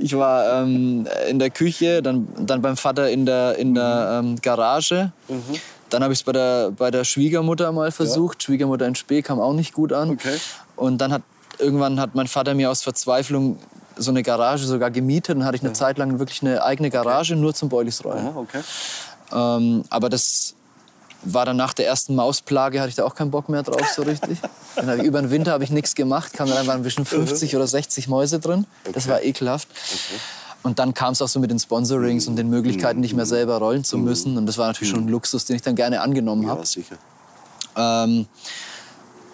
ich 0.00 0.16
war 0.16 0.62
ähm, 0.62 1.06
in 1.28 1.38
der 1.38 1.50
Küche, 1.50 2.02
dann, 2.02 2.28
dann 2.38 2.60
beim 2.62 2.76
Vater 2.76 3.10
in 3.10 3.26
der, 3.26 3.56
in 3.58 3.74
der 3.74 4.20
ähm, 4.22 4.36
Garage. 4.40 5.12
Mhm. 5.28 5.42
Dann 5.90 6.02
habe 6.02 6.12
ich 6.12 6.20
es 6.20 6.22
bei 6.22 6.32
der, 6.32 6.70
bei 6.70 6.90
der 6.90 7.04
Schwiegermutter 7.04 7.70
mal 7.70 7.92
versucht. 7.92 8.42
Ja. 8.42 8.46
Schwiegermutter 8.46 8.86
in 8.86 8.94
Spee 8.94 9.22
kam 9.22 9.40
auch 9.40 9.52
nicht 9.52 9.72
gut 9.72 9.92
an. 9.92 10.10
Okay. 10.10 10.36
Und 10.74 10.98
dann 10.98 11.12
hat 11.12 11.22
irgendwann 11.58 12.00
hat 12.00 12.14
mein 12.14 12.26
Vater 12.26 12.54
mir 12.54 12.70
aus 12.70 12.82
Verzweiflung 12.82 13.58
so 13.96 14.10
eine 14.10 14.22
Garage 14.22 14.64
sogar 14.64 14.90
gemietet. 14.90 15.36
Dann 15.36 15.44
hatte 15.44 15.56
ich 15.56 15.62
eine 15.62 15.70
ja. 15.70 15.74
Zeit 15.74 15.98
lang 15.98 16.18
wirklich 16.18 16.42
eine 16.42 16.62
eigene 16.62 16.90
Garage 16.90 17.36
nur 17.36 17.54
zum 17.54 17.68
Boilies 17.68 18.04
rollen. 18.04 18.28
Okay. 18.34 18.62
Ähm, 19.32 19.84
aber 19.90 20.08
das 20.08 20.54
war 21.24 21.44
dann 21.46 21.56
nach 21.56 21.72
der 21.72 21.86
ersten 21.86 22.14
Mausplage, 22.14 22.80
hatte 22.80 22.88
ich 22.90 22.94
da 22.94 23.04
auch 23.04 23.14
keinen 23.14 23.30
Bock 23.30 23.48
mehr 23.48 23.62
drauf 23.62 23.86
so 23.94 24.02
richtig. 24.06 24.38
Dann 24.76 25.00
ich, 25.00 25.04
über 25.04 25.20
den 25.20 25.30
Winter 25.30 25.52
habe 25.52 25.64
ich 25.64 25.70
nichts 25.70 25.94
gemacht, 25.94 26.32
kam 26.32 26.48
dann 26.48 26.66
waren 26.66 26.82
zwischen 26.82 27.04
50 27.04 27.54
oder 27.56 27.66
60 27.66 28.08
Mäuse 28.08 28.40
drin. 28.40 28.66
Das 28.92 29.08
war 29.08 29.22
ekelhaft. 29.22 29.68
Okay. 29.70 30.20
Und 30.62 30.78
dann 30.78 30.94
kam 30.94 31.12
es 31.12 31.22
auch 31.22 31.28
so 31.28 31.40
mit 31.40 31.50
den 31.50 31.58
Sponsorings 31.58 32.28
und 32.28 32.36
den 32.36 32.48
Möglichkeiten, 32.48 33.00
nicht 33.00 33.14
mehr 33.14 33.26
selber 33.26 33.58
rollen 33.58 33.82
zu 33.82 33.98
müssen. 33.98 34.36
Und 34.38 34.46
das 34.46 34.58
war 34.58 34.68
natürlich 34.68 34.90
schon 34.90 35.00
ein 35.00 35.08
Luxus, 35.08 35.44
den 35.44 35.56
ich 35.56 35.62
dann 35.62 35.74
gerne 35.74 36.00
angenommen 36.00 36.48
habe. 36.48 36.60
Ja, 36.60 36.66
sicher. 36.66 36.96
Ähm, 37.76 38.26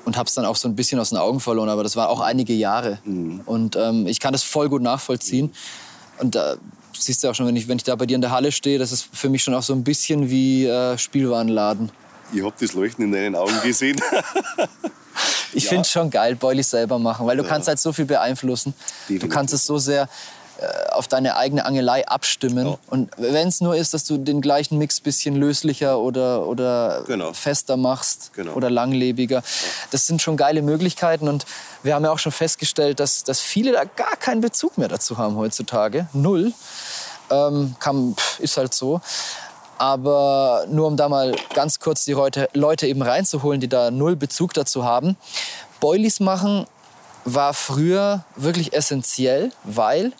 und 0.07 0.17
habe 0.17 0.27
es 0.27 0.35
dann 0.35 0.47
auch 0.47 0.57
so 0.57 0.69
ein 0.69 0.75
bisschen 0.75 0.99
aus 0.99 1.11
den 1.11 1.19
Augen 1.19 1.41
verloren. 1.41 1.69
Aber 1.69 1.83
das 1.83 1.97
war 1.97 2.09
auch 2.09 2.21
einige 2.21 2.55
Jahre. 2.55 2.99
Mhm. 3.05 3.43
Und 3.45 3.77
ähm, 3.77 4.07
ich 4.07 4.21
kann 4.21 4.33
das 4.33 4.43
voll 4.43 4.71
gut 4.71 4.81
nachvollziehen. 4.81 5.53
Und 6.19 6.35
äh, 6.35 6.57
siehst 7.01 7.25
du 7.25 7.29
auch 7.29 7.35
schon, 7.35 7.47
wenn 7.47 7.57
ich, 7.57 7.69
wenn 7.69 7.77
ich 7.77 7.85
da 7.85 7.95
bei 7.97 8.07
dir 8.07 8.15
in 8.15 8.21
der 8.21 8.31
Halle 8.31 8.53
stehe, 8.53 8.79
das 8.79 8.93
ist 8.93 9.09
für 9.13 9.29
mich 9.29 9.43
schon 9.43 9.55
auch 9.55 9.63
so 9.63 9.73
ein 9.73 9.85
bisschen 9.85 10.31
wie 10.31 10.67
äh, 10.67 10.97
Spielwarenladen. 10.99 11.91
Ich 12.33 12.43
habe 12.43 12.55
das 12.61 12.73
Leuchten 12.75 13.05
in 13.05 13.13
deinen 13.13 13.35
Augen 13.35 13.59
gesehen. 13.63 13.97
ich 15.53 15.65
ja. 15.65 15.69
finde 15.69 15.83
es 15.83 15.91
schon 15.91 16.11
geil, 16.11 16.37
Boilies 16.37 16.71
selber 16.71 16.99
machen, 16.99 17.27
weil 17.27 17.37
du 17.37 17.43
ja. 17.43 17.49
kannst 17.49 17.69
halt 17.69 17.79
so 17.79 17.93
viel 17.93 18.05
beeinflussen. 18.05 18.75
Definitiv. 19.03 19.29
Du 19.29 19.35
kannst 19.35 19.55
es 19.55 19.65
so 19.65 19.79
sehr 19.79 20.09
auf 20.91 21.07
deine 21.07 21.37
eigene 21.37 21.65
Angelei 21.65 22.07
abstimmen. 22.09 22.67
Ja. 22.67 22.79
Und 22.89 23.11
wenn 23.17 23.49
es 23.49 23.61
nur 23.61 23.77
ist, 23.77 23.95
dass 23.95 24.05
du 24.05 24.19
den 24.19 24.41
gleichen 24.41 24.79
Mix 24.79 25.01
bisschen 25.01 25.37
löslicher 25.37 25.99
oder, 25.99 26.47
oder 26.47 27.05
genau. 27.07 27.33
fester 27.33 27.77
machst 27.77 28.33
genau. 28.35 28.53
oder 28.53 28.69
langlebiger, 28.69 29.43
das 29.91 30.07
sind 30.07 30.21
schon 30.21 30.37
geile 30.37 30.63
Möglichkeiten. 30.63 31.29
Und 31.29 31.47
wir 31.83 31.95
haben 31.95 32.05
ja 32.05 32.11
auch 32.11 32.19
schon 32.19 32.33
festgestellt, 32.33 32.99
dass, 33.01 33.23
dass 33.25 33.41
viele 33.41 33.73
da 33.73 33.85
gar 33.85 34.17
keinen 34.17 34.41
Bezug 34.41 34.79
mehr 34.79 34.89
dazu 34.89 35.19
haben 35.19 35.37
heutzutage. 35.37 36.09
Null. 36.13 36.53
Ähm, 37.31 37.77
kann, 37.79 38.17
ist 38.39 38.57
halt 38.57 38.75
so. 38.75 39.01
Aber 39.77 40.65
nur 40.69 40.89
um 40.89 40.97
da 40.97 41.09
mal 41.09 41.37
ganz 41.55 41.79
kurz 41.79 42.05
die 42.05 42.17
Leute 42.53 42.87
eben 42.89 43.03
reinzuholen, 43.03 43.61
die 43.61 43.69
da 43.69 43.93
null 43.93 44.17
Bezug 44.17 44.55
dazu 44.55 44.85
haben. 44.85 45.17
Boilies 45.79 46.19
machen 46.19 46.67
war 47.25 47.55
früher 47.55 48.25
wirklich 48.37 48.73
essentiell, 48.73 49.53
weil 49.65 50.13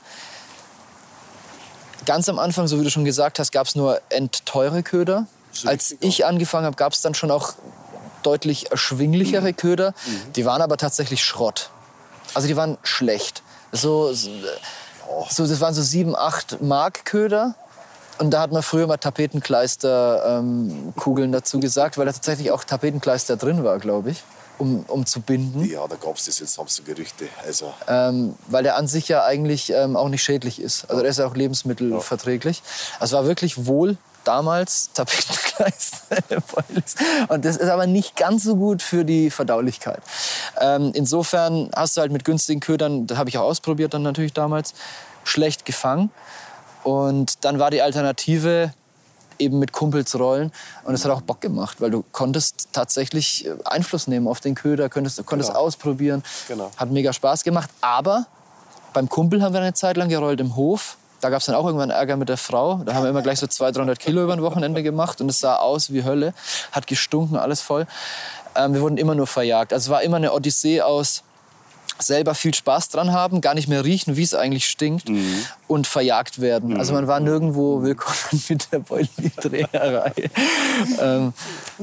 Ganz 2.09 2.29
am 2.31 2.39
Anfang, 2.39 2.67
so 2.69 2.81
wie 2.81 2.85
du 2.85 2.91
schon 2.91 3.05
gesagt 3.05 3.39
hast, 3.39 3.53
gab 3.53 3.67
es 3.67 3.75
nur 3.75 4.01
endteure 4.09 4.83
Köder. 4.83 5.27
Als 5.67 5.95
ich 6.01 6.25
angefangen 6.25 6.65
habe, 6.65 6.75
gab 6.75 6.95
es 6.95 7.03
dann 7.03 7.13
schon 7.13 7.31
auch 7.31 7.53
deutlich 8.23 8.71
erschwinglichere 8.71 9.49
mhm. 9.49 9.57
Köder. 9.57 9.91
Mhm. 9.91 10.33
Die 10.33 10.47
waren 10.47 10.63
aber 10.63 10.79
tatsächlich 10.79 11.23
Schrott. 11.23 11.69
Also 12.33 12.49
die 12.49 12.57
waren 12.57 12.79
schlecht. 12.83 13.43
So, 13.73 14.15
so, 14.15 14.31
das 15.37 15.61
waren 15.61 15.75
so 15.75 15.83
sieben, 15.83 16.17
acht 16.17 16.63
Mark 16.63 17.05
Köder. 17.05 17.57
Und 18.17 18.31
da 18.31 18.41
hat 18.41 18.53
man 18.53 18.63
früher 18.63 18.87
mal 18.87 18.97
Tapetenkleister-Kugeln 18.97 21.29
ähm, 21.29 21.33
dazu 21.33 21.61
gesagt, 21.61 21.99
weil 21.99 22.07
da 22.07 22.13
tatsächlich 22.13 22.53
auch 22.53 22.65
Tapetenkleister 22.65 23.37
drin 23.37 23.65
war, 23.65 23.79
glaube 23.81 24.13
ich 24.13 24.23
um, 24.59 24.85
um 24.89 25.07
zu 25.07 25.21
binden. 25.21 25.65
Ja, 25.65 25.87
da 25.87 25.97
gab 25.97 26.17
es 26.17 26.27
das 26.27 26.41
jetzt, 26.41 26.59
haben 26.59 26.69
sie 26.69 26.83
Gerüchte. 26.83 27.29
Also. 27.45 27.73
Ähm, 27.87 28.35
weil 28.49 28.63
der 28.63 28.77
an 28.77 28.87
sich 28.87 29.09
ja 29.09 29.25
eigentlich 29.25 29.73
ähm, 29.73 29.97
auch 29.97 30.09
nicht 30.09 30.23
schädlich 30.23 30.61
ist. 30.61 30.85
Also 30.91 31.03
der 31.03 31.11
ist 31.11 31.19
ja 31.19 31.27
auch 31.27 31.35
lebensmittelverträglich. 31.35 32.63
Also 32.99 33.17
war 33.17 33.27
wirklich 33.27 33.67
wohl 33.67 33.97
damals 34.25 34.91
Tapetenkleist. 34.93 36.03
Und 37.29 37.45
das 37.45 37.57
ist 37.57 37.69
aber 37.69 37.87
nicht 37.87 38.17
ganz 38.17 38.45
so 38.45 38.57
gut 38.57 38.83
für 38.83 39.05
die 39.05 39.31
Verdaulichkeit. 39.31 40.03
Ähm, 40.61 40.93
insofern 40.95 41.71
hast 41.75 41.97
du 41.97 42.03
halt 42.03 42.13
mit 42.13 42.25
günstigen 42.25 42.61
Ködern, 42.61 43.07
das 43.07 43.17
habe 43.17 43.31
ich 43.31 43.39
auch 43.39 43.45
ausprobiert 43.45 43.95
dann 43.95 44.03
natürlich 44.03 44.35
damals, 44.35 44.75
schlecht 45.25 45.65
gefangen. 45.65 46.11
Und 46.85 47.45
dann 47.45 47.59
war 47.59 47.71
die 47.71 47.83
Alternative 47.83 48.73
eben 49.39 49.59
mit 49.59 49.73
Kumpels 49.73 50.19
rollen. 50.19 50.53
Und 50.85 50.95
es 50.95 51.05
hat 51.05 51.13
auch 51.13 51.21
Bock 51.21 51.41
gemacht, 51.41 51.81
weil 51.81 51.91
du 51.91 52.05
konntest 52.13 52.69
tatsächlich 52.73 53.47
äh, 53.47 53.55
Einfluss 53.65 54.07
nehmen 54.07 54.29
auf 54.29 54.41
den 54.41 54.55
Köder, 54.55 54.89
konntest, 54.89 55.25
konntest 55.27 55.51
genau. 55.51 55.61
ausprobieren. 55.61 56.23
Genau. 56.49 56.71
Hat 56.77 56.91
mega 56.91 57.13
Spaß 57.13 57.45
gemacht. 57.45 57.71
Aber 57.81 58.27
beim 58.93 59.09
Kumpel 59.09 59.43
haben 59.43 59.53
wir 59.53 59.61
eine 59.61 59.75
Zeit 59.75 59.97
lang 59.97 60.09
gerollt 60.09 60.41
im 60.41 60.57
Hof. 60.57 60.97
Da 61.21 61.31
gab 61.31 61.41
es 61.41 61.47
dann 61.47 61.57
auch 61.57 61.67
irgendwann 61.67 61.91
Ärger 61.91 62.17
mit 62.17 62.29
der 62.29 62.37
Frau. 62.37 62.81
Da 62.85 62.95
haben 62.95 63.03
wir 63.03 63.11
immer 63.11 63.23
gleich 63.23 63.41
so 63.41 63.47
200, 63.47 63.77
300 63.77 63.99
Kilo 63.99 64.23
über 64.23 64.33
ein 64.33 64.43
Wochenende 64.43 64.83
gemacht. 64.83 65.21
Und 65.21 65.29
es 65.29 65.41
sah 65.41 65.57
aus 65.57 65.93
wie 65.93 66.05
Hölle. 66.05 66.33
Hat 66.71 66.87
gestunken, 66.87 67.37
alles 67.37 67.61
voll. 67.61 67.87
Ähm, 68.55 68.75
wir 68.75 68.81
wurden 68.81 68.97
immer 68.97 69.15
nur 69.15 69.27
verjagt. 69.27 69.73
Also 69.73 69.87
es 69.87 69.91
war 69.91 70.03
immer 70.03 70.17
eine 70.17 70.33
Odyssee 70.33 70.81
aus 70.81 71.25
selber 71.99 72.35
viel 72.35 72.55
Spaß 72.55 72.91
dran 72.91 73.13
haben, 73.13 73.41
gar 73.41 73.55
nicht 73.55 73.69
mehr 73.69 73.85
riechen, 73.85 74.17
wie 74.17 74.23
es 74.23 74.35
eigentlich 74.35 74.67
stinkt 74.67 75.09
mhm. 75.09 75.45
und 75.67 75.87
verjagt 75.87 76.41
werden. 76.41 76.77
Also 76.77 76.93
man 76.93 77.07
war 77.07 77.21
nirgendwo 77.21 77.83
willkommen 77.83 78.17
mit 78.49 78.73
der 78.73 78.81
Beuli-Dreherei. 78.81 80.13
ähm, 81.01 81.33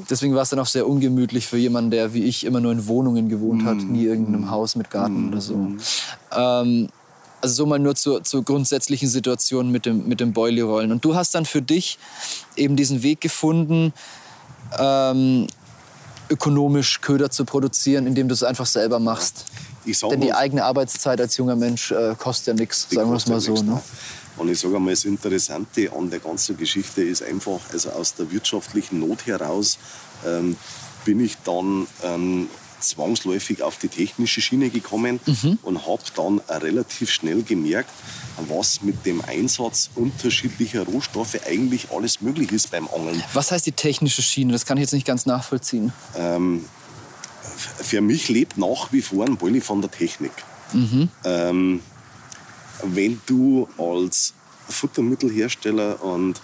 deswegen 0.09 0.35
war 0.35 0.43
es 0.43 0.49
dann 0.49 0.59
auch 0.59 0.67
sehr 0.67 0.87
ungemütlich 0.87 1.47
für 1.47 1.57
jemanden, 1.57 1.91
der 1.91 2.13
wie 2.13 2.23
ich 2.23 2.45
immer 2.45 2.59
nur 2.59 2.71
in 2.71 2.87
Wohnungen 2.87 3.29
gewohnt 3.29 3.65
hat, 3.65 3.77
nie 3.77 4.03
in 4.03 4.09
irgendeinem 4.09 4.51
Haus 4.51 4.75
mit 4.75 4.89
Garten 4.89 5.29
oder 5.29 5.41
so. 5.41 5.67
Ähm, 6.31 6.89
also 7.41 7.55
so 7.55 7.65
mal 7.65 7.79
nur 7.79 7.95
zur, 7.95 8.23
zur 8.23 8.43
grundsätzlichen 8.43 9.07
Situation 9.07 9.69
mit 9.71 9.85
dem, 9.85 10.07
mit 10.07 10.19
dem 10.19 10.33
Boilie-Rollen. 10.33 10.91
Und 10.91 11.05
du 11.05 11.15
hast 11.15 11.35
dann 11.35 11.45
für 11.45 11.61
dich 11.61 11.99
eben 12.55 12.75
diesen 12.75 13.03
Weg 13.03 13.21
gefunden, 13.21 13.93
ähm, 14.79 15.47
ökonomisch 16.29 17.01
Köder 17.01 17.29
zu 17.29 17.45
produzieren, 17.45 18.07
indem 18.07 18.27
du 18.27 18.33
es 18.33 18.43
einfach 18.43 18.65
selber 18.65 18.99
machst. 18.99 19.45
Denn 19.85 20.21
die 20.21 20.33
eigene 20.33 20.63
Arbeitszeit 20.63 21.19
als 21.21 21.37
junger 21.37 21.55
Mensch 21.55 21.91
äh, 21.91 22.15
kostet 22.17 22.47
ja 22.47 22.53
nichts, 22.53 22.87
sagen 22.89 23.09
wir 23.09 23.17
es 23.17 23.27
mal 23.27 23.39
so. 23.39 23.55
Ne? 23.55 23.81
Und 24.37 24.49
ich 24.49 24.59
sage 24.59 24.75
einmal, 24.75 24.93
das 24.93 25.05
Interessante 25.05 25.91
an 25.93 26.09
der 26.09 26.19
ganzen 26.19 26.57
Geschichte 26.57 27.01
ist 27.01 27.23
einfach, 27.23 27.59
also 27.71 27.89
aus 27.91 28.15
der 28.15 28.31
wirtschaftlichen 28.31 28.99
Not 28.99 29.25
heraus 29.25 29.77
ähm, 30.25 30.57
bin 31.05 31.19
ich 31.19 31.37
dann 31.45 31.87
ähm, 32.03 32.49
zwangsläufig 32.79 33.61
auf 33.61 33.77
die 33.77 33.87
technische 33.87 34.41
Schiene 34.41 34.69
gekommen 34.69 35.19
mhm. 35.25 35.57
und 35.63 35.87
habe 35.87 36.03
dann 36.15 36.41
relativ 36.49 37.11
schnell 37.11 37.43
gemerkt, 37.43 37.89
was 38.47 38.81
mit 38.81 39.05
dem 39.05 39.21
Einsatz 39.21 39.89
unterschiedlicher 39.95 40.83
Rohstoffe 40.83 41.37
eigentlich 41.47 41.87
alles 41.91 42.21
möglich 42.21 42.51
ist 42.51 42.71
beim 42.71 42.87
Angeln. 42.93 43.23
Was 43.33 43.51
heißt 43.51 43.65
die 43.65 43.71
technische 43.71 44.21
Schiene? 44.21 44.51
Das 44.51 44.65
kann 44.65 44.77
ich 44.77 44.81
jetzt 44.81 44.93
nicht 44.93 45.07
ganz 45.07 45.25
nachvollziehen. 45.25 45.93
Ähm, 46.15 46.65
für 47.57 48.01
mich 48.01 48.29
lebt 48.29 48.57
nach 48.57 48.91
wie 48.91 49.01
vor 49.01 49.25
ein 49.25 49.37
Bolli 49.37 49.61
von 49.61 49.81
der 49.81 49.91
Technik. 49.91 50.31
Mhm. 50.73 51.09
Ähm, 51.23 51.81
wenn 52.83 53.21
du 53.25 53.67
als 53.77 54.33
Futtermittelhersteller 54.67 56.03
und 56.03 56.41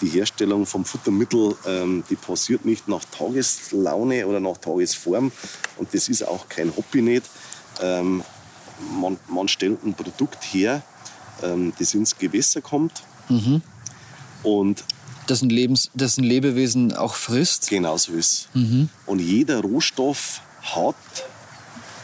die 0.00 0.08
Herstellung 0.08 0.66
vom 0.66 0.84
Futtermittel, 0.84 1.56
ähm, 1.66 2.04
die 2.10 2.16
passiert 2.16 2.64
nicht 2.64 2.88
nach 2.88 3.04
Tageslaune 3.04 4.26
oder 4.26 4.40
nach 4.40 4.58
Tagesform 4.58 5.32
und 5.76 5.94
das 5.94 6.08
ist 6.08 6.26
auch 6.26 6.48
kein 6.48 6.74
Hobby 6.76 7.00
nicht. 7.00 7.24
Ähm, 7.80 8.22
man, 9.00 9.18
man, 9.28 9.48
stellt 9.48 9.84
ein 9.84 9.94
Produkt 9.94 10.42
her, 10.52 10.82
ähm, 11.42 11.72
das 11.78 11.94
ins 11.94 12.18
Gewässer 12.18 12.60
kommt 12.60 13.02
Und 14.42 14.84
Dessen, 15.28 15.48
Lebens, 15.50 15.90
dessen 15.94 16.24
Lebewesen 16.24 16.92
auch 16.94 17.14
frisst. 17.14 17.68
Genau 17.70 17.96
so 17.96 18.12
ist 18.12 18.48
Und 19.06 19.20
jeder 19.20 19.60
Rohstoff 19.60 20.40
hat 20.62 20.94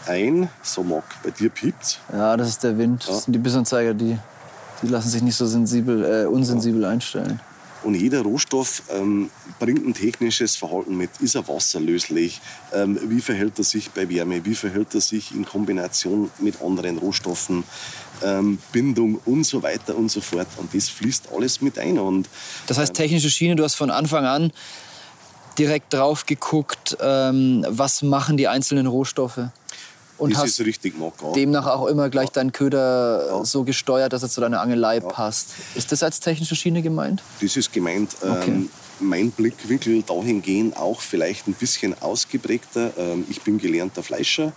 ein, 0.07 0.49
so 0.63 0.83
mag 0.83 1.05
bei 1.23 1.31
dir 1.31 1.51
piept, 1.51 2.01
Ja, 2.13 2.37
das 2.37 2.49
ist 2.49 2.65
der 2.65 2.77
Wind. 2.79 3.07
Das 3.09 3.25
sind 3.25 3.35
die 3.35 3.39
Bissanzeiger, 3.39 3.95
die, 3.95 4.17
die 4.83 4.87
lassen 4.89 5.09
sich 5.09 5.23
nicht 5.23 5.37
so 5.37 5.47
sensibel, 5.47 6.05
äh, 6.05 6.27
unsensibel 6.27 6.85
einstellen. 6.85 7.41
und 7.83 7.95
jeder 7.95 8.23
Rohstoff 8.23 8.83
ähm, 8.91 9.31
bringt 9.59 9.87
ein 9.87 9.95
technisches 9.95 10.57
Verhalten 10.57 10.97
mit. 10.97 11.11
Ist 11.21 11.35
er 11.35 11.47
wasserlöslich? 11.49 12.41
Ähm, 12.75 12.99
wie 13.09 13.21
verhält 13.21 13.59
er 13.59 13.65
sich 13.65 13.91
bei 13.91 14.09
Wärme? 14.09 14.45
Wie 14.45 14.55
verhält 14.55 14.95
er 14.95 15.01
sich 15.01 15.33
in 15.33 15.45
Kombination 15.45 16.31
mit 16.41 16.61
anderen 16.63 16.99
Rohstoffen? 16.99 17.65
Ähm, 18.23 18.59
Bindung 18.73 19.21
und 19.25 19.45
so 19.45 19.63
weiter 19.63 19.97
und 19.97 20.11
so 20.11 20.21
fort. 20.21 20.47
Und 20.59 20.75
das 20.75 20.89
fließt 20.89 21.29
alles 21.35 21.61
mit 21.61 21.79
ein. 21.79 21.99
Und 21.99 22.29
Das 22.67 22.79
heißt, 22.79 22.95
technische 22.95 23.31
Schiene, 23.31 23.57
du 23.57 23.65
hast 23.65 23.75
von 23.75 23.91
Anfang 23.91 24.25
an 24.27 24.53
direkt 25.59 25.93
drauf 25.93 26.27
geguckt, 26.27 26.97
ähm, 27.01 27.65
was 27.69 28.03
machen 28.03 28.37
die 28.37 28.49
einzelnen 28.49 28.87
Rohstoffe. 28.87 29.41
Und 30.19 30.35
das 30.35 30.41
hast 30.43 30.61
ist 30.61 30.67
richtig 30.67 30.97
Knockout. 30.97 31.35
demnach 31.35 31.67
auch 31.67 31.87
immer 31.87 32.11
gleich 32.11 32.29
deinen 32.29 32.53
Köder 32.53 33.43
so 33.47 33.65
gesteuert, 33.65 34.13
dass 34.13 34.23
er 34.23 34.29
zu 34.29 34.43
deiner 34.43 34.61
Angelei 34.61 35.01
passt. 35.01 35.49
Ist 35.75 35.93
das 35.93 36.03
als 36.03 36.21
technische 36.21 36.55
Schiene 36.55 36.83
gemeint? 36.83 37.23
Das 37.41 37.57
ist 37.57 37.73
gemeint, 37.73 38.17
ähm, 38.23 38.31
Okay. 38.33 38.69
mein 39.01 39.31
Blickwinkel 39.31 40.03
dahingehend 40.03 40.77
auch 40.77 41.01
vielleicht 41.01 41.49
ein 41.49 41.55
bisschen 41.55 41.95
ausgeprägter. 42.03 42.93
Ähm, 42.99 43.25
ich 43.31 43.41
bin 43.41 43.57
gelernter 43.57 44.03
Fleischer, 44.03 44.53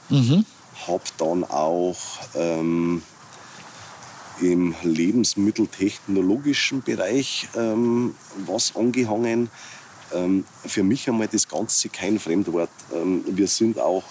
habe 0.86 1.04
dann 1.18 1.46
auch 1.46 1.98
ähm, 2.36 3.02
im 4.42 4.76
lebensmitteltechnologischen 4.84 6.82
Bereich 6.82 7.48
ähm, 7.56 8.16
was 8.46 8.76
angehangen. 8.76 9.50
Ähm, 10.14 10.46
für 10.66 10.84
mich 10.84 11.08
einmal 11.10 11.28
das 11.28 11.48
Ganze 11.48 11.90
kein 11.90 12.20
Fremdwort. 12.20 12.70
Ähm, 12.94 13.24
wir 13.28 13.48
sind 13.48 13.80
auch 13.80 14.04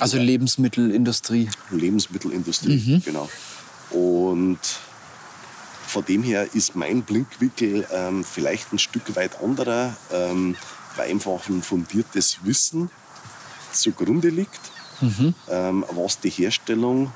Also 0.00 0.18
Lebensmittelindustrie. 0.18 1.48
Lebensmittelindustrie, 1.70 3.00
genau. 3.04 3.28
Und 3.90 4.58
von 5.86 6.04
dem 6.04 6.22
her 6.22 6.46
ist 6.54 6.76
mein 6.76 7.02
Blickwinkel 7.02 7.86
ähm, 7.92 8.22
vielleicht 8.24 8.72
ein 8.72 8.78
Stück 8.78 9.16
weit 9.16 9.40
anderer, 9.42 9.96
ähm, 10.12 10.56
weil 10.96 11.10
einfach 11.10 11.48
ein 11.48 11.62
fundiertes 11.62 12.38
Wissen 12.42 12.90
zugrunde 13.72 14.28
liegt, 14.28 14.60
ähm, 15.48 15.84
was 15.92 16.20
die 16.20 16.30
Herstellung 16.30 17.12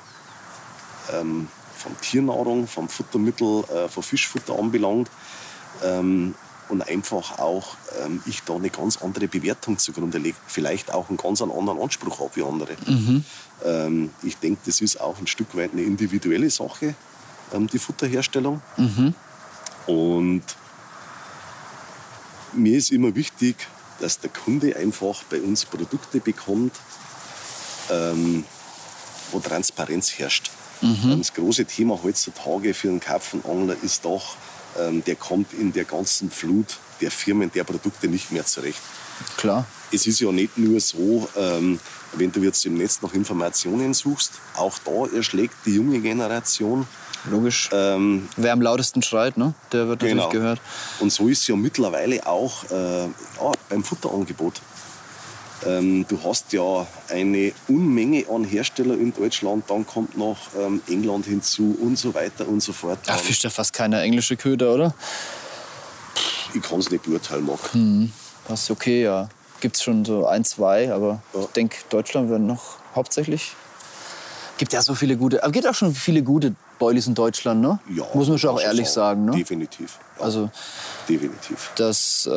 von 1.83 1.99
Tiernahrung, 2.01 2.67
vom 2.67 2.87
Futtermittel, 2.89 3.63
äh, 3.65 3.89
von 3.89 4.03
Fischfutter 4.03 4.57
anbelangt. 4.57 5.09
Ähm, 5.83 6.35
und 6.69 6.81
einfach 6.87 7.39
auch 7.39 7.75
ähm, 8.03 8.23
ich 8.25 8.41
da 8.43 8.55
eine 8.55 8.69
ganz 8.69 9.01
andere 9.01 9.27
Bewertung 9.27 9.77
zugrunde 9.77 10.17
lege. 10.17 10.37
Vielleicht 10.47 10.93
auch 10.93 11.09
einen 11.09 11.17
ganz 11.17 11.41
anderen 11.41 11.79
Anspruch 11.79 12.19
habe 12.19 12.35
wie 12.35 12.43
andere. 12.43 12.73
Ähm, 13.65 14.11
ich 14.23 14.37
denke, 14.37 14.61
das 14.65 14.81
ist 14.81 14.99
auch 14.99 15.19
ein 15.19 15.27
Stück 15.27 15.55
weit 15.55 15.73
eine 15.73 15.83
individuelle 15.83 16.49
Sache, 16.49 16.95
ähm, 17.53 17.67
die 17.67 17.79
Futterherstellung. 17.79 18.61
Und 19.85 20.43
mir 22.53 22.77
ist 22.77 22.91
immer 22.91 23.13
wichtig, 23.13 23.67
dass 23.99 24.19
der 24.19 24.29
Kunde 24.29 24.75
einfach 24.75 25.23
bei 25.23 25.41
uns 25.41 25.65
Produkte 25.65 26.19
bekommt, 26.19 26.75
ähm, 27.91 28.45
wo 29.31 29.39
Transparenz 29.39 30.17
herrscht. 30.17 30.51
Ähm, 30.83 31.17
Das 31.19 31.33
große 31.33 31.65
Thema 31.65 31.99
heutzutage 32.03 32.73
für 32.73 32.89
einen 32.89 32.99
Karpfenangler 32.99 33.75
ist 33.83 34.05
doch, 34.05 34.35
ähm, 34.79 35.03
der 35.05 35.15
kommt 35.15 35.53
in 35.53 35.71
der 35.73 35.85
ganzen 35.85 36.29
Flut 36.29 36.77
der 37.01 37.11
Firmen, 37.11 37.51
der 37.51 37.63
Produkte 37.63 38.07
nicht 38.07 38.31
mehr 38.31 38.45
zurecht. 38.45 38.79
Klar. 39.37 39.65
Es 39.91 40.07
ist 40.07 40.19
ja 40.19 40.31
nicht 40.31 40.57
nur 40.57 40.79
so, 40.79 41.27
ähm, 41.37 41.79
wenn 42.13 42.31
du 42.31 42.41
jetzt 42.41 42.65
im 42.65 42.75
Netz 42.75 43.01
nach 43.01 43.13
Informationen 43.13 43.93
suchst, 43.93 44.33
auch 44.55 44.77
da 44.79 45.15
erschlägt 45.15 45.55
die 45.65 45.75
junge 45.75 45.99
Generation. 45.99 46.87
Logisch. 47.29 47.69
Ähm, 47.71 48.27
Wer 48.35 48.51
am 48.51 48.61
lautesten 48.61 49.01
schreit, 49.01 49.37
ne? 49.37 49.53
der 49.71 49.87
wird 49.87 50.01
natürlich 50.01 50.15
Genau. 50.23 50.29
gehört. 50.29 50.59
Und 50.99 51.11
so 51.13 51.29
ist 51.29 51.41
es 51.41 51.47
ja 51.47 51.55
mittlerweile 51.55 52.25
auch 52.27 52.69
äh, 52.69 53.03
ja, 53.05 53.51
beim 53.69 53.83
Futterangebot. 53.83 54.61
Ähm, 55.65 56.05
du 56.07 56.19
hast 56.23 56.51
ja 56.53 56.85
eine 57.09 57.51
Unmenge 57.67 58.25
an 58.29 58.43
Herstellern 58.43 58.99
in 58.99 59.13
Deutschland, 59.13 59.69
dann 59.69 59.85
kommt 59.85 60.17
noch 60.17 60.37
ähm, 60.59 60.81
England 60.87 61.25
hinzu 61.25 61.77
und 61.81 61.97
so 61.97 62.13
weiter 62.13 62.47
und 62.47 62.61
so 62.61 62.73
fort. 62.73 62.99
Da 63.05 63.17
fischt 63.17 63.43
ja 63.43 63.49
fast 63.49 63.73
keiner 63.73 64.01
englische 64.01 64.35
Köder, 64.37 64.73
oder? 64.73 64.93
ich 66.55 66.61
kann 66.61 66.79
es 66.79 66.91
nicht 66.91 67.03
beurteilen, 67.03 67.45
Marc. 67.45 67.59
Das 68.47 68.63
ist 68.63 68.71
okay, 68.71 69.03
ja. 69.03 69.27
Gibt 69.59 69.75
es 69.77 69.83
schon 69.83 70.05
so 70.05 70.27
ein, 70.27 70.43
zwei, 70.45 70.91
aber 70.93 71.21
Ja. 71.33 71.39
ich 71.41 71.45
denke, 71.47 71.77
Deutschland 71.89 72.29
wird 72.29 72.41
noch 72.41 72.75
hauptsächlich. 72.95 73.55
Gibt 74.57 74.71
ja 74.73 74.81
so 74.83 74.93
viele 74.93 75.17
gute, 75.17 75.41
aber 75.43 75.51
gibt 75.51 75.65
auch 75.67 75.73
schon 75.73 75.95
viele 75.95 76.21
gute 76.21 76.53
Boilies 76.77 77.07
in 77.07 77.15
Deutschland, 77.15 77.61
ne? 77.61 77.79
Ja, 77.89 78.03
Muss 78.13 78.29
man 78.29 78.37
schon 78.37 78.51
auch 78.51 78.61
ehrlich 78.61 78.87
sagen, 78.89 79.25
ne? 79.25 79.31
Definitiv. 79.31 79.97
Ja, 80.19 80.25
Also 80.25 80.51
definitiv. 81.09 81.71
das, 81.75 82.27
äh, 82.27 82.29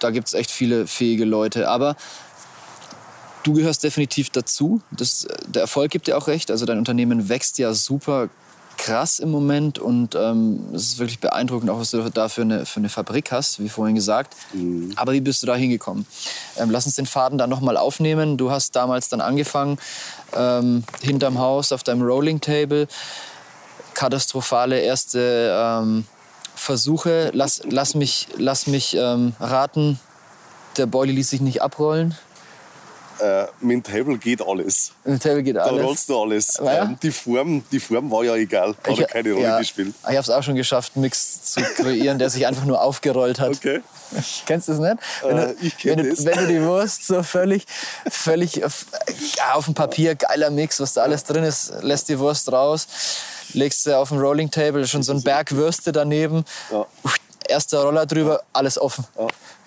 da 0.00 0.10
gibt 0.10 0.26
es 0.28 0.34
echt 0.34 0.50
viele 0.50 0.86
fähige 0.88 1.24
Leute. 1.24 1.68
Aber 1.68 1.94
du 3.48 3.54
gehörst 3.54 3.82
definitiv 3.82 4.28
dazu. 4.28 4.82
Das, 4.90 5.26
der 5.46 5.62
Erfolg 5.62 5.90
gibt 5.90 6.06
dir 6.06 6.18
auch 6.18 6.26
recht. 6.26 6.50
Also 6.50 6.66
dein 6.66 6.78
Unternehmen 6.78 7.30
wächst 7.30 7.58
ja 7.58 7.72
super 7.72 8.28
krass 8.76 9.18
im 9.18 9.30
Moment 9.30 9.78
und 9.80 10.14
ähm, 10.14 10.66
es 10.72 10.82
ist 10.82 10.98
wirklich 10.98 11.18
beeindruckend, 11.18 11.68
auch 11.68 11.80
was 11.80 11.90
du 11.90 12.08
da 12.10 12.28
für 12.28 12.42
eine, 12.42 12.64
für 12.64 12.78
eine 12.78 12.88
Fabrik 12.88 13.32
hast, 13.32 13.58
wie 13.58 13.68
vorhin 13.68 13.96
gesagt. 13.96 14.36
Aber 14.96 15.14
wie 15.14 15.20
bist 15.20 15.42
du 15.42 15.46
da 15.46 15.56
hingekommen? 15.56 16.06
Ähm, 16.56 16.70
lass 16.70 16.86
uns 16.86 16.94
den 16.94 17.06
Faden 17.06 17.38
dann 17.38 17.50
nochmal 17.50 17.76
aufnehmen. 17.76 18.36
Du 18.36 18.52
hast 18.52 18.76
damals 18.76 19.08
dann 19.08 19.20
angefangen, 19.20 19.78
ähm, 20.36 20.84
hinterm 21.00 21.38
Haus 21.38 21.72
auf 21.72 21.82
deinem 21.82 22.02
Rolling 22.02 22.40
Table, 22.40 22.86
katastrophale 23.94 24.78
erste 24.78 25.52
ähm, 25.58 26.04
Versuche. 26.54 27.30
Lass, 27.32 27.62
lass 27.68 27.94
mich, 27.94 28.28
lass 28.36 28.68
mich 28.68 28.94
ähm, 28.94 29.34
raten, 29.40 29.98
der 30.76 30.86
Boilie 30.86 31.14
ließ 31.14 31.30
sich 31.30 31.40
nicht 31.40 31.62
abrollen. 31.62 32.14
Äh, 33.20 33.46
mit 33.60 33.72
dem 33.72 33.82
Table 33.82 34.16
geht 34.18 34.40
alles. 34.40 34.92
Im 35.04 35.18
Table 35.18 35.42
geht 35.42 35.56
Da 35.56 35.62
alles. 35.64 35.84
rollst 35.84 36.08
du 36.08 36.20
alles. 36.20 36.58
Ja. 36.62 36.84
Ähm, 36.84 36.96
die, 37.02 37.10
Form, 37.10 37.64
die 37.72 37.80
Form 37.80 38.10
war 38.10 38.22
ja 38.24 38.34
egal, 38.36 38.74
hat 38.86 38.96
ja 38.96 39.06
keine 39.06 39.32
Rolle 39.32 39.44
ja, 39.44 39.58
gespielt. 39.58 39.94
Ich 40.02 40.06
habe 40.06 40.18
es 40.18 40.30
auch 40.30 40.42
schon 40.42 40.54
geschafft, 40.54 40.92
einen 40.94 41.02
Mix 41.02 41.52
zu 41.54 41.60
kreieren, 41.62 42.18
der 42.18 42.30
sich 42.30 42.46
einfach 42.46 42.64
nur 42.64 42.80
aufgerollt 42.80 43.40
hat. 43.40 43.50
Okay. 43.50 43.80
Kennst 44.46 44.68
du 44.68 44.72
es 44.72 44.78
nicht? 44.78 44.96
Wenn, 45.22 45.36
Äh, 45.38 45.46
du, 45.48 45.54
ich 45.66 45.76
kenn 45.76 45.96
wenn, 45.98 46.04
du, 46.04 46.10
das. 46.10 46.24
wenn 46.24 46.38
du 46.38 46.46
die 46.46 46.62
Wurst 46.62 47.06
so 47.06 47.22
völlig, 47.22 47.66
völlig 48.08 48.64
auf, 48.64 48.86
auf 49.54 49.64
dem 49.64 49.74
Papier, 49.74 50.14
geiler 50.14 50.50
Mix, 50.50 50.78
was 50.80 50.92
da 50.92 51.02
alles 51.02 51.24
drin 51.24 51.42
ist, 51.44 51.72
lässt 51.82 52.08
die 52.08 52.18
Wurst 52.18 52.52
raus, 52.52 52.86
legst 53.52 53.82
sie 53.84 53.96
auf 53.96 54.10
dem 54.10 54.18
Rolling 54.18 54.50
Table, 54.50 54.86
schon 54.86 55.02
so 55.02 55.12
ein 55.12 55.22
Berg 55.22 55.52
Würste 55.52 55.90
daneben, 55.92 56.44
Ja. 56.70 56.86
erster 57.48 57.82
Roller 57.82 58.06
drüber, 58.06 58.42
alles 58.52 58.80
offen. 58.80 59.04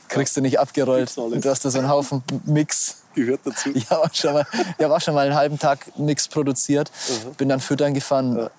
Kriegst 0.08 0.36
du 0.38 0.42
nicht 0.42 0.60
abgerollt. 0.60 1.16
Du 1.16 1.50
hast 1.50 1.64
da 1.66 1.70
so 1.70 1.80
einen 1.80 1.90
Haufen 1.90 2.24
Mix. 2.46 2.98
Gehört 3.16 3.42
dazu. 3.46 3.70
Ich 3.74 3.90
habe 3.90 4.04
auch, 4.04 4.14
schon 4.14 4.34
mal- 4.34 4.48
ich 4.78 4.84
hab 4.86 4.92
auch 4.92 5.02
schon 5.02 5.14
mal 5.14 5.26
einen 5.26 5.36
halben 5.36 5.60
Tag 5.60 5.98
Mix 5.98 6.28
produziert, 6.28 6.92
bin 7.38 7.50
dann 7.50 7.60
füttern 7.60 7.94
gefahren. 7.94 8.50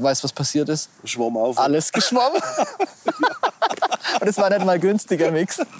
Weißt 0.00 0.22
du, 0.22 0.24
was 0.24 0.32
passiert 0.32 0.68
ist? 0.68 0.88
Schwamm 1.04 1.36
auf. 1.36 1.58
Alles 1.58 1.92
geschwommen. 1.92 2.42
Und 4.20 4.26
es 4.28 4.36
war 4.38 4.50
nicht 4.50 4.64
mal 4.64 4.78
günstiger 4.78 5.30
Mix. 5.30 5.60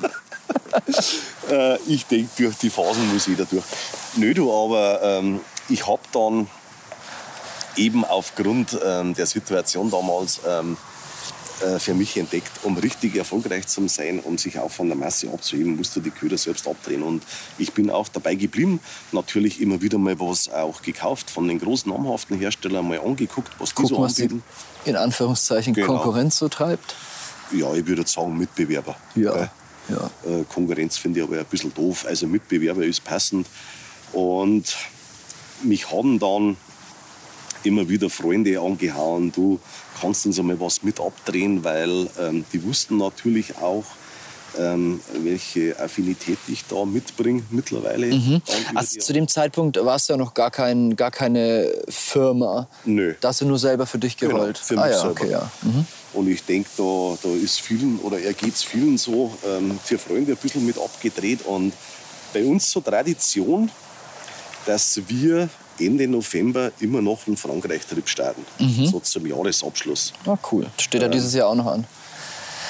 Äh, 1.51 1.77
ich 1.87 2.05
denke, 2.07 2.29
durch 2.37 2.57
die 2.59 2.71
Phasen 2.71 3.13
muss 3.13 3.27
jeder 3.27 3.45
durch. 3.45 3.65
Nö, 4.17 4.35
du, 4.35 4.53
aber 4.53 5.01
ähm, 5.03 5.41
ich 5.69 5.87
habe 5.87 6.01
dann 6.13 6.49
eben 7.77 8.05
aufgrund 8.05 8.77
ähm, 8.85 9.15
der 9.15 9.27
Situation 9.27 9.91
damals 9.91 10.41
ähm, 10.47 10.77
äh, 10.77 10.77
für 11.79 11.95
mich 11.95 12.17
entdeckt, 12.19 12.51
um 12.65 12.77
richtig 12.77 13.17
erfolgreich 13.17 13.67
zu 13.67 13.89
sein, 13.89 14.21
um 14.21 14.37
sich 14.37 14.59
auch 14.59 14.71
von 14.71 14.89
der 14.89 14.97
Masse 14.97 15.29
abzuheben, 15.31 15.77
musst 15.77 15.97
du 15.97 16.01
die 16.01 16.11
Köder 16.11 16.37
selbst 16.37 16.69
abdrehen. 16.69 17.03
Und 17.03 17.23
ich 17.57 17.73
bin 17.73 17.89
auch 17.91 18.09
dabei 18.09 18.35
geblieben. 18.35 18.79
Natürlich 19.13 19.61
immer 19.61 19.81
wieder 19.81 19.97
mal 19.99 20.19
was 20.21 20.49
auch 20.51 20.83
gekauft, 20.83 21.31
von 21.31 21.49
den 21.49 21.59
großen 21.59 21.91
namhaften 21.91 22.39
Herstellern 22.39 22.87
mal 22.87 23.01
angeguckt, 23.01 23.53
was 23.59 23.71
die 23.71 23.75
Gucken, 23.77 23.97
so 23.97 24.03
was 24.03 24.21
anbieten. 24.21 24.43
in 24.85 24.97
Anführungszeichen 24.97 25.73
Genau. 25.73 25.87
Konkurrenz 25.87 26.37
so 26.39 26.49
treibt. 26.49 26.95
Ja, 27.53 27.73
ich 27.75 27.87
würde 27.87 28.07
sagen 28.07 28.37
Mitbewerber. 28.37 28.97
Ja. 29.15 29.51
Ja. 29.89 30.11
Äh, 30.29 30.45
Konkurrenz 30.53 30.97
finde 30.99 31.21
ich 31.21 31.27
aber 31.27 31.39
ein 31.39 31.45
bisschen 31.47 31.73
doof. 31.73 32.05
Also 32.09 32.27
Mitbewerber 32.27 32.85
ist 32.85 33.03
passend. 33.05 33.47
Und 34.13 34.77
mich 35.63 35.91
haben 35.91 36.19
dann 36.19 36.57
immer 37.67 37.89
wieder 37.89 38.09
Freunde 38.09 38.61
angehauen, 38.61 39.33
du 39.33 39.61
kannst 40.01 40.27
uns 40.27 40.39
einmal 40.39 40.59
was 40.61 40.83
mit 40.83 41.01
abdrehen, 41.01 41.65
weil 41.65 42.09
ähm, 42.21 42.45
die 42.53 42.63
wussten 42.65 42.97
natürlich 42.99 43.57
auch, 43.59 43.85
ähm, 44.59 45.01
welche 45.23 45.79
Affinität 45.79 46.39
ich 46.49 46.65
da 46.67 46.85
mitbringe 46.85 47.43
mittlerweile. 47.51 48.07
Über 48.07 48.41
Also 48.75 48.99
zu 49.01 49.13
dem 49.13 49.29
Zeitpunkt 49.29 49.77
warst 49.77 50.09
du 50.09 50.15
ja 50.15 50.17
noch 50.17 50.33
gar, 50.33 50.51
kein, 50.51 50.97
gar 50.97 51.11
keine 51.11 51.71
Firma. 51.89 52.67
Nö. 52.85 53.15
Da 53.21 53.29
hast 53.29 53.43
du 53.43 53.47
nur 53.47 53.59
selber 53.59 53.87
für 53.87 53.99
dich 53.99 54.17
Genau, 54.17 54.35
gerollt. 54.37 54.57
für 54.59 54.79
ah 54.79 54.87
mich 54.87 54.95
ja, 54.95 55.01
selber. 55.01 55.11
okay, 55.21 55.31
ja. 55.31 55.51
Mhm. 55.63 55.87
Und 56.15 56.29
ich 56.29 56.43
denke, 56.45 56.69
da, 56.79 57.19
da 57.23 57.29
ist 57.35 57.61
vielen 57.61 57.99
oder 57.99 58.19
er 58.19 58.33
geht 58.33 58.55
es 58.55 58.63
vielen 58.63 58.97
so 58.97 59.37
ähm, 59.47 59.79
für 59.85 59.99
Freunde 59.99 60.33
ein 60.33 60.39
bisschen 60.39 60.65
mit 60.65 60.79
abgedreht. 60.79 61.45
Und 61.45 61.75
bei 62.33 62.43
uns 62.45 62.71
so 62.71 62.81
Tradition, 62.81 63.71
dass 64.65 65.01
wir 65.09 65.51
Ende 65.79 66.09
November 66.09 66.71
immer 66.81 67.03
noch 67.03 67.27
einen 67.27 67.37
Frankreich-Trip 67.37 68.09
starten. 68.09 68.45
So 68.85 69.01
zum 69.01 69.27
Jahresabschluss. 69.27 70.13
Ah, 70.27 70.37
cool. 70.51 70.67
Steht 70.81 71.03
ja 71.03 71.09
dieses 71.09 71.35
Jahr 71.35 71.49
auch 71.49 71.55
noch 71.55 71.67
an. 71.67 71.85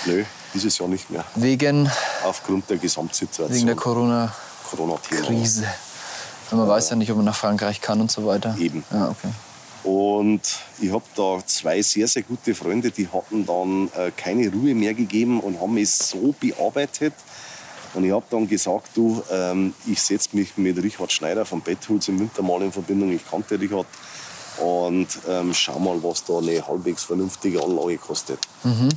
Nö, 0.06 0.24
dieses 0.54 0.78
Jahr 0.78 0.88
nicht 0.88 1.10
mehr. 1.10 1.24
Wegen, 1.34 1.90
Aufgrund 2.24 2.68
der 2.70 2.76
Gesamtsituation. 2.78 3.56
wegen 3.56 3.66
der 3.66 3.76
Corona-Krise. 3.76 5.62
Corona-Thema. 5.62 5.66
Man 6.52 6.68
weiß 6.68 6.90
ja 6.90 6.96
nicht, 6.96 7.10
ob 7.10 7.16
man 7.16 7.26
nach 7.26 7.36
Frankreich 7.36 7.80
kann 7.80 8.00
und 8.00 8.10
so 8.10 8.24
weiter. 8.26 8.56
Eben. 8.58 8.84
Ja, 8.92 9.08
okay. 9.08 9.28
Und 9.82 10.42
ich 10.80 10.90
habe 10.92 11.04
da 11.14 11.38
zwei 11.46 11.80
sehr, 11.82 12.08
sehr 12.08 12.22
gute 12.22 12.54
Freunde, 12.54 12.90
die 12.90 13.08
hatten 13.08 13.46
dann 13.46 13.88
äh, 13.96 14.10
keine 14.16 14.50
Ruhe 14.52 14.74
mehr 14.74 14.94
gegeben 14.94 15.40
und 15.40 15.60
haben 15.60 15.74
mich 15.74 15.90
so 15.90 16.34
bearbeitet. 16.40 17.14
Und 17.96 18.04
ich 18.04 18.12
habe 18.12 18.26
dann 18.28 18.46
gesagt, 18.46 18.90
du, 18.94 19.22
ähm, 19.32 19.72
ich 19.86 20.02
setze 20.02 20.36
mich 20.36 20.58
mit 20.58 20.76
Richard 20.82 21.10
Schneider 21.10 21.46
von 21.46 21.62
Betthulz 21.62 22.08
im 22.08 22.20
Winter 22.20 22.42
mal 22.42 22.60
in 22.60 22.70
Verbindung. 22.70 23.10
Ich 23.10 23.28
kannte 23.28 23.58
Richard. 23.58 23.86
Und 24.62 25.08
ähm, 25.28 25.52
schau 25.54 25.78
mal, 25.78 26.02
was 26.02 26.24
da 26.24 26.38
eine 26.38 26.66
halbwegs 26.66 27.04
vernünftige 27.04 27.62
Anlage 27.62 27.98
kostet, 27.98 28.38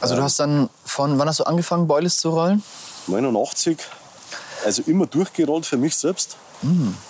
Also 0.00 0.16
du 0.16 0.22
hast 0.22 0.38
dann 0.40 0.68
von, 0.84 1.18
wann 1.18 1.28
hast 1.28 1.40
du 1.40 1.44
angefangen, 1.44 1.86
Boilies 1.86 2.16
zu 2.18 2.30
rollen? 2.30 2.62
89, 3.06 3.78
also 4.66 4.82
immer 4.86 5.06
durchgerollt 5.06 5.64
für 5.64 5.76
mich 5.78 5.96
selbst. 5.96 6.36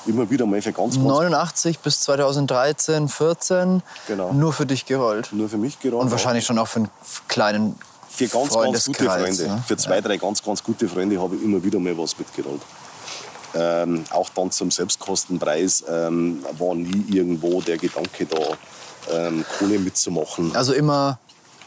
Immer 0.07 0.29
wieder 0.29 0.45
mal 0.47 0.61
für 0.61 0.73
ganz, 0.73 0.97
ganz 0.97 1.07
89 1.07 1.79
bis 1.79 2.01
2013, 2.01 3.09
14. 3.09 3.83
Genau. 4.09 4.33
Nur 4.33 4.53
für 4.53 4.67
dich 4.67 4.85
gerollt. 4.87 5.33
nur 5.33 5.49
für 5.49 5.57
mich 5.57 5.79
gerollt. 5.81 6.03
Und 6.05 6.11
wahrscheinlich 6.11 6.45
schon 6.45 6.59
auch 6.59 6.67
für 6.69 6.81
einen 6.81 6.91
kleinen 7.29 7.77
für 8.09 8.27
ganz, 8.29 8.53
ganz 8.53 8.85
gute 8.87 9.05
Freunde. 9.05 9.47
ne? 9.47 9.63
Für 9.67 9.77
zwei, 9.77 10.01
drei 10.01 10.17
ganz, 10.17 10.43
ganz 10.43 10.63
gute 10.63 10.89
Freunde 10.89 11.21
habe 11.21 11.37
ich 11.37 11.43
immer 11.43 11.63
wieder 11.63 11.79
mal 11.79 11.97
was 11.97 12.19
mitgerollt. 12.19 12.61
Ähm, 13.55 14.05
auch 14.11 14.29
dann 14.31 14.51
zum 14.51 14.71
Selbstkostenpreis 14.71 15.85
ähm, 15.89 16.45
war 16.59 16.75
nie 16.75 17.05
irgendwo 17.11 17.61
der 17.63 17.79
Gedanke 17.79 18.27
da, 18.27 18.39
ähm, 19.13 19.45
Kohle 19.59 19.79
mitzumachen. 19.79 20.55
Also 20.57 20.73
immer 20.75 21.19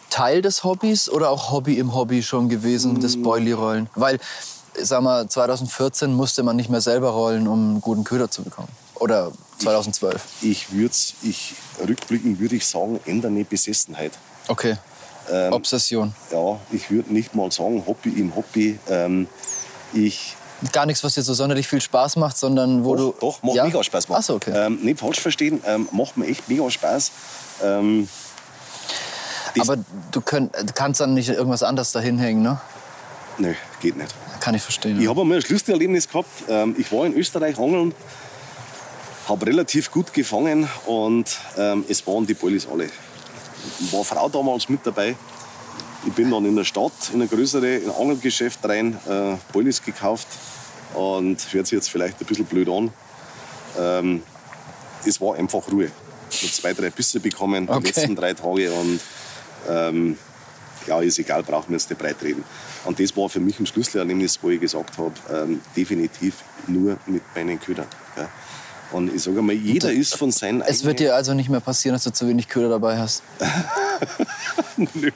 Teil 0.10 0.42
des 0.42 0.64
Hobbys 0.64 1.10
oder 1.10 1.30
auch 1.30 1.52
Hobby 1.52 1.78
im 1.80 1.96
Hobby 1.96 2.22
schon 2.24 2.50
gewesen, 2.50 2.96
Mm. 2.96 3.02
das 3.02 3.16
Boilie-Rollen? 3.22 3.90
Weil, 3.96 4.20
sag 4.84 5.02
mal, 5.02 5.28
2014 5.28 6.14
musste 6.14 6.44
man 6.44 6.56
nicht 6.56 6.70
mehr 6.70 6.82
selber 6.82 7.10
rollen, 7.10 7.48
um 7.48 7.70
einen 7.72 7.82
guten 7.82 8.04
Köder 8.04 8.30
zu 8.30 8.44
bekommen. 8.44 8.70
Oder 8.96 9.32
2012. 9.60 10.22
Ich 10.42 10.72
würde 10.74 10.94
ich 11.24 11.54
rückblickend 11.88 12.40
würde 12.40 12.56
ich 12.56 12.68
sagen, 12.68 13.00
ändere 13.06 13.32
eine 13.32 13.46
Besessenheit. 13.46 14.12
Okay. 14.48 14.76
Ähm, 15.32 15.54
Obsession. 15.54 16.14
Ja, 16.32 16.60
ich 16.72 16.90
würde 16.90 17.14
nicht 17.14 17.36
mal 17.36 17.52
sagen 17.52 17.84
Hobby 17.86 18.10
im 18.10 18.36
Hobby. 18.36 18.80
Ähm, 18.90 19.28
ich 19.94 20.36
Gar 20.74 20.86
nichts, 20.86 21.04
was 21.06 21.14
dir 21.14 21.22
so 21.22 21.34
sonderlich 21.34 21.68
viel 21.68 21.80
Spaß 21.80 22.18
macht, 22.18 22.38
sondern 22.38 22.84
wo 22.84 22.96
doch, 22.96 23.14
du. 23.14 23.16
doch, 23.20 23.44
macht 23.44 23.56
ja? 23.56 23.64
mega 23.64 23.82
Spaß. 23.82 24.10
Macht. 24.10 24.20
Ach 24.20 24.24
so, 24.24 24.36
okay. 24.36 24.52
ähm, 24.54 24.80
nicht 24.82 25.00
falsch 25.00 25.22
verstehen, 25.22 25.62
ähm, 25.66 25.88
macht 25.92 26.18
mir 26.18 26.28
echt 26.28 26.50
mega 26.50 26.70
Spaß. 26.70 27.12
Ähm, 27.64 28.10
Aber 29.58 29.78
du, 30.12 30.20
könnt, 30.20 30.54
du 30.56 30.74
kannst 30.74 31.00
dann 31.00 31.14
nicht 31.14 31.30
irgendwas 31.30 31.64
anderes 31.64 31.94
dahin 31.94 32.20
hängen, 32.20 32.42
ne? 32.42 32.60
Nö, 33.38 33.54
geht 33.80 33.96
nicht. 33.96 34.14
Kann 34.40 34.56
ich 34.56 34.62
verstehen. 34.62 35.00
Ich 35.02 35.08
habe 35.08 35.22
einmal 35.22 35.38
ein 35.38 35.42
Schlüsselerlebnis 35.44 36.08
gehabt. 36.08 36.30
Ähm, 36.48 36.76
ich 36.78 36.92
war 36.92 37.06
in 37.06 37.14
Österreich 37.14 37.58
angeln, 37.60 37.94
habe 39.28 39.46
relativ 39.46 39.92
gut 39.92 40.14
gefangen 40.14 40.68
und 40.86 41.38
ähm, 41.58 41.84
es 41.90 42.06
waren 42.08 42.26
die 42.26 42.34
Boilies 42.34 42.68
alle. 42.68 42.88
War 43.92 44.04
Frau 44.04 44.30
damals 44.30 44.70
mit 44.70 44.86
dabei. 44.86 45.16
Ich 46.08 46.14
bin 46.14 46.32
dann 46.32 46.46
in 46.46 46.56
der 46.56 46.64
Stadt, 46.64 46.94
in 47.14 47.22
ein 47.22 47.30
größere 47.30 47.76
in 47.78 47.90
ein 47.90 47.96
Angelgeschäft 47.96 48.60
rein, 48.64 48.98
äh, 49.08 49.36
Boilies 49.52 49.84
gekauft 49.84 50.28
und 50.94 51.38
hört 51.52 51.68
sich 51.68 51.76
jetzt 51.78 51.90
vielleicht 51.90 52.20
ein 52.22 52.26
bisschen 52.26 52.46
blöd 52.46 52.70
an. 52.70 52.92
Ähm, 53.78 54.24
es 55.06 55.20
war 55.20 55.36
einfach 55.36 55.62
Ruhe. 55.72 55.92
Ich 56.32 56.42
habe 56.44 56.52
zwei, 56.54 56.74
drei 56.74 56.90
Bisse 56.90 57.20
bekommen 57.20 57.66
die 57.68 57.72
Okay. 57.74 57.88
letzten 57.88 58.16
drei 58.16 58.34
Tage 58.34 58.72
und 58.72 59.00
ähm, 59.70 60.18
ja, 60.90 61.02
ist 61.02 61.20
egal, 61.20 61.44
brauchen 61.44 61.70
wir 61.70 61.78
jetzt 61.78 61.90
nicht 61.90 62.00
breit 62.00 62.18
reden. 62.22 62.44
Und 62.86 63.00
das 63.00 63.16
war 63.16 63.30
für 63.30 63.40
mich 63.40 63.60
ein 63.60 63.66
Schlüsselerlebnis, 63.66 64.40
wo 64.42 64.50
ich 64.50 64.60
gesagt 64.60 64.98
habe, 64.98 65.14
ähm, 65.32 65.62
definitiv 65.78 66.36
nur 66.68 66.98
mit 67.06 67.22
meinen 67.36 67.60
Ködern. 67.60 67.88
Ja. 68.18 68.28
Und 68.92 69.14
ich 69.14 69.22
sage 69.22 69.42
mal, 69.44 69.54
jeder 69.54 69.92
ist 69.92 70.16
von 70.16 70.32
seinen 70.32 70.62
es 70.62 70.84
wird 70.84 71.00
dir 71.00 71.14
also 71.14 71.36
nicht 71.36 71.50
mehr 71.50 71.60
passieren, 71.60 71.94
dass 71.94 72.04
du 72.06 72.12
zu 72.12 72.28
wenig 72.28 72.48
Köder 72.48 72.70
dabei 72.70 72.98
hast. 72.98 73.22
Nö, 74.78 75.12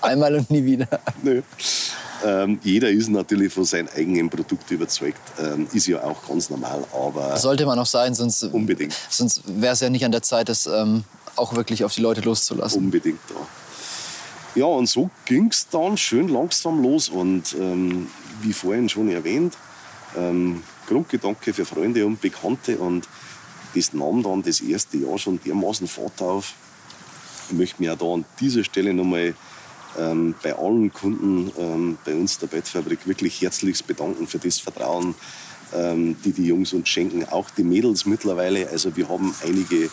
Einmal 0.00 0.36
und 0.36 0.50
nie 0.50 0.64
wieder. 0.64 0.86
nö. 1.22 1.42
Ähm, 2.24 2.58
jeder 2.62 2.90
ist 2.90 3.08
natürlich 3.08 3.52
von 3.52 3.64
seinem 3.64 3.88
eigenen 3.96 4.30
Produkt 4.30 4.70
überzeugt. 4.70 5.20
Ähm, 5.40 5.66
ist 5.72 5.86
ja 5.86 6.02
auch 6.02 6.26
ganz 6.26 6.48
normal, 6.48 6.84
aber 6.92 7.36
Sollte 7.36 7.66
man 7.66 7.78
auch 7.78 7.86
sein, 7.86 8.14
sonst, 8.14 8.44
unbedingt, 8.44 8.94
sonst 9.10 9.42
wäre 9.46 9.72
es 9.74 9.80
ja 9.80 9.90
nicht 9.90 10.04
an 10.04 10.12
der 10.12 10.22
Zeit, 10.22 10.48
das 10.48 10.66
ähm, 10.66 11.04
auch 11.36 11.54
wirklich 11.54 11.84
auf 11.84 11.92
die 11.94 12.00
Leute 12.00 12.20
loszulassen. 12.20 12.84
unbedingt 12.84 13.18
da. 13.28 13.34
Ja, 14.54 14.66
und 14.66 14.88
so 14.88 15.10
ging 15.24 15.48
es 15.48 15.68
dann 15.68 15.96
schön 15.96 16.28
langsam 16.28 16.82
los. 16.82 17.08
Und 17.08 17.54
ähm, 17.58 18.06
wie 18.42 18.52
vorhin 18.52 18.88
schon 18.88 19.08
erwähnt, 19.08 19.56
ähm, 20.16 20.62
Grundgedanke 20.86 21.52
für 21.52 21.64
Freunde 21.64 22.06
und 22.06 22.20
Bekannte. 22.20 22.78
Und 22.78 23.08
das 23.74 23.92
nahm 23.92 24.22
dann 24.22 24.42
das 24.42 24.60
erste 24.60 24.98
Jahr 24.98 25.18
schon 25.18 25.40
dermaßen 25.44 25.88
Fahrt 25.88 26.22
auf. 26.22 26.54
Ich 27.50 27.56
möchte 27.56 27.82
mich 27.82 27.90
auch 27.90 27.98
da 27.98 28.06
an 28.06 28.24
dieser 28.40 28.62
Stelle 28.62 28.94
nochmal 28.94 29.34
ähm, 29.98 30.34
bei 30.42 30.56
allen 30.56 30.92
Kunden 30.92 31.52
ähm, 31.58 31.98
bei 32.04 32.14
uns 32.14 32.38
der 32.38 32.46
Bettfabrik 32.46 33.06
wirklich 33.06 33.40
herzlichst 33.40 33.86
bedanken 33.86 34.26
für 34.26 34.38
das 34.38 34.58
Vertrauen, 34.58 35.14
ähm, 35.74 36.16
die 36.24 36.32
die 36.32 36.46
Jungs 36.46 36.72
uns 36.72 36.88
schenken. 36.88 37.24
Auch 37.24 37.50
die 37.50 37.64
Mädels 37.64 38.06
mittlerweile. 38.06 38.68
Also 38.68 38.96
wir 38.96 39.08
haben 39.08 39.34
einige 39.44 39.90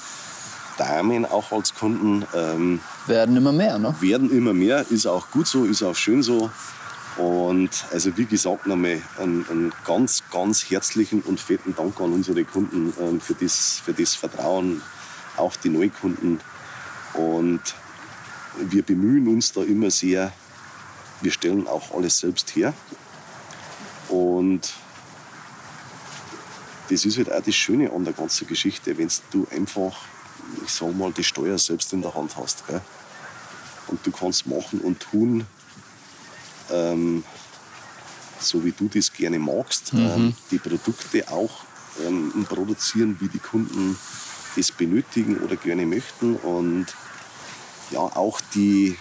Damen 0.82 1.26
auch 1.26 1.52
als 1.52 1.76
Kunden. 1.76 2.26
Ähm, 2.34 2.80
Werden 3.06 3.38
immer 3.38 3.52
mehr, 3.52 3.78
ne? 3.78 3.96
werden 4.00 4.32
immer 4.32 4.54
mehr, 4.54 4.84
ist 4.90 5.06
auch 5.06 5.30
gut 5.30 5.46
so, 5.46 5.66
ist 5.66 5.84
auch 5.84 5.96
schön 5.96 6.24
so. 6.24 6.50
Und 7.18 7.70
also 7.92 8.18
wie 8.18 8.26
gesagt, 8.26 8.66
nochmal 8.66 9.00
einen, 9.20 9.46
einen 9.48 9.74
ganz, 9.86 10.24
ganz 10.32 10.72
herzlichen 10.72 11.22
und 11.22 11.40
fetten 11.40 11.76
Dank 11.76 12.00
an 12.00 12.14
unsere 12.14 12.44
Kunden 12.46 12.94
ähm, 13.00 13.22
für, 13.22 13.36
das, 13.36 13.80
für 13.86 13.94
das 13.94 14.16
Vertrauen, 14.16 14.82
auch 15.38 15.56
die 15.56 15.70
Neukunden. 15.70 16.40
Und 17.14 17.62
wir 18.58 18.82
bemühen 18.82 19.28
uns 19.28 19.52
da 19.52 19.62
immer 19.62 19.92
sehr, 19.92 20.32
wir 21.22 21.32
stellen 21.32 21.68
auch 21.68 21.94
alles 21.94 22.18
selbst 22.18 22.56
her. 22.56 22.74
Und 24.10 24.74
das 26.90 27.06
ist 27.06 27.18
halt 27.18 27.32
auch 27.32 27.44
das 27.44 27.54
Schöne 27.56 27.92
an 27.92 28.04
der 28.04 28.14
ganzen 28.14 28.48
Geschichte, 28.48 28.98
wenn 28.98 29.10
du 29.32 29.48
einfach, 29.52 29.96
ich 30.64 30.72
sag 30.72 30.96
mal, 30.96 31.12
die 31.12 31.24
Steuer 31.24 31.58
selbst 31.58 31.94
in 31.94 32.02
der 32.02 32.14
Hand 32.14 32.36
hast. 32.38 32.66
Gell? 32.68 32.82
Und 33.88 34.06
du 34.06 34.12
kannst 34.12 34.48
machen 34.48 34.80
und 34.82 35.00
tun, 35.00 35.46
ähm, 36.72 37.24
so 38.40 38.64
wie 38.64 38.72
du 38.72 38.88
das 38.88 39.12
gerne 39.12 39.40
magst. 39.40 39.94
Ähm, 39.94 40.34
die 40.50 40.58
Produkte 40.58 41.30
auch 41.30 41.64
ähm, 42.06 42.46
produzieren, 42.48 43.18
wie 43.20 43.28
die 43.28 43.40
Kunden 43.40 43.98
das 44.56 44.72
benötigen 44.72 45.38
oder 45.38 45.56
gerne 45.56 45.86
möchten. 45.86 46.36
Und 46.36 46.88
ja, 47.92 48.00
auch 48.00 48.42
die, 48.54 48.98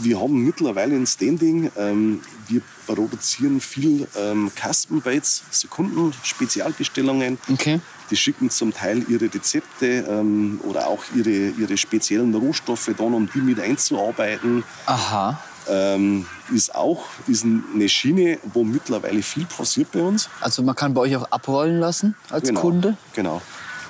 wir 0.00 0.20
haben 0.20 0.44
mittlerweile 0.44 0.94
ein 0.94 1.06
Standing. 1.06 1.70
Ähm, 1.76 2.20
wir 2.48 2.62
produzieren 2.86 3.60
viel 3.60 4.06
ähm, 4.16 4.50
Custom 4.54 5.00
Baits, 5.00 5.44
Sekunden, 5.50 6.12
Spezialbestellungen. 6.22 7.38
Okay. 7.50 7.80
Die 8.10 8.16
schicken 8.16 8.50
zum 8.50 8.74
Teil 8.74 9.04
ihre 9.08 9.32
Rezepte 9.32 10.04
ähm, 10.08 10.60
oder 10.64 10.86
auch 10.86 11.02
ihre, 11.14 11.50
ihre 11.50 11.76
speziellen 11.76 12.34
Rohstoffe 12.34 12.90
dann, 12.96 13.14
um 13.14 13.28
die 13.32 13.40
mit 13.40 13.60
einzuarbeiten. 13.60 14.64
Aha. 14.86 15.40
Ähm, 15.68 16.26
ist 16.52 16.74
auch 16.74 17.04
ist 17.28 17.44
eine 17.44 17.88
Schiene, 17.88 18.38
wo 18.52 18.64
mittlerweile 18.64 19.22
viel 19.22 19.46
passiert 19.46 19.92
bei 19.92 20.00
uns. 20.00 20.28
Also 20.40 20.62
man 20.62 20.74
kann 20.74 20.92
bei 20.92 21.02
euch 21.02 21.16
auch 21.16 21.30
abrollen 21.30 21.78
lassen 21.78 22.16
als 22.30 22.48
genau, 22.48 22.60
Kunde. 22.60 22.96
Genau. 23.14 23.40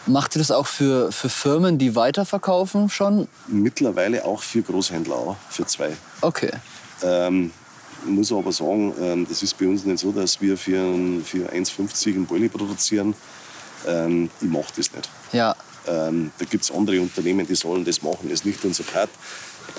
Macht 0.06 0.34
ihr 0.34 0.40
das 0.40 0.50
auch 0.50 0.66
für, 0.66 1.12
für 1.12 1.28
Firmen, 1.28 1.78
die 1.78 1.94
weiterverkaufen 1.94 2.88
schon? 2.90 3.28
Mittlerweile 3.46 4.24
auch 4.24 4.42
für 4.42 4.62
Großhändler, 4.62 5.14
auch 5.14 5.36
für 5.48 5.64
zwei. 5.66 5.96
Okay. 6.20 6.50
Ähm, 7.02 7.52
muss 8.04 8.32
aber 8.32 8.50
sagen, 8.50 8.92
ähm, 9.00 9.26
das 9.28 9.42
ist 9.44 9.56
bei 9.58 9.66
uns 9.68 9.84
nicht 9.84 10.00
so, 10.00 10.10
dass 10.10 10.40
wir 10.40 10.56
für, 10.56 10.78
ein- 10.78 11.22
für 11.24 11.48
1,50 11.52 12.14
einen 12.14 12.26
Boilie 12.26 12.48
produzieren. 12.48 13.14
Ähm, 13.86 14.28
ich 14.40 14.48
mache 14.48 14.72
das 14.76 14.92
nicht. 14.92 15.08
Ja. 15.32 15.54
Ähm, 15.86 16.30
da 16.38 16.44
gibt 16.46 16.64
es 16.64 16.70
andere 16.72 17.00
Unternehmen, 17.00 17.46
die 17.46 17.54
sollen 17.54 17.84
das 17.84 18.02
machen, 18.02 18.22
das 18.28 18.40
ist 18.40 18.46
nicht 18.46 18.64
unser 18.64 18.84
Part. 18.84 19.10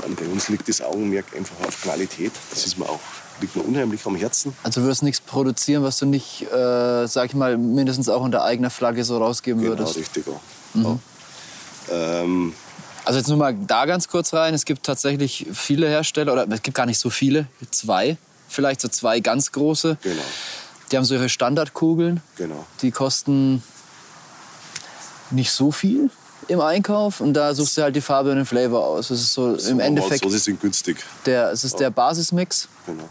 Ähm, 0.06 0.16
bei 0.16 0.26
uns 0.26 0.48
liegt 0.50 0.68
das 0.70 0.82
Augenmerk 0.82 1.26
einfach 1.36 1.56
auf 1.68 1.82
Qualität. 1.82 2.32
Das 2.50 2.66
ist 2.66 2.78
mir 2.78 2.86
auch, 2.90 3.00
liegt 3.42 3.56
mir 3.56 3.64
unheimlich 3.64 4.06
am 4.06 4.16
Herzen. 4.16 4.56
Also 4.64 4.80
du 4.82 4.86
würdest 4.86 5.04
nichts 5.04 5.20
produzieren, 5.22 5.84
was 5.84 5.98
du 5.98 6.06
nicht, 6.06 6.44
äh, 6.52 7.08
sag 7.08 7.26
ich 7.28 7.34
mal, 7.34 7.58
mindestens 7.58 8.10
auch 8.10 8.22
unter 8.22 8.44
eigener 8.44 8.70
Flagge 8.70 9.04
so 9.04 9.18
rausgeben 9.18 9.62
Genau, 9.62 9.78
würdest. 9.78 9.98
richtig. 9.98 10.26
Ja. 10.76 10.82
Ja. 10.82 11.00
Ähm, 12.22 12.54
Also 13.06 13.20
jetzt 13.20 13.28
nur 13.28 13.38
mal 13.38 13.54
da 13.54 13.86
ganz 13.86 14.08
kurz 14.08 14.34
rein. 14.34 14.54
Es 14.54 14.64
gibt 14.66 14.86
tatsächlich 14.86 15.46
viele 15.54 15.88
Hersteller, 15.90 16.32
oder 16.34 16.48
es 16.50 16.62
gibt 16.62 16.76
gar 16.78 16.86
nicht 16.86 17.00
so 17.00 17.10
viele, 17.10 17.48
zwei, 17.72 18.18
vielleicht 18.48 18.80
so 18.82 18.88
zwei 18.88 19.20
ganz 19.20 19.52
große. 19.52 19.98
genau, 20.02 20.22
Die 20.92 20.98
haben 20.98 21.04
so 21.06 21.14
ihre 21.16 21.28
Standardkugeln. 21.28 22.22
genau. 22.38 22.66
Die 22.82 22.92
kosten 22.92 23.62
nicht 25.32 25.52
so 25.52 25.72
viel 25.72 26.10
im 26.48 26.60
Einkauf 26.62 27.20
und 27.22 27.34
da 27.34 27.54
suchst 27.54 27.78
du 27.78 27.82
halt 27.84 27.96
die 27.96 28.02
Farbe 28.02 28.30
und 28.32 28.38
den 28.38 28.46
Flavor 28.46 28.86
aus. 28.86 29.08
Das 29.10 29.20
ist 29.20 29.34
so 29.34 29.56
im 29.56 29.80
Endeffekt 29.80 30.24
So, 30.24 30.30
sie 30.30 30.38
sind 30.40 30.60
günstig. 30.62 30.98
der, 31.26 31.52
es 31.52 31.64
ist 31.64 31.80
der 31.80 31.90
Basismix. 31.90 32.68
Genau. 32.86 33.04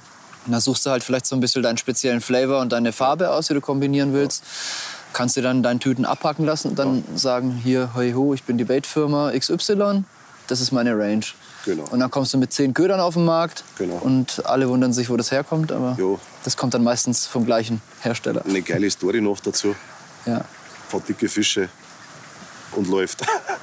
Und 0.46 0.52
da 0.52 0.60
suchst 0.60 0.84
du 0.86 0.90
halt 0.90 1.02
vielleicht 1.04 1.26
so 1.26 1.36
ein 1.36 1.40
bisschen 1.40 1.62
deinen 1.62 1.78
speziellen 1.78 2.20
Flavor 2.20 2.60
und 2.60 2.72
deine 2.72 2.92
Farbe 2.92 3.30
aus, 3.30 3.46
die 3.46 3.54
du 3.54 3.60
kombinieren 3.60 4.12
willst. 4.12 4.42
Kannst 5.12 5.36
dir 5.36 5.42
dann 5.42 5.62
deine 5.62 5.78
Tüten 5.78 6.04
abpacken 6.04 6.44
lassen 6.46 6.68
und 6.70 6.78
dann 6.78 7.04
sagen, 7.14 7.52
hier, 7.62 7.90
hoi 7.94 8.12
ho, 8.12 8.34
ich 8.34 8.42
bin 8.44 8.58
die 8.58 8.64
Baitfirma 8.64 9.30
XY, 9.38 10.04
das 10.48 10.60
ist 10.60 10.72
meine 10.72 10.98
Range. 10.98 11.24
Genau. 11.64 11.84
Und 11.90 12.00
dann 12.00 12.10
kommst 12.10 12.34
du 12.34 12.38
mit 12.38 12.52
zehn 12.52 12.74
Ködern 12.74 12.98
auf 12.98 13.14
den 13.14 13.24
Markt 13.24 13.62
Genau. 13.78 13.96
und 13.98 14.44
alle 14.46 14.68
wundern 14.68 14.92
sich, 14.92 15.10
wo 15.10 15.16
das 15.16 15.30
herkommt, 15.30 15.70
aber 15.70 15.94
Jo. 15.96 16.18
das 16.42 16.56
kommt 16.56 16.74
dann 16.74 16.82
meistens 16.82 17.26
vom 17.26 17.44
gleichen 17.46 17.80
Hersteller. 18.00 18.42
Eine 18.44 18.62
geile 18.62 18.90
Story 18.90 19.20
noch 19.20 19.38
dazu. 19.38 19.76
Ja, 20.26 20.38
Ein 20.38 20.44
paar 20.90 21.00
dicke 21.00 21.28
Fische 21.28 21.68
und 22.76 22.88
läuft. 22.88 23.20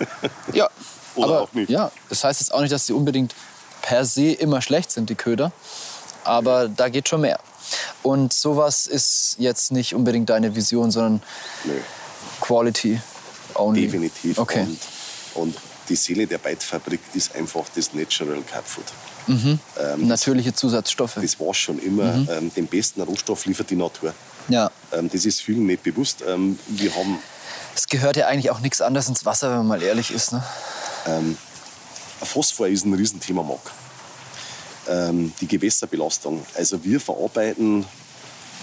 ja. 0.53 0.69
Oder 1.15 1.27
aber, 1.27 1.41
auch 1.41 1.53
nicht. 1.53 1.69
Ja, 1.69 1.91
das 2.09 2.23
heißt 2.23 2.39
jetzt 2.39 2.53
auch 2.53 2.61
nicht, 2.61 2.71
dass 2.71 2.85
die 2.85 2.93
unbedingt 2.93 3.35
per 3.81 4.05
se 4.05 4.31
immer 4.31 4.61
schlecht 4.61 4.91
sind, 4.91 5.09
die 5.09 5.15
Köder. 5.15 5.51
Aber 6.23 6.67
da 6.67 6.89
geht 6.89 7.09
schon 7.09 7.21
mehr. 7.21 7.39
Und 8.03 8.33
sowas 8.33 8.87
ist 8.87 9.35
jetzt 9.39 9.71
nicht 9.71 9.93
unbedingt 9.95 10.29
deine 10.29 10.55
Vision, 10.55 10.91
sondern 10.91 11.21
Nö, 11.65 11.73
Quality 12.41 12.99
only. 13.55 13.81
definitiv. 13.81 14.37
Okay. 14.37 14.61
Und, 14.61 14.79
und 15.35 15.55
die 15.89 15.95
Seele 15.95 16.27
der 16.27 16.37
Beitfabrik 16.37 16.99
ist 17.13 17.35
einfach 17.35 17.65
das 17.75 17.93
Natural 17.93 18.41
Cat 18.41 18.65
Food. 18.65 18.85
Mhm. 19.27 19.59
Ähm, 19.79 20.07
Natürliche 20.07 20.53
Zusatzstoffe. 20.53 21.17
das 21.21 21.39
war 21.39 21.53
schon 21.53 21.79
immer. 21.79 22.13
Mhm. 22.17 22.29
Ähm, 22.31 22.53
den 22.53 22.67
besten 22.67 23.01
Rohstoff 23.01 23.45
liefert 23.45 23.69
die 23.69 23.75
Natur. 23.75 24.13
Ja. 24.47 24.71
Ähm, 24.91 25.09
das 25.11 25.25
ist 25.25 25.41
vielen 25.41 25.65
nicht 25.65 25.83
bewusst. 25.83 26.23
Ähm, 26.27 26.57
wir 26.67 26.95
haben 26.95 27.19
Es 27.79 27.87
gehört 27.87 28.17
ja 28.17 28.27
eigentlich 28.27 28.51
auch 28.51 28.59
nichts 28.59 28.81
anderes 28.81 29.07
ins 29.07 29.23
Wasser, 29.25 29.51
wenn 29.51 29.57
man 29.59 29.67
mal 29.67 29.81
ehrlich 29.81 30.11
ist. 30.11 30.33
Ne? 30.33 30.43
ähm, 31.05 31.37
Phosphor 32.21 32.67
ist 32.67 32.85
ein 32.85 32.93
Riesenthema, 32.93 33.41
Marc. 33.41 33.71
Ähm, 34.89 35.31
die 35.39 35.47
Gewässerbelastung. 35.47 36.45
Also 36.55 36.83
wir 36.83 36.99
verarbeiten 36.99 37.85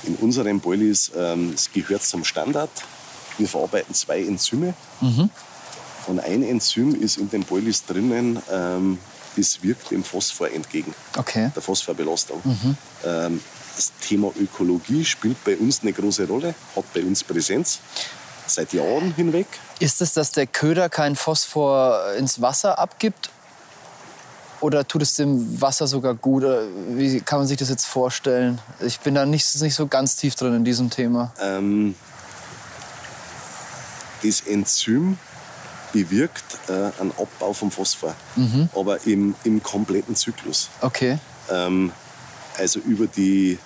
in 0.03 0.17
unseren 0.17 0.61
Boilies, 0.61 1.11
ähm, 1.17 1.53
es 1.55 1.73
gehört 1.73 2.03
zum 2.03 2.25
Standard, 2.25 2.69
wir 3.39 3.49
verarbeiten 3.49 3.95
zwei 3.95 4.21
Enzyme. 4.23 4.75
Und 5.01 6.21
ein 6.21 6.43
Enzym 6.43 6.95
ist 7.03 7.17
in 7.17 7.31
den 7.31 7.43
Boilies 7.43 7.87
drinnen, 7.87 8.43
ähm, 8.53 8.99
das 9.35 9.63
wirkt 9.63 9.93
dem 9.93 10.05
Phosphor 10.05 10.51
entgegen, 10.51 10.95
Okay. 11.17 11.51
der 11.57 11.63
Phosphorbelastung. 11.63 12.43
Ähm, 13.03 13.41
das 13.77 13.93
Thema 14.07 14.31
Ökologie 14.39 15.07
spielt 15.07 15.43
bei 15.43 15.57
uns 15.57 15.81
eine 15.81 15.95
große 15.95 16.27
Rolle, 16.29 16.55
hat 16.77 16.93
bei 16.93 17.01
uns 17.03 17.25
Präsenz 17.25 17.81
seit 18.47 18.73
Jahren 18.73 19.15
hinweg. 19.15 19.47
Ist 19.79 20.01
es, 20.01 20.13
dass 20.13 20.33
der 20.33 20.47
Köder 20.47 20.89
keinen 20.89 21.17
Phosphor 21.17 22.13
ins 22.19 22.41
Wasser 22.41 22.79
abgibt? 22.79 23.31
Oder 24.61 24.89
tut 24.89 25.03
es 25.03 25.15
dem 25.15 25.61
Wasser 25.61 25.87
sogar 25.87 26.15
gut? 26.15 26.43
Wie 26.91 27.21
kann 27.21 27.41
man 27.41 27.49
sich 27.49 27.59
das 27.59 27.69
jetzt 27.69 27.87
vorstellen? 27.87 28.59
Ich 28.81 29.01
bin 29.01 29.15
da 29.15 29.27
nicht, 29.27 29.61
nicht 29.61 29.75
so 29.75 29.87
ganz 29.87 30.17
tief 30.17 30.35
drin 30.35 30.55
in 30.55 30.65
diesem 30.65 30.89
Thema. 30.89 31.33
Ähm, 31.41 31.95
das 34.23 34.41
Enzym 34.41 35.19
bewirkt 35.93 36.45
äh, 36.69 36.73
einen 37.01 37.13
Abbau 37.13 37.53
vom 37.53 37.71
Phosphor, 37.71 38.15
aber 38.75 39.07
im, 39.07 39.35
im 39.45 39.63
kompletten 39.63 40.17
Zyklus. 40.17 40.69
Okay. 40.81 41.19
Ähm, 41.51 41.93
also 42.59 42.81
über 42.81 43.07
die 43.07 43.59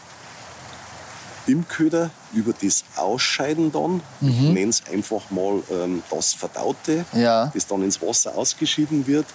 im 1.51 1.67
Köder, 1.69 2.11
über 2.33 2.53
das 2.53 2.85
Ausscheiden 2.97 3.73
dann, 3.73 4.01
ich 4.21 4.29
nenne 4.41 4.71
es 4.71 4.83
einfach 4.93 5.31
mal 5.31 5.63
ähm, 5.71 6.03
das 6.11 6.33
Verdaute, 6.35 7.05
Ja. 7.13 7.51
das 7.55 7.67
dann 7.67 7.83
ins 7.83 8.01
Wasser 8.03 8.35
ausgeschieden 8.37 9.07
wird. 9.07 9.27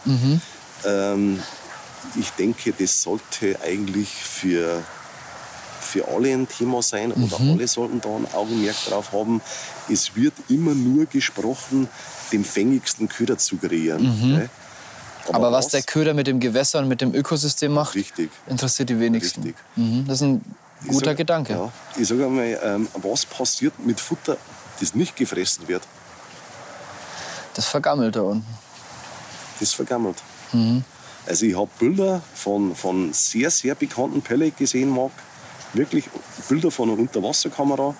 Ähm, 0.86 1.40
ich 2.20 2.30
denke, 2.32 2.72
das 2.78 3.02
sollte 3.02 3.58
eigentlich 3.66 4.10
für, 4.10 4.84
für 5.82 6.08
alle 6.08 6.30
ein 6.34 6.48
Thema 6.48 6.82
sein 6.84 7.12
oder 7.12 7.40
alle 7.40 7.68
sollten 7.68 8.00
da 8.02 8.10
ein 8.10 8.28
Augenmerk 8.34 8.76
drauf 8.88 9.12
haben. 9.12 9.42
Es 9.90 10.16
wird 10.16 10.34
immer 10.50 10.74
nur 10.76 11.06
gesprochen, 11.08 11.88
den 12.32 12.44
fängigsten 12.46 13.10
Köder 13.10 13.38
zu 13.38 13.58
kreieren. 13.58 14.04
gell? 14.22 14.50
Aber 15.34 15.52
was 15.52 15.70
der 15.70 15.82
Köder 15.82 16.14
mit 16.14 16.28
dem 16.28 16.40
Gewässer 16.40 16.78
und 16.80 16.88
mit 16.88 17.02
dem 17.02 17.16
Ökosystem 17.16 17.72
macht, 17.74 17.96
Richtig. 17.96 18.30
interessiert 18.48 18.90
die 18.90 19.00
wenigsten. 19.00 19.56
Mhm. 19.76 20.06
Das 20.08 20.18
ist 20.18 20.22
ein 20.22 20.42
guter 20.88 21.06
sag- 21.12 21.18
Gedanke. 21.18 21.53
Ja, 21.53 21.72
ich 21.98 22.07
sage 22.07 22.26
einmal, 22.26 22.60
ähm, 22.64 22.88
was 23.02 23.26
passiert 23.26 23.74
mit 23.86 23.99
Futter, 23.99 24.38
das 24.80 24.95
nicht 24.95 25.16
gefressen 25.16 25.68
wird? 25.68 25.84
Das 27.53 27.66
vergammelt 27.68 28.16
da 28.16 28.22
unten. 28.22 28.45
Das 29.60 29.74
vergammelt. 29.74 30.18
Mhm. 30.52 30.84
Also 31.26 31.45
ich 31.45 31.57
habe 31.57 31.70
Bilder 31.80 32.22
von, 32.36 32.76
von 32.76 33.14
sehr, 33.14 33.49
sehr 33.49 33.74
bekannten 33.76 34.22
Pellet 34.22 34.57
gesehen, 34.57 34.90
Marc. 34.90 35.12
Wirklich 35.74 36.10
Bilder 36.49 36.70
von 36.72 36.90
einer 36.90 36.99
Unterwasserkamera. 36.99 37.95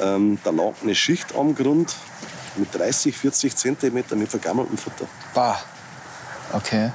Ähm, 0.00 0.38
da 0.44 0.50
lag 0.50 0.72
eine 0.82 0.94
Schicht 0.94 1.34
am 1.34 1.54
Grund 1.54 1.94
mit 2.56 2.74
30, 2.74 3.16
40 3.16 3.56
Zentimeter 3.56 4.16
mit 4.16 4.30
vergammeltem 4.30 4.76
Futter. 4.76 5.06
Bah. 5.34 5.58
Okay. 6.52 6.90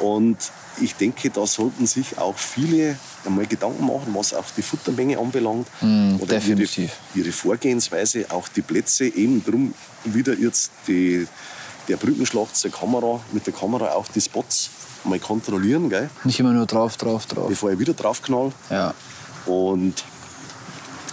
Und 0.00 0.38
ich 0.80 0.94
denke, 0.94 1.30
da 1.30 1.46
sollten 1.46 1.86
sich 1.86 2.18
auch 2.18 2.36
viele 2.36 2.96
einmal 3.24 3.46
Gedanken 3.46 3.84
machen, 3.86 4.14
was 4.14 4.32
auch 4.32 4.46
die 4.56 4.62
Futtermenge 4.62 5.18
anbelangt. 5.18 5.66
Mm, 5.80 6.16
Oder 6.16 6.36
definitiv. 6.36 6.90
Ihre, 7.14 7.26
ihre 7.26 7.32
Vorgehensweise, 7.32 8.26
auch 8.30 8.48
die 8.48 8.62
Plätze, 8.62 9.04
eben 9.04 9.44
drum 9.44 9.74
wieder 10.04 10.34
jetzt 10.34 10.70
die, 10.88 11.26
der 11.88 11.96
Brückenschlag 11.98 12.54
zur 12.54 12.70
Kamera, 12.70 13.20
mit 13.32 13.46
der 13.46 13.52
Kamera 13.52 13.92
auch 13.92 14.08
die 14.08 14.20
Spots 14.20 14.70
mal 15.04 15.18
kontrollieren, 15.18 15.88
gell, 15.90 16.10
Nicht 16.24 16.40
immer 16.40 16.52
nur 16.52 16.66
drauf, 16.66 16.96
drauf, 16.96 17.26
drauf. 17.26 17.48
bevor 17.48 17.72
ich 17.72 17.78
wieder 17.78 17.94
draufknall. 17.94 18.52
Ja. 18.70 18.94
Und 19.46 20.04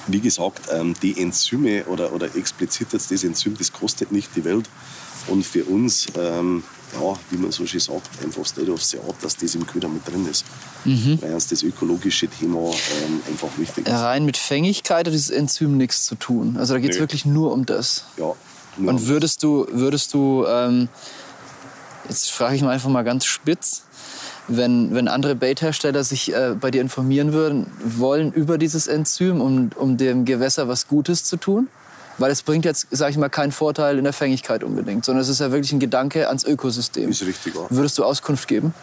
wie 0.08 0.20
gesagt, 0.22 0.62
ähm, 0.72 0.94
die 1.02 1.22
Enzyme 1.22 1.84
oder, 1.86 2.14
oder 2.14 2.34
explizit 2.36 2.94
jetzt 2.94 3.12
das 3.12 3.24
Enzym, 3.24 3.58
das 3.58 3.72
kostet 3.72 4.12
nicht 4.12 4.30
die 4.36 4.44
Welt. 4.46 4.70
Und 5.28 5.46
für 5.46 5.66
uns, 5.66 6.08
ähm, 6.18 6.64
ja, 6.94 7.16
wie 7.30 7.38
man 7.38 7.52
so 7.52 7.66
schön 7.66 7.80
sagt, 7.80 8.10
einfach 8.24 8.46
State 8.46 8.72
of 8.72 8.82
the 8.82 8.98
Art, 9.00 9.16
dass 9.22 9.36
das 9.36 9.56
im 9.56 9.66
Köder 9.66 9.90
mit 9.90 10.08
drin 10.08 10.28
ist. 10.30 10.46
Weil 10.86 11.34
uns 11.34 11.48
das 11.48 11.64
ökologische 11.64 12.28
Thema 12.28 12.70
ähm, 12.70 13.22
einfach 13.28 13.50
wichtig 13.58 13.88
ist. 13.88 13.94
Rein 13.94 14.26
mit 14.26 14.38
Fängigkeit 14.38 15.06
hat 15.06 15.14
dieses 15.14 15.30
Enzym 15.30 15.78
nichts 15.78 16.06
zu 16.06 16.16
tun. 16.16 16.56
Also 16.58 16.74
da 16.74 16.80
geht 16.80 16.94
es 16.94 17.00
wirklich 17.00 17.26
nur 17.26 17.52
um 17.52 17.66
das. 17.66 18.06
Ja, 18.18 18.34
Und 18.78 19.08
würdest 19.08 19.44
du, 19.44 19.68
würdest 19.70 20.14
du 20.14 20.46
ähm, 20.48 20.88
jetzt 22.08 22.32
frage 22.32 22.56
ich 22.56 22.62
mal 22.62 22.72
einfach 22.72 22.90
mal 22.90 23.04
ganz 23.04 23.26
spitz, 23.26 23.84
wenn, 24.48 24.96
wenn 24.96 25.08
andere 25.08 25.36
Baithersteller 25.36 26.04
sich 26.04 26.34
äh, 26.34 26.56
bei 26.60 26.72
dir 26.72 26.82
informieren 26.82 27.34
würden, 27.34 27.68
wollen 27.84 28.32
über 28.32 28.58
dieses 28.58 28.88
Enzym, 28.88 29.42
um, 29.42 29.72
um 29.76 29.98
dem 29.98 30.24
Gewässer 30.24 30.68
was 30.68 30.88
Gutes 30.88 31.26
zu 31.26 31.36
tun? 31.38 31.68
Weil 32.18 32.32
es 32.32 32.42
bringt 32.42 32.66
jetzt, 32.66 32.88
sage 32.92 33.12
ich 33.12 33.18
mal, 33.18 33.30
keinen 33.30 33.52
Vorteil 33.52 33.98
in 33.98 34.04
der 34.04 34.14
Fängigkeit 34.14 34.64
unbedingt, 34.64 35.06
sondern 35.06 35.22
es 35.22 35.30
ist 35.30 35.40
ja 35.40 35.52
wirklich 35.52 35.72
ein 35.72 35.80
Gedanke 35.80 36.28
ans 36.28 36.44
Ökosystem. 36.44 37.10
ist 37.10 37.22
richtig, 37.24 37.56
ja. 37.56 37.62
Würdest 37.70 37.98
du 37.98 38.04
Auskunft 38.04 38.48
geben? 38.48 38.74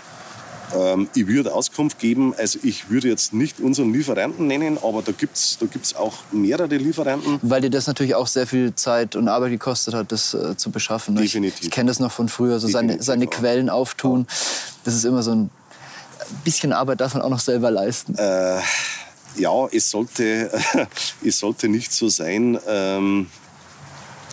Ähm, 0.74 1.08
ich 1.14 1.26
würde 1.26 1.52
Auskunft 1.52 1.98
geben, 1.98 2.34
also 2.36 2.58
ich 2.62 2.90
würde 2.90 3.08
jetzt 3.08 3.32
nicht 3.32 3.60
unseren 3.60 3.92
Lieferanten 3.92 4.46
nennen, 4.46 4.78
aber 4.82 5.02
da 5.02 5.12
gibt 5.12 5.36
es 5.36 5.58
da 5.58 5.66
gibt's 5.66 5.94
auch 5.94 6.14
mehrere 6.32 6.76
Lieferanten. 6.76 7.38
Weil 7.42 7.60
dir 7.60 7.70
das 7.70 7.86
natürlich 7.86 8.14
auch 8.14 8.26
sehr 8.26 8.46
viel 8.46 8.74
Zeit 8.74 9.16
und 9.16 9.28
Arbeit 9.28 9.50
gekostet 9.50 9.94
hat, 9.94 10.10
das 10.12 10.34
äh, 10.34 10.56
zu 10.56 10.70
beschaffen. 10.70 11.14
Ne? 11.14 11.22
Definitiv. 11.22 11.60
Ich, 11.60 11.66
ich 11.66 11.70
kenne 11.70 11.88
das 11.88 12.00
noch 12.00 12.12
von 12.12 12.28
früher, 12.28 12.58
so 12.60 12.68
seine, 12.68 13.02
seine 13.02 13.24
ja. 13.24 13.30
Quellen 13.30 13.70
auftun. 13.70 14.26
Das 14.84 14.94
ist 14.94 15.04
immer 15.04 15.22
so 15.22 15.32
ein 15.32 15.50
bisschen 16.44 16.72
Arbeit 16.72 17.00
darf 17.00 17.14
man 17.14 17.22
auch 17.22 17.30
noch 17.30 17.40
selber 17.40 17.70
leisten. 17.70 18.14
Äh, 18.16 18.60
ja, 19.36 19.66
es 19.72 19.90
sollte, 19.90 20.50
es 21.24 21.38
sollte 21.38 21.68
nicht 21.68 21.92
so 21.92 22.08
sein. 22.08 22.58
Ähm, 22.66 23.26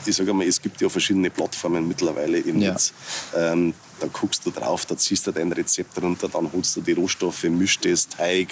ich 0.06 0.15
sage 0.15 0.34
mal, 0.34 0.48
es 0.48 0.60
gibt 0.61 0.82
ja 0.82 0.90
verschiedene 0.90 1.30
Plattformen 1.30 1.88
mittlerweile 1.88 2.40
im 2.40 2.60
Ja. 2.60 2.72
Netz. 2.72 2.94
Ähm, 3.36 3.73
da 3.99 4.07
guckst 4.07 4.44
du 4.45 4.49
drauf, 4.49 4.86
da 4.88 4.98
ziehst 4.98 5.28
du 5.28 5.32
dein 5.32 5.52
Rezept 5.52 6.02
runter, 6.02 6.28
dann 6.28 6.52
holst 6.52 6.76
du 6.76 6.82
die 6.82 6.94
Rohstoffe, 6.94 7.44
mischst 7.44 7.86
es, 7.86 8.07
Teig, 8.10 8.48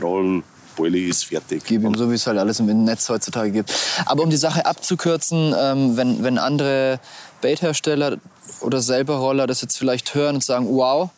Rollen, 0.00 0.42
Boilie 0.76 1.08
ist 1.08 1.26
fertig. 1.26 1.62
Gib 1.66 1.82
ihm 1.84 1.94
so, 1.94 2.10
wie 2.10 2.14
es 2.14 2.26
halt 2.26 2.38
alles 2.38 2.58
im 2.58 2.84
Netz 2.84 3.08
heutzutage 3.08 3.50
gibt. 3.50 3.72
Aber 4.06 4.22
um 4.22 4.30
die 4.30 4.36
Sache 4.38 4.64
abzukürzen, 4.66 5.54
ähm, 5.56 5.96
wenn, 5.96 6.24
wenn 6.24 6.38
andere 6.38 6.98
Baithersteller 7.42 8.16
oder 8.60 8.80
selber 8.80 9.16
Roller 9.16 9.46
das 9.46 9.60
jetzt 9.60 9.76
vielleicht 9.76 10.14
hören 10.14 10.36
und 10.36 10.44
sagen, 10.44 10.66
wow, 10.68 11.10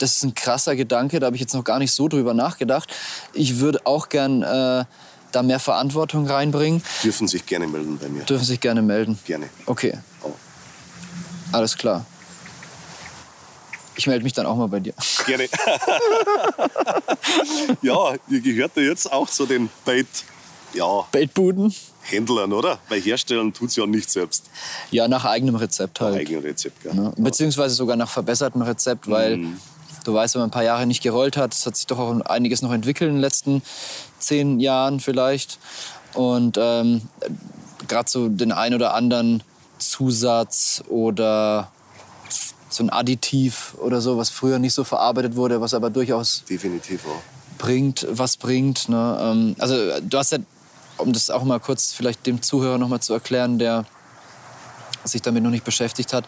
das 0.00 0.16
ist 0.16 0.22
ein 0.24 0.34
krasser 0.34 0.76
Gedanke, 0.76 1.20
da 1.20 1.26
habe 1.26 1.36
ich 1.36 1.40
jetzt 1.40 1.54
noch 1.54 1.64
gar 1.64 1.78
nicht 1.78 1.92
so 1.92 2.08
drüber 2.08 2.34
nachgedacht. 2.34 2.92
Ich 3.32 3.58
würde 3.60 3.84
auch 3.86 4.08
gern 4.08 4.42
äh, 4.42 4.84
da 5.32 5.42
mehr 5.42 5.58
Verantwortung 5.60 6.26
reinbringen. 6.26 6.82
dürfen 7.02 7.26
sich 7.28 7.44
gerne 7.46 7.66
melden 7.66 7.98
bei 7.98 8.08
mir. 8.08 8.22
Dürfen 8.24 8.44
sich 8.44 8.60
gerne 8.60 8.82
melden. 8.82 9.18
Gerne. 9.24 9.48
Okay, 9.66 9.98
Oh. 10.22 10.32
alles 11.52 11.76
klar. 11.76 12.04
Ich 13.96 14.06
melde 14.08 14.24
mich 14.24 14.32
dann 14.32 14.46
auch 14.46 14.56
mal 14.56 14.66
bei 14.68 14.80
dir. 14.80 14.92
Gerne. 15.24 15.44
ja, 17.82 18.14
ihr 18.28 18.40
gehört 18.40 18.76
ja 18.76 18.82
jetzt 18.82 19.10
auch 19.12 19.28
zu 19.28 19.46
den 19.46 19.70
Bait, 19.84 20.06
ja, 20.72 21.02
Baitbuden? 21.12 21.74
Händlern, 22.02 22.52
oder? 22.52 22.78
Weil 22.88 23.00
herstellen 23.00 23.52
tut 23.52 23.70
es 23.70 23.76
ja 23.76 23.86
nicht 23.86 24.10
selbst. 24.10 24.44
Ja, 24.90 25.08
nach 25.08 25.24
eigenem 25.24 25.54
Rezept 25.54 26.00
halt. 26.00 26.16
Eigenes 26.16 26.44
Rezept, 26.44 26.82
gell? 26.82 26.92
Ne? 26.94 27.12
Beziehungsweise 27.16 27.74
sogar 27.74 27.96
nach 27.96 28.10
verbessertem 28.10 28.60
Rezept, 28.62 29.08
weil 29.08 29.36
Mhm. 29.38 29.58
Du 30.04 30.14
weißt, 30.14 30.34
wenn 30.34 30.40
man 30.40 30.48
ein 30.48 30.52
paar 30.52 30.64
Jahre 30.64 30.86
nicht 30.86 31.02
gerollt 31.02 31.36
hat, 31.36 31.52
es 31.54 31.66
hat 31.66 31.76
sich 31.76 31.86
doch 31.86 31.98
auch 31.98 32.20
einiges 32.26 32.62
noch 32.62 32.72
entwickelt 32.72 33.08
in 33.08 33.16
den 33.16 33.20
letzten 33.20 33.62
zehn 34.18 34.60
Jahren 34.60 35.00
vielleicht. 35.00 35.58
Und 36.14 36.58
ähm, 36.60 37.02
gerade 37.88 38.08
so 38.08 38.28
den 38.28 38.52
ein 38.52 38.74
oder 38.74 38.94
anderen 38.94 39.42
Zusatz 39.78 40.84
oder 40.88 41.70
so 42.68 42.82
ein 42.82 42.90
Additiv 42.90 43.74
oder 43.78 44.00
so, 44.00 44.16
was 44.16 44.30
früher 44.30 44.58
nicht 44.58 44.74
so 44.74 44.84
verarbeitet 44.84 45.36
wurde, 45.36 45.60
was 45.60 45.74
aber 45.74 45.90
durchaus 45.90 46.44
Definitiv 46.48 47.06
auch. 47.06 47.58
bringt, 47.58 48.06
was 48.10 48.36
bringt. 48.36 48.88
Ne? 48.88 49.18
Ähm, 49.20 49.56
also 49.58 49.76
du 50.00 50.18
hast 50.18 50.32
ja, 50.32 50.38
um 50.98 51.12
das 51.12 51.30
auch 51.30 51.44
mal 51.44 51.60
kurz 51.60 51.92
vielleicht 51.92 52.26
dem 52.26 52.42
Zuhörer 52.42 52.78
noch 52.78 52.88
mal 52.88 53.00
zu 53.00 53.12
erklären, 53.12 53.58
der 53.58 53.84
sich 55.04 55.22
damit 55.22 55.42
noch 55.42 55.50
nicht 55.50 55.64
beschäftigt 55.64 56.12
hat. 56.12 56.24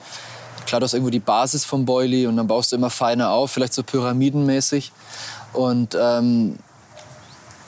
Klar, 0.66 0.80
du 0.80 0.84
hast 0.84 0.94
irgendwo 0.94 1.10
die 1.10 1.20
Basis 1.20 1.64
vom 1.64 1.84
Boilie 1.84 2.28
und 2.28 2.36
dann 2.36 2.46
baust 2.46 2.72
du 2.72 2.76
immer 2.76 2.90
feiner 2.90 3.30
auf, 3.30 3.52
vielleicht 3.52 3.72
so 3.72 3.82
pyramidenmäßig. 3.82 4.92
Und 5.52 5.96
ähm, 5.98 6.58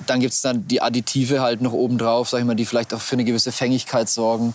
dann 0.07 0.21
gibt 0.21 0.35
es 0.35 0.43
dann 0.43 0.67
die 0.67 0.83
Additive 0.83 1.41
halt 1.41 1.63
noch 1.63 1.73
oben 1.73 1.99
drauf, 1.99 2.29
sag 2.29 2.41
ich 2.41 2.45
mal, 2.45 2.55
die 2.55 2.67
vielleicht 2.67 2.93
auch 2.93 3.01
für 3.01 3.15
eine 3.15 3.25
gewisse 3.25 3.53
Fängigkeit 3.53 4.09
sorgen. 4.09 4.55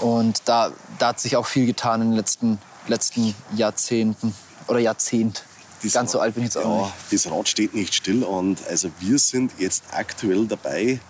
Und 0.00 0.42
da, 0.44 0.70
da 0.98 1.08
hat 1.08 1.20
sich 1.20 1.36
auch 1.36 1.46
viel 1.46 1.66
getan 1.66 2.02
in 2.02 2.10
den 2.10 2.16
letzten, 2.16 2.58
letzten 2.86 3.34
Jahrzehnten 3.54 4.34
oder 4.68 4.78
Jahrzehnt. 4.78 5.44
Das 5.82 5.92
Ganz 5.92 6.12
so 6.12 6.20
alt 6.20 6.34
bin 6.34 6.42
ich 6.42 6.48
jetzt 6.48 6.58
auch 6.58 6.64
ja, 6.64 6.92
nicht. 7.10 7.24
Das 7.24 7.32
Rad 7.32 7.48
steht 7.48 7.74
nicht 7.74 7.94
still 7.94 8.22
und 8.22 8.66
also 8.66 8.90
wir 8.98 9.18
sind 9.18 9.52
jetzt 9.58 9.84
aktuell 9.92 10.46
dabei, 10.46 11.00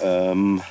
ähm, 0.00 0.62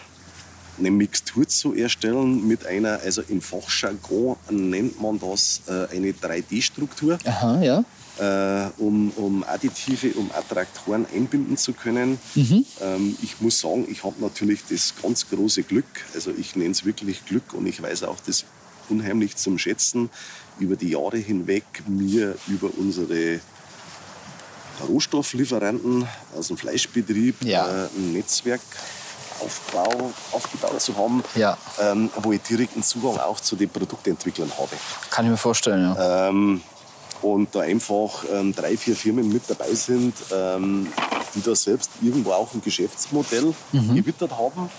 eine 0.77 0.91
Mixtur 0.91 1.47
zu 1.47 1.73
erstellen 1.75 2.47
mit 2.47 2.65
einer, 2.65 2.99
also 3.01 3.21
im 3.27 3.41
Fachjargon 3.41 4.37
nennt 4.49 5.01
man 5.01 5.19
das 5.19 5.61
äh, 5.67 5.95
eine 5.95 6.11
3D-Struktur, 6.11 7.17
Aha, 7.25 7.61
ja. 7.61 7.83
äh, 8.19 8.69
um, 8.81 9.11
um 9.11 9.43
Additive, 9.43 10.09
um 10.15 10.31
Attraktoren 10.31 11.05
einbinden 11.13 11.57
zu 11.57 11.73
können. 11.73 12.17
Mhm. 12.35 12.65
Ähm, 12.81 13.17
ich 13.21 13.39
muss 13.41 13.59
sagen, 13.59 13.85
ich 13.89 14.03
habe 14.03 14.15
natürlich 14.19 14.61
das 14.69 14.93
ganz 15.01 15.29
große 15.29 15.63
Glück, 15.63 15.85
also 16.13 16.31
ich 16.37 16.55
nenne 16.55 16.71
es 16.71 16.85
wirklich 16.85 17.23
Glück 17.25 17.53
und 17.53 17.67
ich 17.67 17.81
weiß 17.81 18.03
auch 18.03 18.17
das 18.25 18.45
unheimlich 18.89 19.35
zum 19.35 19.57
Schätzen, 19.57 20.09
über 20.59 20.75
die 20.75 20.89
Jahre 20.89 21.17
hinweg 21.17 21.63
mir 21.87 22.35
über 22.47 22.69
unsere 22.77 23.39
Rohstofflieferanten 24.87 26.07
aus 26.35 26.47
dem 26.47 26.57
Fleischbetrieb 26.57 27.43
Ja. 27.43 27.85
äh, 27.85 27.87
ein 27.95 28.13
Netzwerk 28.13 28.61
Aufbau, 29.43 30.11
aufgebaut 30.31 30.81
zu 30.81 30.95
haben, 30.97 31.23
Ja. 31.35 31.57
ähm, 31.79 32.09
wo 32.21 32.31
ich 32.31 32.41
direkten 32.41 32.81
Zugang 32.83 33.17
auch 33.19 33.39
zu 33.39 33.55
den 33.55 33.69
Produktentwicklern 33.69 34.51
habe. 34.57 34.71
Kann 35.09 35.25
ich 35.25 35.31
mir 35.31 35.37
vorstellen, 35.37 35.93
ja. 35.95 36.29
Ähm, 36.29 36.61
und 37.21 37.55
da 37.55 37.61
einfach 37.61 38.25
ähm, 38.31 38.53
drei, 38.53 38.75
vier 38.75 38.95
Firmen 38.95 39.29
mit 39.31 39.43
dabei 39.49 39.73
sind, 39.73 40.13
ähm, 40.33 40.91
die 41.35 41.41
da 41.41 41.55
selbst 41.55 41.89
irgendwo 42.01 42.31
auch 42.33 42.53
ein 42.53 42.61
Geschäftsmodell 42.61 43.53
gewittert 43.71 44.31
haben. 44.31 44.69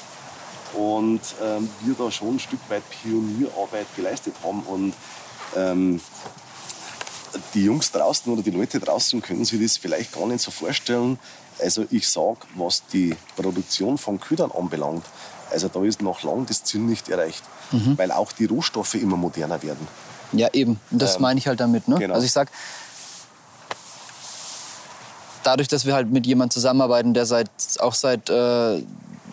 Und 0.75 1.21
ähm, 1.43 1.71
wir 1.83 1.95
da 1.95 2.11
schon 2.11 2.35
ein 2.37 2.39
Stück 2.39 2.61
weit 2.69 2.83
Pionierarbeit 2.91 3.87
geleistet 3.97 4.35
haben. 4.45 4.61
Und 4.65 4.93
ähm, 5.57 6.01
die 7.55 7.65
Jungs 7.65 7.91
draußen 7.93 8.31
oder 8.33 8.43
die 8.43 8.51
Leute 8.51 8.79
draußen 8.79 9.23
können 9.23 9.45
sich 9.45 9.61
das 9.63 9.77
vielleicht 9.79 10.13
gar 10.13 10.27
nicht 10.27 10.41
so 10.41 10.51
vorstellen. 10.51 11.19
Also 11.61 11.85
ich 11.91 12.09
sage, 12.09 12.39
was 12.57 12.83
die 12.93 13.17
Produktion 13.37 13.97
von 13.99 14.19
Ködern 14.21 14.51
anbelangt, 14.53 15.05
also 15.51 15.69
da 15.69 15.83
ist 15.85 16.03
noch 16.03 16.23
lang 16.23 16.47
das 16.47 16.65
Ziel 16.65 16.81
nicht 16.81 17.09
erreicht, 17.09 17.43
weil 17.97 18.11
auch 18.13 18.33
die 18.33 18.47
Rohstoffe 18.47 18.95
immer 18.95 19.17
moderner 19.17 19.63
werden. 19.63 19.87
Ja, 20.33 20.49
eben. 20.53 20.81
Das 20.91 21.17
Ähm, 21.17 21.23
meine 21.23 21.39
ich 21.39 21.47
halt 21.47 21.61
damit. 21.61 21.87
Ne? 21.87 21.97
genau. 21.97 22.15
Also 22.15 22.27
ich 22.27 22.33
sag, 22.33 22.51
dadurch, 25.43 25.69
dass 25.69 25.85
wir 25.87 25.95
halt 25.95 26.11
mit 26.11 26.27
jemandem 26.27 26.51
zusammenarbeiten, 26.55 27.15
der 27.15 27.27
seit, 27.27 27.51
auch 27.81 27.95
seit 27.95 28.29
äh, 28.31 28.83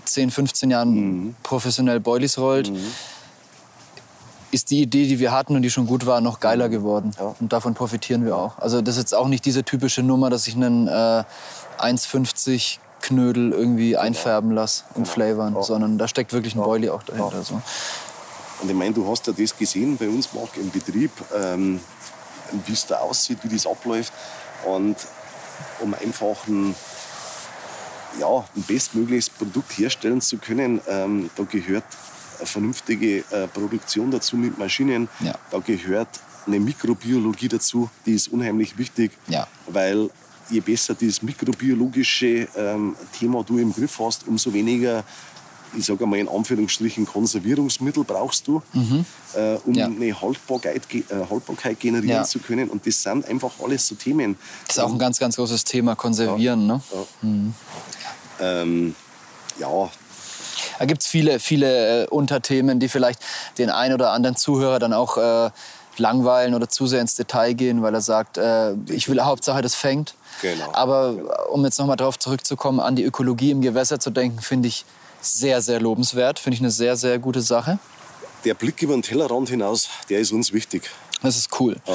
10, 0.05 0.31
15 0.31 0.69
Jahren 0.71 0.89
Mhm. 0.93 1.35
professionell 1.43 1.99
Boilies 1.99 2.37
rollt, 2.37 2.71
ist 4.51 4.69
die 4.69 4.81
Idee, 4.81 5.07
die 5.07 5.19
wir 5.19 5.31
hatten 5.31 5.55
und 5.55 5.61
die 5.61 5.69
schon 5.69 5.87
gut 5.87 6.05
war, 6.05 6.21
noch 6.21 6.39
geiler 6.39 6.69
geworden. 6.69 7.11
Ja. 7.17 7.35
Und 7.39 7.53
davon 7.53 7.73
profitieren 7.73 8.25
wir 8.25 8.35
auch. 8.37 8.57
Also 8.59 8.81
das 8.81 8.95
ist 8.95 9.01
jetzt 9.03 9.15
auch 9.15 9.27
nicht 9.27 9.45
diese 9.45 9.63
typische 9.63 10.03
Nummer, 10.03 10.29
dass 10.29 10.47
ich 10.47 10.55
einen 10.55 10.87
äh, 10.87 11.23
1,50 11.79 12.77
Knödel 13.01 13.51
irgendwie 13.51 13.97
einfärben 13.97 14.51
lasse 14.51 14.83
und 14.93 15.07
flavern, 15.07 15.55
Ja. 15.55 15.63
sondern 15.63 15.97
da 15.97 16.07
steckt 16.07 16.33
wirklich 16.33 16.55
ein 16.55 16.61
Boilie 16.61 16.93
auch 16.93 17.03
dahinter. 17.03 17.43
So. 17.43 17.61
Und 18.61 18.69
ich 18.69 18.75
meine, 18.75 18.93
du 18.93 19.09
hast 19.09 19.25
ja 19.27 19.33
das 19.33 19.57
gesehen 19.57 19.97
bei 19.97 20.07
uns, 20.07 20.33
Marc, 20.33 20.55
im 20.57 20.69
Betrieb, 20.69 21.11
ähm, 21.35 21.79
wie 22.65 22.73
es 22.73 22.85
da 22.85 22.97
aussieht, 22.97 23.39
wie 23.43 23.49
das 23.55 23.65
abläuft. 23.65 24.13
Und 24.65 24.97
um 25.79 25.93
einfach 25.95 26.45
ein, 26.47 26.75
ja, 28.19 28.27
ein 28.55 28.61
bestmögliches 28.67 29.29
Produkt 29.29 29.71
herstellen 29.77 30.21
zu 30.21 30.37
können, 30.37 30.81
ähm, 30.87 31.29
da 31.35 31.43
gehört 31.43 31.85
vernünftige 32.45 33.19
äh, 33.31 33.47
Produktion 33.47 34.11
dazu 34.11 34.35
mit 34.37 34.57
Maschinen. 34.57 35.09
Ja. 35.19 35.35
Da 35.51 35.59
gehört 35.59 36.09
eine 36.47 36.59
Mikrobiologie 36.59 37.47
dazu, 37.47 37.89
die 38.05 38.13
ist 38.13 38.27
unheimlich 38.29 38.77
wichtig, 38.77 39.11
Ja. 39.27 39.47
weil 39.67 40.09
je 40.49 40.59
besser 40.59 40.95
dieses 40.95 41.21
mikrobiologische 41.21 42.47
ähm, 42.57 42.95
Thema 43.17 43.43
du 43.43 43.57
im 43.57 43.71
Griff 43.73 43.99
hast, 43.99 44.27
umso 44.27 44.51
weniger, 44.51 45.03
ich 45.77 45.85
sage 45.85 46.05
mal 46.05 46.17
in 46.19 46.27
Anführungsstrichen, 46.27 47.05
Konservierungsmittel 47.05 48.03
brauchst 48.03 48.45
du, 48.47 48.61
äh, 49.33 49.55
um 49.65 49.71
Mhm. 49.71 49.73
Ja. 49.75 49.85
eine 49.85 50.19
Haltbarkeit, 50.21 50.81
äh, 50.93 51.03
Haltbarkeit 51.29 51.79
generieren 51.79 52.09
Ja. 52.17 52.23
zu 52.23 52.39
können. 52.39 52.69
Und 52.69 52.85
das 52.85 53.01
sind 53.03 53.25
einfach 53.29 53.51
alles 53.63 53.87
so 53.87 53.95
Themen. 53.95 54.35
Das 54.67 54.75
ist 54.77 54.83
auch 54.83 54.91
ein 54.91 54.99
ganz, 54.99 55.19
ganz 55.19 55.37
großes 55.37 55.63
Thema, 55.63 55.95
Konservieren. 55.95 56.67
Ne? 56.67 56.81
Ähm, 58.41 58.95
ja, 59.59 59.89
Da 60.81 60.85
gibt 60.85 61.03
es 61.03 61.07
viele, 61.07 61.39
viele 61.39 62.05
äh, 62.05 62.07
Unterthemen, 62.07 62.79
die 62.79 62.89
vielleicht 62.89 63.19
den 63.59 63.69
einen 63.69 63.93
oder 63.93 64.13
anderen 64.13 64.35
Zuhörer 64.35 64.79
dann 64.79 64.93
auch 64.93 65.15
äh, 65.15 65.51
langweilen 65.97 66.55
oder 66.55 66.69
zu 66.69 66.87
sehr 66.87 67.01
ins 67.01 67.13
Detail 67.13 67.53
gehen, 67.53 67.83
weil 67.83 67.93
er 67.93 68.01
sagt, 68.01 68.39
äh, 68.39 68.73
ich 68.89 69.07
will 69.07 69.21
Hauptsache, 69.21 69.61
das 69.61 69.75
fängt. 69.75 70.15
Genau. 70.41 70.71
Aber 70.73 71.13
äh, 71.13 71.51
um 71.51 71.63
jetzt 71.65 71.77
nochmal 71.77 71.97
darauf 71.97 72.17
zurückzukommen, 72.17 72.79
an 72.79 72.95
die 72.95 73.03
Ökologie 73.03 73.51
im 73.51 73.61
Gewässer 73.61 73.99
zu 73.99 74.09
denken, 74.09 74.41
finde 74.41 74.69
ich 74.69 74.83
sehr, 75.21 75.61
sehr 75.61 75.79
lobenswert. 75.79 76.39
Finde 76.39 76.55
ich 76.55 76.61
eine 76.61 76.71
sehr, 76.71 76.95
sehr 76.95 77.19
gute 77.19 77.41
Sache. 77.41 77.77
der 78.43 78.55
Blick 78.55 78.81
über 78.81 78.93
den 78.93 79.03
Tellerrand 79.03 79.49
hinaus, 79.49 79.87
der 80.09 80.17
ist 80.17 80.31
uns 80.31 80.51
wichtig. 80.51 80.89
Das 81.21 81.37
ist 81.37 81.59
cool. 81.59 81.75
Ja. 81.85 81.93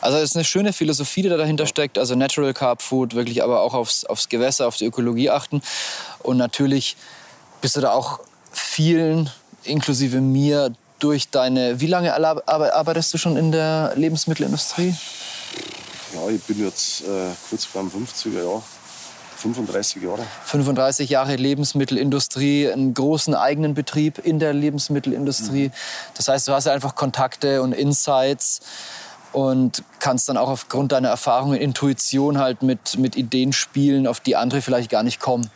Also 0.00 0.18
es 0.18 0.30
ist 0.30 0.36
eine 0.36 0.44
schöne 0.44 0.72
Philosophie, 0.72 1.22
die 1.22 1.28
da 1.28 1.36
dahinter 1.36 1.66
steckt. 1.66 1.98
Also 1.98 2.14
Natural 2.14 2.54
Carb 2.54 2.82
Food, 2.82 3.16
wirklich 3.16 3.42
aber 3.42 3.62
auch 3.62 3.74
aufs, 3.74 4.04
aufs 4.04 4.28
Gewässer, 4.28 4.68
auf 4.68 4.76
die 4.76 4.84
Ökologie 4.84 5.28
achten. 5.28 5.60
Und 6.20 6.36
natürlich 6.36 6.96
bist 7.60 7.74
du 7.74 7.80
da 7.80 7.90
auch 7.90 8.20
vielen, 8.52 9.30
inklusive 9.64 10.20
mir, 10.20 10.72
durch 10.98 11.30
deine... 11.30 11.80
Wie 11.80 11.86
lange 11.86 12.14
arbe- 12.16 12.42
arbeitest 12.46 13.14
du 13.14 13.18
schon 13.18 13.36
in 13.36 13.52
der 13.52 13.92
Lebensmittelindustrie? 13.96 14.94
ja, 16.14 16.28
ich 16.30 16.42
bin 16.42 16.64
jetzt 16.64 17.02
äh, 17.02 17.30
kurz 17.48 17.64
vor 17.64 17.82
dem 17.82 17.90
50er 17.90 18.42
Jahr. 18.44 18.62
35 19.36 20.02
Jahre. 20.02 20.26
35 20.46 21.10
Jahre 21.10 21.36
Lebensmittelindustrie, 21.36 22.72
einen 22.72 22.92
großen 22.92 23.34
eigenen 23.34 23.74
Betrieb 23.74 24.18
in 24.18 24.40
der 24.40 24.52
Lebensmittelindustrie. 24.52 25.68
Mhm. 25.68 25.72
Das 26.14 26.26
heißt, 26.28 26.48
du 26.48 26.52
hast 26.52 26.66
einfach 26.66 26.96
Kontakte 26.96 27.62
und 27.62 27.72
Insights 27.72 28.60
und 29.32 29.82
kannst 29.98 30.28
dann 30.28 30.36
auch 30.36 30.48
aufgrund 30.48 30.92
deiner 30.92 31.08
Erfahrung 31.08 31.50
und 31.50 31.56
Intuition 31.56 32.38
halt 32.38 32.62
mit, 32.62 32.98
mit 32.98 33.16
Ideen 33.16 33.52
spielen, 33.52 34.06
auf 34.06 34.20
die 34.20 34.36
andere 34.36 34.62
vielleicht 34.62 34.90
gar 34.90 35.02
nicht 35.02 35.20
kommen. 35.20 35.50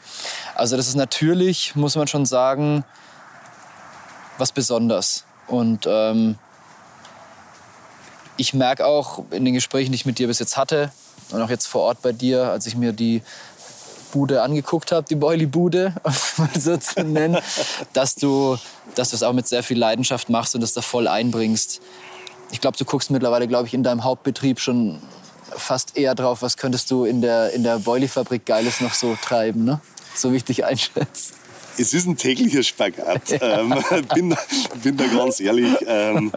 Also 0.54 0.76
das 0.76 0.88
ist 0.88 0.96
natürlich, 0.96 1.74
muss 1.74 1.96
man 1.96 2.06
schon 2.06 2.26
sagen, 2.26 2.84
was 4.38 4.52
Besonderes. 4.52 5.24
Und 5.46 5.86
ähm, 5.88 6.36
ich 8.36 8.54
merke 8.54 8.86
auch 8.86 9.24
in 9.30 9.44
den 9.44 9.54
Gesprächen, 9.54 9.92
die 9.92 9.96
ich 9.96 10.06
mit 10.06 10.18
dir 10.18 10.26
bis 10.26 10.38
jetzt 10.38 10.56
hatte 10.56 10.90
und 11.30 11.40
auch 11.40 11.50
jetzt 11.50 11.66
vor 11.66 11.82
Ort 11.82 12.02
bei 12.02 12.12
dir, 12.12 12.50
als 12.50 12.66
ich 12.66 12.76
mir 12.76 12.92
die 12.92 13.22
Bude 14.12 14.42
angeguckt 14.42 14.92
habe, 14.92 15.06
die 15.08 15.14
Boily-Bude, 15.14 15.94
um 16.38 16.48
so 16.58 16.76
zu 16.76 17.02
nennen, 17.02 17.38
dass 17.92 18.14
du, 18.14 18.58
dass 18.94 19.10
du 19.10 19.16
es 19.16 19.22
auch 19.22 19.32
mit 19.32 19.48
sehr 19.48 19.62
viel 19.62 19.78
Leidenschaft 19.78 20.28
machst 20.28 20.54
und 20.54 20.60
das 20.60 20.74
da 20.74 20.82
voll 20.82 21.08
einbringst. 21.08 21.80
Ich 22.52 22.60
glaube, 22.60 22.76
du 22.76 22.84
guckst 22.84 23.10
mittlerweile, 23.10 23.48
glaube 23.48 23.66
ich, 23.66 23.74
in 23.74 23.82
deinem 23.82 24.04
Hauptbetrieb 24.04 24.60
schon 24.60 25.00
fast 25.50 25.96
eher 25.96 26.14
drauf, 26.14 26.42
was 26.42 26.56
könntest 26.56 26.90
du 26.90 27.04
in 27.04 27.20
der, 27.20 27.52
in 27.52 27.64
der 27.64 27.78
Boily-Fabrik 27.78 28.46
Geiles 28.46 28.80
noch 28.80 28.94
so 28.94 29.16
treiben, 29.20 29.64
ne? 29.64 29.80
so 30.14 30.32
wie 30.32 30.36
ich 30.36 30.44
dich 30.44 30.64
einschätze. 30.64 31.34
Es 31.78 31.92
ist 31.94 32.06
ein 32.06 32.16
täglicher 32.16 32.62
Spagat. 32.62 33.30
Ja. 33.30 33.38
Ähm, 33.60 33.74
bin, 34.14 34.36
bin 34.82 34.96
da 34.96 35.06
ganz 35.06 35.40
ehrlich. 35.40 35.74
Ähm, 35.86 36.30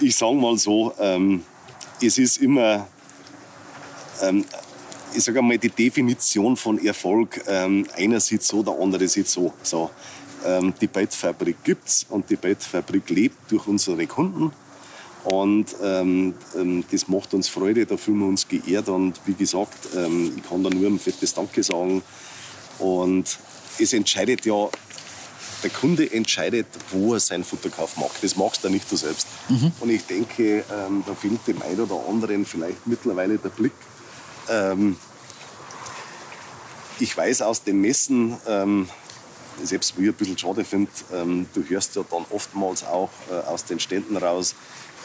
ich 0.00 0.14
sage 0.14 0.34
mal 0.34 0.56
so, 0.56 0.92
ähm, 0.98 1.42
es 2.00 2.18
ist 2.18 2.38
immer 2.38 2.86
ähm, 4.22 4.44
ich 5.16 5.22
sage 5.22 5.38
einmal, 5.38 5.58
die 5.58 5.70
Definition 5.70 6.56
von 6.56 6.84
Erfolg, 6.84 7.40
ähm, 7.46 7.86
einer 7.96 8.20
sieht 8.20 8.42
so, 8.42 8.62
der 8.62 8.74
andere 8.78 9.06
sieht 9.08 9.28
so. 9.28 9.52
so 9.62 9.90
ähm, 10.44 10.74
die 10.80 10.86
Bettfabrik 10.86 11.62
gibt 11.62 11.88
es 11.88 12.06
und 12.08 12.28
die 12.28 12.36
Bettfabrik 12.36 13.08
lebt 13.10 13.50
durch 13.50 13.66
unsere 13.66 14.06
Kunden. 14.06 14.52
Und 15.24 15.74
ähm, 15.82 16.34
ähm, 16.54 16.84
das 16.90 17.08
macht 17.08 17.32
uns 17.34 17.48
Freude, 17.48 17.86
da 17.86 17.96
fühlen 17.96 18.18
wir 18.18 18.26
uns 18.26 18.46
geehrt. 18.46 18.88
Und 18.88 19.20
wie 19.24 19.34
gesagt, 19.34 19.88
ähm, 19.96 20.34
ich 20.36 20.48
kann 20.48 20.62
da 20.62 20.70
nur 20.70 20.88
ein 20.88 20.98
fettes 20.98 21.34
Danke 21.34 21.62
sagen. 21.62 22.02
Und 22.78 23.38
es 23.78 23.92
entscheidet 23.92 24.44
ja, 24.44 24.68
der 25.62 25.70
Kunde 25.70 26.12
entscheidet, 26.12 26.66
wo 26.90 27.14
er 27.14 27.20
seinen 27.20 27.42
Futterkauf 27.42 27.96
macht. 27.96 28.22
Das 28.22 28.36
machst 28.36 28.64
du 28.64 28.68
nicht 28.68 28.90
du 28.92 28.96
selbst. 28.96 29.26
Mhm. 29.48 29.72
Und 29.80 29.90
ich 29.90 30.04
denke, 30.04 30.64
ähm, 30.70 31.02
da 31.06 31.14
fehlt 31.14 31.40
dem 31.46 31.62
einen 31.62 31.80
oder 31.80 31.98
anderen 32.06 32.44
vielleicht 32.44 32.86
mittlerweile 32.86 33.38
der 33.38 33.48
Blick, 33.48 33.72
ähm, 34.50 34.96
ich 37.00 37.16
weiß 37.16 37.42
aus 37.42 37.64
dem 37.64 37.80
Messen, 37.80 38.36
ähm, 38.46 38.88
selbst 39.62 39.94
ich 39.98 40.08
ein 40.08 40.14
bisschen 40.14 40.38
schade 40.38 40.64
finde, 40.64 40.90
ähm, 41.12 41.46
du 41.54 41.62
hörst 41.62 41.96
ja 41.96 42.04
dann 42.10 42.24
oftmals 42.30 42.84
auch 42.84 43.10
äh, 43.30 43.34
aus 43.48 43.64
den 43.64 43.80
Ständen 43.80 44.16
raus, 44.16 44.54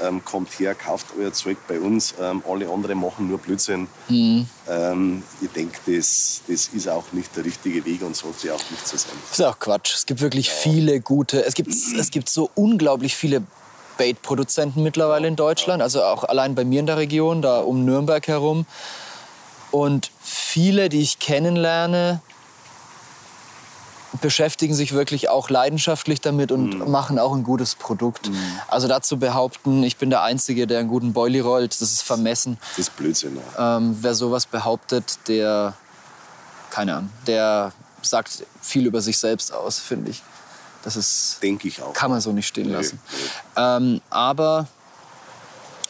ähm, 0.01 0.23
kommt 0.23 0.59
her, 0.59 0.75
kauft 0.75 1.07
euer 1.19 1.33
Zeug 1.33 1.57
bei 1.67 1.79
uns, 1.79 2.13
ähm, 2.21 2.41
alle 2.47 2.69
anderen 2.69 2.99
machen 2.99 3.27
nur 3.27 3.37
Blödsinn. 3.37 3.87
Mhm. 4.07 4.47
Ähm, 4.67 5.23
ich 5.41 5.49
denke, 5.49 5.79
das, 5.85 6.41
das 6.47 6.67
ist 6.69 6.87
auch 6.87 7.11
nicht 7.11 7.35
der 7.35 7.45
richtige 7.45 7.83
Weg 7.85 8.01
und 8.01 8.15
sollte 8.15 8.53
auch 8.53 8.71
nicht 8.71 8.87
so 8.87 8.97
sein. 8.97 9.11
Das 9.29 9.39
ist 9.39 9.45
auch 9.45 9.59
Quatsch. 9.59 9.95
Es 9.95 10.05
gibt 10.05 10.21
wirklich 10.21 10.47
ja. 10.47 10.53
viele 10.53 10.99
gute, 11.01 11.43
es 11.43 11.53
gibt, 11.53 11.73
es 11.73 12.11
gibt 12.11 12.29
so 12.29 12.49
unglaublich 12.55 13.15
viele 13.15 13.43
Bait-Produzenten 13.97 14.81
mittlerweile 14.81 15.27
in 15.27 15.35
Deutschland, 15.35 15.81
also 15.81 16.03
auch 16.03 16.23
allein 16.23 16.55
bei 16.55 16.63
mir 16.63 16.79
in 16.79 16.85
der 16.85 16.97
Region, 16.97 17.41
da 17.41 17.59
um 17.59 17.83
Nürnberg 17.83 18.25
herum. 18.27 18.65
Und 19.71 20.11
viele, 20.21 20.89
die 20.89 21.01
ich 21.01 21.19
kennenlerne, 21.19 22.21
beschäftigen 24.21 24.73
sich 24.73 24.93
wirklich 24.93 25.29
auch 25.29 25.49
leidenschaftlich 25.49 26.21
damit 26.21 26.51
und 26.51 26.79
mm. 26.79 26.89
machen 26.89 27.19
auch 27.19 27.33
ein 27.35 27.43
gutes 27.43 27.75
Produkt. 27.75 28.29
Mm. 28.29 28.35
Also 28.67 28.87
dazu 28.87 29.17
behaupten, 29.17 29.83
ich 29.83 29.97
bin 29.97 30.09
der 30.09 30.23
Einzige, 30.23 30.67
der 30.67 30.79
einen 30.79 30.89
guten 30.89 31.13
Boilie 31.13 31.43
rollt, 31.43 31.71
das 31.71 31.81
ist 31.81 32.01
vermessen. 32.01 32.57
Das 32.71 32.87
ist 32.87 32.97
Blödsinn. 32.97 33.37
Ja. 33.57 33.77
Ähm, 33.77 33.97
wer 34.01 34.15
sowas 34.15 34.45
behauptet, 34.45 35.19
der, 35.27 35.73
keine 36.71 36.95
Ahnung, 36.95 37.09
der 37.27 37.71
sagt 38.01 38.45
viel 38.61 38.85
über 38.85 39.01
sich 39.01 39.17
selbst 39.17 39.53
aus, 39.53 39.79
finde 39.79 40.11
ich. 40.11 40.23
Das 40.83 40.95
ist, 40.95 41.39
denke 41.43 41.67
ich 41.67 41.81
auch. 41.81 41.93
Kann 41.93 42.09
man 42.09 42.21
so 42.21 42.31
nicht 42.31 42.47
stehen 42.47 42.71
lassen. 42.71 42.99
Nee, 43.11 43.17
nee. 43.17 43.61
Ähm, 43.61 44.01
aber 44.09 44.67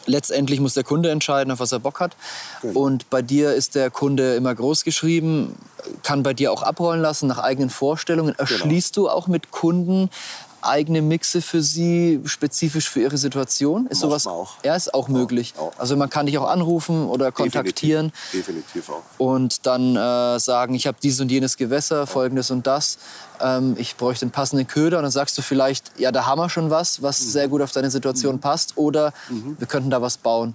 letztendlich 0.06 0.60
muss 0.60 0.74
der 0.74 0.84
Kunde 0.84 1.10
entscheiden, 1.10 1.52
auf 1.52 1.60
was 1.60 1.72
er 1.72 1.78
Bock 1.78 2.00
hat. 2.00 2.16
Genau. 2.62 2.80
Und 2.80 3.10
bei 3.10 3.22
dir 3.22 3.54
ist 3.54 3.74
der 3.74 3.90
Kunde 3.90 4.34
immer 4.34 4.54
groß 4.54 4.84
geschrieben, 4.84 5.56
kann 6.02 6.22
bei 6.22 6.34
dir 6.34 6.52
auch 6.52 6.62
abrollen 6.62 7.00
lassen 7.00 7.26
nach 7.26 7.38
eigenen 7.38 7.70
Vorstellungen. 7.70 8.34
Genau. 8.36 8.50
Erschließt 8.50 8.94
genau. 8.94 9.08
du 9.08 9.12
auch 9.12 9.26
mit 9.26 9.50
Kunden 9.50 10.10
eigene 10.62 11.02
Mixe 11.02 11.42
für 11.42 11.62
Sie, 11.62 12.20
spezifisch 12.24 12.88
für 12.88 13.00
Ihre 13.00 13.18
Situation? 13.18 13.86
Ist 13.86 14.00
sowas 14.00 14.26
auch. 14.26 14.56
Ja, 14.64 14.74
ist 14.74 14.94
auch 14.94 15.08
möglich. 15.08 15.54
Auch. 15.58 15.72
Also 15.78 15.96
man 15.96 16.10
kann 16.10 16.26
dich 16.26 16.38
auch 16.38 16.48
anrufen 16.48 17.06
oder 17.06 17.32
kontaktieren. 17.32 18.12
Definitiv, 18.32 18.74
Definitiv 18.74 18.90
auch. 18.90 19.02
Und 19.18 19.66
dann 19.66 19.96
äh, 19.96 20.38
sagen, 20.38 20.74
ich 20.74 20.86
habe 20.86 20.98
dieses 21.02 21.20
und 21.20 21.30
jenes 21.30 21.56
Gewässer, 21.56 22.06
folgendes 22.06 22.50
und 22.50 22.66
das. 22.66 22.98
Ähm, 23.40 23.76
ich 23.78 23.96
bräuchte 23.96 24.24
einen 24.24 24.32
passenden 24.32 24.66
Köder. 24.66 24.98
Und 24.98 25.04
dann 25.04 25.12
sagst 25.12 25.36
du 25.38 25.42
vielleicht, 25.42 25.98
ja, 25.98 26.12
da 26.12 26.26
haben 26.26 26.40
wir 26.40 26.48
schon 26.48 26.70
was, 26.70 27.02
was 27.02 27.20
mhm. 27.20 27.30
sehr 27.30 27.48
gut 27.48 27.62
auf 27.62 27.72
deine 27.72 27.90
Situation 27.90 28.36
mhm. 28.36 28.40
passt. 28.40 28.76
Oder 28.76 29.12
mhm. 29.28 29.56
wir 29.58 29.66
könnten 29.66 29.90
da 29.90 30.02
was 30.02 30.16
bauen. 30.16 30.54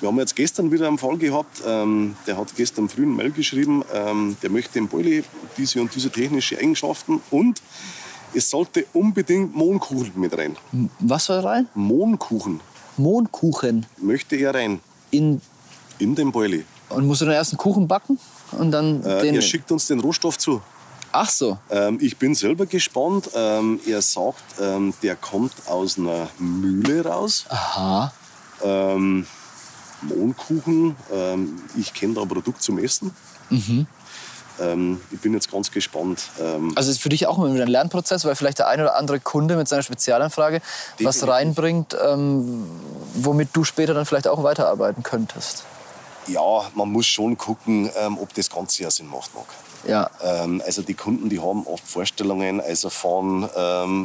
Wir 0.00 0.08
haben 0.08 0.18
jetzt 0.18 0.36
gestern 0.36 0.70
wieder 0.70 0.86
einen 0.86 0.98
Fall 0.98 1.16
gehabt, 1.16 1.62
ähm, 1.64 2.16
der 2.26 2.36
hat 2.36 2.54
gestern 2.56 2.90
früh 2.90 3.04
ein 3.04 3.16
Mail 3.16 3.30
geschrieben, 3.30 3.82
ähm, 3.94 4.36
der 4.42 4.50
möchte 4.50 4.78
im 4.78 4.88
Boilie 4.88 5.24
diese 5.56 5.80
und 5.80 5.94
diese 5.94 6.10
technische 6.10 6.58
Eigenschaften 6.58 7.22
und 7.30 7.62
es 8.34 8.50
sollte 8.50 8.86
unbedingt 8.92 9.54
Mohnkuchen 9.54 10.12
mit 10.16 10.36
rein. 10.36 10.56
Was 11.00 11.26
soll 11.26 11.40
rein? 11.40 11.68
Mohnkuchen. 11.74 12.60
Mohnkuchen? 12.96 13.86
Möchte 13.98 14.36
er 14.36 14.54
rein. 14.54 14.80
In? 15.10 15.40
In 15.98 16.14
den 16.14 16.32
Boilie. 16.32 16.64
Und 16.88 17.06
musst 17.06 17.22
du 17.22 17.24
den 17.24 17.34
ersten 17.34 17.56
Kuchen 17.56 17.88
backen? 17.88 18.18
Und 18.52 18.70
dann 18.70 19.02
äh, 19.02 19.22
den... 19.22 19.34
Er 19.34 19.42
schickt 19.42 19.70
uns 19.72 19.86
den 19.86 20.00
Rohstoff 20.00 20.38
zu. 20.38 20.60
Ach 21.12 21.28
so. 21.28 21.58
Ähm, 21.70 21.98
ich 22.00 22.16
bin 22.16 22.34
selber 22.34 22.66
gespannt. 22.66 23.30
Ähm, 23.34 23.80
er 23.86 24.02
sagt, 24.02 24.42
ähm, 24.60 24.92
der 25.02 25.16
kommt 25.16 25.54
aus 25.66 25.98
einer 25.98 26.28
Mühle 26.38 27.04
raus. 27.04 27.46
Aha. 27.48 28.12
Ähm, 28.62 29.26
Mohnkuchen. 30.02 30.96
Ähm, 31.12 31.60
ich 31.76 31.94
kenne 31.94 32.14
da 32.14 32.22
ein 32.22 32.28
Produkt 32.28 32.62
zum 32.62 32.78
Essen. 32.78 33.14
Mhm. 33.50 33.86
Ähm, 34.60 35.00
ich 35.10 35.20
bin 35.20 35.34
jetzt 35.34 35.50
ganz 35.50 35.70
gespannt. 35.70 36.30
Ähm, 36.40 36.72
also 36.76 36.90
ist 36.90 37.00
für 37.00 37.08
dich 37.08 37.26
auch 37.26 37.38
ein 37.38 37.54
Lernprozess, 37.56 38.24
weil 38.24 38.34
vielleicht 38.34 38.58
der 38.58 38.68
ein 38.68 38.80
oder 38.80 38.96
andere 38.96 39.20
Kunde 39.20 39.56
mit 39.56 39.68
seiner 39.68 39.82
Spezialanfrage 39.82 40.60
Definitiv. 40.98 41.06
was 41.06 41.28
reinbringt, 41.28 41.96
ähm, 42.04 42.64
womit 43.14 43.50
du 43.52 43.64
später 43.64 43.94
dann 43.94 44.06
vielleicht 44.06 44.28
auch 44.28 44.42
weiterarbeiten 44.42 45.02
könntest. 45.02 45.64
Ja, 46.26 46.64
man 46.74 46.90
muss 46.90 47.06
schon 47.06 47.36
gucken, 47.36 47.90
ähm, 47.98 48.18
ob 48.18 48.32
das 48.34 48.48
Ganze 48.48 48.84
ja 48.84 48.90
Sinn 48.90 49.08
macht. 49.08 49.34
Mag. 49.34 49.44
Ja. 49.86 50.08
Also 50.64 50.80
die 50.80 50.94
Kunden, 50.94 51.28
die 51.28 51.38
haben 51.40 51.66
oft 51.66 51.86
Vorstellungen, 51.86 52.58
also 52.58 52.88
von 52.88 53.46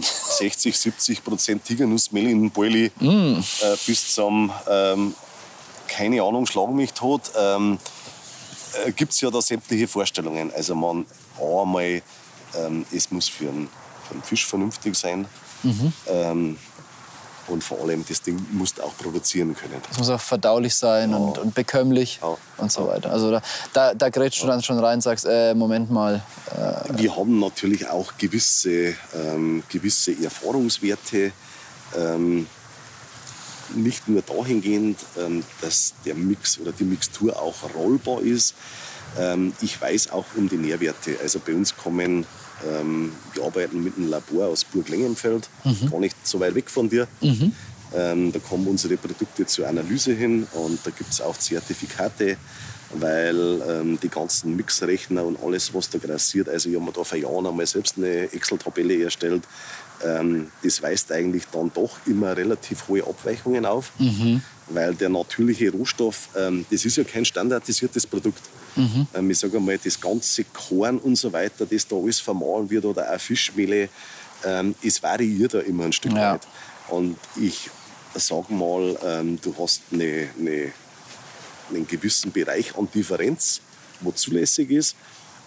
60, 0.02 0.78
70 0.78 1.24
Prozent 1.24 1.64
Tigernussmehl 1.64 2.30
in 2.30 2.52
Boili 2.52 2.92
mm. 3.00 3.06
äh, 3.06 3.42
bis 3.88 4.14
zum, 4.14 4.52
keine 5.88 6.22
Ahnung, 6.22 6.46
schlag 6.48 6.72
mich 6.72 6.92
tot. 6.92 7.32
Äh, 8.86 8.92
gibt 8.92 9.14
es 9.14 9.22
ja 9.22 9.30
da 9.30 9.42
sämtliche 9.42 9.88
Vorstellungen. 9.88 10.52
Also 10.54 10.76
man 10.76 11.06
einmal, 11.40 12.02
ähm, 12.56 12.86
es 12.92 13.12
muss 13.12 13.28
für 13.28 13.50
einen, 13.50 13.70
für 14.08 14.14
einen, 14.14 14.24
Fisch 14.24 14.46
vernünftig 14.46 14.96
sein. 14.96 15.26
Mhm. 15.64 15.94
Ähm, 16.08 16.58
und 17.48 17.64
vor 17.64 17.80
allem, 17.82 18.06
das 18.08 18.22
Ding 18.22 18.40
muss 18.52 18.80
auch 18.80 18.96
produzieren 18.98 19.56
können. 19.56 19.82
Es 19.90 19.98
muss 19.98 20.10
auch 20.10 20.20
verdaulich 20.20 20.76
sein 20.76 21.12
ja. 21.12 21.18
und, 21.18 21.38
und, 21.40 21.56
bekömmlich 21.56 22.20
ja. 22.22 22.38
und 22.58 22.72
so 22.72 22.88
weiter. 22.88 23.12
Also 23.12 23.32
da, 23.32 23.42
da, 23.74 23.94
da 23.96 24.10
grätschst 24.10 24.44
du 24.44 24.48
dann 24.48 24.62
schon 24.62 24.78
rein 24.78 24.96
und 24.96 25.02
sagst, 25.02 25.26
äh, 25.26 25.56
Moment 25.56 25.90
mal. 25.90 26.22
Äh, 26.52 26.98
Wir 27.00 27.16
haben 27.16 27.40
natürlich 27.40 27.88
auch 27.88 28.14
gewisse, 28.20 28.94
ähm, 29.16 29.64
gewisse 29.68 30.12
Erfahrungswerte. 30.24 31.32
Ähm, 31.98 32.46
nicht 33.76 34.08
nur 34.08 34.22
dahingehend, 34.22 35.00
ähm, 35.18 35.44
dass 35.62 35.94
der 36.06 36.16
Mix 36.16 36.60
oder 36.60 36.72
die 36.72 36.84
Mixtur 36.84 37.40
auch 37.40 37.56
rollbar 37.76 38.22
ist. 38.22 38.56
Ähm, 39.18 39.54
ich 39.62 39.80
weiß 39.80 40.12
auch 40.12 40.26
um 40.36 40.50
die 40.50 40.58
Nährwerte. 40.58 41.18
Also 41.22 41.40
bei 41.40 41.54
uns 41.54 41.76
kommen, 41.76 42.26
ähm, 42.68 43.12
wir 43.34 43.44
arbeiten 43.44 43.84
mit 43.84 43.98
einem 43.98 44.10
Labor 44.10 44.48
aus 44.48 44.64
Burg-Lengenfeld, 44.64 45.50
mhm. 45.64 45.90
gar 45.90 46.00
nicht 46.00 46.16
so 46.24 46.40
weit 46.40 46.56
weg 46.56 46.70
von 46.70 46.90
dir. 46.90 47.08
Mhm. 47.22 47.54
da 47.92 48.40
kommen 48.48 48.68
unsere 48.68 48.98
Produkte 48.98 49.48
zur 49.48 49.68
Analyse 49.68 50.14
hin 50.14 50.46
und 50.54 50.80
da 50.86 50.92
gibt 50.92 51.12
es 51.12 51.22
auch 51.22 51.36
Zertifikate, 51.36 52.38
weil 52.92 53.98
die 54.02 54.10
ganzen 54.10 54.56
Mixrechner 54.56 55.24
und 55.24 55.42
alles, 55.44 55.74
was 55.74 55.90
da 55.90 55.98
grassiert, 56.00 56.50
also 56.50 56.70
ich 56.70 56.76
habe 56.76 56.86
mir 56.86 56.92
da 56.92 57.04
vor 57.04 57.18
Jahren 57.18 57.46
einmal 57.48 57.66
selbst 57.68 57.98
eine 57.98 58.32
Excel-Tabelle 58.34 59.04
erstellt, 59.04 59.44
ähm, 60.04 60.50
das 60.64 60.82
weist 60.82 61.12
eigentlich 61.12 61.44
dann 61.52 61.72
doch 61.74 61.98
immer 62.06 62.36
relativ 62.36 62.88
hohe 62.88 63.04
Abweichungen 63.06 63.66
auf, 63.66 63.92
weil 64.70 64.96
der 64.96 65.10
natürliche 65.10 65.72
Rohstoff, 65.72 66.30
ähm, 66.38 66.66
das 66.72 66.86
ist 66.86 66.96
ja 66.98 67.04
kein 67.04 67.26
standardisiertes 67.26 68.08
Produkt. 68.08 68.42
Ähm, 69.14 69.30
ich 69.30 69.38
sage 69.40 69.60
mal, 69.60 69.78
das 69.78 70.00
ganze 70.00 70.46
Korn 70.46 70.98
und 71.00 71.16
so 71.18 71.34
weiter, 71.34 71.66
das 71.66 71.88
da 71.88 71.96
alles 71.96 72.20
vermahlen 72.20 72.70
wird 72.70 72.86
oder 72.86 73.14
auch 73.14 73.20
Fischmehle, 73.20 73.90
ähm, 74.46 74.74
es 74.82 75.04
variiert 75.04 75.54
da 75.54 75.60
immer 75.60 75.84
ein 75.86 75.92
Stück 75.94 76.14
Ja. 76.14 76.34
weit. 76.34 76.48
Und 76.88 77.18
ich 77.36 77.70
sage 78.16 78.54
mal, 78.54 78.98
ähm, 79.06 79.38
du 79.42 79.54
hast 79.60 79.82
eine, 79.92 80.30
eine, 80.40 80.72
einen 81.70 81.88
gewissen 81.88 82.32
Bereich 82.32 82.78
an 82.78 82.88
Differenz, 82.94 83.62
wo 84.02 84.12
zulässig 84.12 84.72
ist. 84.72 84.96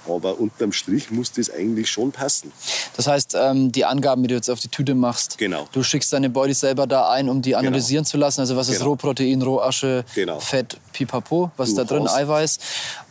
Aber 0.08 0.40
unterm 0.40 0.72
Strich 0.72 1.12
muss 1.12 1.30
das 1.30 1.48
eigentlich 1.48 1.88
schon 1.88 2.10
passen. 2.10 2.50
Das 2.96 3.06
heißt, 3.06 3.36
ähm, 3.40 3.70
die 3.70 3.84
Angaben, 3.84 4.22
die 4.22 4.28
du 4.30 4.34
jetzt 4.34 4.50
auf 4.50 4.58
die 4.58 4.66
Tüte 4.66 4.96
machst, 4.96 5.38
Genau. 5.38 5.68
du 5.70 5.84
schickst 5.84 6.12
deine 6.12 6.28
Body 6.28 6.54
selber 6.54 6.88
da 6.88 7.08
ein, 7.10 7.28
um 7.28 7.40
die 7.40 7.54
analysieren 7.54 8.04
zu 8.04 8.16
lassen. 8.16 8.40
Also 8.40 8.56
was 8.56 8.68
ist 8.68 8.78
Genau. 8.78 8.90
Rohprotein, 8.90 9.40
Rohasche, 9.42 10.04
Genau. 10.16 10.40
Fett, 10.40 10.76
Pipapo, 10.92 11.52
was 11.56 11.68
ist 11.68 11.78
Du 11.78 11.84
da 11.84 11.94
drin, 11.96 12.08
Eiweiß. 12.08 12.58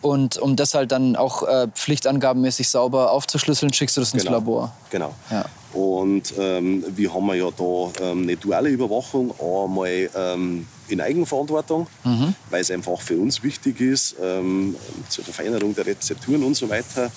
Und 0.02 0.38
um 0.38 0.56
das 0.56 0.74
halt 0.74 0.92
dann 0.92 1.16
auch 1.16 1.44
äh, 1.44 1.68
pflichtangabenmäßig 1.68 2.70
sauber 2.70 3.12
aufzuschlüsseln, 3.12 3.72
schickst 3.72 3.98
du 3.98 4.02
das 4.02 4.14
ins 4.14 4.24
Labor. 4.24 4.74
Genau. 4.90 5.14
Ja. 5.30 5.46
Und 5.74 6.34
ähm, 6.38 6.84
wir 6.96 7.14
haben 7.14 7.34
ja 7.34 7.50
da 7.52 8.12
ähm, 8.12 8.24
eine 8.24 8.36
duale 8.36 8.70
Überwachung, 8.70 9.34
einmal 9.40 10.10
ähm, 10.16 10.68
in 10.90 11.00
Eigenverantwortung, 11.00 11.88
Mhm. 12.04 12.36
weil 12.50 12.62
es 12.62 12.72
einfach 12.72 13.00
für 13.00 13.18
uns 13.18 13.42
wichtig 13.44 13.80
ist, 13.80 14.16
ähm, 14.22 14.76
zur 15.08 15.24
Verfeinerung 15.24 15.74
der 15.74 15.86
Rezepturen 15.86 16.44
und 16.44 16.56
so 16.56 16.68
weiter. 16.70 17.10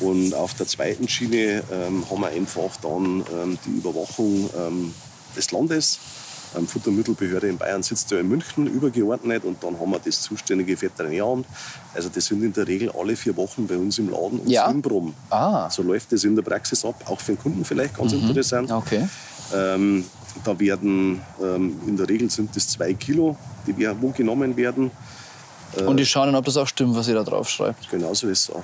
Und 0.00 0.34
auf 0.34 0.52
der 0.54 0.66
zweiten 0.66 1.08
Schiene 1.08 1.62
ähm, 1.72 2.04
haben 2.10 2.20
wir 2.20 2.28
einfach 2.28 2.76
dann 2.82 3.24
ähm, 3.32 3.58
die 3.64 3.70
Überwachung 3.70 4.50
des 5.34 5.52
Landes. 5.52 5.98
Ähm, 6.56 6.66
Futtermittelbehörde 6.66 7.48
in 7.48 7.58
Bayern 7.58 7.82
sitzt 7.82 8.10
ja 8.10 8.18
in 8.18 8.28
München 8.28 8.66
übergeordnet 8.66 9.44
und 9.44 9.62
dann 9.62 9.78
haben 9.78 9.90
wir 9.90 9.98
das 9.98 10.22
zuständige 10.22 10.80
Veterinäramt. 10.80 11.46
Also 11.94 12.08
das 12.08 12.26
sind 12.26 12.42
in 12.42 12.52
der 12.52 12.66
Regel 12.66 12.90
alle 12.90 13.16
vier 13.16 13.36
Wochen 13.36 13.66
bei 13.66 13.76
uns 13.76 13.98
im 13.98 14.10
Laden 14.10 14.40
und 14.40 14.48
Ja? 14.48 14.72
Proben. 14.82 15.14
Ah. 15.30 15.68
So 15.70 15.82
läuft 15.82 16.12
es 16.12 16.24
in 16.24 16.36
der 16.36 16.42
Praxis 16.42 16.84
ab, 16.84 16.94
auch 17.06 17.20
für 17.20 17.32
den 17.32 17.38
Kunden 17.38 17.64
vielleicht 17.64 17.96
ganz 17.96 18.12
interessant. 18.12 18.70
Okay. 18.70 19.08
Ähm, 19.54 20.04
da 20.44 20.58
werden, 20.58 21.20
ähm, 21.42 21.80
in 21.86 21.96
der 21.96 22.08
Regel 22.08 22.30
sind 22.30 22.56
es 22.56 22.68
zwei 22.68 22.94
Kilo, 22.94 23.36
die 23.66 23.76
wir, 23.76 23.96
wo 24.00 24.10
genommen 24.10 24.56
werden. 24.56 24.90
Und 25.84 25.98
die 25.98 26.06
schauen 26.06 26.26
dann, 26.26 26.36
ob 26.36 26.44
das 26.44 26.56
auch 26.56 26.66
stimmt, 26.66 26.94
was 26.94 27.08
ihr 27.08 27.14
da 27.14 27.22
drauf 27.22 27.48
schreibt. 27.48 27.90
Genauso 27.90 28.28
ist 28.28 28.48
es 28.48 28.50
auch. 28.54 28.62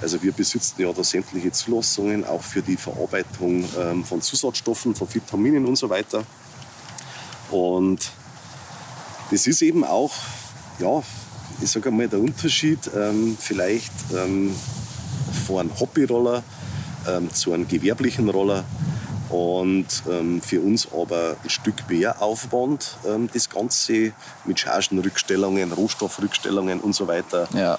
Also 0.00 0.22
wir 0.22 0.32
besitzen 0.32 0.80
ja 0.82 0.92
da 0.92 1.04
sämtliche 1.04 1.52
Zulassungen, 1.52 2.24
auch 2.24 2.42
für 2.42 2.62
die 2.62 2.76
Verarbeitung 2.76 3.64
ähm, 3.78 4.04
von 4.04 4.20
Zusatzstoffen, 4.20 4.94
von 4.94 5.12
Vitaminen 5.12 5.64
und 5.66 5.76
so 5.76 5.88
weiter. 5.88 6.24
Und 7.52 8.10
das 9.30 9.46
ist 9.46 9.62
eben 9.62 9.84
auch, 9.84 10.12
ja, 10.78 11.02
ich 11.60 11.70
sage 11.70 11.90
einmal, 11.90 12.08
der 12.08 12.18
Unterschied 12.18 12.78
ähm, 12.96 13.36
vielleicht 13.38 13.92
ähm, 14.16 14.54
von 15.46 15.60
einem 15.60 15.80
Hobbyroller 15.80 16.42
ähm, 17.08 17.32
zu 17.32 17.52
einem 17.52 17.68
gewerblichen 17.68 18.28
Roller. 18.28 18.64
Und 19.28 19.86
ähm, 20.10 20.42
für 20.42 20.60
uns 20.60 20.88
aber 20.92 21.36
ein 21.42 21.48
Stück 21.50 21.88
mehr 21.88 22.20
Aufwand, 22.20 22.98
ähm, 23.06 23.30
das 23.32 23.48
Ganze 23.48 24.12
mit 24.44 24.60
Chargenrückstellungen, 24.60 25.72
Rohstoffrückstellungen 25.72 26.80
und 26.80 26.94
so 26.94 27.06
weiter 27.08 27.48
Ja. 27.54 27.78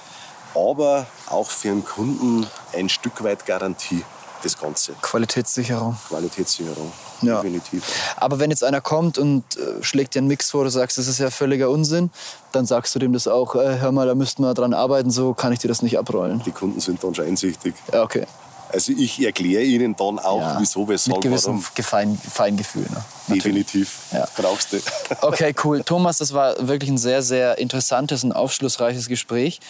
aber 0.54 1.06
auch 1.28 1.50
für 1.50 1.68
den 1.68 1.84
Kunden 1.84 2.46
ein 2.72 2.88
Stück 2.88 3.22
weit 3.22 3.46
Garantie, 3.46 4.02
das 4.44 4.58
Ganze. 4.58 4.92
Qualitätssicherung. 5.02 5.96
Qualitätssicherung, 6.08 6.92
Ja. 7.22 7.36
definitiv. 7.36 7.82
Aber 8.16 8.38
wenn 8.38 8.50
jetzt 8.50 8.62
einer 8.64 8.80
kommt 8.80 9.18
und 9.18 9.44
äh, 9.56 9.82
schlägt 9.82 10.14
dir 10.14 10.18
einen 10.20 10.28
Mix 10.28 10.50
vor, 10.50 10.64
du 10.64 10.70
sagst, 10.70 10.98
das 10.98 11.06
ist 11.06 11.18
ja 11.18 11.30
völliger 11.30 11.70
Unsinn, 11.70 12.10
dann 12.52 12.66
sagst 12.66 12.94
du 12.94 12.98
dem 12.98 13.12
das 13.12 13.26
auch, 13.28 13.54
äh, 13.54 13.78
hör 13.78 13.92
mal, 13.92 14.06
da 14.06 14.14
müssten 14.14 14.42
wir 14.42 14.54
dran 14.54 14.74
arbeiten, 14.74 15.10
so 15.10 15.34
kann 15.34 15.52
ich 15.52 15.58
dir 15.58 15.68
das 15.68 15.82
nicht 15.82 15.98
abrollen. 15.98 16.42
Die 16.44 16.50
Kunden 16.52 16.80
sind 16.80 17.02
dann 17.02 17.14
schon 17.14 17.26
einsichtig. 17.26 17.74
Ja, 17.92 18.02
okay. 18.02 18.26
Also 18.72 18.90
ich 18.90 19.24
erkläre 19.24 19.62
ihnen 19.62 19.94
dann 19.94 20.18
auch, 20.18 20.40
Ja. 20.40 20.56
wieso, 20.58 20.80
Mit 20.80 20.88
weshalb, 20.88 21.20
gewissem 21.20 21.52
warum. 21.58 21.66
Gefein, 21.76 22.18
Feingefühl. 22.32 22.82
Ne? 22.90 23.04
Definitiv. 23.36 23.98
Ja. 24.12 24.26
Brauchst 24.36 24.72
du. 24.72 24.78
Okay, 25.20 25.54
cool. 25.62 25.82
Thomas, 25.84 26.18
das 26.18 26.32
war 26.32 26.56
wirklich 26.66 26.90
ein 26.90 26.98
sehr, 26.98 27.22
sehr 27.22 27.58
interessantes 27.58 28.24
und 28.24 28.32
aufschlussreiches 28.32 29.06
Gespräch. 29.06 29.60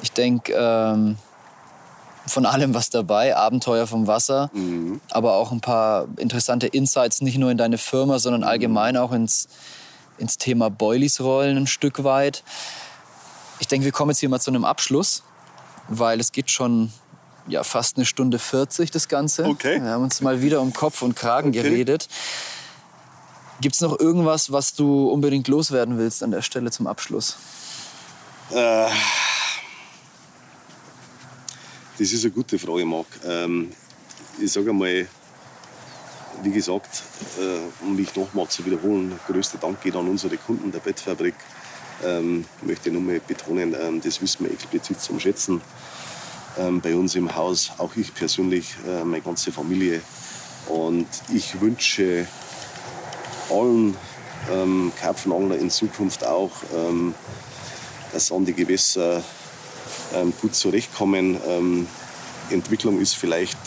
Ich 0.00 0.12
denke, 0.12 0.52
ähm, 0.56 1.16
von 2.26 2.44
allem 2.46 2.74
was 2.74 2.90
dabei, 2.90 3.36
Abenteuer 3.36 3.86
vom 3.86 4.06
Wasser, 4.06 4.50
aber 5.10 5.34
auch 5.34 5.52
ein 5.52 5.60
paar 5.60 6.06
interessante 6.16 6.66
Insights, 6.66 7.20
nicht 7.20 7.38
nur 7.38 7.50
in 7.50 7.58
deine 7.58 7.78
Firma, 7.78 8.18
sondern 8.18 8.42
allgemein 8.42 8.96
auch 8.96 9.12
ins, 9.12 9.48
ins 10.18 10.36
Thema 10.38 10.68
Boilies 10.70 11.20
rollen 11.20 11.56
ein 11.56 11.66
Stück 11.66 12.02
weit. 12.04 12.42
Ich 13.60 13.68
denke, 13.68 13.84
wir 13.84 13.92
kommen 13.92 14.10
jetzt 14.10 14.20
hier 14.20 14.28
mal 14.28 14.40
zu 14.40 14.50
einem 14.50 14.64
Abschluss, 14.64 15.22
weil 15.88 16.20
es 16.20 16.32
geht 16.32 16.50
schon 16.50 16.92
ja, 17.48 17.62
fast 17.62 17.96
eine 17.96 18.04
Stunde 18.04 18.38
40 18.38 18.90
das 18.90 19.08
Ganze. 19.08 19.44
Okay. 19.44 19.80
Wir 19.80 19.90
haben 19.90 20.02
uns 20.02 20.20
mal 20.20 20.42
wieder 20.42 20.60
um 20.60 20.72
Kopf 20.72 21.02
und 21.02 21.14
Kragen 21.14 21.50
Okay. 21.50 21.62
geredet. 21.62 22.08
Gibt 23.60 23.74
es 23.76 23.80
noch 23.80 23.98
irgendwas, 23.98 24.52
was 24.52 24.74
du 24.74 25.08
unbedingt 25.08 25.48
loswerden 25.48 25.96
willst 25.96 26.22
an 26.22 26.30
der 26.30 26.42
Stelle 26.42 26.70
zum 26.70 26.86
Abschluss? 26.86 27.36
Äh, 28.50 28.88
das 31.98 32.12
ist 32.12 32.24
eine 32.24 32.32
gute 32.32 32.58
Frage, 32.58 32.84
Marc. 32.84 33.06
Ähm, 33.24 33.72
ich 34.38 34.52
sage 34.52 34.70
einmal, 34.70 35.06
wie 36.42 36.50
gesagt, 36.50 37.02
äh, 37.38 37.84
um 37.84 37.96
mich 37.96 38.14
nochmal 38.14 38.48
zu 38.48 38.64
wiederholen, 38.66 39.10
der 39.10 39.34
größte 39.34 39.56
Dank 39.58 39.80
geht 39.80 39.96
an 39.96 40.06
unsere 40.08 40.36
Kunden 40.36 40.70
der 40.70 40.80
Bettfabrik. 40.80 41.34
Ähm, 42.04 42.44
möchte 42.62 42.90
nochmal 42.90 43.20
betonen, 43.26 43.74
ähm, 43.80 44.02
das 44.02 44.20
wissen 44.20 44.44
wir 44.44 44.52
explizit 44.52 45.00
zum 45.00 45.18
Schätzen. 45.18 45.62
Ähm, 46.58 46.82
bei 46.82 46.94
uns 46.94 47.14
im 47.14 47.34
Haus, 47.34 47.72
auch 47.78 47.96
ich 47.96 48.12
persönlich, 48.12 48.76
äh, 48.86 49.02
meine 49.02 49.22
ganze 49.22 49.50
Familie. 49.50 50.02
Und 50.68 51.08
ich 51.32 51.58
wünsche 51.60 52.26
allen 53.50 53.96
ähm, 54.50 54.92
Karpfenangler 55.00 55.56
in 55.56 55.70
Zukunft 55.70 56.26
auch, 56.26 56.52
ähm, 56.74 57.14
dass 58.12 58.30
an 58.30 58.44
die 58.44 58.52
Gewässer 58.52 59.22
gut 60.40 60.54
zurechtkommen. 60.54 61.36
Ähm, 61.46 61.86
Entwicklung 62.50 63.00
ist 63.00 63.14
vielleicht 63.14 63.58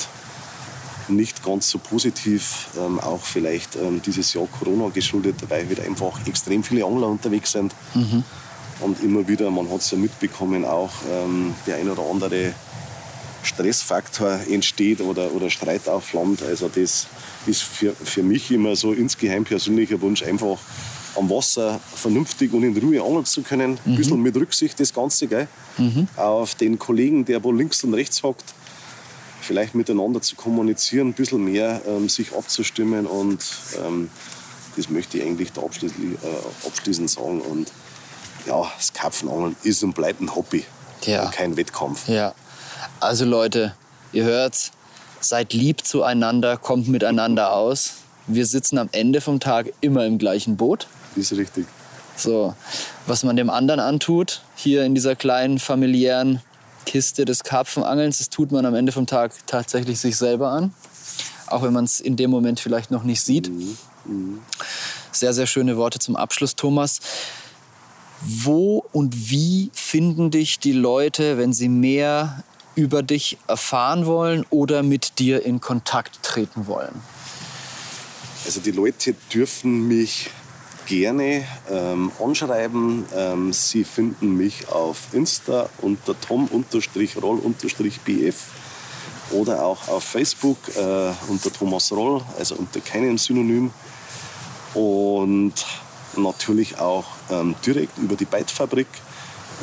nicht 1.09 1.43
ganz 1.43 1.69
so 1.69 1.79
positiv, 1.79 2.67
ähm, 2.77 2.99
auch 2.99 3.21
vielleicht 3.21 3.75
ähm, 3.75 4.01
dieses 4.01 4.33
Jahr 4.33 4.47
Corona 4.47 4.89
geschuldet, 4.89 5.35
weil 5.49 5.67
halt 5.67 5.79
einfach 5.79 6.25
extrem 6.27 6.63
viele 6.63 6.85
Angler 6.85 7.07
unterwegs 7.07 7.51
sind. 7.51 7.73
Und 8.79 9.03
immer 9.03 9.27
wieder, 9.27 9.51
man 9.51 9.69
hat 9.69 9.81
es 9.81 9.91
ja 9.91 9.97
mitbekommen, 9.97 10.63
auch 10.63 10.91
ähm, 11.11 11.53
der 11.67 11.77
ein 11.77 11.89
oder 11.89 12.03
andere 12.09 12.53
Stressfaktor 13.43 14.39
entsteht 14.49 15.01
oder, 15.01 15.33
oder 15.33 15.49
Streit 15.49 15.87
aufflammt. 15.87 16.43
Also 16.43 16.69
das 16.69 17.07
ist 17.45 17.61
für, 17.63 17.93
für 17.93 18.23
mich 18.23 18.51
immer 18.51 18.75
so 18.75 18.93
insgeheim 18.93 19.43
persönlicher 19.43 19.99
Wunsch, 20.01 20.23
einfach 20.23 20.59
am 21.15 21.30
Wasser 21.30 21.80
vernünftig 21.95 22.53
und 22.53 22.64
in 22.64 22.77
Ruhe 22.77 23.02
angeln 23.03 23.26
zu 23.26 23.41
können. 23.41 23.80
Ein 23.86 23.95
bisschen 23.95 24.22
mit 24.22 24.36
Rücksicht 24.36 24.80
das 24.80 24.94
Ganze, 24.94 25.27
gell? 25.27 25.48
auf 26.15 26.56
den 26.56 26.77
Kollegen, 26.80 27.26
der 27.26 27.44
wo 27.44 27.52
links 27.52 27.84
und 27.84 27.94
rechts 27.94 28.22
hockt, 28.23 28.44
vielleicht 29.41 29.73
miteinander 29.76 30.22
zu 30.22 30.36
kommunizieren, 30.36 31.10
ein 31.10 31.14
bisschen 31.14 31.44
mehr 31.44 31.81
ähm, 31.88 32.10
sich 32.10 32.34
abzustimmen 32.36 33.06
und 33.07 33.40
ähm, 33.86 34.10
das 34.76 34.90
möchte 34.90 35.18
ich 35.18 35.23
eigentlich 35.26 35.52
da 35.52 35.61
abschließend, 35.61 36.23
äh, 36.23 36.68
abschließend 36.68 37.10
sagen. 37.10 37.41
Und 37.41 37.72
ja, 38.45 38.72
das 38.77 38.94
Karpfenangeln 38.94 39.56
ist 39.64 39.84
und 39.84 39.94
bleibt 39.94 40.22
ein 40.22 40.34
Hobby 40.36 40.64
Ja. 41.06 41.26
und 41.26 41.31
kein 41.31 41.57
Wettkampf. 41.57 42.07
Ja. 42.07 42.34
Also 42.99 43.26
Leute, 43.26 43.73
ihr 44.14 44.23
hört, 44.26 44.72
seid 45.22 45.53
lieb 45.53 45.86
zueinander, 45.86 46.56
kommt 46.57 46.88
miteinander 46.88 47.53
aus. 47.53 47.94
Wir 48.27 48.45
sitzen 48.45 48.77
am 48.77 48.90
Ende 48.91 49.22
vom 49.22 49.40
Tag 49.40 49.72
immer 49.81 50.06
im 50.06 50.18
gleichen 50.18 50.56
Boot. 50.56 50.88
Das 51.19 51.33
ist 51.33 51.37
richtig. 51.37 51.67
So, 52.15 52.55
was 53.05 53.23
man 53.23 53.35
dem 53.35 53.49
anderen 53.49 53.79
antut, 53.79 54.41
hier 54.55 54.83
in 54.83 54.95
dieser 54.95 55.15
kleinen 55.15 55.59
familiären 55.59 56.41
Kiste 56.85 57.25
des 57.25 57.43
Karpfenangelns, 57.43 58.19
das 58.19 58.29
tut 58.29 58.51
man 58.51 58.65
am 58.65 58.73
Ende 58.73 58.91
vom 58.91 59.05
Tag 59.05 59.33
tatsächlich 59.47 59.99
sich 59.99 60.15
selber 60.15 60.51
an. 60.51 60.73
Auch 61.47 61.63
wenn 61.63 61.73
man 61.73 61.83
es 61.83 61.99
in 61.99 62.15
dem 62.15 62.29
Moment 62.29 62.59
vielleicht 62.59 62.89
noch 62.89 63.03
nicht 63.03 63.21
sieht. 63.21 63.51
Sehr, 65.11 65.33
sehr 65.33 65.45
schöne 65.45 65.75
Worte 65.75 65.99
zum 65.99 66.15
Abschluss, 66.15 66.55
Thomas. 66.55 66.99
Wo 68.21 68.85
und 68.91 69.29
wie 69.29 69.71
finden 69.73 70.31
dich 70.31 70.59
die 70.59 70.73
Leute, 70.73 71.37
wenn 71.37 71.51
sie 71.51 71.69
mehr 71.69 72.43
über 72.75 73.03
dich 73.03 73.37
erfahren 73.47 74.05
wollen 74.05 74.45
oder 74.49 74.83
mit 74.83 75.19
dir 75.19 75.45
in 75.45 75.59
Kontakt 75.59 76.23
treten 76.23 76.67
wollen? 76.67 77.01
Also 78.45 78.61
die 78.61 78.71
Leute 78.71 79.15
dürfen 79.33 79.87
mich 79.87 80.31
gerne 80.89 81.45
ähm, 81.71 82.11
anschreiben. 82.19 83.05
Ähm, 83.15 83.53
sie 83.53 83.83
finden 83.83 84.35
mich 84.35 84.67
auf 84.69 85.13
Insta 85.13 85.69
unter 85.81 86.19
tom-roll-bf. 86.19 87.15
oder 89.31 89.63
auch 89.63 89.87
auf 89.87 90.03
Facebook 90.03 90.57
äh, 90.75 91.11
unter 91.27 91.53
Thomas 91.53 91.91
Roll, 91.91 92.21
also 92.39 92.55
unter 92.55 92.79
keinem 92.79 93.19
Synonym. 93.19 93.71
Und 94.73 95.53
natürlich 96.17 96.79
auch 96.79 97.05
ähm, 97.29 97.53
direkt 97.63 97.99
über 97.99 98.15
die 98.15 98.25
Beitfabrik. 98.25 98.87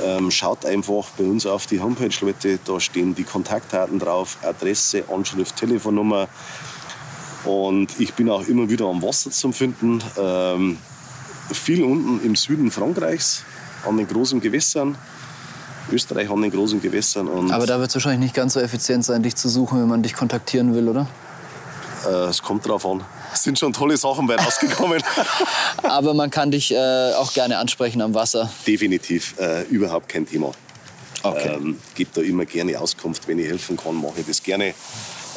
Ähm, 0.04 0.30
schaut 0.30 0.64
einfach 0.64 1.08
bei 1.18 1.24
uns 1.24 1.44
auf 1.44 1.66
die 1.66 1.80
Homepage, 1.80 2.10
Leute, 2.20 2.60
da 2.64 2.78
stehen 2.78 3.16
die 3.16 3.24
Kontaktdaten 3.24 3.98
drauf, 3.98 4.38
Adresse, 4.42 5.02
Anschrift, 5.12 5.56
Telefonnummer. 5.56 6.28
Und 7.44 7.98
ich 7.98 8.14
bin 8.14 8.30
auch 8.30 8.46
immer 8.46 8.68
wieder 8.68 8.86
am 8.86 9.02
Wasser 9.02 9.32
zu 9.32 9.50
finden. 9.50 10.00
Ähm, 10.16 10.78
viel 11.52 11.82
unten 11.84 12.24
im 12.24 12.36
Süden 12.36 12.70
Frankreichs, 12.70 13.42
an 13.86 13.96
den 13.96 14.06
großen 14.06 14.40
Gewässern. 14.40 14.96
Österreich 15.92 16.28
an 16.30 16.42
den 16.42 16.50
großen 16.50 16.80
Gewässern. 16.80 17.28
Und 17.28 17.52
Aber 17.52 17.66
da 17.66 17.78
wird 17.78 17.90
es 17.90 17.94
wahrscheinlich 17.94 18.20
nicht 18.20 18.34
ganz 18.34 18.54
so 18.54 18.60
effizient 18.60 19.04
sein, 19.04 19.22
dich 19.22 19.36
zu 19.36 19.48
suchen, 19.48 19.80
wenn 19.80 19.88
man 19.88 20.02
dich 20.02 20.14
kontaktieren 20.14 20.74
will, 20.74 20.88
oder? 20.88 21.06
Äh, 22.04 22.28
es 22.28 22.42
kommt 22.42 22.66
drauf 22.66 22.84
an. 22.86 23.04
Es 23.32 23.42
sind 23.42 23.58
schon 23.58 23.72
tolle 23.72 23.96
Sachen 23.96 24.26
bei 24.26 24.36
rausgekommen. 24.36 25.02
Aber 25.82 26.14
man 26.14 26.30
kann 26.30 26.50
dich 26.50 26.72
äh, 26.72 27.12
auch 27.14 27.32
gerne 27.32 27.58
ansprechen 27.58 28.00
am 28.00 28.14
Wasser. 28.14 28.50
Definitiv, 28.66 29.34
äh, 29.38 29.62
überhaupt 29.64 30.08
kein 30.08 30.26
Thema. 30.26 30.52
Okay. 31.22 31.54
Ähm, 31.54 31.78
gebe 31.94 32.10
da 32.14 32.20
immer 32.20 32.44
gerne 32.44 32.78
Auskunft, 32.78 33.26
wenn 33.28 33.38
ich 33.38 33.46
helfen 33.46 33.76
kann, 33.76 33.94
mache 33.96 34.20
ich 34.20 34.26
das 34.26 34.42
gerne. 34.42 34.74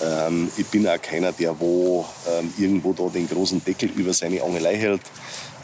Ähm, 0.03 0.49
ich 0.56 0.68
bin 0.68 0.88
auch 0.88 1.02
keiner, 1.02 1.31
der 1.31 1.60
wo 1.60 2.06
ähm, 2.30 2.53
irgendwo 2.57 2.94
da 2.94 3.10
den 3.10 3.27
großen 3.27 3.64
Deckel 3.64 3.90
über 3.95 4.14
seine 4.14 4.41
Angelei 4.44 4.77
hält. 4.77 5.02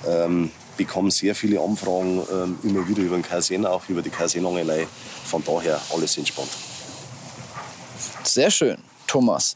Ähm, 0.07 0.51
bekomme 0.77 1.09
sehr 1.11 1.35
viele 1.35 1.59
Anfragen 1.59 2.21
ähm, 2.31 2.59
immer 2.63 2.87
wieder 2.87 3.01
über 3.01 3.17
den 3.17 3.23
Kasern, 3.23 3.65
auch 3.65 3.87
über 3.87 4.01
die 4.01 4.09
Kasernangelei. 4.09 4.87
Von 5.25 5.43
daher 5.43 5.79
alles 5.93 6.17
entspannt. 6.17 6.49
Sehr 8.23 8.51
schön, 8.51 8.77
Thomas. 9.07 9.55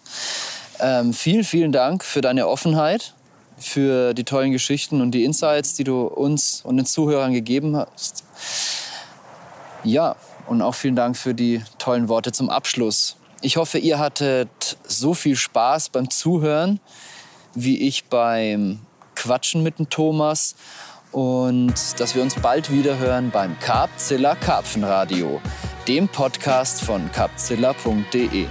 Ähm, 0.80 1.14
vielen, 1.14 1.44
vielen 1.44 1.72
Dank 1.72 2.04
für 2.04 2.22
deine 2.22 2.48
Offenheit, 2.48 3.14
für 3.58 4.14
die 4.14 4.24
tollen 4.24 4.52
Geschichten 4.52 5.02
und 5.02 5.12
die 5.12 5.26
Insights, 5.26 5.74
die 5.74 5.84
du 5.84 6.04
uns 6.04 6.62
und 6.64 6.78
den 6.78 6.86
Zuhörern 6.86 7.34
gegeben 7.34 7.76
hast. 7.76 8.24
Ja, 9.84 10.16
und 10.48 10.62
auch 10.62 10.76
vielen 10.76 10.96
Dank 10.96 11.18
für 11.18 11.34
die 11.34 11.62
tollen 11.78 12.08
Worte 12.08 12.32
zum 12.32 12.50
Abschluss. 12.50 13.18
Ich 13.42 13.58
hoffe, 13.58 13.78
ihr 13.78 14.00
hattet 14.00 14.78
so 14.86 15.14
viel 15.14 15.36
Spaß 15.36 15.90
beim 15.90 16.10
Zuhören 16.10 16.80
wie 17.56 17.80
ich 17.88 18.06
beim 18.06 18.80
Quatschen 19.20 19.64
mit 19.64 19.80
dem 19.80 19.90
Thomas 19.90 20.56
und 21.12 21.74
dass 22.00 22.16
wir 22.16 22.22
uns 22.22 22.36
bald 22.36 22.72
wieder 22.72 22.98
hören 22.98 23.32
beim 23.32 23.60
Carpzilla 23.60 24.36
Karpfenradio, 24.36 25.42
dem 25.90 26.08
Podcast 26.08 26.82
von 26.82 27.12
carpzilla.de. 27.12 28.46